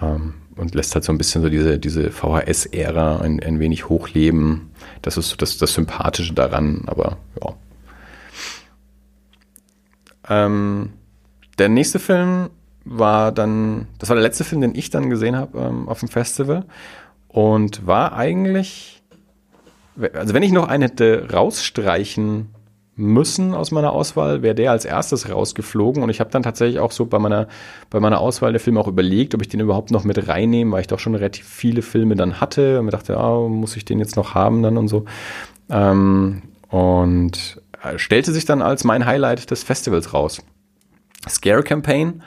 Ähm, 0.01 0.35
und 0.59 0.75
lässt 0.75 0.95
halt 0.95 1.05
so 1.05 1.13
ein 1.13 1.19
bisschen 1.19 1.43
so 1.43 1.49
diese, 1.49 1.79
diese 1.79 2.11
VHS-Ära 2.11 3.19
ein, 3.21 3.43
ein 3.43 3.61
wenig 3.61 3.89
hochleben. 3.89 4.71
Das 5.03 5.17
ist 5.17 5.41
das, 5.41 5.59
das 5.59 5.73
Sympathische 5.73 6.35
daran, 6.35 6.83
aber 6.87 7.17
ja. 7.43 7.55
Ähm, 10.29 10.91
der 11.59 11.69
nächste 11.69 11.99
Film 11.99 12.51
war 12.85 13.33
dann, 13.33 13.87
das 13.99 14.09
war 14.09 14.17
der 14.17 14.23
letzte 14.23 14.45
Film, 14.45 14.61
den 14.61 14.75
ich 14.75 14.91
dann 14.91 15.11
gesehen 15.11 15.37
habe 15.37 15.59
ähm, 15.59 15.89
auf 15.89 16.01
dem 16.01 16.09
Festival 16.09 16.65
und 17.29 17.87
war 17.87 18.13
eigentlich, 18.15 19.03
also 20.13 20.35
wenn 20.35 20.43
ich 20.43 20.53
noch 20.53 20.69
einen 20.69 20.83
hätte 20.83 21.29
rausstreichen 21.33 22.55
müssen 22.99 23.55
aus 23.55 23.71
meiner 23.71 23.93
Auswahl, 23.93 24.43
wäre 24.43 24.55
der 24.55 24.73
als 24.73 24.85
erstes 24.85 25.31
rausgeflogen. 25.31 26.03
Und 26.03 26.11
ich 26.11 26.21
habe 26.21 26.31
dann 26.31 26.43
tatsächlich 26.43 26.81
auch 26.81 26.91
so 26.91 27.07
bei 27.07 27.19
meiner, 27.19 27.47
bei 27.91 28.01
meiner 28.01 28.21
Auswahl 28.21 28.53
der 28.53 28.61
Filme 28.61 28.81
auch 28.81 28.89
überlegt, 28.89 29.35
ob 29.35 29.41
ich 29.41 29.49
den 29.49 29.61
überhaupt 29.61 29.93
noch 29.93 30.05
mit 30.05 30.29
reinnehme, 30.29 30.73
weil 30.73 30.81
ich 30.81 30.89
doch 30.89 30.99
schon 30.99 31.15
relativ 31.15 31.47
viele 31.47 31.83
Filme 31.83 32.17
dann 32.17 32.41
hatte 32.41 32.81
und 32.81 32.87
mir 32.87 32.91
dachte, 32.91 33.17
ah, 33.17 33.49
muss 33.49 33.77
ich 33.77 33.85
den 33.85 34.01
jetzt 34.01 34.17
noch 34.17 34.35
haben 34.35 34.63
dann 34.63 34.77
und 34.77 34.89
so. 34.89 35.05
Ähm, 35.71 36.43
und 36.71 37.63
äh, 37.83 37.99
stellte 37.99 38.33
sich 38.33 38.45
dann 38.45 38.63
als 38.63 38.83
mein 38.83 39.07
Highlight 39.07 39.51
des 39.51 39.63
Festivals 39.63 40.13
raus. 40.13 40.43
Scare 41.29 41.63
Campaign 41.63 42.23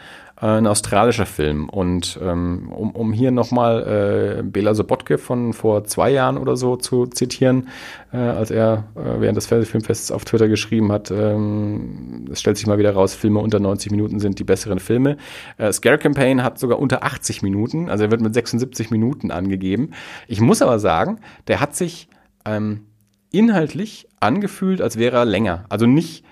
ein 0.47 0.65
australischer 0.65 1.27
Film. 1.27 1.69
Und 1.69 2.19
ähm, 2.21 2.71
um, 2.75 2.91
um 2.91 3.13
hier 3.13 3.29
nochmal 3.31 4.39
äh, 4.39 4.43
Bela 4.43 4.73
Sobotke 4.73 5.17
von 5.17 5.53
vor 5.53 5.83
zwei 5.83 6.09
Jahren 6.09 6.37
oder 6.37 6.57
so 6.57 6.75
zu 6.75 7.05
zitieren, 7.05 7.69
äh, 8.11 8.17
als 8.17 8.49
er 8.49 8.85
äh, 8.95 9.21
während 9.21 9.37
des 9.37 9.45
Filmfests 9.45 10.11
auf 10.11 10.25
Twitter 10.25 10.47
geschrieben 10.47 10.91
hat, 10.91 11.11
ähm, 11.11 12.25
es 12.31 12.39
stellt 12.39 12.57
sich 12.57 12.65
mal 12.65 12.79
wieder 12.79 12.93
raus, 12.93 13.13
Filme 13.13 13.39
unter 13.39 13.59
90 13.59 13.91
Minuten 13.91 14.19
sind 14.19 14.39
die 14.39 14.43
besseren 14.43 14.79
Filme. 14.79 15.17
Äh, 15.57 15.71
Scare 15.71 15.99
Campaign 15.99 16.43
hat 16.43 16.57
sogar 16.57 16.79
unter 16.79 17.03
80 17.03 17.43
Minuten, 17.43 17.89
also 17.89 18.05
er 18.05 18.11
wird 18.11 18.21
mit 18.21 18.33
76 18.33 18.89
Minuten 18.89 19.29
angegeben. 19.29 19.91
Ich 20.27 20.41
muss 20.41 20.63
aber 20.63 20.79
sagen, 20.79 21.19
der 21.47 21.59
hat 21.59 21.75
sich 21.75 22.07
ähm, 22.45 22.87
inhaltlich 23.31 24.07
angefühlt, 24.19 24.81
als 24.81 24.97
wäre 24.97 25.17
er 25.17 25.25
länger. 25.25 25.65
Also 25.69 25.85
nicht 25.85 26.25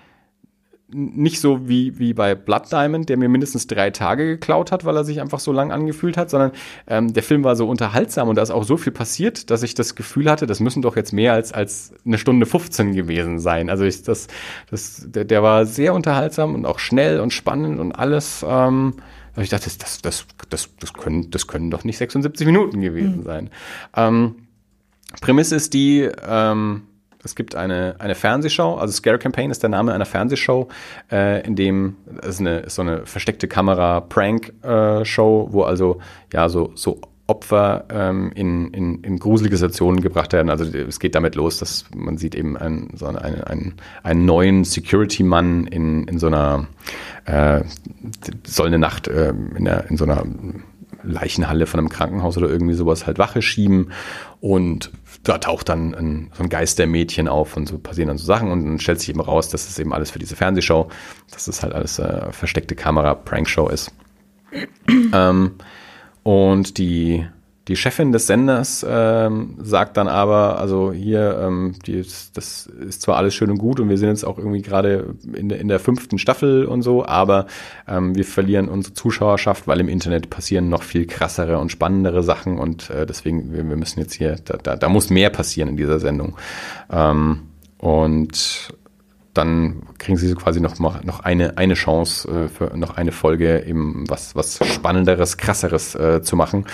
nicht 0.91 1.39
so 1.39 1.67
wie, 1.67 1.99
wie 1.99 2.13
bei 2.13 2.35
Blood 2.35 2.71
Diamond, 2.71 3.09
der 3.09 3.17
mir 3.17 3.29
mindestens 3.29 3.67
drei 3.67 3.91
Tage 3.91 4.25
geklaut 4.25 4.71
hat, 4.71 4.85
weil 4.85 4.95
er 4.95 5.03
sich 5.03 5.21
einfach 5.21 5.39
so 5.39 5.51
lang 5.51 5.71
angefühlt 5.71 6.17
hat, 6.17 6.29
sondern 6.29 6.51
ähm, 6.87 7.13
der 7.13 7.23
Film 7.23 7.43
war 7.43 7.55
so 7.55 7.67
unterhaltsam 7.67 8.27
und 8.27 8.35
da 8.35 8.41
ist 8.41 8.51
auch 8.51 8.63
so 8.63 8.77
viel 8.77 8.91
passiert, 8.91 9.49
dass 9.51 9.63
ich 9.63 9.73
das 9.73 9.95
Gefühl 9.95 10.29
hatte, 10.29 10.47
das 10.47 10.59
müssen 10.59 10.81
doch 10.81 10.95
jetzt 10.95 11.13
mehr 11.13 11.33
als, 11.33 11.51
als 11.51 11.93
eine 12.05 12.17
Stunde 12.17 12.45
15 12.45 12.93
gewesen 12.93 13.39
sein. 13.39 13.69
Also 13.69 13.83
ich, 13.83 14.03
das, 14.03 14.27
das, 14.69 15.05
der, 15.07 15.25
der 15.25 15.43
war 15.43 15.65
sehr 15.65 15.93
unterhaltsam 15.93 16.55
und 16.55 16.65
auch 16.65 16.79
schnell 16.79 17.19
und 17.19 17.33
spannend 17.33 17.79
und 17.79 17.91
alles. 17.91 18.45
Ähm, 18.47 18.95
ich 19.37 19.49
dachte, 19.49 19.69
das, 19.77 20.01
das, 20.01 20.25
das, 20.49 20.69
das, 20.79 20.93
können, 20.93 21.29
das 21.31 21.47
können 21.47 21.71
doch 21.71 21.83
nicht 21.83 21.97
76 21.97 22.45
Minuten 22.45 22.81
gewesen 22.81 23.19
mhm. 23.19 23.23
sein. 23.23 23.49
Ähm, 23.95 24.35
Prämisse 25.21 25.55
ist 25.55 25.73
die, 25.73 26.09
ähm, 26.27 26.83
es 27.23 27.35
gibt 27.35 27.55
eine, 27.55 27.95
eine 27.99 28.15
Fernsehshow, 28.15 28.75
also 28.75 28.93
Scare 28.93 29.19
Campaign 29.19 29.51
ist 29.51 29.61
der 29.61 29.69
Name 29.69 29.93
einer 29.93 30.05
Fernsehshow, 30.05 30.69
äh, 31.11 31.45
in 31.45 31.55
dem 31.55 31.97
es 32.21 32.39
eine, 32.39 32.59
ist 32.59 32.75
so 32.75 32.81
eine 32.81 33.05
versteckte 33.05 33.47
Kamera-Prank-Show, 33.47 35.47
äh, 35.49 35.53
wo 35.53 35.63
also 35.63 35.99
ja 36.31 36.47
so, 36.47 36.71
so 36.75 37.01
Opfer 37.29 37.85
ähm, 37.91 38.31
in, 38.33 38.73
in, 38.73 39.03
in 39.03 39.19
gruselige 39.19 39.55
Situationen 39.55 40.01
gebracht 40.01 40.33
werden. 40.33 40.49
Also 40.49 40.65
es 40.65 40.99
geht 40.99 41.13
damit 41.13 41.35
los, 41.35 41.59
dass 41.59 41.85
man 41.95 42.17
sieht 42.17 42.33
eben 42.33 42.57
einen, 42.57 42.97
so 42.97 43.05
einen, 43.05 43.17
einen, 43.17 43.73
einen 44.01 44.25
neuen 44.25 44.63
Security-Mann 44.63 45.67
in, 45.67 46.05
in 46.05 46.17
so 46.17 46.27
einer 46.27 46.67
äh, 47.25 47.61
soll 48.45 48.67
eine 48.67 48.79
Nacht 48.79 49.07
äh, 49.07 49.29
in, 49.29 49.65
der, 49.65 49.89
in 49.91 49.97
so 49.97 50.05
einer 50.05 50.25
Leichenhalle 51.03 51.67
von 51.67 51.79
einem 51.79 51.89
Krankenhaus 51.89 52.35
oder 52.37 52.49
irgendwie 52.49 52.73
sowas 52.73 53.05
halt 53.05 53.19
Wache 53.19 53.41
schieben 53.41 53.91
und 54.41 54.91
da 55.23 55.37
taucht 55.37 55.69
dann 55.69 55.93
ein, 55.93 56.31
so 56.33 56.43
ein 56.43 56.49
Geistermädchen 56.49 57.27
auf 57.27 57.57
und 57.57 57.67
so 57.67 57.77
passieren 57.77 58.07
dann 58.07 58.17
so 58.17 58.25
Sachen 58.25 58.51
und 58.51 58.63
dann 58.63 58.79
stellt 58.79 58.99
sich 58.99 59.09
eben 59.09 59.21
raus, 59.21 59.49
dass 59.49 59.67
das 59.67 59.79
eben 59.79 59.93
alles 59.93 60.11
für 60.11 60.19
diese 60.19 60.35
Fernsehshow, 60.35 60.89
dass 61.31 61.45
das 61.45 61.61
halt 61.61 61.73
alles 61.73 61.99
äh, 61.99 62.31
versteckte 62.31 62.75
Kamera-Prankshow 62.75 63.69
ist. 63.69 63.91
ähm, 65.13 65.55
und 66.23 66.77
die 66.77 67.25
die 67.69 67.75
Chefin 67.75 68.11
des 68.11 68.25
Senders 68.25 68.83
ähm, 68.87 69.55
sagt 69.61 69.95
dann 69.97 70.07
aber, 70.07 70.59
also 70.59 70.91
hier, 70.91 71.39
ähm, 71.39 71.75
die, 71.85 72.01
das 72.33 72.65
ist 72.65 73.03
zwar 73.03 73.17
alles 73.17 73.35
schön 73.35 73.51
und 73.51 73.59
gut 73.59 73.79
und 73.79 73.89
wir 73.89 73.97
sind 73.99 74.09
jetzt 74.09 74.25
auch 74.25 74.39
irgendwie 74.39 74.63
gerade 74.63 75.13
in, 75.33 75.51
in 75.51 75.67
der 75.67 75.79
fünften 75.79 76.17
Staffel 76.17 76.65
und 76.65 76.81
so, 76.81 77.05
aber 77.05 77.45
ähm, 77.87 78.15
wir 78.15 78.25
verlieren 78.25 78.69
unsere 78.69 78.95
Zuschauerschaft, 78.95 79.67
weil 79.67 79.79
im 79.79 79.87
Internet 79.87 80.31
passieren 80.31 80.67
noch 80.69 80.81
viel 80.81 81.05
krassere 81.05 81.59
und 81.59 81.71
spannendere 81.71 82.23
Sachen 82.23 82.57
und 82.57 82.89
äh, 82.89 83.05
deswegen, 83.05 83.53
wir, 83.53 83.69
wir 83.69 83.77
müssen 83.77 83.99
jetzt 83.99 84.15
hier, 84.15 84.37
da, 84.43 84.57
da, 84.57 84.75
da 84.75 84.89
muss 84.89 85.11
mehr 85.11 85.29
passieren 85.29 85.69
in 85.69 85.77
dieser 85.77 85.99
Sendung. 85.99 86.37
Ähm, 86.91 87.41
und 87.77 88.73
dann 89.33 89.83
kriegen 89.97 90.17
sie 90.17 90.33
quasi 90.33 90.59
noch, 90.59 90.79
noch 90.79 91.19
eine, 91.19 91.57
eine 91.57 91.75
Chance 91.75 92.27
äh, 92.27 92.47
für 92.47 92.75
noch 92.77 92.97
eine 92.97 93.11
Folge 93.11 93.63
eben 93.65 94.09
was, 94.09 94.35
was 94.35 94.59
Spannenderes, 94.65 95.37
Krasseres 95.37 95.95
äh, 95.95 96.21
zu 96.21 96.35
machen, 96.35 96.65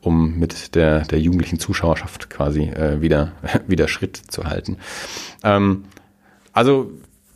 um 0.00 0.38
mit 0.38 0.74
der, 0.74 1.00
der 1.00 1.20
jugendlichen 1.20 1.58
Zuschauerschaft 1.58 2.30
quasi 2.30 2.62
äh, 2.62 3.00
wieder, 3.00 3.32
wieder 3.66 3.88
Schritt 3.88 4.16
zu 4.16 4.44
halten. 4.44 4.78
Ähm, 5.42 5.84
also 6.52 6.92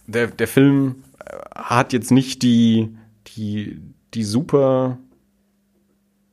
der, 0.07 0.29
der 0.29 0.49
Film 0.49 1.03
hat 1.55 1.93
jetzt 1.93 2.11
nicht 2.11 2.43
die, 2.43 2.97
die, 3.27 3.81
die 4.15 4.25
super 4.25 4.99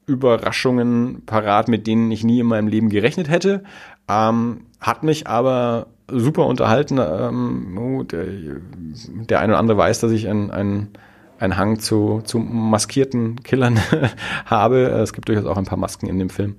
Überraschungen 0.05 1.23
parat, 1.25 1.67
mit 1.67 1.87
denen 1.87 2.11
ich 2.11 2.23
nie 2.23 2.39
in 2.39 2.45
meinem 2.45 2.67
Leben 2.67 2.89
gerechnet 2.89 3.27
hätte. 3.27 3.63
Ähm, 4.07 4.67
hat 4.79 5.03
mich 5.03 5.27
aber 5.27 5.87
super 6.07 6.45
unterhalten. 6.45 6.97
Ähm, 6.99 7.77
oh, 7.77 8.03
der, 8.03 9.39
eine 9.39 9.53
oder 9.53 9.59
andere 9.59 9.77
weiß, 9.77 9.99
dass 10.01 10.11
ich 10.11 10.27
ein, 10.27 10.51
ein, 10.51 10.89
ein 11.39 11.57
Hang 11.57 11.79
zu, 11.79 12.21
zu 12.23 12.39
maskierten 12.39 13.43
Killern 13.43 13.79
habe. 14.45 14.85
Es 14.87 15.13
gibt 15.13 15.27
durchaus 15.27 15.45
auch 15.45 15.57
ein 15.57 15.65
paar 15.65 15.77
Masken 15.77 16.07
in 16.07 16.19
dem 16.19 16.29
Film. 16.29 16.55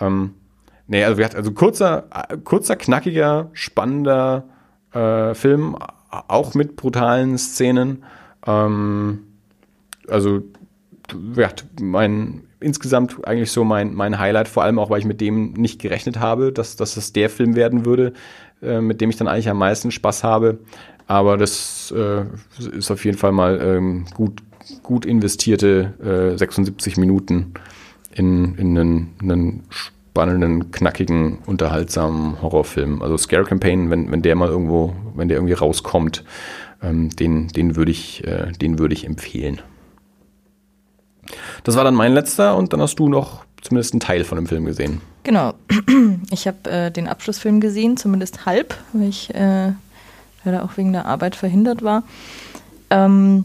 Ähm, 0.00 0.34
nee, 0.86 1.04
also, 1.04 1.22
also 1.22 1.52
kurzer, 1.52 2.04
kurzer, 2.44 2.76
knackiger, 2.76 3.50
spannender 3.52 4.44
äh, 4.92 5.34
Film, 5.34 5.76
auch 6.10 6.54
mit 6.54 6.76
brutalen 6.76 7.38
Szenen. 7.38 8.04
Ähm, 8.46 9.20
also 10.08 10.42
ja, 11.36 11.48
mein 11.80 12.42
insgesamt 12.62 13.26
eigentlich 13.26 13.50
so 13.50 13.64
mein, 13.64 13.94
mein 13.94 14.18
Highlight, 14.18 14.48
vor 14.48 14.62
allem 14.62 14.78
auch, 14.78 14.88
weil 14.88 15.00
ich 15.00 15.04
mit 15.04 15.20
dem 15.20 15.52
nicht 15.52 15.80
gerechnet 15.80 16.20
habe, 16.20 16.52
dass, 16.52 16.76
dass 16.76 16.94
das 16.94 17.12
der 17.12 17.28
Film 17.28 17.56
werden 17.56 17.84
würde, 17.84 18.12
äh, 18.62 18.80
mit 18.80 19.00
dem 19.00 19.10
ich 19.10 19.16
dann 19.16 19.28
eigentlich 19.28 19.48
am 19.48 19.58
meisten 19.58 19.90
Spaß 19.90 20.24
habe. 20.24 20.58
Aber 21.06 21.36
das 21.36 21.92
äh, 21.96 22.24
ist 22.76 22.90
auf 22.90 23.04
jeden 23.04 23.18
Fall 23.18 23.32
mal 23.32 23.60
ähm, 23.60 24.06
gut, 24.14 24.42
gut 24.82 25.04
investierte 25.04 26.32
äh, 26.34 26.38
76 26.38 26.96
Minuten 26.96 27.54
in, 28.14 28.54
in 28.54 28.78
einen, 28.78 29.14
einen 29.20 29.62
spannenden, 29.70 30.70
knackigen, 30.70 31.38
unterhaltsamen 31.46 32.40
Horrorfilm. 32.40 33.02
Also 33.02 33.16
Scare 33.16 33.44
Campaign, 33.44 33.90
wenn, 33.90 34.10
wenn 34.12 34.22
der 34.22 34.36
mal 34.36 34.48
irgendwo, 34.48 34.94
wenn 35.14 35.28
der 35.28 35.38
irgendwie 35.38 35.54
rauskommt, 35.54 36.24
ähm, 36.82 37.10
den, 37.10 37.48
den 37.48 37.76
würde 37.76 37.90
ich, 37.90 38.24
äh, 38.26 38.52
den 38.52 38.78
würde 38.78 38.94
ich 38.94 39.06
empfehlen. 39.06 39.60
Das 41.64 41.76
war 41.76 41.84
dann 41.84 41.94
mein 41.94 42.12
letzter 42.12 42.56
und 42.56 42.72
dann 42.72 42.80
hast 42.80 42.96
du 42.96 43.08
noch 43.08 43.44
zumindest 43.60 43.94
einen 43.94 44.00
Teil 44.00 44.24
von 44.24 44.36
dem 44.36 44.46
Film 44.46 44.64
gesehen. 44.64 45.00
Genau. 45.22 45.54
Ich 46.30 46.46
habe 46.46 46.70
äh, 46.70 46.90
den 46.90 47.08
Abschlussfilm 47.08 47.60
gesehen, 47.60 47.96
zumindest 47.98 48.46
halb, 48.46 48.74
weil 48.92 49.08
ich 49.08 49.34
äh, 49.34 49.72
leider 50.44 50.64
auch 50.64 50.76
wegen 50.76 50.92
der 50.92 51.04
Arbeit 51.04 51.36
verhindert 51.36 51.82
war. 51.82 52.04
Ähm, 52.90 53.44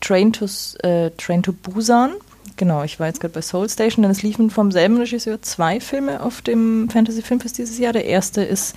Train, 0.00 0.32
to, 0.32 0.46
äh, 0.82 1.10
Train 1.18 1.42
to 1.42 1.52
Busan. 1.52 2.12
Genau, 2.56 2.82
ich 2.84 2.98
war 2.98 3.06
jetzt 3.06 3.20
gerade 3.20 3.34
bei 3.34 3.42
Soul 3.42 3.68
Station, 3.68 4.02
denn 4.02 4.10
es 4.10 4.22
liefen 4.22 4.50
vom 4.50 4.72
selben 4.72 4.96
Regisseur 4.98 5.42
zwei 5.42 5.80
Filme 5.80 6.22
auf 6.22 6.42
dem 6.42 6.88
Fantasy 6.90 7.22
Filmfest 7.22 7.58
dieses 7.58 7.78
Jahr. 7.78 7.92
Der 7.92 8.06
erste 8.06 8.42
ist 8.42 8.74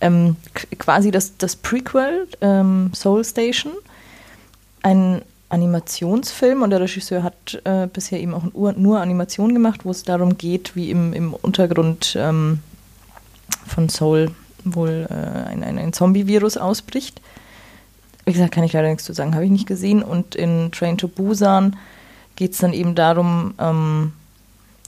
ähm, 0.00 0.36
quasi 0.78 1.10
das, 1.10 1.36
das 1.36 1.56
Prequel, 1.56 2.28
ähm, 2.40 2.92
Soul 2.94 3.24
Station. 3.24 3.72
Ein 4.82 5.22
Animationsfilm 5.54 6.62
und 6.62 6.70
der 6.70 6.80
Regisseur 6.80 7.22
hat 7.22 7.60
äh, 7.64 7.86
bisher 7.86 8.20
eben 8.20 8.34
auch 8.34 8.42
nur 8.76 9.00
Animationen 9.00 9.54
gemacht, 9.54 9.84
wo 9.84 9.90
es 9.90 10.02
darum 10.02 10.36
geht, 10.36 10.74
wie 10.74 10.90
im, 10.90 11.12
im 11.12 11.32
Untergrund 11.32 12.16
ähm, 12.18 12.58
von 13.66 13.88
Soul 13.88 14.32
wohl 14.64 15.06
äh, 15.08 15.48
ein, 15.48 15.62
ein, 15.62 15.78
ein 15.78 15.92
Zombie-Virus 15.92 16.56
ausbricht. 16.56 17.20
Wie 18.24 18.32
gesagt, 18.32 18.52
kann 18.52 18.64
ich 18.64 18.72
leider 18.72 18.88
nichts 18.88 19.04
zu 19.04 19.12
sagen, 19.12 19.34
habe 19.34 19.44
ich 19.44 19.50
nicht 19.50 19.66
gesehen. 19.66 20.02
Und 20.02 20.34
in 20.34 20.72
Train 20.72 20.98
to 20.98 21.08
Busan 21.08 21.76
geht 22.36 22.52
es 22.52 22.58
dann 22.58 22.72
eben 22.72 22.94
darum, 22.94 23.54
ähm, 23.58 24.12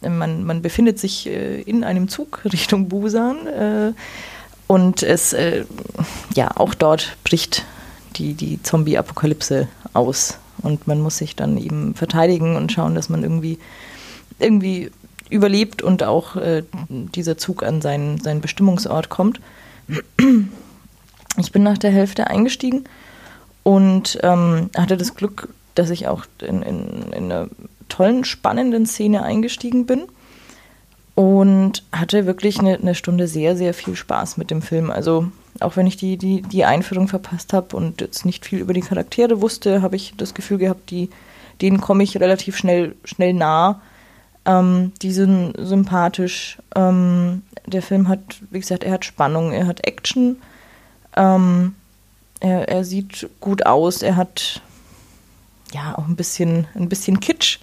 man, 0.03 0.45
man 0.45 0.63
befindet 0.63 0.99
sich 0.99 1.29
äh, 1.29 1.61
in 1.63 1.85
einem 1.85 2.09
Zug 2.09 2.45
Richtung 2.53 2.89
Busan 2.89 3.47
äh, 3.47 3.93
und 4.67 5.05
es, 5.05 5.33
äh, 5.33 5.65
ja, 6.35 6.51
auch 6.57 6.75
dort 6.75 7.17
bricht 7.23 7.65
die, 8.17 8.35
die 8.35 8.61
Zombie-Apokalypse 8.63 9.69
aus 9.93 10.39
und 10.63 10.87
man 10.87 11.01
muss 11.01 11.19
sich 11.19 11.37
dann 11.37 11.57
eben 11.57 11.95
verteidigen 11.95 12.57
und 12.57 12.73
schauen, 12.73 12.95
dass 12.95 13.09
man 13.09 13.23
irgendwie, 13.23 13.59
irgendwie 14.39 14.91
überlebt 15.29 15.83
und 15.83 16.03
auch 16.03 16.37
äh, 16.37 16.63
dieser 16.89 17.37
Zug 17.37 17.63
an 17.63 17.81
seinen, 17.81 18.19
seinen 18.19 18.41
Bestimmungsort 18.41 19.09
kommt. 19.09 19.41
Ich 21.39 21.53
bin 21.53 21.63
nach 21.63 21.79
der 21.79 21.91
Hälfte 21.91 22.29
eingestiegen 22.29 22.85
und 23.63 24.19
ähm, 24.23 24.71
hatte 24.77 24.97
das 24.97 25.15
Glück, 25.15 25.49
dass 25.75 25.91
ich 25.91 26.09
auch 26.09 26.25
in, 26.41 26.63
in, 26.63 27.13
in 27.13 27.25
einer 27.25 27.49
tollen, 27.89 28.25
spannenden 28.25 28.87
Szene 28.87 29.23
eingestiegen 29.23 29.87
bin 29.87 30.05
und 31.15 31.83
hatte 31.93 32.27
wirklich 32.27 32.59
eine, 32.59 32.79
eine 32.79 32.95
Stunde 32.95 33.27
sehr, 33.27 33.57
sehr 33.57 33.75
viel 33.75 33.97
Spaß 33.97 34.37
mit 34.37 34.51
dem 34.51 34.63
Film. 34.63 34.91
Also 34.91 35.31
auch 35.61 35.77
wenn 35.77 35.87
ich 35.87 35.97
die, 35.97 36.17
die, 36.17 36.43
die 36.43 36.65
Einführung 36.65 37.09
verpasst 37.09 37.53
habe 37.53 37.77
und 37.77 38.01
jetzt 38.01 38.25
nicht 38.25 38.45
viel 38.45 38.59
über 38.59 38.73
die 38.73 38.81
Charaktere 38.81 39.41
wusste, 39.41 39.83
habe 39.83 39.97
ich 39.97 40.15
das 40.17 40.35
Gefühl 40.35 40.59
gehabt, 40.59 40.91
die, 40.91 41.11
denen 41.61 41.81
komme 41.81 42.03
ich 42.03 42.19
relativ 42.21 42.57
schnell, 42.57 42.95
schnell 43.05 43.33
nah. 43.33 43.81
Ähm, 44.45 44.93
die 45.03 45.13
sind 45.13 45.55
sympathisch. 45.59 46.59
Ähm, 46.75 47.43
der 47.67 47.83
Film 47.83 48.09
hat, 48.09 48.21
wie 48.51 48.61
gesagt, 48.61 48.85
er 48.85 48.93
hat 48.93 49.05
Spannung, 49.05 49.53
er 49.53 49.67
hat 49.67 49.87
Action. 49.87 50.37
Ähm, 51.17 51.75
er, 52.41 52.69
er 52.69 52.85
sieht 52.85 53.29
gut 53.41 53.67
aus, 53.67 54.03
er 54.03 54.17
hat 54.17 54.61
ja 55.73 55.97
auch 55.97 56.07
ein 56.07 56.17
bisschen, 56.17 56.67
ein 56.75 56.89
bisschen 56.89 57.21
Kitsch. 57.21 57.59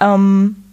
Ähm, 0.00 0.64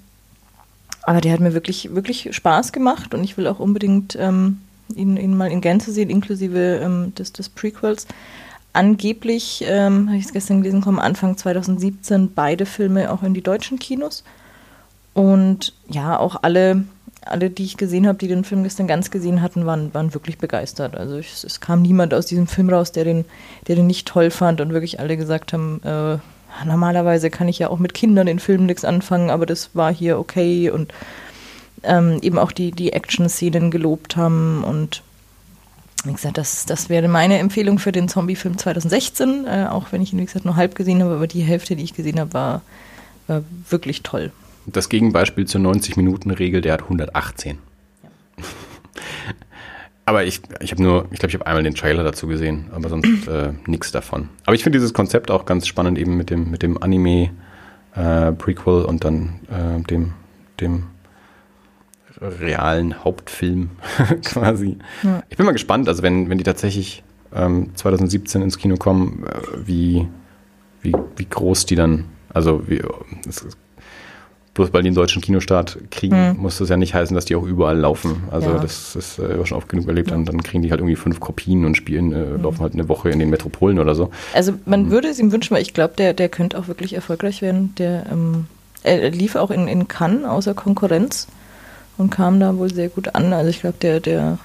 aber 1.03 1.21
der 1.21 1.33
hat 1.33 1.39
mir 1.39 1.53
wirklich, 1.53 1.93
wirklich 1.95 2.35
Spaß 2.35 2.71
gemacht 2.71 3.13
und 3.13 3.23
ich 3.23 3.37
will 3.37 3.47
auch 3.47 3.59
unbedingt 3.59 4.15
ähm, 4.19 4.61
ihn, 4.95 5.17
ihn 5.17 5.35
mal 5.35 5.51
in 5.51 5.61
Gänze 5.61 5.91
sehen, 5.91 6.09
inklusive 6.09 6.79
ähm, 6.83 7.13
des, 7.15 7.33
des 7.33 7.49
Prequels. 7.49 8.07
Angeblich, 8.73 9.63
ähm, 9.67 10.07
habe 10.07 10.17
ich 10.17 10.25
es 10.25 10.33
gestern 10.33 10.61
gelesen, 10.61 10.81
kommen 10.81 10.99
Anfang 10.99 11.37
2017 11.37 12.33
beide 12.33 12.65
Filme 12.65 13.11
auch 13.11 13.23
in 13.23 13.33
die 13.33 13.41
deutschen 13.41 13.79
Kinos. 13.79 14.23
Und 15.13 15.73
ja, 15.89 16.19
auch 16.19 16.43
alle, 16.43 16.83
alle 17.25 17.49
die 17.49 17.63
ich 17.63 17.77
gesehen 17.77 18.07
habe, 18.07 18.19
die 18.19 18.27
den 18.27 18.43
Film 18.43 18.61
gestern 18.63 18.85
ganz 18.85 19.09
gesehen 19.09 19.41
hatten, 19.41 19.65
waren, 19.65 19.93
waren 19.95 20.13
wirklich 20.13 20.37
begeistert. 20.37 20.95
Also 20.95 21.17
ich, 21.17 21.43
es 21.43 21.59
kam 21.59 21.81
niemand 21.81 22.13
aus 22.13 22.27
diesem 22.27 22.45
Film 22.45 22.69
raus, 22.69 22.91
der 22.91 23.03
den, 23.03 23.25
der 23.67 23.75
den 23.75 23.87
nicht 23.87 24.07
toll 24.07 24.29
fand 24.29 24.61
und 24.61 24.73
wirklich 24.73 24.99
alle 24.99 25.17
gesagt 25.17 25.53
haben, 25.53 25.81
äh, 25.83 26.19
normalerweise 26.65 27.29
kann 27.29 27.47
ich 27.47 27.59
ja 27.59 27.69
auch 27.69 27.79
mit 27.79 27.93
Kindern 27.93 28.27
in 28.27 28.39
Filmen 28.39 28.67
nichts 28.67 28.85
anfangen, 28.85 29.29
aber 29.29 29.45
das 29.45 29.71
war 29.73 29.93
hier 29.93 30.19
okay 30.19 30.69
und 30.69 30.93
ähm, 31.83 32.19
eben 32.21 32.37
auch 32.37 32.51
die, 32.51 32.71
die 32.71 32.93
Action-Szenen 32.93 33.71
gelobt 33.71 34.17
haben 34.17 34.63
und 34.63 35.01
wie 36.05 36.13
gesagt, 36.13 36.37
das, 36.37 36.65
das 36.65 36.89
wäre 36.89 37.07
meine 37.07 37.39
Empfehlung 37.39 37.79
für 37.79 37.91
den 37.91 38.07
Zombie-Film 38.07 38.57
2016, 38.57 39.45
äh, 39.45 39.67
auch 39.69 39.91
wenn 39.91 40.01
ich 40.01 40.13
ihn, 40.13 40.19
wie 40.19 40.25
gesagt, 40.25 40.45
nur 40.45 40.55
halb 40.55 40.75
gesehen 40.75 41.01
habe, 41.01 41.15
aber 41.15 41.27
die 41.27 41.41
Hälfte, 41.41 41.75
die 41.75 41.83
ich 41.83 41.93
gesehen 41.93 42.19
habe, 42.19 42.33
war, 42.33 42.61
war 43.27 43.43
wirklich 43.69 44.03
toll. 44.03 44.31
Das 44.65 44.89
Gegenbeispiel 44.89 45.45
zur 45.45 45.61
90-Minuten-Regel, 45.61 46.61
der 46.61 46.73
hat 46.73 46.83
118. 46.83 47.57
Ja. 48.03 48.09
aber 50.05 50.25
ich, 50.25 50.41
ich 50.59 50.71
habe 50.71 50.83
nur, 50.83 51.07
ich 51.11 51.19
glaube, 51.19 51.29
ich 51.29 51.35
habe 51.35 51.47
einmal 51.47 51.63
den 51.63 51.75
Trailer 51.75 52.03
dazu 52.03 52.27
gesehen, 52.27 52.67
aber 52.71 52.89
sonst 52.89 53.27
äh, 53.27 53.53
nichts 53.65 53.91
davon. 53.91 54.29
Aber 54.45 54.55
ich 54.55 54.63
finde 54.63 54.77
dieses 54.77 54.93
Konzept 54.93 55.31
auch 55.31 55.45
ganz 55.45 55.67
spannend, 55.67 55.97
eben 55.97 56.15
mit 56.15 56.29
dem, 56.29 56.51
mit 56.51 56.63
dem 56.63 56.81
Anime-Prequel 56.81 58.83
äh, 58.83 58.85
und 58.85 59.03
dann 59.03 59.39
äh, 59.49 59.81
dem, 59.83 60.13
dem 60.61 60.83
realen 62.21 63.03
Hauptfilm 63.03 63.71
quasi. 64.23 64.77
Ja. 65.03 65.23
Ich 65.29 65.37
bin 65.37 65.45
mal 65.45 65.51
gespannt, 65.51 65.87
also 65.87 66.03
wenn, 66.03 66.29
wenn 66.29 66.37
die 66.37 66.43
tatsächlich 66.43 67.03
ähm, 67.33 67.71
2017 67.75 68.41
ins 68.41 68.57
Kino 68.57 68.77
kommen, 68.77 69.25
äh, 69.25 69.67
wie, 69.67 70.07
wie, 70.81 70.93
wie 71.15 71.25
groß 71.25 71.65
die 71.65 71.75
dann, 71.75 72.05
also 72.33 72.67
wie, 72.67 72.81
es, 73.27 73.45
bloß 74.53 74.73
weil 74.73 74.81
die 74.81 74.87
einen 74.87 74.95
deutschen 74.95 75.21
Kinostart 75.21 75.77
kriegen, 75.91 76.29
mhm. 76.29 76.37
muss 76.37 76.57
das 76.57 76.69
ja 76.69 76.77
nicht 76.77 76.95
heißen, 76.95 77.13
dass 77.13 77.25
die 77.25 77.35
auch 77.35 77.43
überall 77.43 77.77
laufen. 77.77 78.23
Also 78.31 78.49
ja. 78.49 78.57
das 78.57 78.95
ist 78.95 79.19
äh, 79.19 79.45
schon 79.45 79.57
oft 79.57 79.69
genug 79.69 79.87
erlebt. 79.87 80.09
Dann, 80.09 80.25
dann 80.25 80.41
kriegen 80.41 80.63
die 80.63 80.71
halt 80.71 80.81
irgendwie 80.81 80.95
fünf 80.95 81.19
Kopien 81.19 81.63
und 81.65 81.75
spielen, 81.75 82.11
äh, 82.11 82.25
mhm. 82.25 82.41
laufen 82.41 82.61
halt 82.61 82.73
eine 82.73 82.89
Woche 82.89 83.11
in 83.11 83.19
den 83.19 83.29
Metropolen 83.29 83.77
oder 83.77 83.93
so. 83.93 84.09
Also 84.33 84.53
man 84.65 84.85
mhm. 84.85 84.91
würde 84.91 85.09
es 85.09 85.19
ihm 85.19 85.31
wünschen, 85.31 85.53
weil 85.53 85.61
ich 85.61 85.75
glaube, 85.75 85.93
der, 85.95 86.13
der 86.13 86.29
könnte 86.29 86.57
auch 86.57 86.67
wirklich 86.67 86.93
erfolgreich 86.93 87.43
werden. 87.43 87.75
Der 87.77 88.07
ähm, 88.11 88.47
er 88.83 89.09
lief 89.09 89.35
auch 89.35 89.51
in, 89.51 89.67
in 89.67 89.87
Cannes 89.87 90.25
außer 90.25 90.53
Konkurrenz 90.53 91.27
und 91.97 92.09
kam 92.09 92.39
da 92.39 92.57
wohl 92.57 92.73
sehr 92.73 92.89
gut 92.89 93.15
an. 93.15 93.33
Also 93.33 93.49
ich 93.49 93.61
glaube, 93.61 93.77
der, 93.81 93.99
der, 93.99 94.37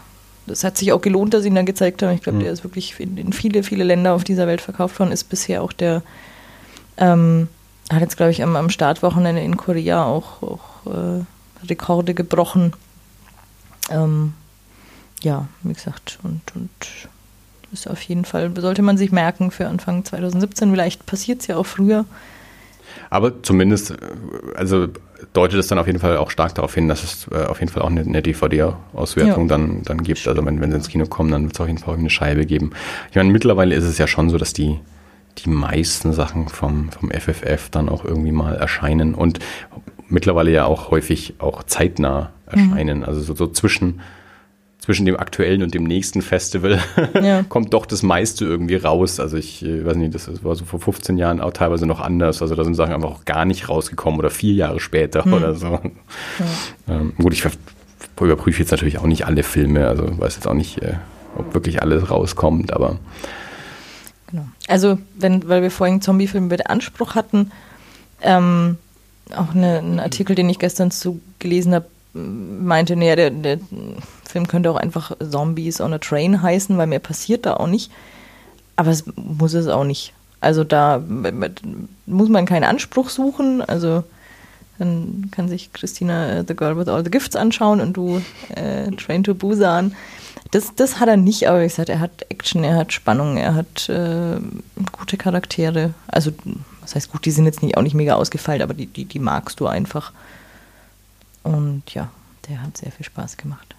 das 0.47 0.65
hat 0.65 0.79
sich 0.79 0.93
auch 0.93 1.01
gelohnt, 1.01 1.35
dass 1.35 1.43
sie 1.43 1.49
ihn 1.49 1.55
dann 1.55 1.66
gezeigt 1.66 2.03
haben. 2.03 2.15
Ich 2.15 2.23
glaube, 2.23 2.39
mhm. 2.39 2.45
der 2.45 2.53
ist 2.53 2.65
wirklich 2.65 2.99
in, 2.99 3.16
in, 3.16 3.33
viele, 3.33 3.62
viele 3.62 3.85
Länder 3.85 4.15
auf 4.15 4.24
dieser 4.24 4.47
Welt 4.47 4.61
verkauft 4.61 4.99
worden, 4.99 5.12
ist 5.12 5.24
bisher 5.24 5.62
auch 5.62 5.73
der, 5.73 6.03
ähm, 6.97 7.49
hat 7.91 8.01
jetzt, 8.01 8.16
glaube 8.16 8.33
ich, 8.33 8.43
am, 8.43 8.57
am 8.57 8.70
Startwochenende 8.70 9.43
in 9.43 9.57
Korea 9.57 10.05
auch, 10.05 10.43
auch 10.43 10.87
äh, 10.87 11.66
Rekorde 11.69 12.15
gebrochen. 12.15 12.73
Ähm, 13.91 14.35
ja, 15.23 15.47
wie 15.62 15.74
gesagt, 15.74 16.19
und, 16.23 16.41
und 16.55 16.70
ist 17.73 17.89
auf 17.89 18.03
jeden 18.03 18.24
Fall, 18.24 18.53
sollte 18.61 18.83
man 18.83 18.99
sich 18.99 19.12
merken 19.12 19.51
für 19.51 19.66
Anfang 19.66 20.05
2017. 20.05 20.70
Vielleicht 20.70 21.07
passiert 21.07 21.41
es 21.41 21.47
ja 21.47 21.57
auch 21.57 21.66
früher. 21.66 22.05
Aber 23.11 23.43
zumindest, 23.43 23.93
äh, 23.93 23.97
also 24.55 24.89
deutet 25.32 25.59
es 25.59 25.66
dann 25.66 25.78
auf 25.78 25.86
jeden 25.86 25.99
Fall 25.99 26.16
auch 26.16 26.31
stark 26.31 26.55
darauf 26.55 26.74
hin, 26.74 26.89
dass 26.89 27.03
es 27.03 27.27
äh, 27.31 27.44
auf 27.47 27.61
jeden 27.61 27.73
Fall 27.73 27.82
auch 27.82 27.90
eine, 27.90 28.01
eine 28.01 28.23
DVD-Auswertung 28.23 29.44
ja. 29.44 29.49
dann, 29.49 29.82
dann 29.82 30.03
gibt. 30.03 30.27
Also 30.27 30.44
wenn, 30.44 30.61
wenn 30.61 30.70
sie 30.70 30.77
ins 30.77 30.89
Kino 30.89 31.07
kommen, 31.07 31.31
dann 31.31 31.44
wird 31.44 31.55
es 31.55 31.61
auf 31.61 31.66
jeden 31.66 31.78
Fall 31.78 31.97
eine 31.97 32.11
Scheibe 32.11 32.47
geben. 32.47 32.73
Ich 33.11 33.16
meine, 33.16 33.31
mittlerweile 33.31 33.74
ist 33.74 33.85
es 33.85 33.99
ja 33.99 34.07
schon 34.07 34.31
so, 34.31 34.39
dass 34.39 34.53
die, 34.53 34.78
die 35.39 35.49
meisten 35.49 36.12
Sachen 36.12 36.49
vom, 36.49 36.90
vom 36.90 37.11
FFF 37.11 37.70
dann 37.70 37.89
auch 37.89 38.05
irgendwie 38.05 38.32
mal 38.32 38.55
erscheinen 38.55 39.15
und 39.15 39.39
mittlerweile 40.09 40.51
ja 40.51 40.66
auch 40.66 40.90
häufig 40.90 41.35
auch 41.39 41.62
zeitnah 41.62 42.31
erscheinen. 42.47 42.99
Mhm. 42.99 43.05
Also 43.05 43.20
so, 43.20 43.35
so 43.35 43.47
zwischen, 43.49 44.01
zwischen 44.83 45.07
dem 45.07 45.17
aktuellen 45.17 45.63
und 45.63 45.75
dem 45.75 45.85
nächsten 45.85 46.23
Festival 46.23 46.81
ja. 47.23 47.45
kommt 47.45 47.73
doch 47.73 47.87
das 47.87 48.03
meiste 48.03 48.45
irgendwie 48.45 48.75
raus. 48.75 49.21
Also 49.21 49.37
ich 49.37 49.65
äh, 49.65 49.87
weiß 49.87 49.97
nicht, 49.97 50.15
das 50.15 50.45
war 50.45 50.55
so 50.57 50.65
vor 50.65 50.81
15 50.81 51.17
Jahren 51.17 51.41
auch 51.41 51.53
teilweise 51.53 51.87
noch 51.87 52.01
anders. 52.01 52.43
Also 52.43 52.55
da 52.57 52.65
sind 52.65 52.75
Sachen 52.75 52.93
einfach 52.93 53.11
auch 53.11 53.25
gar 53.25 53.45
nicht 53.45 53.69
rausgekommen 53.69 54.19
oder 54.19 54.31
vier 54.31 54.55
Jahre 54.55 54.81
später 54.81 55.27
mhm. 55.27 55.35
oder 55.35 55.55
so. 55.55 55.67
Ja. 55.67 55.81
Ähm, 56.89 57.13
gut, 57.17 57.33
ich 57.33 57.45
überprüfe 58.21 58.61
jetzt 58.61 58.73
natürlich 58.73 58.99
auch 58.99 59.07
nicht 59.07 59.27
alle 59.27 59.43
Filme, 59.43 59.87
also 59.87 60.05
weiß 60.19 60.37
jetzt 60.37 60.47
auch 60.47 60.55
nicht, 60.55 60.83
äh, 60.83 60.95
ob 61.37 61.55
wirklich 61.55 61.81
alles 61.83 62.11
rauskommt, 62.11 62.73
aber 62.73 62.99
Genau. 64.33 64.47
Also, 64.67 64.99
wenn, 65.15 65.47
weil 65.47 65.63
wir 65.63 65.71
vorhin 65.71 66.01
Zombiefilme 66.01 66.47
mit 66.47 66.67
Anspruch 66.67 67.15
hatten, 67.15 67.53
ähm, 68.23 68.79
auch 69.37 69.55
eine, 69.55 69.79
ein 69.79 70.01
Artikel, 70.01 70.35
den 70.35 70.49
ich 70.49 70.59
gestern 70.59 70.91
zu 70.91 71.21
gelesen 71.39 71.75
habe, 71.75 71.87
meinte, 72.14 72.97
naja, 72.97 73.16
der, 73.16 73.30
der 73.30 73.59
Film 74.24 74.47
könnte 74.47 74.70
auch 74.70 74.76
einfach 74.76 75.12
Zombies 75.18 75.80
on 75.80 75.93
a 75.93 75.98
Train 75.98 76.43
heißen, 76.43 76.76
weil 76.76 76.86
mehr 76.86 76.98
passiert 76.98 77.47
da 77.47 77.55
auch 77.55 77.66
nicht. 77.66 77.90
Aber 78.76 78.90
es 78.90 79.05
muss 79.16 79.55
es 79.55 79.68
auch 79.68 79.84
nicht. 79.84 80.12
Also 80.40 80.64
da 80.64 81.02
muss 82.06 82.28
man 82.28 82.47
keinen 82.47 82.64
Anspruch 82.64 83.10
suchen. 83.10 83.62
Also 83.62 84.02
dann 84.78 85.28
kann 85.30 85.48
sich 85.48 85.72
Christina 85.72 86.40
uh, 86.40 86.44
The 86.47 86.56
Girl 86.56 86.76
with 86.76 86.89
All 86.89 87.05
the 87.05 87.10
Gifts 87.10 87.36
anschauen 87.36 87.80
und 87.80 87.93
du 87.97 88.20
äh, 88.55 88.90
Train 88.93 89.22
to 89.22 89.34
Busan. 89.34 89.94
Das, 90.51 90.74
das 90.74 90.98
hat 90.98 91.09
er 91.09 91.16
nicht, 91.16 91.48
aber 91.48 91.60
wie 91.60 91.68
gesagt, 91.68 91.89
er 91.89 92.01
hat 92.01 92.26
Action, 92.28 92.64
er 92.64 92.76
hat 92.76 92.93
Spannung, 92.93 93.36
er 93.36 93.55
hat 93.55 93.89
äh, 93.89 94.39
gute 94.98 95.16
Charaktere. 95.16 95.94
Also, 96.09 96.32
was 96.80 96.94
heißt 96.94 97.12
gut, 97.12 97.24
die 97.24 97.30
sind 97.30 97.47
jetzt 97.47 97.62
nicht, 97.62 97.76
auch 97.76 97.82
nicht 97.82 97.94
mega 97.94 98.16
ausgefeilt, 98.16 98.60
aber 98.60 98.74
die, 98.74 98.86
die, 98.86 99.05
die 99.05 99.18
magst 99.18 99.60
du 99.60 99.66
einfach. 99.66 100.12
Und 101.43 101.82
ja, 101.94 102.10
der 102.48 102.62
hat 102.62 102.77
sehr 102.77 102.93
viel 102.93 103.06
Spaß 103.06 103.36
gemacht. 103.36 103.74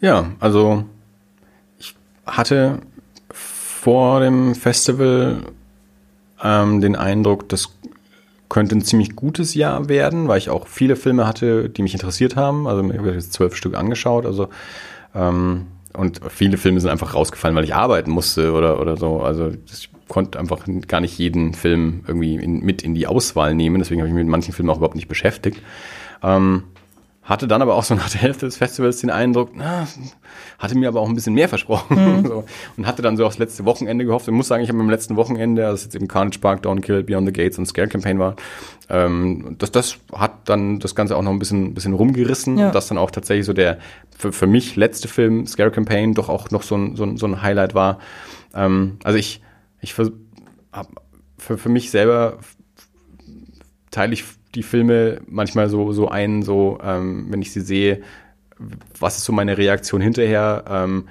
Ja, 0.00 0.30
also 0.40 0.84
ich 1.78 1.94
hatte 2.26 2.80
vor 3.30 4.20
dem 4.20 4.54
Festival 4.54 5.42
ähm, 6.42 6.80
den 6.80 6.96
Eindruck, 6.96 7.48
das 7.48 7.70
könnte 8.48 8.76
ein 8.76 8.82
ziemlich 8.82 9.16
gutes 9.16 9.54
Jahr 9.54 9.88
werden, 9.88 10.28
weil 10.28 10.38
ich 10.38 10.50
auch 10.50 10.68
viele 10.68 10.96
Filme 10.96 11.26
hatte, 11.26 11.68
die 11.68 11.82
mich 11.82 11.92
interessiert 11.92 12.36
haben. 12.36 12.66
Also 12.66 12.88
ich 12.90 12.98
habe 12.98 13.12
jetzt 13.12 13.32
zwölf 13.32 13.54
Stück 13.54 13.76
angeschaut. 13.76 14.24
Also 14.24 14.48
ähm, 15.14 15.66
und 15.94 16.20
viele 16.28 16.56
Filme 16.56 16.80
sind 16.80 16.90
einfach 16.90 17.14
rausgefallen, 17.14 17.56
weil 17.56 17.64
ich 17.64 17.74
arbeiten 17.74 18.10
musste 18.10 18.52
oder 18.52 18.80
oder 18.80 18.96
so. 18.96 19.20
Also 19.20 19.50
ich 19.66 19.90
konnte 20.08 20.38
einfach 20.38 20.64
gar 20.86 21.00
nicht 21.00 21.18
jeden 21.18 21.54
Film 21.54 22.04
irgendwie 22.06 22.36
in, 22.36 22.60
mit 22.60 22.82
in 22.82 22.94
die 22.94 23.06
Auswahl 23.06 23.54
nehmen. 23.54 23.78
Deswegen 23.78 24.00
habe 24.00 24.08
ich 24.08 24.14
mich 24.14 24.24
mit 24.24 24.30
manchen 24.30 24.52
Filmen 24.52 24.70
auch 24.70 24.78
überhaupt 24.78 24.96
nicht 24.96 25.08
beschäftigt. 25.08 25.62
Ähm, 26.22 26.64
hatte 27.28 27.46
dann 27.46 27.60
aber 27.60 27.74
auch 27.74 27.84
so 27.84 27.94
nach 27.94 28.08
der 28.12 28.22
Hälfte 28.22 28.46
des 28.46 28.56
Festivals 28.56 29.00
den 29.00 29.10
Eindruck, 29.10 29.50
na, 29.54 29.86
hatte 30.58 30.76
mir 30.76 30.88
aber 30.88 31.00
auch 31.00 31.08
ein 31.08 31.14
bisschen 31.14 31.34
mehr 31.34 31.48
versprochen. 31.48 32.20
Mhm. 32.20 32.26
so, 32.26 32.44
und 32.78 32.86
hatte 32.86 33.02
dann 33.02 33.18
so 33.18 33.26
aufs 33.26 33.38
letzte 33.38 33.66
Wochenende 33.66 34.06
gehofft. 34.06 34.26
Ich 34.26 34.34
muss 34.34 34.48
sagen, 34.48 34.62
ich 34.62 34.70
habe 34.70 34.80
am 34.80 34.88
letzten 34.88 35.16
Wochenende, 35.16 35.66
als 35.66 35.84
jetzt 35.84 35.94
eben 35.94 36.08
Carnage 36.08 36.38
Park, 36.38 36.62
Dawn 36.62 36.80
Kill, 36.80 37.02
Beyond 37.02 37.26
the 37.26 37.32
Gates 37.32 37.58
und 37.58 37.66
Scare 37.66 37.88
Campaign 37.88 38.18
war, 38.18 38.34
ähm, 38.88 39.56
das, 39.58 39.70
das 39.70 39.98
hat 40.12 40.48
dann 40.48 40.78
das 40.78 40.94
Ganze 40.94 41.16
auch 41.16 41.22
noch 41.22 41.32
ein 41.32 41.38
bisschen, 41.38 41.74
bisschen 41.74 41.92
rumgerissen. 41.92 42.56
Ja. 42.56 42.70
dass 42.70 42.88
dann 42.88 42.96
auch 42.96 43.10
tatsächlich 43.10 43.44
so 43.44 43.52
der 43.52 43.78
für, 44.16 44.32
für 44.32 44.46
mich 44.46 44.74
letzte 44.76 45.06
Film, 45.06 45.46
Scare 45.46 45.70
Campaign, 45.70 46.14
doch 46.14 46.30
auch 46.30 46.50
noch 46.50 46.62
so 46.62 46.76
ein, 46.76 46.96
so 46.96 47.04
ein, 47.04 47.18
so 47.18 47.26
ein 47.26 47.42
Highlight 47.42 47.74
war. 47.74 47.98
Ähm, 48.54 48.98
also 49.04 49.18
ich, 49.18 49.42
ich 49.80 49.94
für, 49.94 50.12
für, 51.38 51.58
für 51.58 51.68
mich 51.68 51.90
selber 51.90 52.38
teile 53.90 54.12
ich 54.12 54.24
die 54.54 54.62
Filme 54.62 55.20
manchmal 55.26 55.68
so, 55.68 55.92
so 55.92 56.08
ein, 56.08 56.42
so, 56.42 56.78
ähm, 56.82 57.26
wenn 57.30 57.42
ich 57.42 57.52
sie 57.52 57.60
sehe, 57.60 58.02
was 58.98 59.18
ist 59.18 59.24
so 59.24 59.32
meine 59.32 59.58
Reaktion 59.58 60.00
hinterher? 60.00 60.64
Ähm, 60.68 61.08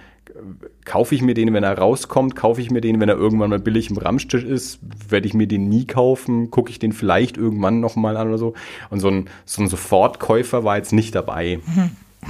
kaufe 0.85 1.15
ich 1.15 1.21
mir 1.21 1.33
den, 1.33 1.53
wenn 1.53 1.63
er 1.63 1.77
rauskommt? 1.77 2.35
Kaufe 2.35 2.61
ich 2.61 2.69
mir 2.69 2.81
den, 2.81 2.99
wenn 2.99 3.09
er 3.09 3.15
irgendwann 3.15 3.49
mal 3.49 3.59
billig 3.59 3.89
im 3.89 3.97
Ramstisch 3.97 4.43
ist? 4.43 4.79
Werde 5.09 5.27
ich 5.27 5.33
mir 5.33 5.47
den 5.47 5.69
nie 5.69 5.85
kaufen? 5.85 6.51
Gucke 6.51 6.69
ich 6.69 6.79
den 6.79 6.91
vielleicht 6.91 7.37
irgendwann 7.37 7.79
nochmal 7.79 8.17
an 8.17 8.27
oder 8.27 8.37
so? 8.37 8.53
Und 8.89 8.99
so 8.99 9.09
ein, 9.09 9.29
so 9.45 9.61
ein 9.61 9.67
Sofortkäufer 9.67 10.63
war 10.63 10.77
jetzt 10.77 10.93
nicht 10.93 11.15
dabei. 11.15 11.59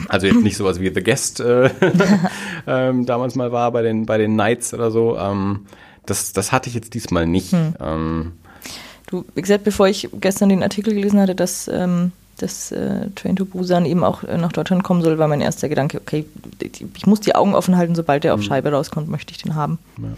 Also 0.10 0.28
jetzt 0.28 0.44
nicht 0.44 0.58
sowas 0.58 0.82
wie 0.82 0.94
The 0.94 1.02
Guest 1.02 1.40
äh, 1.40 1.72
ähm, 2.68 3.06
damals 3.06 3.36
mal 3.36 3.54
war 3.54 3.72
bei 3.72 3.82
den, 3.82 4.06
bei 4.06 4.18
den 4.18 4.34
Knights 4.34 4.74
oder 4.74 4.92
so. 4.92 5.18
Ähm, 5.18 5.62
das, 6.08 6.34
das 6.34 6.52
hatte 6.52 6.70
ich 6.70 6.76
jetzt 6.76 6.94
diesmal 6.94 7.28
nicht. 7.28 7.52
Hm. 7.52 7.76
Ähm, 7.80 8.32
Du, 9.08 9.24
wie 9.36 9.42
gesagt, 9.42 9.64
bevor 9.64 9.88
ich 9.88 10.10
gestern 10.20 10.50
den 10.50 10.64
Artikel 10.64 10.94
gelesen 10.94 11.20
hatte, 11.20 11.34
dass 11.34 11.70
ähm, 11.70 12.12
das 12.38 12.72
äh, 12.74 13.10
Train 13.16 13.38
to 13.38 13.46
Busan 13.46 13.86
eben 13.86 14.04
auch 14.04 14.24
äh, 14.24 14.38
nach 14.38 14.52
Deutschland 14.52 14.84
kommen 14.84 15.02
soll, 15.02 15.18
war 15.18 15.30
mein 15.30 15.40
erster 15.40 15.70
Gedanke, 15.70 16.00
okay, 16.00 16.26
ich 16.62 17.08
muss 17.08 17.22
die 17.22 17.34
Augen 17.34 17.56
offen 17.56 17.78
halten, 17.78 17.96
sobald 17.96 18.26
der 18.26 18.34
auf 18.34 18.42
mhm. 18.42 18.46
Scheibe 18.46 18.72
rauskommt, 18.72 19.10
möchte 19.10 19.32
ich 19.32 19.38
den 19.38 19.56
haben. 19.56 19.80
Ja. 19.98 20.10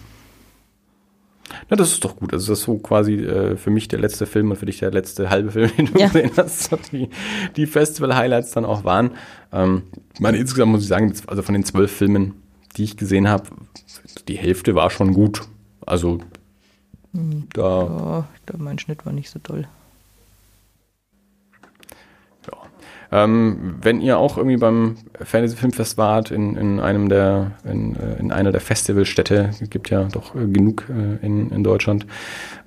Na, 1.69 1.77
das 1.77 1.91
ist 1.91 2.03
doch 2.03 2.15
gut. 2.15 2.33
Also 2.33 2.51
das 2.51 2.59
ist 2.59 2.65
so 2.65 2.77
quasi 2.77 3.13
äh, 3.13 3.57
für 3.57 3.69
mich 3.69 3.87
der 3.87 3.99
letzte 3.99 4.25
Film 4.25 4.51
und 4.51 4.57
für 4.57 4.65
dich 4.65 4.79
der 4.79 4.91
letzte 4.91 5.29
halbe 5.29 5.51
Film, 5.51 5.71
den 5.77 5.85
du 5.93 5.99
ja. 5.99 6.07
gesehen 6.07 6.31
hast, 6.35 6.71
die, 6.91 7.09
die 7.55 7.67
Festival-Highlights 7.67 8.51
dann 8.51 8.65
auch 8.65 8.83
waren. 8.83 9.11
Ähm, 9.51 9.83
ich 10.15 10.19
meine, 10.19 10.37
insgesamt 10.37 10.71
muss 10.71 10.81
ich 10.81 10.87
sagen, 10.87 11.13
also 11.27 11.43
von 11.43 11.53
den 11.53 11.63
zwölf 11.63 11.91
Filmen, 11.91 12.33
die 12.75 12.85
ich 12.85 12.97
gesehen 12.97 13.27
habe, 13.27 13.49
die 14.27 14.37
Hälfte 14.37 14.73
war 14.73 14.89
schon 14.89 15.13
gut. 15.13 15.43
Also 15.89 16.19
da, 17.53 17.83
ja, 17.83 18.27
ich 18.35 18.45
glaube, 18.45 18.63
mein 18.63 18.77
Schnitt 18.77 19.05
war 19.05 19.13
nicht 19.13 19.31
so 19.31 19.39
toll. 19.39 19.67
Ja. 22.45 23.23
Ähm, 23.23 23.75
wenn 23.81 23.99
ihr 23.99 24.19
auch 24.19 24.37
irgendwie 24.37 24.57
beim 24.57 24.97
Fantasy 25.19 25.55
Filmfest 25.55 25.97
wart, 25.97 26.29
in, 26.29 26.55
in 26.55 26.79
einem 26.79 27.09
der, 27.09 27.53
in, 27.63 27.95
äh, 27.95 28.19
in 28.19 28.31
einer 28.31 28.51
der 28.51 28.61
Festivalstädte, 28.61 29.49
es 29.59 29.67
gibt 29.71 29.89
ja 29.89 30.03
doch 30.03 30.35
äh, 30.35 30.45
genug 30.45 30.85
äh, 30.89 31.25
in, 31.25 31.49
in 31.49 31.63
Deutschland, 31.63 32.05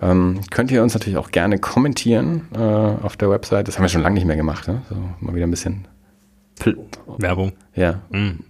ähm, 0.01 0.41
könnt 0.51 0.73
ihr 0.73 0.83
uns 0.83 0.95
natürlich 0.95 1.19
auch 1.19 1.31
gerne 1.31 1.61
kommentieren 1.61 2.49
äh, 2.55 2.59
auf 2.59 3.17
der 3.17 3.31
Website. 3.31 3.69
Das 3.69 3.77
haben 3.77 3.85
wir 3.85 3.89
schon 3.89 4.03
lange 4.03 4.15
nicht 4.15 4.27
mehr 4.27 4.37
gemacht, 4.37 4.67
ne? 4.67 4.83
so 4.89 4.97
mal 5.21 5.37
wieder 5.37 5.47
ein 5.47 5.51
bisschen 5.53 5.87
Werbung. 7.19 7.53
Ja. 7.77 8.01
Mm 8.11 8.41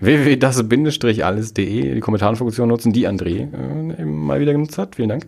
www.das-alles.de, 0.00 1.94
die 1.94 2.00
Kommentarfunktion 2.00 2.68
nutzen, 2.68 2.92
die 2.92 3.08
André 3.08 3.48
äh, 3.52 4.04
mal 4.04 4.40
wieder 4.40 4.52
genutzt 4.52 4.78
hat. 4.78 4.96
Vielen 4.96 5.08
Dank. 5.08 5.26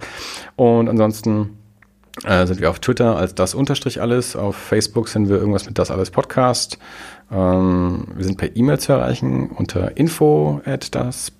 Und 0.56 0.88
ansonsten 0.88 1.50
äh, 2.24 2.46
sind 2.46 2.60
wir 2.60 2.70
auf 2.70 2.80
Twitter 2.80 3.16
als 3.16 3.34
das 3.34 3.54
unterstrich 3.54 4.00
alles. 4.00 4.36
Auf 4.36 4.56
Facebook 4.56 5.08
sind 5.08 5.28
wir 5.28 5.36
irgendwas 5.36 5.66
mit 5.66 5.78
das 5.78 5.90
alles 5.90 6.10
Podcast. 6.10 6.78
Ähm, 7.30 8.06
wir 8.14 8.24
sind 8.24 8.38
per 8.38 8.56
E-Mail 8.56 8.78
zu 8.78 8.92
erreichen 8.92 9.50
unter 9.50 9.96
info 9.96 10.60
at 10.64 10.94
das-alles.de 10.94 11.30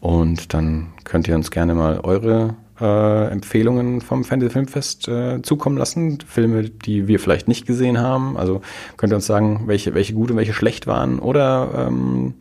und 0.00 0.54
dann 0.54 0.88
könnt 1.04 1.28
ihr 1.28 1.36
uns 1.36 1.50
gerne 1.50 1.74
mal 1.74 2.00
eure 2.00 2.54
äh, 2.80 3.28
Empfehlungen 3.28 4.00
vom 4.00 4.24
Fantasy 4.24 4.52
Filmfest 4.52 5.08
äh, 5.08 5.42
zukommen 5.42 5.76
lassen. 5.76 6.18
Filme, 6.26 6.64
die 6.64 7.08
wir 7.08 7.18
vielleicht 7.18 7.48
nicht 7.48 7.66
gesehen 7.66 7.98
haben. 7.98 8.36
Also 8.36 8.60
könnt 8.96 9.12
ihr 9.12 9.16
uns 9.16 9.26
sagen, 9.26 9.62
welche, 9.66 9.94
welche 9.94 10.14
gut 10.14 10.30
und 10.30 10.36
welche 10.36 10.52
schlecht 10.52 10.86
waren. 10.86 11.18
Oder 11.18 11.86
ähm, 11.88 12.34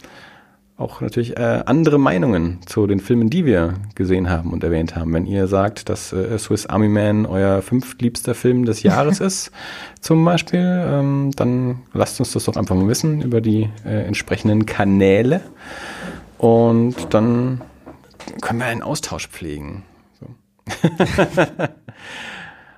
auch 0.78 1.00
natürlich 1.00 1.38
äh, 1.38 1.64
andere 1.66 1.98
Meinungen 1.98 2.60
zu 2.66 2.86
den 2.86 3.00
Filmen, 3.00 3.30
die 3.30 3.46
wir 3.46 3.76
gesehen 3.96 4.30
haben 4.30 4.52
und 4.52 4.64
erwähnt 4.64 4.96
haben. 4.96 5.14
Wenn 5.14 5.26
ihr 5.26 5.48
sagt, 5.48 5.88
dass 5.88 6.12
äh, 6.12 6.38
Swiss 6.38 6.66
Army 6.66 6.90
Man 6.90 7.26
euer 7.26 7.62
fünftliebster 7.62 8.36
Film 8.36 8.66
des 8.66 8.84
Jahres 8.84 9.20
ist, 9.22 9.52
zum 10.02 10.26
Beispiel, 10.26 10.60
ähm, 10.86 11.32
dann 11.36 11.80
lasst 11.94 12.20
uns 12.20 12.34
das 12.34 12.44
doch 12.44 12.58
einfach 12.58 12.76
mal 12.76 12.90
wissen 12.90 13.22
über 13.22 13.40
die 13.40 13.70
äh, 13.86 14.06
entsprechenden 14.06 14.66
Kanäle. 14.66 15.42
Und 16.38 17.14
dann 17.14 17.62
können 18.42 18.60
wir 18.60 18.66
einen 18.66 18.82
Austausch 18.82 19.30
pflegen. 19.30 19.84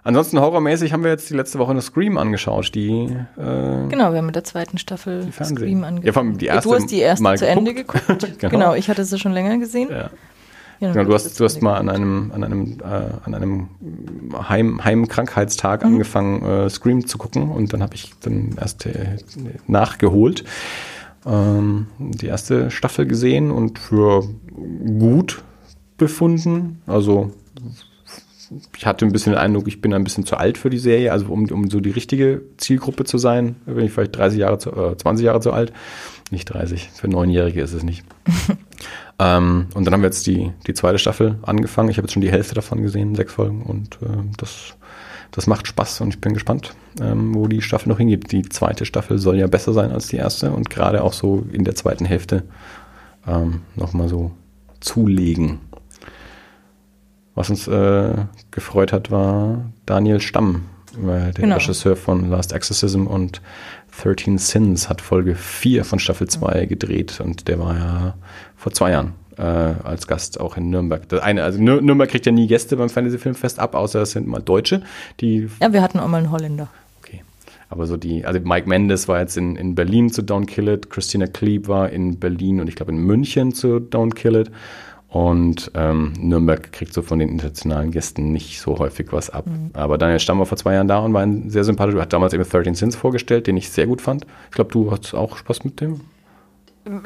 Ansonsten 0.03 0.39
horrormäßig 0.39 0.93
haben 0.93 1.03
wir 1.03 1.11
jetzt 1.11 1.29
die 1.29 1.33
letzte 1.33 1.59
Woche 1.59 1.71
eine 1.71 1.81
Scream 1.81 2.17
angeschaut, 2.17 2.73
die 2.73 3.13
äh, 3.37 3.87
Genau, 3.89 4.11
wir 4.11 4.19
haben 4.19 4.27
mit 4.27 4.35
der 4.35 4.45
zweiten 4.45 4.77
Staffel 4.77 5.27
Scream 5.33 5.83
angeschaut. 5.83 6.05
Ja, 6.05 6.13
vor 6.13 6.21
allem 6.23 6.37
die 6.37 6.45
erste 6.45 6.69
du 6.69 6.75
hast 6.75 6.91
die 6.91 6.99
erste 6.99 7.23
mal 7.23 7.37
zu 7.37 7.45
geguckt. 7.45 7.57
Ende 7.57 7.73
geguckt. 7.73 8.07
genau. 8.39 8.51
genau. 8.51 8.73
ich 8.75 8.89
hatte 8.89 9.03
sie 9.03 9.19
schon 9.19 9.33
länger 9.33 9.57
gesehen. 9.57 9.89
Ja. 9.91 10.09
Ja, 10.79 10.91
genau, 10.91 11.09
du 11.09 11.13
hast, 11.13 11.39
du 11.39 11.43
hast 11.43 11.61
mal 11.61 11.75
an 11.75 11.89
einem, 11.89 12.31
an 12.33 12.43
einem, 12.43 12.77
äh, 12.79 13.25
an 13.25 13.33
einem 13.33 13.69
Heim, 14.47 14.83
Heimkrankheitstag 14.83 15.83
mhm. 15.83 15.93
angefangen, 15.93 16.43
äh, 16.43 16.69
Scream 16.69 17.07
zu 17.07 17.17
gucken 17.17 17.49
und 17.49 17.73
dann 17.73 17.81
habe 17.81 17.95
ich 17.95 18.13
dann 18.21 18.55
erst 18.59 18.85
äh, 18.85 19.17
nachgeholt, 19.65 20.43
ähm, 21.25 21.87
die 21.97 22.27
erste 22.27 22.69
Staffel 22.69 23.07
gesehen 23.07 23.49
und 23.49 23.79
für 23.79 24.23
gut 24.99 25.41
befunden. 25.97 26.81
Also 26.85 27.31
ich 28.77 28.85
hatte 28.85 29.05
ein 29.05 29.11
bisschen 29.11 29.33
den 29.33 29.39
Eindruck, 29.39 29.67
ich 29.67 29.81
bin 29.81 29.93
ein 29.93 30.03
bisschen 30.03 30.25
zu 30.25 30.37
alt 30.37 30.57
für 30.57 30.69
die 30.69 30.77
Serie, 30.77 31.11
also 31.11 31.27
um, 31.27 31.49
um 31.51 31.69
so 31.69 31.79
die 31.79 31.91
richtige 31.91 32.41
Zielgruppe 32.57 33.03
zu 33.03 33.17
sein, 33.17 33.55
bin 33.65 33.85
ich 33.85 33.91
vielleicht 33.91 34.15
30 34.15 34.39
Jahre 34.39 34.57
zu, 34.57 34.71
äh, 34.71 34.97
20 34.97 35.25
Jahre 35.25 35.41
zu 35.41 35.51
alt. 35.51 35.73
Nicht 36.31 36.45
30, 36.45 36.89
für 36.93 37.07
Neunjährige 37.07 37.61
ist 37.61 37.73
es 37.73 37.83
nicht. 37.83 38.03
Ähm, 39.19 39.67
und 39.73 39.85
dann 39.85 39.93
haben 39.93 40.01
wir 40.01 40.09
jetzt 40.09 40.27
die, 40.27 40.51
die 40.67 40.73
zweite 40.73 40.99
Staffel 40.99 41.39
angefangen. 41.41 41.89
Ich 41.89 41.97
habe 41.97 42.05
jetzt 42.05 42.13
schon 42.13 42.21
die 42.21 42.31
Hälfte 42.31 42.55
davon 42.55 42.81
gesehen, 42.83 43.15
sechs 43.15 43.33
Folgen. 43.33 43.63
Und 43.63 43.95
äh, 44.03 44.23
das, 44.37 44.75
das 45.31 45.47
macht 45.47 45.67
Spaß 45.67 46.01
und 46.01 46.09
ich 46.09 46.21
bin 46.21 46.33
gespannt, 46.33 46.75
ähm, 47.01 47.33
wo 47.33 47.47
die 47.47 47.61
Staffel 47.61 47.89
noch 47.89 47.97
hingeht. 47.97 48.31
Die 48.31 48.43
zweite 48.43 48.85
Staffel 48.85 49.17
soll 49.17 49.37
ja 49.37 49.47
besser 49.47 49.73
sein 49.73 49.91
als 49.91 50.07
die 50.07 50.17
erste 50.17 50.51
und 50.51 50.69
gerade 50.69 51.03
auch 51.03 51.13
so 51.13 51.45
in 51.51 51.63
der 51.63 51.75
zweiten 51.75 52.05
Hälfte 52.05 52.43
ähm, 53.27 53.61
nochmal 53.75 54.07
so 54.07 54.31
zulegen. 54.79 55.59
Was 57.37 57.51
uns 57.51 57.67
äh, 57.67 58.15
gefreut 58.49 58.91
hat, 58.91 59.11
war 59.11 59.71
Daniel 59.85 60.19
Stamm, 60.19 60.63
der 60.97 61.31
genau. 61.35 61.57
Regisseur 61.57 61.95
von 61.95 62.31
Last 62.31 62.51
Exorcism 62.51 63.05
und 63.05 63.43
13 64.01 64.39
Sins 64.39 64.89
hat 64.89 65.01
Folge 65.01 65.35
4 65.35 65.85
von 65.85 65.99
Staffel 65.99 66.27
2 66.27 66.65
gedreht 66.65 67.21
und 67.23 67.47
der 67.47 67.59
war 67.59 67.75
ja 67.75 68.15
vor 68.55 68.71
zwei 68.71 68.89
Jahren 68.89 69.13
äh, 69.37 69.43
als 69.43 70.07
Gast 70.07 70.39
auch 70.39 70.57
in 70.57 70.71
Nürnberg. 70.71 71.07
Das 71.09 71.21
eine, 71.21 71.43
also 71.43 71.61
Nürnberg 71.61 72.09
kriegt 72.09 72.25
ja 72.25 72.31
nie 72.31 72.47
Gäste 72.47 72.75
beim 72.75 72.89
Fantasy 72.89 73.19
Filmfest 73.19 73.59
ab, 73.59 73.75
außer 73.75 74.01
es 74.01 74.13
sind 74.13 74.25
mal 74.25 74.41
Deutsche, 74.41 74.81
die. 75.19 75.47
Ja, 75.61 75.71
wir 75.71 75.83
hatten 75.83 75.99
auch 75.99 76.07
mal 76.07 76.17
einen 76.17 76.31
Holländer. 76.31 76.69
Okay. 77.03 77.21
Aber 77.69 77.85
so 77.85 77.97
die, 77.97 78.25
also 78.25 78.39
Mike 78.39 78.67
Mendes 78.67 79.07
war 79.07 79.19
jetzt 79.19 79.37
in, 79.37 79.55
in 79.57 79.75
Berlin 79.75 80.09
zu 80.09 80.23
Don't 80.23 80.47
Kill 80.47 80.69
It, 80.69 80.89
Christina 80.89 81.27
Klieb 81.27 81.67
war 81.67 81.91
in 81.91 82.17
Berlin 82.17 82.59
und 82.61 82.67
ich 82.67 82.75
glaube 82.75 82.93
in 82.93 82.97
München 82.97 83.53
zu 83.53 83.77
Don't 83.77 84.15
Kill 84.15 84.37
It. 84.37 84.49
Und 85.09 85.71
ähm, 85.73 86.13
Nürnberg 86.19 86.71
kriegt 86.73 86.93
so 86.93 87.01
von 87.01 87.19
den 87.19 87.29
internationalen 87.29 87.91
Gästen 87.91 88.33
nicht 88.33 88.59
so 88.59 88.77
häufig 88.77 89.07
was 89.11 89.29
ab. 89.29 89.45
Mhm. 89.47 89.71
Aber 89.73 89.97
Daniel 89.97 90.19
Stamm 90.19 90.39
war 90.39 90.45
vor 90.45 90.57
zwei 90.57 90.73
Jahren 90.73 90.87
da 90.87 90.99
und 90.99 91.13
war 91.13 91.21
ein 91.21 91.49
sehr 91.49 91.63
sympathischer. 91.63 92.01
Hat 92.01 92.11
damals 92.11 92.33
eben 92.33 92.43
13 92.43 92.75
Sins 92.75 92.95
vorgestellt, 92.95 93.47
den 93.47 93.55
ich 93.55 93.69
sehr 93.69 93.87
gut 93.87 94.01
fand. 94.01 94.25
Ich 94.49 94.55
glaube, 94.55 94.71
du 94.71 94.91
hast 94.91 95.13
auch 95.13 95.37
Spaß 95.37 95.63
mit 95.63 95.79
dem. 95.79 96.01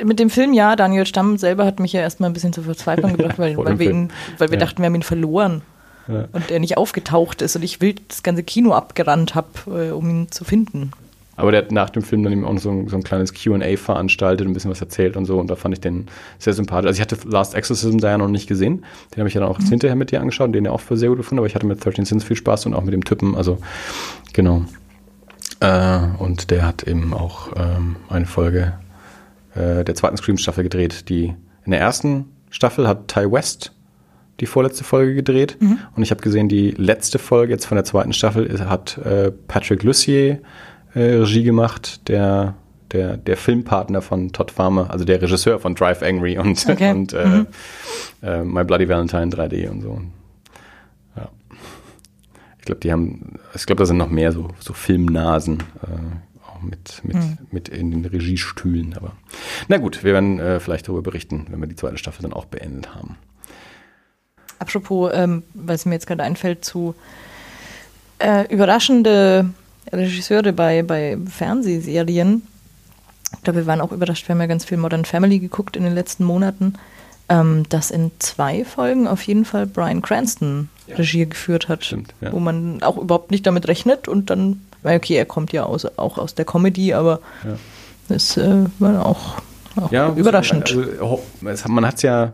Mit 0.03 0.19
dem 0.19 0.29
Film 0.29 0.53
ja, 0.53 0.75
Daniel 0.75 1.05
Stamm 1.05 1.37
selber 1.37 1.65
hat 1.65 1.79
mich 1.79 1.93
ja 1.93 2.01
erstmal 2.01 2.29
ein 2.29 2.33
bisschen 2.33 2.53
zur 2.53 2.63
Verzweiflung 2.63 3.13
gebracht, 3.17 3.37
weil, 3.37 3.55
weil 3.57 3.77
wir, 3.77 3.91
ihn, 3.91 4.11
weil 4.37 4.49
wir 4.49 4.57
ja. 4.57 4.65
dachten, 4.65 4.79
wir 4.79 4.87
haben 4.87 4.95
ihn 4.95 5.03
verloren. 5.03 5.61
Ja. 6.07 6.27
Und 6.31 6.49
er 6.49 6.59
nicht 6.59 6.77
aufgetaucht 6.77 7.43
ist 7.43 7.55
und 7.55 7.61
ich 7.61 7.81
wild 7.81 8.01
das 8.09 8.23
ganze 8.23 8.41
Kino 8.41 8.73
abgerannt 8.73 9.35
habe, 9.35 9.47
äh, 9.67 9.91
um 9.91 10.09
ihn 10.09 10.31
zu 10.31 10.43
finden. 10.43 10.91
Aber 11.41 11.51
der 11.51 11.61
hat 11.61 11.71
nach 11.71 11.89
dem 11.89 12.03
Film 12.03 12.23
dann 12.23 12.33
eben 12.33 12.45
auch 12.45 12.57
so 12.59 12.69
ein, 12.69 12.87
so 12.87 12.95
ein 12.95 13.03
kleines 13.03 13.33
QA 13.33 13.75
veranstaltet, 13.77 14.47
ein 14.47 14.53
bisschen 14.53 14.71
was 14.71 14.81
erzählt 14.81 15.17
und 15.17 15.25
so. 15.25 15.39
Und 15.39 15.49
da 15.49 15.55
fand 15.55 15.73
ich 15.73 15.81
den 15.81 16.07
sehr 16.39 16.53
sympathisch. 16.53 16.87
Also 16.87 16.97
ich 16.97 17.01
hatte 17.01 17.17
Last 17.27 17.55
Exorcism 17.55 17.97
da 17.97 18.09
ja 18.09 18.17
noch 18.17 18.27
nicht 18.27 18.47
gesehen. 18.47 18.85
Den 19.13 19.19
habe 19.19 19.27
ich 19.27 19.33
ja 19.33 19.41
dann 19.41 19.49
auch 19.49 19.59
mhm. 19.59 19.65
hinterher 19.65 19.95
mit 19.95 20.11
dir 20.11 20.21
angeschaut, 20.21 20.53
den 20.53 20.65
ja 20.65 20.71
auch 20.71 20.81
für 20.81 20.97
sehr 20.97 21.09
gut 21.09 21.17
gefunden. 21.17 21.39
Aber 21.39 21.47
ich 21.47 21.55
hatte 21.55 21.65
mit 21.65 21.83
13 21.83 22.05
Sins 22.05 22.23
viel 22.23 22.35
Spaß 22.37 22.65
und 22.65 22.73
auch 22.73 22.83
mit 22.83 22.93
dem 22.93 23.03
Typen. 23.03 23.35
Also 23.35 23.57
genau. 24.33 24.65
Äh, 25.59 25.99
und 26.17 26.51
der 26.51 26.65
hat 26.65 26.83
eben 26.83 27.13
auch 27.13 27.49
ähm, 27.55 27.95
eine 28.09 28.25
Folge 28.25 28.73
äh, 29.55 29.83
der 29.83 29.95
zweiten 29.95 30.17
Scream-Staffel 30.17 30.63
gedreht. 30.63 31.09
Die 31.09 31.33
in 31.65 31.71
der 31.71 31.79
ersten 31.79 32.25
Staffel 32.49 32.87
hat 32.87 33.07
Ty 33.07 33.31
West 33.31 33.73
die 34.41 34.47
vorletzte 34.47 34.83
Folge 34.83 35.13
gedreht. 35.13 35.57
Mhm. 35.59 35.77
Und 35.95 36.03
ich 36.03 36.11
habe 36.11 36.21
gesehen, 36.21 36.49
die 36.49 36.71
letzte 36.71 37.19
Folge 37.19 37.53
jetzt 37.53 37.65
von 37.65 37.75
der 37.75 37.85
zweiten 37.85 38.11
Staffel 38.11 38.67
hat 38.67 38.97
äh, 38.97 39.31
Patrick 39.47 39.83
Lussier 39.83 40.41
äh, 40.93 40.99
Regie 40.99 41.43
gemacht, 41.43 42.07
der, 42.07 42.55
der, 42.91 43.17
der 43.17 43.37
Filmpartner 43.37 44.01
von 44.01 44.31
Todd 44.31 44.51
Farmer, 44.51 44.89
also 44.91 45.05
der 45.05 45.21
Regisseur 45.21 45.59
von 45.59 45.75
Drive 45.75 46.01
Angry 46.01 46.37
und, 46.37 46.65
okay. 46.69 46.91
und 46.95 47.13
äh, 47.13 47.25
mhm. 47.25 47.47
äh, 48.21 48.43
My 48.43 48.63
Bloody 48.63 48.87
Valentine 48.87 49.27
3D 49.27 49.69
und 49.69 49.81
so. 49.81 50.01
Ja. 51.15 51.29
Ich 52.59 52.65
glaube, 52.65 52.81
die 52.81 52.91
haben, 52.91 53.39
ich 53.53 53.65
glaube, 53.65 53.79
da 53.79 53.85
sind 53.85 53.97
noch 53.97 54.09
mehr 54.09 54.31
so, 54.31 54.49
so 54.59 54.73
Filmnasen. 54.73 55.63
Äh, 55.83 56.47
auch 56.47 56.61
mit, 56.61 57.01
mit, 57.03 57.15
mhm. 57.15 57.37
mit 57.51 57.69
in 57.69 57.91
den 57.91 58.05
Regiestühlen. 58.05 58.93
Aber 58.95 59.13
na 59.67 59.77
gut, 59.77 60.03
wir 60.03 60.13
werden 60.13 60.39
äh, 60.39 60.59
vielleicht 60.59 60.87
darüber 60.87 61.01
berichten, 61.01 61.47
wenn 61.49 61.59
wir 61.59 61.67
die 61.67 61.75
zweite 61.75 61.97
Staffel 61.97 62.23
dann 62.23 62.33
auch 62.33 62.45
beendet 62.45 62.93
haben. 62.93 63.17
Apropos, 64.59 65.11
ähm, 65.13 65.43
was 65.55 65.85
mir 65.85 65.93
jetzt 65.93 66.05
gerade 66.05 66.23
einfällt, 66.23 66.63
zu 66.63 66.93
äh, 68.19 68.45
überraschende 68.53 69.49
Regisseure 69.91 70.53
bei, 70.53 70.83
bei 70.83 71.17
Fernsehserien. 71.29 72.43
Ich 73.33 73.43
glaube, 73.43 73.59
wir 73.59 73.67
waren 73.67 73.81
auch 73.81 73.91
überrascht, 73.91 74.27
wir 74.27 74.33
haben 74.33 74.41
ja 74.41 74.47
ganz 74.47 74.65
viel 74.65 74.77
Modern 74.77 75.05
Family 75.05 75.39
geguckt 75.39 75.75
in 75.75 75.83
den 75.83 75.93
letzten 75.93 76.23
Monaten, 76.23 76.73
ähm, 77.29 77.63
dass 77.69 77.91
in 77.91 78.11
zwei 78.19 78.65
Folgen 78.65 79.07
auf 79.07 79.23
jeden 79.23 79.45
Fall 79.45 79.65
Brian 79.65 80.01
Cranston 80.01 80.69
ja. 80.87 80.95
Regie 80.97 81.25
geführt 81.25 81.69
hat, 81.69 81.85
Stimmt, 81.85 82.13
ja. 82.21 82.31
wo 82.31 82.39
man 82.39 82.83
auch 82.83 82.97
überhaupt 82.97 83.31
nicht 83.31 83.47
damit 83.47 83.67
rechnet 83.67 84.07
und 84.07 84.29
dann, 84.29 84.61
okay, 84.83 85.15
er 85.15 85.25
kommt 85.25 85.53
ja 85.53 85.63
aus, 85.63 85.85
auch 85.97 86.17
aus 86.17 86.35
der 86.35 86.45
Comedy, 86.45 86.93
aber 86.93 87.19
ja. 87.45 87.57
das 88.09 88.37
äh, 88.37 88.65
war 88.79 89.05
auch, 89.05 89.35
auch 89.77 90.17
überraschend. 90.17 90.75
Also, 91.43 91.69
man 91.69 91.85
hat 91.85 91.95
es 91.95 92.01
ja 92.01 92.33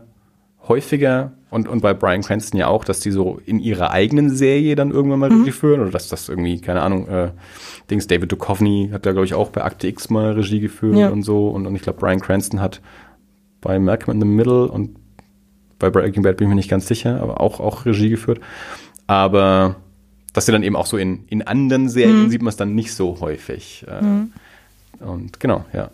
häufiger 0.68 1.32
und, 1.50 1.68
und 1.68 1.80
bei 1.80 1.94
Brian 1.94 2.22
Cranston 2.22 2.58
ja 2.58 2.66
auch, 2.68 2.84
dass 2.84 3.00
die 3.00 3.10
so 3.10 3.40
in 3.46 3.58
ihrer 3.58 3.90
eigenen 3.90 4.30
Serie 4.30 4.76
dann 4.76 4.90
irgendwann 4.90 5.18
mal 5.18 5.30
mhm. 5.30 5.40
Regie 5.40 5.52
führen 5.52 5.80
oder 5.80 5.90
dass 5.90 6.08
das 6.08 6.28
irgendwie, 6.28 6.60
keine 6.60 6.82
Ahnung, 6.82 7.08
äh, 7.08 7.30
Dings, 7.90 8.06
David 8.06 8.30
Duchovny 8.30 8.90
hat 8.92 9.06
da, 9.06 9.12
glaube 9.12 9.24
ich, 9.24 9.34
auch 9.34 9.50
bei 9.50 9.64
Akte 9.64 9.88
X 9.88 10.10
mal 10.10 10.32
Regie 10.32 10.60
geführt 10.60 10.96
ja. 10.96 11.08
und 11.08 11.22
so 11.22 11.48
und, 11.48 11.66
und 11.66 11.74
ich 11.74 11.82
glaube, 11.82 11.98
Brian 11.98 12.20
Cranston 12.20 12.60
hat 12.60 12.80
bei 13.60 13.78
Malcolm 13.78 14.14
in 14.14 14.20
the 14.20 14.26
Middle 14.26 14.68
und 14.68 14.96
bei 15.78 15.90
Breaking 15.90 16.22
Bad 16.22 16.36
bin 16.36 16.46
ich 16.46 16.48
mir 16.50 16.56
nicht 16.56 16.70
ganz 16.70 16.86
sicher, 16.86 17.20
aber 17.22 17.40
auch, 17.40 17.60
auch 17.60 17.86
Regie 17.86 18.10
geführt. 18.10 18.40
Aber 19.06 19.76
dass 20.32 20.46
sie 20.46 20.52
dann 20.52 20.62
eben 20.62 20.76
auch 20.76 20.86
so 20.86 20.96
in, 20.96 21.24
in 21.28 21.42
anderen 21.42 21.88
Serien 21.88 22.24
mhm. 22.24 22.30
sieht 22.30 22.42
man 22.42 22.50
es 22.50 22.56
dann 22.56 22.74
nicht 22.74 22.92
so 22.92 23.20
häufig. 23.20 23.84
Äh, 23.88 24.02
mhm. 24.02 24.32
Und 25.00 25.40
genau, 25.40 25.64
ja. 25.72 25.90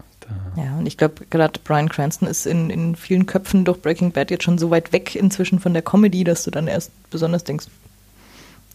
Ja, 0.56 0.76
und 0.78 0.86
ich 0.86 0.96
glaube, 0.96 1.26
gerade 1.26 1.60
Brian 1.62 1.88
Cranston 1.88 2.28
ist 2.28 2.46
in, 2.46 2.70
in 2.70 2.96
vielen 2.96 3.26
Köpfen 3.26 3.64
durch 3.64 3.80
Breaking 3.80 4.12
Bad 4.12 4.30
jetzt 4.30 4.44
schon 4.44 4.58
so 4.58 4.70
weit 4.70 4.92
weg 4.92 5.14
inzwischen 5.14 5.60
von 5.60 5.72
der 5.72 5.82
Comedy, 5.82 6.24
dass 6.24 6.44
du 6.44 6.50
dann 6.50 6.68
erst 6.68 6.90
besonders 7.10 7.44
denkst, 7.44 7.66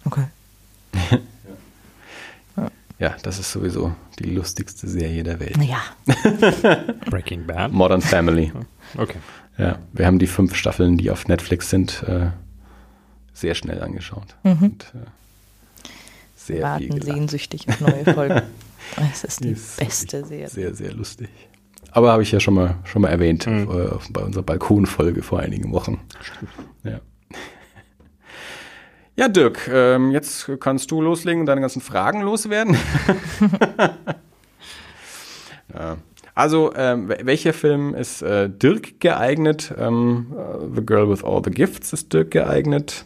okay. 0.05 0.26
ja. 2.57 2.71
ja, 2.99 3.15
das 3.21 3.39
ist 3.39 3.51
sowieso 3.51 3.93
die 4.19 4.30
lustigste 4.30 4.88
Serie 4.88 5.23
der 5.23 5.39
Welt. 5.39 5.57
Ja. 5.63 5.81
Breaking 7.09 7.45
Bad. 7.45 7.71
Modern 7.71 8.01
Family. 8.01 8.51
Okay. 8.97 9.19
Ja, 9.59 9.77
wir 9.93 10.07
haben 10.07 10.17
die 10.17 10.26
fünf 10.26 10.55
Staffeln, 10.55 10.97
die 10.97 11.11
auf 11.11 11.27
Netflix 11.27 11.69
sind, 11.69 12.01
äh, 12.07 12.31
sehr 13.35 13.53
schnell 13.53 13.84
angeschaut. 13.84 14.35
Mhm. 14.41 14.57
Und, 14.63 14.84
äh, 14.95 15.88
sehr 16.35 16.63
Warten 16.63 16.99
sehnsüchtig 16.99 17.69
auf 17.69 17.80
neue 17.80 18.03
Folgen. 18.03 18.41
Es 19.11 19.24
ist 19.24 19.44
die, 19.44 19.52
ist 19.52 19.78
beste 19.78 20.26
Serie. 20.26 20.48
Sehr, 20.48 20.74
sehr 20.74 20.94
lustig. 20.94 21.30
Aber 21.91 22.11
habe 22.11 22.24
ich 22.24 22.32
ja 22.32 22.40
schon 22.40 22.53
mal, 22.53 22.76
schon 22.84 23.02
mal 23.02 23.10
erwähnt 23.10 23.48
mhm. 23.48 23.70
äh, 23.72 23.90
bei 24.11 24.22
unserer 24.22 24.44
Balkonfolge 24.44 25.24
vor 25.24 25.40
einigen 25.40 25.72
Wochen. 25.72 26.02
Ja. 26.84 27.02
Ja, 29.16 29.28
Dirk, 29.28 29.70
ähm, 29.70 30.11
jetzt 30.11 30.49
kannst 30.61 30.91
du 30.91 31.02
loslegen 31.02 31.41
und 31.41 31.45
deine 31.45 31.60
ganzen 31.60 31.82
Fragen 31.82 32.22
loswerden. 32.22 32.78
ja. 35.74 35.98
Also, 36.36 36.72
ähm, 36.74 37.10
welcher 37.10 37.52
Film 37.52 37.94
ist 37.94 38.22
äh, 38.22 38.49
Dirk 38.49 39.02
geeignet? 39.02 39.74
Ähm, 39.78 40.28
uh, 40.32 40.74
the 40.74 40.86
Girl 40.86 41.10
with 41.10 41.22
All 41.22 41.41
the 41.44 41.52
Gifts 41.52 41.91
ist 41.91 42.14
Dirk 42.14 42.32
geeignet. 42.32 43.03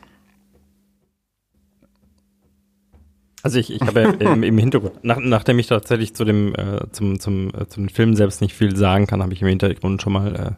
Also 3.44 3.60
ich, 3.60 3.72
ich 3.72 3.82
habe 3.82 4.02
ja 4.02 4.10
im, 4.32 4.42
im, 4.42 4.58
Hintergrund, 4.58 5.04
nach, 5.04 5.20
nachdem 5.20 5.60
ich 5.60 5.68
tatsächlich 5.68 6.16
zu 6.16 6.24
dem, 6.24 6.56
äh, 6.56 6.90
zum, 6.92 7.20
zum, 7.20 7.50
äh, 7.50 7.68
zum 7.68 7.90
Film 7.90 8.16
selbst 8.16 8.42
nicht 8.42 8.56
viel 8.56 8.76
sagen 8.76 9.06
kann, 9.06 9.22
habe 9.22 9.34
ich 9.34 9.42
im 9.42 9.50
Hintergrund 9.50 10.02
schon 10.02 10.14
mal 10.14 10.36
äh, 10.36 10.52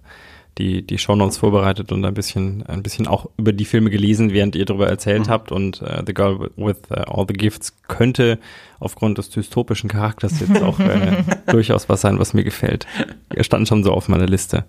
die, 0.58 0.86
die 0.86 0.98
Shownotes 0.98 1.38
vorbereitet 1.38 1.92
und 1.92 2.06
ein 2.06 2.14
bisschen, 2.14 2.64
ein 2.68 2.84
bisschen 2.84 3.08
auch 3.08 3.30
über 3.38 3.52
die 3.52 3.66
Filme 3.66 3.90
gelesen, 3.90 4.32
während 4.32 4.56
ihr 4.56 4.66
darüber 4.66 4.88
erzählt 4.88 5.26
mhm. 5.26 5.30
habt. 5.30 5.52
Und 5.52 5.82
äh, 5.82 6.04
The 6.06 6.14
Girl 6.14 6.52
with 6.56 6.78
uh, 6.92 7.12
All 7.12 7.26
the 7.28 7.34
Gifts 7.34 7.74
könnte 7.88 8.40
aufgrund 8.80 9.18
des 9.18 9.30
dystopischen 9.30 9.90
Charakters 9.90 10.40
jetzt 10.40 10.62
auch 10.62 10.80
äh, 10.80 11.24
durchaus 11.48 11.90
was 11.90 12.02
sein, 12.02 12.20
was 12.20 12.34
mir 12.34 12.44
gefällt. 12.44 12.88
Er 13.30 13.44
stand 13.44 13.68
schon 13.68 13.84
so 13.84 13.92
auf 13.92 14.08
meiner 14.08 14.28
Liste. 14.28 14.64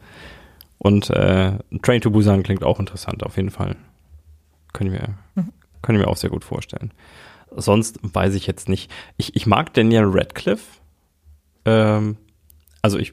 Und 0.79 1.11
äh, 1.11 1.53
Train 1.83 2.01
to 2.01 2.11
Busan 2.11 2.43
klingt 2.43 2.65
auch 2.65 2.81
interessant, 2.81 3.23
auf 3.23 3.37
jeden 3.37 3.51
Fall. 3.51 3.77
Können 4.73 4.93
wir, 4.93 5.15
mhm. 5.35 5.53
können 5.83 5.99
wir 5.99 6.09
auch 6.09 6.17
sehr 6.17 6.31
gut 6.31 6.45
vorstellen. 6.45 6.91
Sonst 7.55 7.99
weiß 8.03 8.35
ich 8.35 8.47
jetzt 8.47 8.69
nicht. 8.69 8.91
Ich, 9.17 9.37
ich 9.37 9.47
mag 9.47 9.73
Daniel 9.75 10.05
Radcliffe. 10.07 10.81
Ähm, 11.65 12.17
also 12.83 12.99
ich 12.99 13.13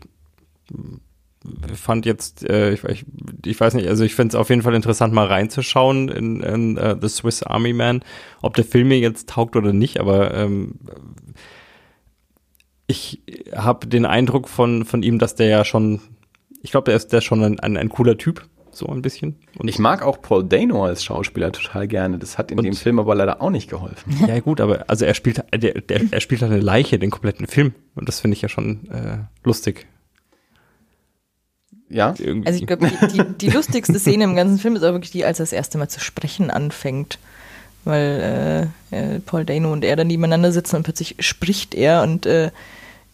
fand 1.76 2.06
jetzt, 2.06 2.48
äh, 2.50 2.74
ich, 2.74 2.84
ich, 2.86 3.06
ich, 3.46 3.60
weiß 3.60 3.74
nicht, 3.74 3.88
also 3.88 4.04
ich 4.04 4.16
finde 4.16 4.30
es 4.30 4.36
auf 4.36 4.50
jeden 4.50 4.62
Fall 4.62 4.76
interessant, 4.76 5.14
mal 5.14 5.28
reinzuschauen 5.28 6.10
in, 6.10 6.42
in 6.42 6.78
uh, 6.78 6.96
The 7.00 7.10
Swiss 7.10 7.44
Army 7.44 7.74
Man, 7.74 8.04
ob 8.42 8.56
der 8.56 8.64
Film 8.64 8.88
mir 8.88 9.00
jetzt 9.00 9.30
taugt 9.30 9.56
oder 9.56 9.74
nicht, 9.74 10.00
aber 10.00 10.34
ähm, 10.34 10.76
ich 12.88 13.22
habe 13.54 13.88
den 13.88 14.06
Eindruck 14.06 14.48
von, 14.48 14.86
von 14.86 15.04
ihm, 15.04 15.20
dass 15.20 15.36
der 15.36 15.48
ja 15.48 15.66
schon, 15.66 16.00
ich 16.62 16.72
glaube, 16.72 16.86
der 16.86 16.96
ist 16.96 17.12
der 17.12 17.22
schon 17.22 17.44
ein, 17.44 17.60
ein, 17.60 17.76
ein 17.76 17.90
cooler 17.90 18.18
Typ 18.18 18.48
so 18.76 18.88
ein 18.88 19.02
bisschen. 19.02 19.36
Und 19.58 19.68
ich 19.68 19.80
mag 19.80 20.02
auch 20.02 20.22
Paul 20.22 20.44
Dano 20.44 20.86
als 20.86 21.04
Schauspieler 21.04 21.52
total 21.52 21.88
gerne. 21.88 22.18
Das 22.18 22.38
hat 22.38 22.52
in 22.52 22.58
dem 22.58 22.74
Film 22.74 23.00
aber 23.00 23.16
leider 23.16 23.42
auch 23.42 23.50
nicht 23.50 23.70
geholfen. 23.70 24.14
Ja 24.28 24.40
gut, 24.40 24.62
aber 24.62 24.86
also 24.90 25.06
er 25.06 25.14
spielt, 25.14 25.44
der, 25.54 25.82
der, 25.82 26.02
er 26.12 26.22
spielt 26.22 26.42
halt 26.42 26.52
eine 26.52 26.62
Leiche 26.62 26.98
den 26.98 27.12
kompletten 27.12 27.46
Film 27.46 27.74
und 27.96 28.08
das 28.08 28.20
finde 28.20 28.36
ich 28.36 28.42
ja 28.42 28.50
schon 28.50 28.90
äh, 28.90 29.18
lustig. 29.44 29.86
ja. 31.90 32.14
irgendwie. 32.18 32.48
Also 32.48 32.60
ich 32.60 32.68
glaube, 32.68 32.88
die, 32.88 33.08
die, 33.08 33.24
die 33.38 33.50
lustigste 33.56 34.00
Szene 34.00 34.24
im 34.24 34.36
ganzen 34.36 34.58
Film 34.60 34.76
ist 34.76 34.84
aber 34.84 34.94
wirklich 34.94 35.12
die, 35.12 35.26
als 35.26 35.40
er 35.40 35.44
das 35.44 35.54
erste 35.54 35.78
Mal 35.78 35.90
zu 35.90 36.00
sprechen 36.00 36.50
anfängt. 36.50 37.20
Weil 37.86 38.72
äh, 38.92 39.16
äh, 39.16 39.20
Paul 39.20 39.46
Dano 39.46 39.74
und 39.74 39.84
er 39.84 39.96
dann 39.98 40.08
nebeneinander 40.08 40.52
sitzen 40.52 40.78
und 40.78 40.84
plötzlich 40.84 41.18
spricht 41.20 41.76
er 41.76 42.04
und 42.04 42.26
äh, 42.26 42.52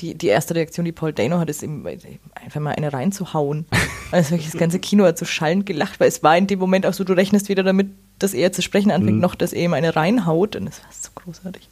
die, 0.01 0.15
die 0.15 0.27
erste 0.27 0.55
Reaktion, 0.55 0.85
die 0.85 0.91
Paul 0.91 1.13
Dano 1.13 1.39
hat, 1.39 1.49
ist 1.49 1.61
ihm 1.61 1.85
einfach 1.85 2.59
mal 2.59 2.71
eine 2.71 2.93
reinzuhauen. 2.93 3.65
Also 4.11 4.37
das 4.37 4.53
ganze 4.53 4.79
Kino 4.79 5.03
hat 5.03 5.17
so 5.17 5.25
schallend 5.25 5.65
gelacht, 5.65 5.99
weil 5.99 6.07
es 6.07 6.23
war 6.23 6.35
in 6.37 6.47
dem 6.47 6.57
Moment 6.59 6.85
auch 6.85 6.93
so, 6.93 7.03
du 7.03 7.13
rechnest 7.13 7.47
weder 7.49 7.63
damit, 7.63 7.89
dass 8.17 8.33
er 8.33 8.51
zu 8.51 8.61
sprechen 8.61 8.91
anfängt, 8.91 9.17
Mhm. 9.17 9.21
noch 9.21 9.35
dass 9.35 9.53
er 9.53 9.63
ihm 9.63 9.73
eine 9.73 9.95
reinhaut 9.95 10.55
und 10.55 10.65
das 10.65 10.81
war 10.81 10.89
so 10.91 11.09
großartig. 11.13 11.69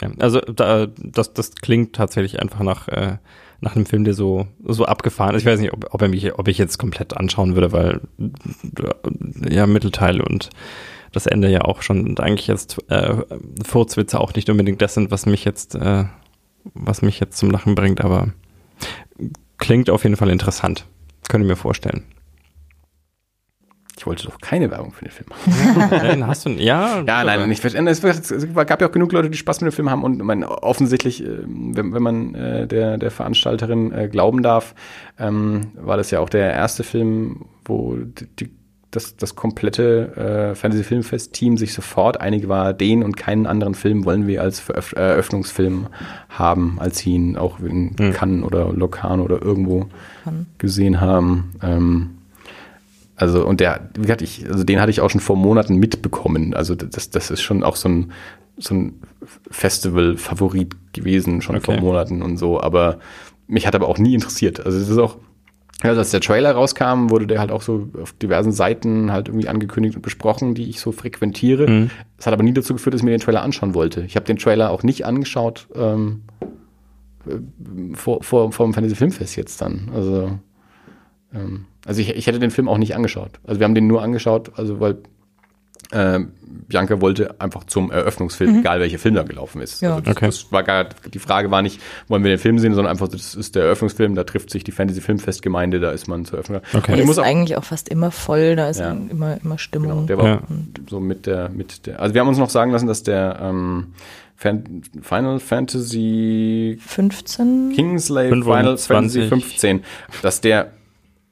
Ja, 0.00 0.10
also 0.18 0.40
da, 0.40 0.86
das, 0.98 1.34
das 1.34 1.54
klingt 1.56 1.94
tatsächlich 1.94 2.40
einfach 2.40 2.60
nach, 2.60 2.88
äh, 2.88 3.16
nach 3.60 3.76
einem 3.76 3.86
Film, 3.86 4.04
der 4.04 4.14
so, 4.14 4.46
so 4.64 4.84
abgefahren 4.86 5.34
ist. 5.34 5.42
Ich 5.42 5.46
weiß 5.46 5.60
nicht, 5.60 5.72
ob, 5.72 5.92
ob, 5.92 6.00
er 6.00 6.08
mich, 6.08 6.32
ob 6.38 6.48
ich 6.48 6.58
jetzt 6.58 6.78
komplett 6.78 7.16
anschauen 7.16 7.54
würde, 7.54 7.72
weil 7.72 8.00
äh, 8.18 9.54
ja, 9.54 9.66
Mittelteil 9.66 10.20
und 10.20 10.50
das 11.12 11.26
Ende 11.26 11.50
ja 11.50 11.62
auch 11.62 11.82
schon 11.82 12.06
und 12.06 12.20
eigentlich 12.20 12.46
jetzt 12.46 12.78
äh, 12.88 13.16
Furzwitze 13.66 14.20
auch 14.20 14.32
nicht 14.34 14.48
unbedingt 14.48 14.80
das 14.80 14.94
sind, 14.94 15.10
was 15.10 15.26
mich 15.26 15.44
jetzt, 15.44 15.74
äh, 15.74 16.04
was 16.74 17.02
mich 17.02 17.20
jetzt 17.20 17.38
zum 17.38 17.50
Lachen 17.50 17.74
bringt, 17.74 18.02
aber 18.02 18.28
klingt 19.58 19.90
auf 19.90 20.04
jeden 20.04 20.16
Fall 20.16 20.30
interessant. 20.30 20.86
Könnte 21.28 21.46
mir 21.46 21.56
vorstellen. 21.56 22.04
Ich 24.00 24.06
wollte 24.06 24.24
doch 24.24 24.40
keine 24.40 24.70
Werbung 24.70 24.92
für 24.92 25.04
den 25.04 25.10
Film 25.10 25.28
machen. 25.28 25.90
Nein, 25.90 26.26
hast 26.26 26.46
du, 26.46 26.50
ja? 26.50 27.00
Ja, 27.06 27.22
nein, 27.22 27.38
nein, 27.38 27.50
ich 27.50 27.60
verstehe. 27.60 27.86
Es 27.86 28.02
es 28.02 28.54
gab 28.54 28.80
ja 28.80 28.88
auch 28.88 28.92
genug 28.92 29.12
Leute, 29.12 29.28
die 29.28 29.36
Spaß 29.36 29.60
mit 29.60 29.70
dem 29.70 29.76
Film 29.76 29.90
haben 29.90 30.04
und 30.04 30.22
man, 30.22 30.42
offensichtlich, 30.42 31.22
äh, 31.22 31.40
wenn, 31.44 31.92
wenn 31.92 32.02
man 32.02 32.34
äh, 32.34 32.66
der, 32.66 32.96
der 32.96 33.10
Veranstalterin 33.10 33.92
äh, 33.92 34.08
glauben 34.08 34.42
darf, 34.42 34.74
ähm, 35.18 35.72
war 35.74 35.98
das 35.98 36.10
ja 36.10 36.20
auch 36.20 36.30
der 36.30 36.50
erste 36.50 36.82
Film, 36.82 37.44
wo 37.66 37.98
die, 38.38 38.50
das, 38.90 39.16
das 39.16 39.36
komplette 39.36 40.50
äh, 40.52 40.54
Fantasy-Filmfest-Team 40.56 41.56
sich 41.56 41.72
sofort 41.74 42.20
einig 42.20 42.48
war, 42.48 42.72
den 42.72 43.02
und 43.04 43.16
keinen 43.16 43.46
anderen 43.46 43.74
Film 43.74 44.04
wollen 44.04 44.26
wir 44.26 44.42
als 44.42 44.58
Veröff 44.58 44.92
Eröffnungsfilm 44.96 45.86
haben, 46.28 46.78
als 46.80 46.98
sie 46.98 47.12
ihn 47.12 47.36
auch 47.36 47.60
in 47.60 47.94
Hm. 47.98 48.12
Cannes 48.12 48.44
oder 48.44 48.72
Locarno 48.72 49.22
oder 49.22 49.40
irgendwo 49.40 49.86
Cannes. 50.24 50.46
gesehen 50.58 51.00
haben. 51.00 51.52
Ähm, 51.62 52.10
also, 53.14 53.46
und 53.46 53.60
der, 53.60 53.90
wie 53.94 54.02
gesagt, 54.02 54.22
ich, 54.22 54.46
also 54.50 54.64
den 54.64 54.80
hatte 54.80 54.90
ich 54.90 55.00
auch 55.02 55.10
schon 55.10 55.20
vor 55.20 55.36
Monaten 55.36 55.76
mitbekommen. 55.76 56.54
Also, 56.54 56.74
das, 56.74 57.10
das 57.10 57.30
ist 57.30 57.42
schon 57.42 57.62
auch 57.62 57.76
so 57.76 57.88
ein, 57.88 58.12
so 58.58 58.74
ein 58.74 58.94
Festival-Favorit 59.50 60.74
gewesen, 60.92 61.42
schon 61.42 61.56
Okay. 61.56 61.66
vor 61.66 61.76
Monaten 61.80 62.22
und 62.22 62.38
so. 62.38 62.60
Aber 62.60 62.98
mich 63.46 63.66
hat 63.66 63.74
aber 63.74 63.88
auch 63.88 63.98
nie 63.98 64.14
interessiert. 64.14 64.64
Also, 64.64 64.78
es 64.78 64.88
ist 64.88 64.98
auch, 64.98 65.16
also 65.88 66.00
als 66.00 66.10
der 66.10 66.20
Trailer 66.20 66.52
rauskam, 66.52 67.10
wurde 67.10 67.26
der 67.26 67.38
halt 67.38 67.50
auch 67.50 67.62
so 67.62 67.88
auf 68.00 68.12
diversen 68.12 68.52
Seiten 68.52 69.10
halt 69.12 69.28
irgendwie 69.28 69.48
angekündigt 69.48 69.96
und 69.96 70.02
besprochen, 70.02 70.54
die 70.54 70.68
ich 70.68 70.80
so 70.80 70.92
frequentiere. 70.92 71.68
Mhm. 71.68 71.90
Es 72.18 72.26
hat 72.26 72.34
aber 72.34 72.42
nie 72.42 72.52
dazu 72.52 72.74
geführt, 72.74 72.94
dass 72.94 73.00
ich 73.00 73.04
mir 73.04 73.12
den 73.12 73.20
Trailer 73.20 73.42
anschauen 73.42 73.74
wollte. 73.74 74.02
Ich 74.02 74.16
habe 74.16 74.26
den 74.26 74.36
Trailer 74.36 74.70
auch 74.70 74.82
nicht 74.82 75.06
angeschaut 75.06 75.68
ähm, 75.74 76.22
äh, 77.26 77.94
vor, 77.94 78.22
vor, 78.22 78.52
vor 78.52 78.66
dem 78.66 78.74
Fantasy 78.74 78.94
Filmfest 78.94 79.36
jetzt 79.36 79.60
dann. 79.62 79.90
Also, 79.94 80.38
ähm, 81.34 81.64
also 81.86 82.00
ich, 82.02 82.10
ich 82.10 82.26
hätte 82.26 82.38
den 82.38 82.50
Film 82.50 82.68
auch 82.68 82.78
nicht 82.78 82.94
angeschaut. 82.94 83.40
Also 83.44 83.60
wir 83.60 83.64
haben 83.64 83.74
den 83.74 83.86
nur 83.86 84.02
angeschaut, 84.02 84.52
also 84.56 84.80
weil 84.80 84.98
äh, 85.92 86.20
Bianca 86.68 87.00
wollte 87.00 87.40
einfach 87.40 87.64
zum 87.64 87.90
Eröffnungsfilm, 87.90 88.60
egal 88.60 88.78
welcher 88.80 88.98
Film 89.00 89.14
da 89.16 89.22
gelaufen 89.24 89.60
ist. 89.60 89.82
Ja. 89.82 89.90
Also 89.96 90.02
das, 90.02 90.16
Okay. 90.16 90.26
das 90.26 90.52
war 90.52 90.62
gar, 90.62 90.84
die 90.84 91.18
Frage 91.18 91.50
war 91.50 91.62
nicht, 91.62 91.80
wollen 92.06 92.22
wir 92.22 92.30
den 92.30 92.38
Film 92.38 92.58
sehen, 92.60 92.74
sondern 92.74 92.92
einfach, 92.92 93.08
das 93.08 93.34
ist 93.34 93.56
der 93.56 93.64
Eröffnungsfilm, 93.64 94.14
da 94.14 94.22
trifft 94.24 94.50
sich 94.50 94.62
die 94.62 94.70
Fantasy 94.72 95.00
Filmfestgemeinde, 95.00 95.80
da 95.80 95.90
ist 95.90 96.06
man 96.06 96.24
zur 96.24 96.38
Eröffnung. 96.38 96.60
Okay. 96.72 96.92
Und 96.92 96.98
Der 96.98 97.08
ist 97.10 97.18
auch, 97.18 97.24
eigentlich 97.24 97.56
auch 97.56 97.64
fast 97.64 97.88
immer 97.88 98.10
voll, 98.12 98.54
da 98.56 98.68
ist 98.68 98.78
Ja. 98.80 98.92
immer, 98.92 99.38
immer 99.42 99.58
Stimmung. 99.58 100.06
Genau, 100.06 100.06
der 100.06 100.18
war 100.18 100.26
Ja. 100.26 100.42
so 100.88 101.00
mit 101.00 101.26
der, 101.26 101.48
mit 101.48 101.86
der, 101.86 102.00
also 102.00 102.14
wir 102.14 102.20
haben 102.20 102.28
uns 102.28 102.38
noch 102.38 102.50
sagen 102.50 102.70
lassen, 102.70 102.86
dass 102.86 103.02
der 103.02 103.38
ähm, 103.42 103.88
Fan, 104.36 104.82
Final 105.02 105.40
Fantasy 105.40 106.78
15? 106.80 107.72
Kingsley 107.74 108.28
Final 108.28 108.76
25. 108.78 108.86
Fantasy 108.86 109.28
15, 109.28 109.84
dass 110.22 110.40
der 110.40 110.70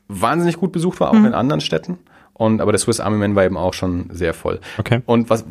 wahnsinnig 0.09 0.57
gut 0.57 0.73
besucht 0.73 1.01
war, 1.01 1.11
auch 1.11 1.15
in 1.15 1.35
anderen 1.35 1.61
Städten. 1.61 1.99
Und, 2.39 2.63
aber 2.63 2.73
der 2.73 2.79
Swiss 2.79 3.01
Army 3.01 3.19
Man 3.19 3.35
war 3.35 3.45
eben 3.45 3.59
auch 3.59 3.75
schon 3.75 4.07
sehr 4.11 4.33
voll. 4.33 4.61
Okay. 4.79 5.03
Und 5.05 5.29
was, 5.29 5.45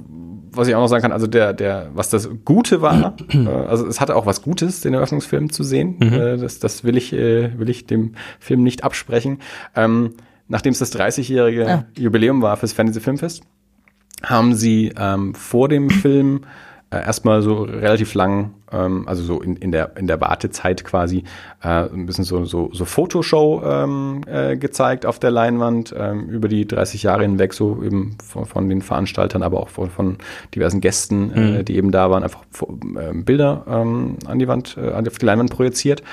was 0.52 0.68
ich 0.68 0.74
auch 0.74 0.80
noch 0.80 0.88
sagen 0.88 1.04
kann, 1.04 1.12
also 1.12 1.28
der, 1.28 1.54
der, 1.54 1.92
was 1.94 2.10
das 2.10 2.30
Gute 2.46 2.82
war, 2.82 3.16
äh, 3.30 3.48
also 3.48 3.86
es 3.86 4.02
hatte 4.02 4.16
auch 4.16 4.26
was 4.26 4.42
Gutes, 4.42 4.82
den 4.82 4.94
Eröffnungsfilm 4.96 5.52
zu 5.52 5.64
sehen. 5.64 6.02
Äh, 6.02 6.38
das, 6.38 6.60
das 6.60 6.84
will 6.84 6.98
ich, 6.98 7.14
äh, 7.14 7.60
will 7.60 7.70
ich 7.70 7.86
dem 7.86 8.14
Film 8.40 8.64
nicht 8.64 8.84
absprechen. 8.84 9.40
Ähm, 9.76 10.14
nachdem 10.48 10.72
es 10.72 10.80
das 10.80 10.96
30-jährige 10.98 11.68
Ah. 11.68 11.86
Jubiläum 11.98 12.42
war 12.42 12.58
fürs 12.58 12.74
Fantasy 12.74 13.02
Filmfest, 13.02 13.44
haben 14.24 14.56
sie 14.56 14.94
ähm, 14.98 15.36
vor 15.36 15.70
dem 15.70 15.90
Film 15.90 16.42
äh, 16.90 16.98
erstmal 16.98 17.42
so 17.42 17.64
relativ 17.64 18.14
lang, 18.14 18.54
ähm, 18.72 19.08
also 19.08 19.24
so 19.24 19.42
in, 19.42 19.56
in, 19.58 19.72
der, 19.72 19.98
in 19.98 20.08
der 20.08 20.22
Wartezeit 20.22 20.84
quasi, 20.84 21.24
äh, 21.62 21.68
ein 21.68 22.06
bisschen 22.06 22.24
so, 22.24 22.46
so, 22.46 22.70
so 22.74 22.86
Fotoshow 22.86 23.62
ähm, 23.66 24.22
äh, 24.26 24.56
gezeigt 24.56 25.06
auf 25.06 25.20
der 25.20 25.32
Leinwand 25.32 25.94
ähm, 25.98 26.30
über 26.30 26.48
die 26.48 26.66
30 26.66 27.04
Jahre 27.04 27.24
hinweg, 27.24 27.54
so 27.54 27.84
eben 27.84 28.18
von, 28.24 28.46
von 28.46 28.70
den 28.70 28.82
Veranstaltern, 28.82 29.44
aber 29.44 29.60
auch 29.60 29.70
von, 29.70 29.90
von 29.90 30.18
diversen 30.56 30.80
Gästen, 30.80 31.32
äh, 31.32 31.64
die 31.64 31.76
eben 31.76 31.92
da 31.92 32.10
waren, 32.10 32.24
einfach 32.24 32.44
ähm, 32.98 33.26
Bilder 33.26 33.66
ähm, 33.68 34.18
an 34.26 34.40
die 34.40 34.48
Wand, 34.48 34.78
äh, 34.78 34.92
auf 34.92 35.18
die 35.18 35.26
Leinwand 35.26 35.52
projiziert. 35.52 36.04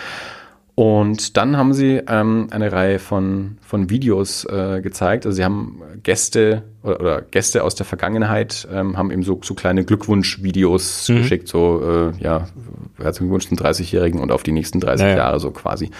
Und 0.76 1.36
dann 1.36 1.56
haben 1.56 1.72
sie 1.72 2.00
ähm, 2.08 2.48
eine 2.50 2.72
Reihe 2.72 2.98
von, 2.98 3.58
von 3.60 3.90
Videos 3.90 4.44
äh, 4.44 4.80
gezeigt. 4.82 5.24
Also 5.24 5.36
sie 5.36 5.44
haben 5.44 5.82
Gäste 6.02 6.64
oder, 6.82 7.00
oder 7.00 7.22
Gäste 7.22 7.62
aus 7.62 7.76
der 7.76 7.86
Vergangenheit 7.86 8.66
ähm, 8.72 8.98
haben 8.98 9.12
eben 9.12 9.22
so, 9.22 9.38
so 9.42 9.54
kleine 9.54 9.84
Glückwunschvideos 9.84 11.06
geschickt, 11.06 11.46
so 11.46 12.10
äh, 12.12 12.22
ja, 12.22 12.48
herzlichen 12.96 13.28
Glückwunsch 13.28 13.48
zum 13.48 13.56
30-Jährigen 13.56 14.20
und 14.20 14.32
auf 14.32 14.42
die 14.42 14.50
nächsten 14.50 14.80
30 14.80 15.04
Ja, 15.04 15.10
ja. 15.10 15.16
Jahre 15.16 15.38
so 15.38 15.52
quasi. 15.52 15.90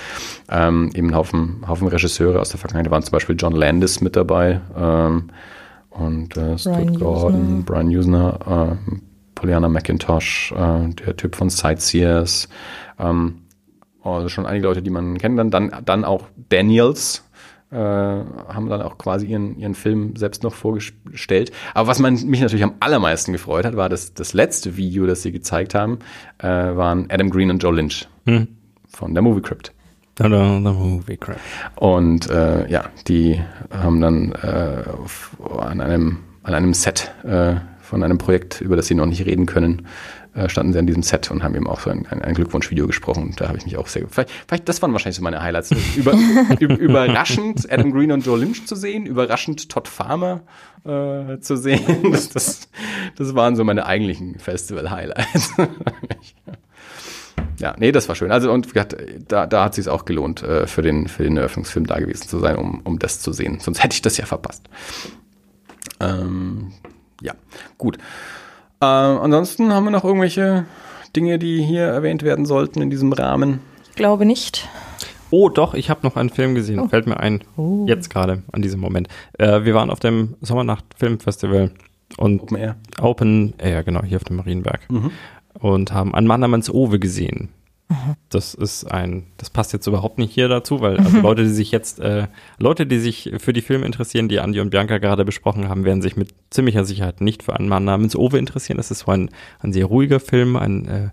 Ähm, 0.51 0.91
eben 0.95 1.11
ein 1.11 1.15
Haufen, 1.15 1.65
Haufen 1.69 1.87
Regisseure 1.87 2.41
aus 2.41 2.49
der 2.49 2.59
Vergangenheit. 2.59 2.87
Da 2.87 2.91
waren 2.91 3.03
zum 3.05 3.13
Beispiel 3.13 3.37
John 3.39 3.53
Landis 3.53 4.01
mit 4.01 4.17
dabei 4.17 4.61
ähm, 4.77 5.31
und 5.91 6.37
äh, 6.37 6.59
Stuart 6.59 6.79
Brian 6.79 6.99
Gordon, 6.99 7.41
Usner. 7.41 7.63
Brian 7.65 7.89
Usner, 7.89 8.77
äh, 8.91 8.97
Pollyanna 9.37 9.69
McIntosh, 9.69 10.53
äh, 10.53 10.89
der 10.95 11.17
Typ 11.17 11.37
von 11.37 11.49
Sightseers, 11.49 12.49
ähm, 12.99 13.44
also 14.13 14.29
schon 14.29 14.47
einige 14.47 14.67
Leute, 14.67 14.83
die 14.83 14.91
man 14.91 15.19
kennt. 15.19 15.39
Dann, 15.39 15.51
dann, 15.51 15.73
dann 15.85 16.05
auch 16.05 16.27
Daniels 16.49 17.25
äh, 17.71 17.77
haben 17.77 18.69
dann 18.69 18.83
auch 18.83 18.99
quasi 18.99 19.27
ihren, 19.27 19.59
ihren 19.59 19.75
Film 19.75 20.17
selbst 20.17 20.43
noch 20.43 20.55
vorgestellt. 20.55 21.53
Aber 21.75 21.89
was 21.89 21.99
man, 21.99 22.15
mich 22.27 22.41
natürlich 22.41 22.65
am 22.65 22.75
allermeisten 22.81 23.33
gefreut 23.33 23.65
hat, 23.65 23.77
war 23.77 23.89
das, 23.89 24.15
das 24.15 24.33
letzte 24.33 24.77
Video, 24.77 25.07
das 25.07 25.23
sie 25.23 25.33
gezeigt 25.33 25.75
haben, 25.75 25.99
äh, 26.39 26.47
waren 26.47 27.11
Adam 27.11 27.31
Green 27.31 27.51
und 27.51 27.63
Joe 27.63 27.75
Lynch 27.75 28.09
Hm. 28.27 28.49
von 28.89 29.15
der 29.15 29.23
Movie 29.23 29.43
Crypt. 29.43 29.73
The, 30.17 30.29
the 30.29 30.29
movie 30.29 31.17
crap. 31.17 31.41
Und 31.75 32.31
äh, 32.31 32.71
ja, 32.71 32.85
die 33.09 33.41
haben 33.71 34.01
dann 34.01 34.33
äh, 34.33 34.85
auf, 34.89 35.37
an, 35.59 35.81
einem, 35.81 36.19
an 36.45 36.55
einem 36.55 36.73
Set 36.73 37.11
äh, 37.25 37.57
von 37.81 38.03
einem 38.05 38.19
Projekt, 38.19 38.61
über 38.61 38.77
das 38.77 38.87
sie 38.87 38.95
noch 38.95 39.07
nicht 39.07 39.27
reden 39.27 39.47
können, 39.47 39.89
äh, 40.35 40.49
standen 40.49 40.73
sie 40.73 40.79
an 40.79 40.87
diesem 40.87 41.03
Set 41.03 41.31
und 41.31 41.43
haben 41.43 41.55
eben 41.55 41.67
auch 41.67 41.81
so 41.81 41.91
ein, 41.91 42.07
ein, 42.09 42.23
ein 42.23 42.35
Glückwunschvideo 42.35 42.87
gesprochen. 42.87 43.25
Und 43.25 43.41
da 43.41 43.49
habe 43.49 43.59
ich 43.59 43.65
mich 43.65 43.77
auch 43.77 43.87
sehr 43.87 44.07
vielleicht, 44.09 44.31
vielleicht 44.49 44.69
das 44.69 44.83
waren 44.83 44.93
wahrscheinlich 44.93 45.17
so 45.17 45.23
meine 45.23 45.43
Highlights. 45.43 45.71
Über, 45.97 46.13
überraschend 46.61 47.71
Adam 47.71 47.93
Green 47.93 48.13
und 48.13 48.27
Joe 48.27 48.39
Lynch 48.39 48.67
zu 48.67 48.77
sehen, 48.77 49.07
überraschend 49.07 49.69
Todd 49.69 49.89
Farmer 49.89 50.43
äh, 50.85 51.39
zu 51.41 51.57
sehen. 51.57 52.11
Das, 52.11 52.29
das, 52.31 52.69
das 53.17 53.35
waren 53.35 53.57
so 53.57 53.65
meine 53.65 53.87
eigentlichen 53.87 54.39
Festival-Highlights. 54.39 55.55
Ja, 57.61 57.75
nee, 57.79 57.93
das 57.93 58.09
war 58.09 58.17
schön. 58.17 58.33
Also 58.33 58.53
und 58.53 58.69
da, 59.29 59.47
da 59.47 59.65
hat 59.65 59.73
es 59.73 59.77
sich 59.77 59.89
auch 59.89 60.05
gelohnt, 60.05 60.43
äh, 60.43 60.67
für, 60.67 60.83
den, 60.83 61.07
für 61.07 61.23
den 61.23 61.37
Eröffnungsfilm 61.37 61.87
da 61.87 61.99
gewesen 62.01 62.27
zu 62.29 62.41
sein, 62.41 62.57
um, 62.57 62.81
um 62.81 62.99
das 62.99 63.21
zu 63.21 63.33
sehen. 63.33 63.61
Sonst 63.61 63.83
hätte 63.83 63.95
ich 63.95 64.03
das 64.03 64.17
ja 64.17 64.27
verpasst. 64.27 64.69
Ähm, 66.01 66.73
ja, 67.21 67.35
gut. 67.79 67.99
Äh, 68.85 69.19
ansonsten 69.19 69.73
haben 69.73 69.85
wir 69.85 69.91
noch 69.91 70.05
irgendwelche 70.05 70.67
Dinge, 71.17 71.39
die 71.39 71.63
hier 71.63 71.85
erwähnt 71.85 72.23
werden 72.23 72.45
sollten 72.45 72.83
in 72.83 72.91
diesem 72.91 73.13
Rahmen. 73.13 73.61
Ich 73.91 73.97
glaube 73.97 74.27
nicht. 74.27 74.69
Oh, 75.31 75.49
doch, 75.49 75.75
ich 75.75 75.91
habe 75.91 76.01
noch 76.03 76.17
einen 76.17 76.31
Film 76.31 76.55
gesehen. 76.55 76.81
Oh. 76.81 76.89
Fällt 76.89 77.07
mir 77.07 77.19
ein. 77.19 77.43
Oh. 77.57 77.87
Jetzt 77.89 78.11
gerade, 78.11 78.43
an 78.53 78.63
diesem 78.63 78.81
Moment. 78.81 79.09
Äh, 79.39 79.65
wir 79.65 79.75
waren 79.75 79.91
auf 79.91 80.01
dem 80.01 80.35
Sommernacht 80.41 80.85
Filmfestival 80.97 81.71
und 82.19 82.43
Open 82.43 82.57
Air. 82.57 82.77
Open 83.01 83.55
Air, 83.59 83.83
genau, 83.85 84.03
hier 84.03 84.19
auf 84.19 84.25
dem 84.25 84.37
Marienberg. 84.37 84.81
Und 85.59 85.93
haben 85.93 86.15
einen 86.15 86.27
Mann 86.27 86.41
namens 86.41 86.71
Owe 86.71 86.99
gesehen. 86.99 87.49
Das 88.31 88.55
ist 88.55 88.91
ein, 88.91 89.27
das 89.37 89.51
passt 89.51 89.73
jetzt 89.73 89.87
überhaupt 89.87 90.19
nicht 90.19 90.33
hier 90.33 90.49
dazu, 90.49 90.81
weil 90.81 90.99
also 90.99 91.19
Leute, 91.23 91.43
die 91.45 91.51
sich 91.51 91.71
jetzt, 91.71 92.01
äh, 92.01 92.29
Leute, 92.59 92.87
die 92.87 92.99
sich 92.99 93.33
für 93.39 93.53
die 93.53 93.61
Filme 93.61 93.87
interessieren, 93.87 94.29
die 94.29 94.41
Andi 94.41 94.61
und 94.61 94.71
Bianca 94.71 94.99
gerade 94.99 95.25
besprochen 95.25 95.69
haben, 95.69 95.85
werden 95.85 96.03
sich 96.03 96.17
mit 96.17 96.35
ziemlicher 96.51 96.85
Sicherheit 96.85 97.21
nicht 97.21 97.43
für 97.43 97.55
einen 97.55 97.69
Mann 97.69 97.85
namens 97.85 98.17
Owe 98.17 98.39
interessieren. 98.39 98.79
Das 98.79 98.91
ist 98.91 99.01
so 99.01 99.13
ein, 99.13 99.31
ein 99.61 99.73
sehr 99.73 99.87
ruhiger 99.87 100.19
Film, 100.19 100.57
ein, 100.57 100.87
äh, 100.87 101.11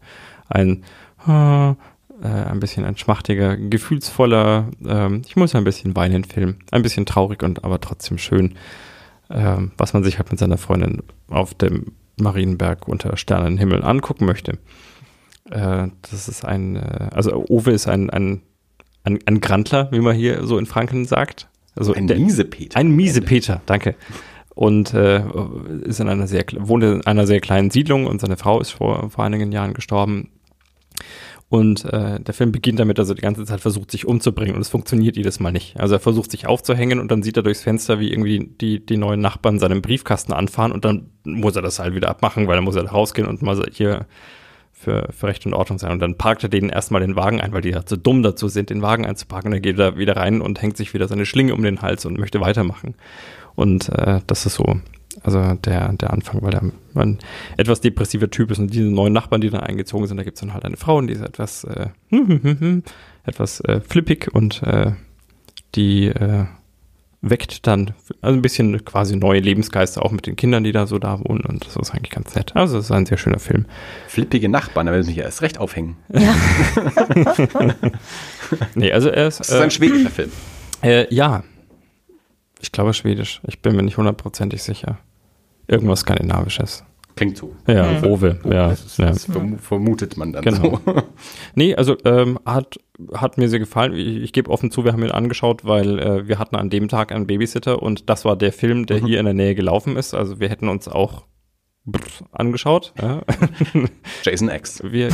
ein 0.50 0.84
äh, 1.28 1.76
äh, 2.22 2.28
ein 2.28 2.60
bisschen 2.60 2.86
ein 2.86 2.98
schmachtiger, 2.98 3.58
gefühlsvoller, 3.58 4.68
ähm, 4.86 5.24
ich 5.26 5.36
muss 5.36 5.56
ein 5.56 5.64
bisschen 5.64 5.96
weinen 5.96 6.24
Film. 6.24 6.58
Ein 6.72 6.84
bisschen 6.84 7.06
traurig 7.06 7.44
und 7.44 7.64
aber 7.64 7.82
trotzdem 7.82 8.18
schön, 8.18 8.56
ähm, 9.30 9.72
was 9.78 9.94
man 9.94 10.04
sich 10.04 10.18
halt 10.18 10.30
mit 10.30 10.40
seiner 10.40 10.58
Freundin 10.58 11.04
auf 11.30 11.54
dem 11.54 11.94
Marienberg 12.20 12.88
unter 12.88 13.18
Sternenhimmel 13.18 13.84
angucken 13.84 14.26
möchte. 14.26 14.60
Äh, 15.50 15.88
das 16.10 16.28
ist 16.28 16.46
ein, 16.46 16.76
äh, 16.76 17.10
also 17.14 17.46
Owe 17.50 17.72
ist 17.72 17.88
ein, 17.88 18.10
ein, 18.10 18.42
ein, 19.04 19.20
ein 19.26 19.42
Grantler, 19.42 19.90
wie 19.92 20.00
man 20.00 20.16
hier 20.16 20.46
so 20.46 20.58
in 20.58 20.66
Franken 20.66 21.06
sagt. 21.06 21.48
Also 21.76 21.94
Ein 21.94 22.08
der- 22.08 22.18
Miesepeter. 22.20 22.78
Ein 22.80 22.92
Miesepeter, 22.92 23.62
danke. 23.66 23.96
Und 24.54 24.94
äh, 24.94 25.24
ist 25.84 26.00
in 26.02 26.10
einer 26.10 26.28
sehr, 26.28 26.44
wohnt 26.58 26.84
in 26.84 27.06
einer 27.08 27.26
sehr 27.26 27.40
kleinen 27.40 27.72
Siedlung 27.72 28.06
und 28.06 28.20
seine 28.20 28.36
Frau 28.38 28.60
ist 28.60 28.72
vor, 28.72 29.10
vor 29.10 29.24
einigen 29.24 29.52
Jahren 29.52 29.74
gestorben. 29.74 30.30
Und 31.48 31.84
äh, 31.86 32.20
der 32.20 32.34
Film 32.34 32.52
beginnt 32.54 32.80
damit, 32.80 32.98
dass 32.98 33.10
er 33.10 33.16
die 33.16 33.22
ganze 33.22 33.44
Zeit 33.46 33.60
versucht, 33.60 33.92
sich 33.92 34.06
umzubringen 34.08 34.56
und 34.56 34.62
es 34.62 34.70
funktioniert 34.70 35.18
jedes 35.18 35.40
Mal 35.42 35.52
nicht. 35.52 35.78
Also 35.80 35.96
er 35.96 36.00
versucht 36.00 36.32
sich 36.32 36.48
aufzuhängen 36.48 37.00
und 37.00 37.12
dann 37.12 37.24
sieht 37.24 37.36
er 37.36 37.44
durchs 37.44 37.62
Fenster, 37.62 38.00
wie 38.00 38.10
irgendwie 38.10 38.52
die, 38.62 38.86
die 38.86 38.96
neuen 38.98 39.20
Nachbarn 39.20 39.60
seinen 39.60 39.82
Briefkasten 39.82 40.32
anfahren 40.32 40.72
und 40.72 40.86
dann 40.86 41.10
muss 41.26 41.56
er 41.58 41.62
das 41.62 41.80
halt 41.80 41.94
wieder 41.94 42.10
abmachen, 42.10 42.48
weil 42.48 42.56
dann 42.56 42.64
muss 42.64 42.76
er 42.78 42.86
rausgehen 42.86 43.28
und 43.28 43.42
mal 43.42 43.62
hier 43.72 44.06
für, 44.82 45.10
für 45.16 45.28
Recht 45.28 45.46
und 45.46 45.54
Ordnung 45.54 45.80
sein. 45.80 45.92
Und 45.92 46.00
dann 46.00 46.16
parkt 46.16 46.44
er 46.44 46.50
denen 46.50 46.70
erstmal 46.70 47.02
den 47.02 47.16
Wagen 47.16 47.40
ein, 47.40 47.54
weil 47.54 47.62
die 47.62 47.76
halt 47.76 47.88
so 47.88 47.96
dumm 47.96 48.24
dazu 48.24 48.48
sind, 48.48 48.70
den 48.70 48.82
Wagen 48.82 49.06
einzuparken. 49.06 49.50
Und 49.50 49.54
dann 49.56 49.62
geht 49.62 49.80
er 49.80 49.98
wieder 49.98 50.16
rein 50.18 50.42
und 50.42 50.62
hängt 50.62 50.78
sich 50.78 50.94
wieder 50.94 51.08
seine 51.08 51.26
Schlinge 51.26 51.54
um 51.54 51.62
den 51.62 51.82
Hals 51.82 52.06
und 52.06 52.18
möchte 52.18 52.42
weitermachen. 52.42 52.96
Und 53.56 53.90
äh, 53.90 54.22
das 54.26 54.46
ist 54.46 54.56
so, 54.56 54.80
also 55.24 55.54
der, 55.56 55.94
der 55.94 56.12
Anfang, 56.12 56.42
weil 56.42 56.54
er 56.54 56.64
ein 56.96 57.20
etwas 57.58 57.82
depressiver 57.82 58.30
Typ 58.30 58.52
ist 58.52 58.60
und 58.60 58.74
diese 58.74 58.90
neuen 58.90 59.14
Nachbarn, 59.14 59.42
die 59.42 59.50
dann 59.50 59.62
eingezogen 59.62 60.08
sind, 60.08 60.18
da 60.18 60.24
gibt 60.24 60.38
es 60.38 60.42
dann 60.42 60.54
halt 60.54 60.66
eine 60.66 60.78
Frau 60.78 60.98
und 60.98 61.08
die 61.08 61.14
ist 61.14 61.22
etwas, 61.22 61.64
äh, 61.66 61.88
etwas 63.24 63.60
äh, 63.62 63.82
flippig 63.82 64.34
und 64.34 64.64
äh, 64.64 64.94
die 65.76 66.08
äh, 66.08 66.46
weckt 67.24 67.68
dann 67.68 67.94
also 68.22 68.36
ein 68.38 68.42
bisschen 68.42 68.84
quasi 68.84 69.16
neue 69.16 69.40
Lebensgeister 69.40 70.04
auch 70.04 70.12
mit 70.12 70.26
den 70.26 70.36
Kindern, 70.36 70.64
die 70.64 70.72
da 70.72 70.88
so 70.88 70.98
da 70.98 71.20
wohnen 71.20 71.42
und 71.46 71.66
das 71.66 71.76
ist 71.76 71.92
eigentlich 71.92 72.10
ganz 72.10 72.34
nett. 72.36 72.56
Also 72.56 72.80
es 72.80 72.86
ist 72.86 72.92
ein 72.92 73.06
sehr 73.06 73.18
schöner 73.18 73.38
Film. 73.40 73.66
Flippige 74.08 74.50
Nachbarn, 74.50 74.88
da 74.88 74.92
will 74.94 75.02
ich 75.02 75.08
mich 75.08 75.18
ja 75.18 75.24
erst 75.26 75.42
recht 75.42 75.60
aufhängen. 75.60 75.98
Ja. 76.14 76.36
Nee, 78.76 78.92
also 78.92 79.08
er 79.10 79.28
ist, 79.28 79.40
Das 79.40 79.48
ist 79.50 79.56
ein 79.56 79.68
äh, 79.68 79.72
schwedischer 79.72 80.10
Film. 80.10 80.32
äh, 80.82 81.14
ja, 81.14 81.44
ich 82.60 82.72
glaube 82.74 82.94
Schwedisch. 82.94 83.40
Ich 83.48 83.62
bin 83.62 83.76
mir 83.78 83.84
nicht 83.84 83.96
hundertprozentig 83.98 84.62
sicher. 84.62 84.98
Irgendwas 85.68 86.02
Skandinavisches. 86.02 86.84
Klingt 87.22 87.38
so. 87.38 87.56
Ja, 87.68 87.92
Mhm. 87.92 88.04
Owe. 88.06 88.40
Ja, 88.46 88.70
Das, 88.70 88.98
ja. 88.98 89.06
das 89.08 89.26
verm 89.26 89.60
vermutet 89.60 90.18
man 90.18 90.34
dann 90.34 90.44
Genau. 90.44 90.80
so. 90.84 91.04
Nee, 91.56 91.76
also 91.76 91.96
ähm, 92.04 92.40
hat, 92.46 92.80
hat 93.14 93.38
mir 93.38 93.48
sehr 93.48 93.60
gefallen. 93.60 93.94
Ich, 93.94 94.18
ich 94.24 94.34
gebe 94.34 94.50
offen 94.50 94.72
zu, 94.72 94.84
wir 94.86 94.92
haben 94.94 95.04
ihn 95.04 95.12
angeschaut, 95.12 95.64
weil 95.64 96.00
äh, 96.00 96.28
wir 96.28 96.40
hatten 96.40 96.56
an 96.56 96.70
dem 96.72 96.88
Tag 96.88 97.12
einen 97.12 97.28
Babysitter 97.28 97.82
und 97.84 98.10
das 98.10 98.26
war 98.26 98.36
der 98.36 98.52
Film, 98.54 98.88
der 98.88 99.02
Mhm. 99.02 99.06
hier 99.06 99.20
in 99.20 99.26
der 99.26 99.36
Nähe 99.36 99.54
gelaufen 99.54 99.98
ist. 99.98 100.16
Also 100.16 100.40
wir 100.40 100.50
hätten 100.50 100.68
uns 100.68 100.88
auch 100.88 101.26
angeschaut. 102.32 102.94
Ja, 103.00 103.22
Jason 104.24 104.50
X. 104.50 104.82
wir, 104.84 105.10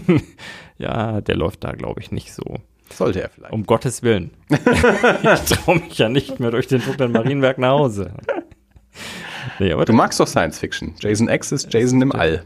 ja 0.78 1.20
der 1.22 1.36
läuft 1.36 1.64
da, 1.64 1.72
glaube 1.72 2.00
ich, 2.00 2.10
nicht 2.12 2.32
so. 2.34 2.58
Sollte 2.90 3.22
er 3.22 3.30
vielleicht. 3.30 3.52
Um 3.54 3.64
Gottes 3.64 4.02
Willen. 4.02 4.32
ich 4.50 5.56
traue 5.56 5.76
mich 5.80 5.96
ja 5.96 6.08
nicht 6.10 6.40
mehr 6.40 6.50
durch 6.50 6.66
den 6.66 6.82
dunklen 6.84 7.12
Marienberg 7.12 7.56
nach 7.58 7.70
Hause. 7.70 8.12
Nee, 9.58 9.74
Du 9.84 9.92
magst 9.92 10.20
doch 10.20 10.26
Science 10.26 10.58
Fiction. 10.58 10.94
Jason 11.00 11.28
X 11.28 11.52
ist 11.52 11.72
Jason 11.72 12.00
im 12.02 12.12
All. 12.12 12.44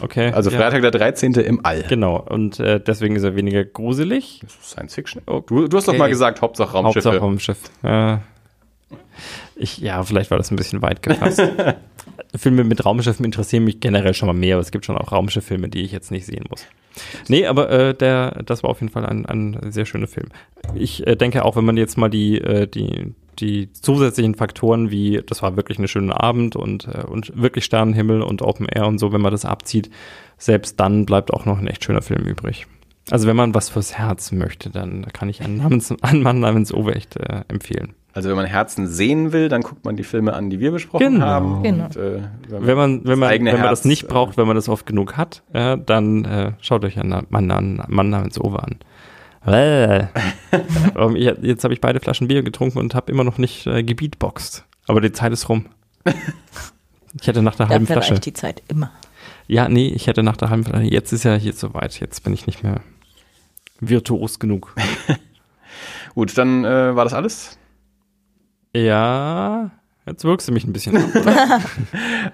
okay. 0.00 0.30
Also 0.32 0.50
ja, 0.50 0.58
Freitag 0.58 0.82
der 0.82 0.90
13. 0.90 1.34
im 1.34 1.60
All. 1.64 1.82
Genau, 1.88 2.16
und 2.20 2.60
äh, 2.60 2.80
deswegen 2.80 3.16
ist 3.16 3.22
er 3.22 3.36
weniger 3.36 3.64
gruselig. 3.64 4.42
Science 4.62 4.94
Fiction. 4.94 5.22
Oh, 5.26 5.40
Du, 5.46 5.68
du 5.68 5.76
hast 5.76 5.88
doch 5.88 5.96
mal 5.96 6.08
gesagt, 6.08 6.40
Hauptsache 6.42 6.72
Raumschiffe. 6.72 7.08
Hauptsache 7.08 7.18
Raumschiff. 7.24 7.58
Ja. 7.82 8.22
Ich, 9.56 9.78
ja, 9.78 10.02
vielleicht 10.02 10.30
war 10.30 10.38
das 10.38 10.50
ein 10.50 10.56
bisschen 10.56 10.82
weit 10.82 11.02
gefasst. 11.02 11.40
Filme 12.36 12.64
mit 12.64 12.84
Raumschiffen 12.84 13.24
interessieren 13.24 13.64
mich 13.64 13.78
generell 13.80 14.14
schon 14.14 14.26
mal 14.26 14.32
mehr, 14.32 14.56
aber 14.56 14.62
es 14.62 14.72
gibt 14.72 14.84
schon 14.84 14.96
auch 14.96 15.12
Raumschifffilme, 15.12 15.68
die 15.68 15.82
ich 15.82 15.92
jetzt 15.92 16.10
nicht 16.10 16.26
sehen 16.26 16.44
muss. 16.50 16.66
Nee, 17.28 17.46
aber 17.46 17.70
äh, 17.70 17.94
der, 17.94 18.42
das 18.44 18.62
war 18.62 18.70
auf 18.70 18.80
jeden 18.80 18.92
Fall 18.92 19.06
ein, 19.06 19.24
ein 19.26 19.70
sehr 19.72 19.84
schöner 19.86 20.06
Film. 20.08 20.28
Ich 20.74 21.06
äh, 21.06 21.16
denke 21.16 21.44
auch, 21.44 21.56
wenn 21.56 21.64
man 21.64 21.76
jetzt 21.76 21.96
mal 21.96 22.08
die, 22.10 22.40
äh, 22.40 22.66
die, 22.66 23.14
die 23.40 23.72
zusätzlichen 23.72 24.34
Faktoren 24.34 24.90
wie, 24.90 25.22
das 25.26 25.42
war 25.42 25.56
wirklich 25.56 25.78
ein 25.78 25.88
schöner 25.88 26.22
Abend 26.22 26.56
und, 26.56 26.88
äh, 26.88 27.02
und 27.06 27.32
wirklich 27.40 27.64
Sternenhimmel 27.64 28.22
und 28.22 28.42
Open 28.42 28.66
Air 28.66 28.86
und 28.86 28.98
so, 28.98 29.12
wenn 29.12 29.20
man 29.20 29.32
das 29.32 29.44
abzieht, 29.44 29.90
selbst 30.38 30.80
dann 30.80 31.06
bleibt 31.06 31.32
auch 31.32 31.44
noch 31.46 31.58
ein 31.58 31.66
echt 31.66 31.84
schöner 31.84 32.02
Film 32.02 32.24
übrig. 32.26 32.66
Also 33.10 33.26
wenn 33.28 33.36
man 33.36 33.54
was 33.54 33.68
fürs 33.68 33.98
Herz 33.98 34.32
möchte, 34.32 34.70
dann 34.70 35.06
kann 35.12 35.28
ich 35.28 35.42
einen, 35.42 35.58
namens, 35.58 35.94
einen 36.02 36.22
Mann 36.22 36.40
namens 36.40 36.72
Owe 36.72 36.94
echt 36.94 37.16
äh, 37.16 37.42
empfehlen. 37.48 37.94
Also 38.14 38.28
wenn 38.28 38.36
man 38.36 38.46
Herzen 38.46 38.86
sehen 38.86 39.32
will, 39.32 39.48
dann 39.48 39.62
guckt 39.62 39.84
man 39.84 39.96
die 39.96 40.04
Filme 40.04 40.34
an, 40.34 40.48
die 40.48 40.60
wir 40.60 40.70
besprochen 40.70 41.14
Genau. 41.14 41.26
haben. 41.26 41.62
Genau. 41.64 41.86
Und, 41.86 41.96
äh, 41.96 42.22
Wenn 42.48 42.76
man, 42.76 43.04
wenn 43.04 43.18
man, 43.18 43.30
wenn 43.30 43.42
man 43.44 43.54
das 43.54 43.80
Herz, 43.80 43.84
nicht 43.84 44.04
äh, 44.04 44.06
braucht, 44.06 44.36
wenn 44.36 44.46
man 44.46 44.54
das 44.54 44.68
oft 44.68 44.86
genug 44.86 45.16
hat, 45.16 45.42
ja, 45.52 45.76
dann 45.76 46.24
äh, 46.24 46.52
schaut 46.60 46.84
euch 46.84 46.98
einen 46.98 47.26
Mann, 47.28 47.50
an, 47.50 47.82
Mann 47.88 48.10
namens 48.10 48.40
Owe 48.40 48.62
an. 48.62 48.76
Äh. 49.46 50.06
Jetzt 51.42 51.64
habe 51.64 51.74
ich 51.74 51.80
beide 51.80 52.00
Flaschen 52.00 52.28
Bier 52.28 52.42
getrunken 52.42 52.78
und 52.78 52.94
habe 52.94 53.12
immer 53.12 53.24
noch 53.24 53.38
nicht 53.38 53.66
äh, 53.66 53.82
gebeatboxt. 53.82 54.64
Aber 54.86 55.00
die 55.00 55.12
Zeit 55.12 55.32
ist 55.32 55.48
rum. 55.48 55.66
Ich 57.20 57.28
hätte 57.28 57.42
nach 57.42 57.54
der 57.54 57.68
halben 57.68 57.86
Dafür 57.86 58.02
Flasche. 58.02 58.14
reicht 58.14 58.26
die 58.26 58.32
Zeit 58.32 58.62
immer. 58.66 58.90
Ja, 59.46 59.68
nee, 59.68 59.86
ich 59.86 60.08
hätte 60.08 60.24
nach 60.24 60.36
der 60.36 60.50
halben 60.50 60.64
Flasche. 60.64 60.84
Jetzt 60.84 61.12
ist 61.12 61.22
ja 61.22 61.36
hier 61.36 61.52
soweit. 61.52 62.00
Jetzt 62.00 62.24
bin 62.24 62.32
ich 62.32 62.48
nicht 62.48 62.64
mehr 62.64 62.80
virtuos 63.78 64.40
genug. 64.40 64.74
Gut, 66.14 66.36
dann 66.36 66.64
äh, 66.64 66.96
war 66.96 67.04
das 67.04 67.14
alles. 67.14 67.56
Ja, 68.74 69.70
jetzt 70.06 70.24
wirkst 70.24 70.48
du 70.48 70.52
mich 70.52 70.64
ein 70.66 70.72
bisschen 70.72 70.96
ab. 70.96 71.04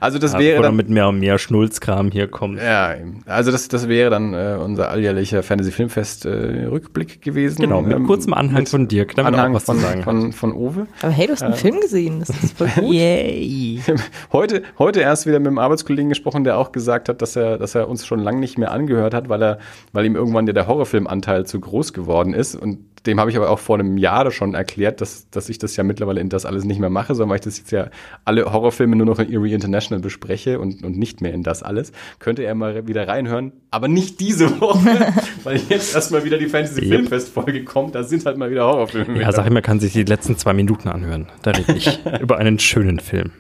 Also 0.01 0.19
das 0.19 0.33
Ja, 0.33 0.39
wäre 0.39 0.51
bevor 0.53 0.63
dann 0.67 0.77
mit 0.77 0.89
mehr 0.89 1.09
und 1.09 1.19
mehr 1.19 1.39
Schnulzkram 1.39 2.11
hier 2.11 2.27
kommt. 2.29 2.59
Ja, 2.59 2.95
also 3.27 3.51
das, 3.51 3.69
das 3.69 3.89
wäre 3.89 4.09
dann 4.09 4.33
äh, 4.35 4.57
unser 4.63 4.89
alljährlicher 4.91 5.43
Fantasy 5.43 5.73
Filmfest 5.73 6.25
äh, 6.25 6.67
Rückblick 6.67 7.21
gewesen. 7.21 7.61
Genau, 7.61 7.83
mit 7.83 7.97
Ähm, 7.97 8.07
kurzem 8.07 8.33
Anhang 8.33 8.61
mit 8.61 8.69
von 8.69 8.89
Dirk, 8.89 9.15
damit 9.17 9.35
Anhang 9.35 9.51
auch 9.53 9.57
was 9.57 9.65
von, 9.65 9.77
zu 9.77 9.83
sagen 9.83 10.03
von, 10.03 10.27
hat. 10.29 10.35
von 10.35 10.53
Owe. 10.55 10.87
Aber 11.03 11.11
hey, 11.13 11.27
du 11.27 11.33
hast 11.33 11.43
einen 11.43 11.55
Film 11.55 11.81
gesehen, 11.81 12.21
das 12.21 12.31
ist 12.31 12.57
voll 12.57 12.69
gut. 12.69 12.85
Yay. 12.95 13.81
Heute, 14.33 14.63
heute 14.79 15.01
erst 15.01 15.27
wieder 15.27 15.39
mit 15.39 15.49
einem 15.49 15.59
Arbeitskollegen 15.59 16.09
gesprochen, 16.09 16.45
der 16.45 16.57
auch 16.57 16.73
gesagt 16.73 17.09
hat, 17.09 17.21
dass 17.21 17.37
er, 17.37 17.59
dass 17.59 17.75
er 17.75 17.89
uns 17.89 18.07
schon 18.07 18.21
lange 18.21 18.39
nicht 18.41 18.59
mehr 18.59 18.71
angehört 18.71 19.13
hat, 19.13 19.29
weil 19.29 19.43
er, 19.43 19.59
weil 19.93 20.07
ihm 20.07 20.15
irgendwann 20.17 20.47
der, 20.47 20.55
der 20.55 20.67
Horrorfilmanteil 20.67 21.45
zu 21.47 21.61
groß 21.61 21.93
geworden 21.93 22.33
ist. 22.33 22.55
Und 22.55 22.79
dem 23.07 23.19
habe 23.19 23.31
ich 23.31 23.37
aber 23.37 23.51
auch 23.51 23.59
vor 23.59 23.79
einem 23.79 23.97
Jahr 23.97 24.31
schon 24.31 24.55
erklärt, 24.55 25.01
dass, 25.01 25.31
dass 25.31 25.49
ich 25.49 25.59
das 25.59 25.77
ja 25.77 25.85
mittlerweile 25.85 26.21
in 26.21 26.29
das 26.29 26.45
alles 26.45 26.65
nicht 26.65 26.81
mehr 26.81 26.91
mache, 26.91 27.15
sondern 27.15 27.31
weil 27.31 27.37
ich 27.37 27.45
das 27.45 27.59
jetzt 27.59 27.73
ja 27.73 27.89
alle 28.25 28.53
Horrorfilme 28.53 28.95
nur 28.97 29.07
noch 29.07 29.19
in 29.19 29.33
Erie 29.33 29.55
International 29.55 30.03
bespreche 30.03 30.61
und, 30.61 30.85
und 30.85 30.99
nicht 30.99 31.21
mehr 31.21 31.33
in 31.33 31.43
das 31.43 31.63
alles. 31.63 31.93
Könnte 32.19 32.43
er 32.43 32.55
mal 32.55 32.87
wieder 32.87 33.09
reinhören, 33.09 33.53
aber 33.71 33.89
nicht 33.89 34.21
diese 34.21 34.61
Woche, 34.61 35.15
weil 35.45 35.61
jetzt 35.69 35.95
erstmal 35.95 36.25
wieder 36.25 36.39
die 36.39 36.49
Fantasy. 36.49 36.87
Filmfest-Folge 36.87 37.65
kommt. 37.65 37.95
Da 37.95 38.03
sind 38.03 38.27
halt 38.27 38.37
mal 38.37 38.51
wieder 38.51 38.67
Horrorfilme. 38.67 39.21
Ja, 39.21 39.33
sag 39.33 39.47
ich 39.47 39.53
mal, 39.53 39.63
kann 39.63 39.81
sich 39.81 39.93
die 39.93 40.05
letzten 40.05 40.37
zwei 40.37 40.53
Minuten 40.53 40.89
anhören. 40.89 41.29
Da 41.43 41.53
rede 41.53 41.73
ich 41.73 42.01
über 42.21 42.39
einen 42.39 42.59
schönen 42.59 43.01
Film. 43.01 43.31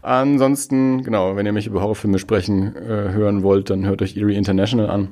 Ansonsten, 0.00 1.02
genau, 1.02 1.36
wenn 1.36 1.44
ihr 1.44 1.52
mich 1.52 1.66
über 1.66 1.82
Horrorfilme 1.82 2.18
sprechen 2.18 2.74
äh, 2.76 3.12
hören 3.12 3.42
wollt, 3.42 3.68
dann 3.68 3.84
hört 3.84 4.00
euch 4.00 4.16
Erie 4.16 4.36
International 4.36 4.88
an. 4.88 5.08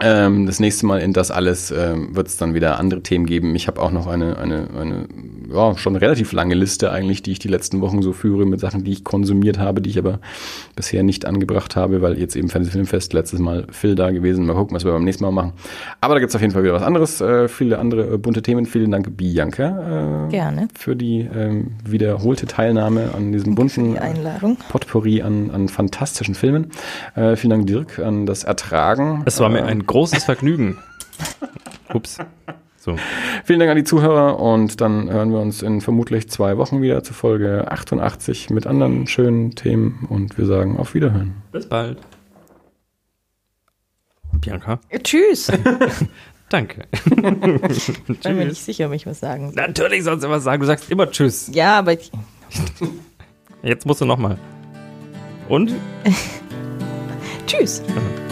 Ähm, 0.00 0.46
das 0.46 0.58
nächste 0.58 0.86
Mal 0.86 1.00
in 1.00 1.12
das 1.12 1.30
alles 1.30 1.70
ähm, 1.70 2.16
wird 2.16 2.26
es 2.26 2.36
dann 2.36 2.54
wieder 2.54 2.78
andere 2.78 3.02
Themen 3.02 3.26
geben. 3.26 3.54
Ich 3.54 3.66
habe 3.66 3.80
auch 3.80 3.90
noch 3.90 4.06
eine, 4.06 4.38
eine, 4.38 4.68
eine 4.78 5.06
ja, 5.52 5.76
schon 5.76 5.96
relativ 5.96 6.32
lange 6.32 6.54
Liste 6.54 6.90
eigentlich, 6.90 7.22
die 7.22 7.32
ich 7.32 7.38
die 7.38 7.48
letzten 7.48 7.80
Wochen 7.80 8.02
so 8.02 8.12
führe 8.12 8.46
mit 8.46 8.60
Sachen, 8.60 8.84
die 8.84 8.92
ich 8.92 9.04
konsumiert 9.04 9.58
habe, 9.58 9.82
die 9.82 9.90
ich 9.90 9.98
aber 9.98 10.20
bisher 10.76 11.02
nicht 11.02 11.26
angebracht 11.26 11.76
habe, 11.76 12.00
weil 12.00 12.18
jetzt 12.18 12.36
eben 12.36 12.48
Fantasy 12.48 12.72
Filmfest 12.72 13.12
letztes 13.12 13.38
Mal 13.38 13.66
Phil 13.70 13.94
da 13.94 14.10
gewesen. 14.10 14.46
Mal 14.46 14.54
gucken, 14.54 14.74
was 14.74 14.84
wir 14.84 14.92
beim 14.92 15.04
nächsten 15.04 15.24
Mal 15.24 15.30
machen. 15.30 15.52
Aber 16.00 16.14
da 16.14 16.20
gibt's 16.20 16.34
auf 16.34 16.40
jeden 16.40 16.54
Fall 16.54 16.62
wieder 16.62 16.74
was 16.74 16.82
anderes, 16.82 17.20
äh, 17.20 17.48
viele 17.48 17.78
andere 17.78 18.14
äh, 18.14 18.18
bunte 18.18 18.42
Themen. 18.42 18.64
Vielen 18.64 18.90
Dank, 18.90 19.16
Bianca, 19.16 20.26
äh, 20.26 20.30
Gerne. 20.30 20.68
für 20.74 20.96
die 20.96 21.20
ähm, 21.20 21.72
wiederholte 21.84 22.46
Teilnahme 22.46 23.10
an 23.14 23.32
diesem 23.32 23.54
Danke 23.54 23.62
bunten 23.62 23.92
die 23.92 23.98
Einladung. 23.98 24.56
Potpourri 24.70 25.22
an, 25.22 25.50
an 25.50 25.68
fantastischen 25.68 26.34
Filmen. 26.34 26.70
Äh, 27.14 27.36
vielen 27.36 27.50
Dank, 27.50 27.66
Dirk, 27.66 27.98
an 27.98 28.26
das 28.26 28.44
Ertragen. 28.44 29.22
Es 29.26 29.38
war 29.38 29.48
mir 29.48 29.60
äh, 29.60 29.81
ein 29.82 29.86
großes 29.86 30.24
Vergnügen. 30.24 30.78
Ups. 31.92 32.18
So. 32.76 32.96
Vielen 33.44 33.60
Dank 33.60 33.70
an 33.70 33.76
die 33.76 33.84
Zuhörer 33.84 34.40
und 34.40 34.80
dann 34.80 35.10
hören 35.10 35.30
wir 35.30 35.38
uns 35.38 35.62
in 35.62 35.80
vermutlich 35.80 36.28
zwei 36.28 36.56
Wochen 36.56 36.82
wieder 36.82 37.04
zu 37.04 37.14
Folge 37.14 37.70
88 37.70 38.50
mit 38.50 38.66
anderen 38.66 39.06
schönen 39.06 39.54
Themen 39.54 40.06
und 40.08 40.36
wir 40.36 40.46
sagen 40.46 40.78
auf 40.78 40.94
Wiederhören. 40.94 41.42
Bis 41.52 41.68
bald. 41.68 41.98
Bianca, 44.32 44.80
Tschüss. 45.02 45.52
danke. 46.48 46.86
Ich 48.08 48.20
bin 48.20 48.36
mir 48.36 48.46
nicht 48.46 48.62
sicher, 48.62 48.86
ob 48.86 48.92
ich 48.92 49.06
was 49.06 49.20
sagen 49.20 49.52
soll. 49.52 49.54
Natürlich 49.54 50.02
sollst 50.04 50.24
du 50.24 50.30
was 50.30 50.42
sagen. 50.42 50.60
Du 50.60 50.66
sagst 50.66 50.90
immer 50.90 51.10
Tschüss. 51.10 51.50
Ja, 51.52 51.78
aber 51.78 51.92
ich, 51.92 52.10
Jetzt 53.62 53.86
musst 53.86 54.00
du 54.00 54.04
nochmal. 54.04 54.38
Und? 55.48 55.72
tschüss. 57.46 57.82
Aha. 57.88 58.31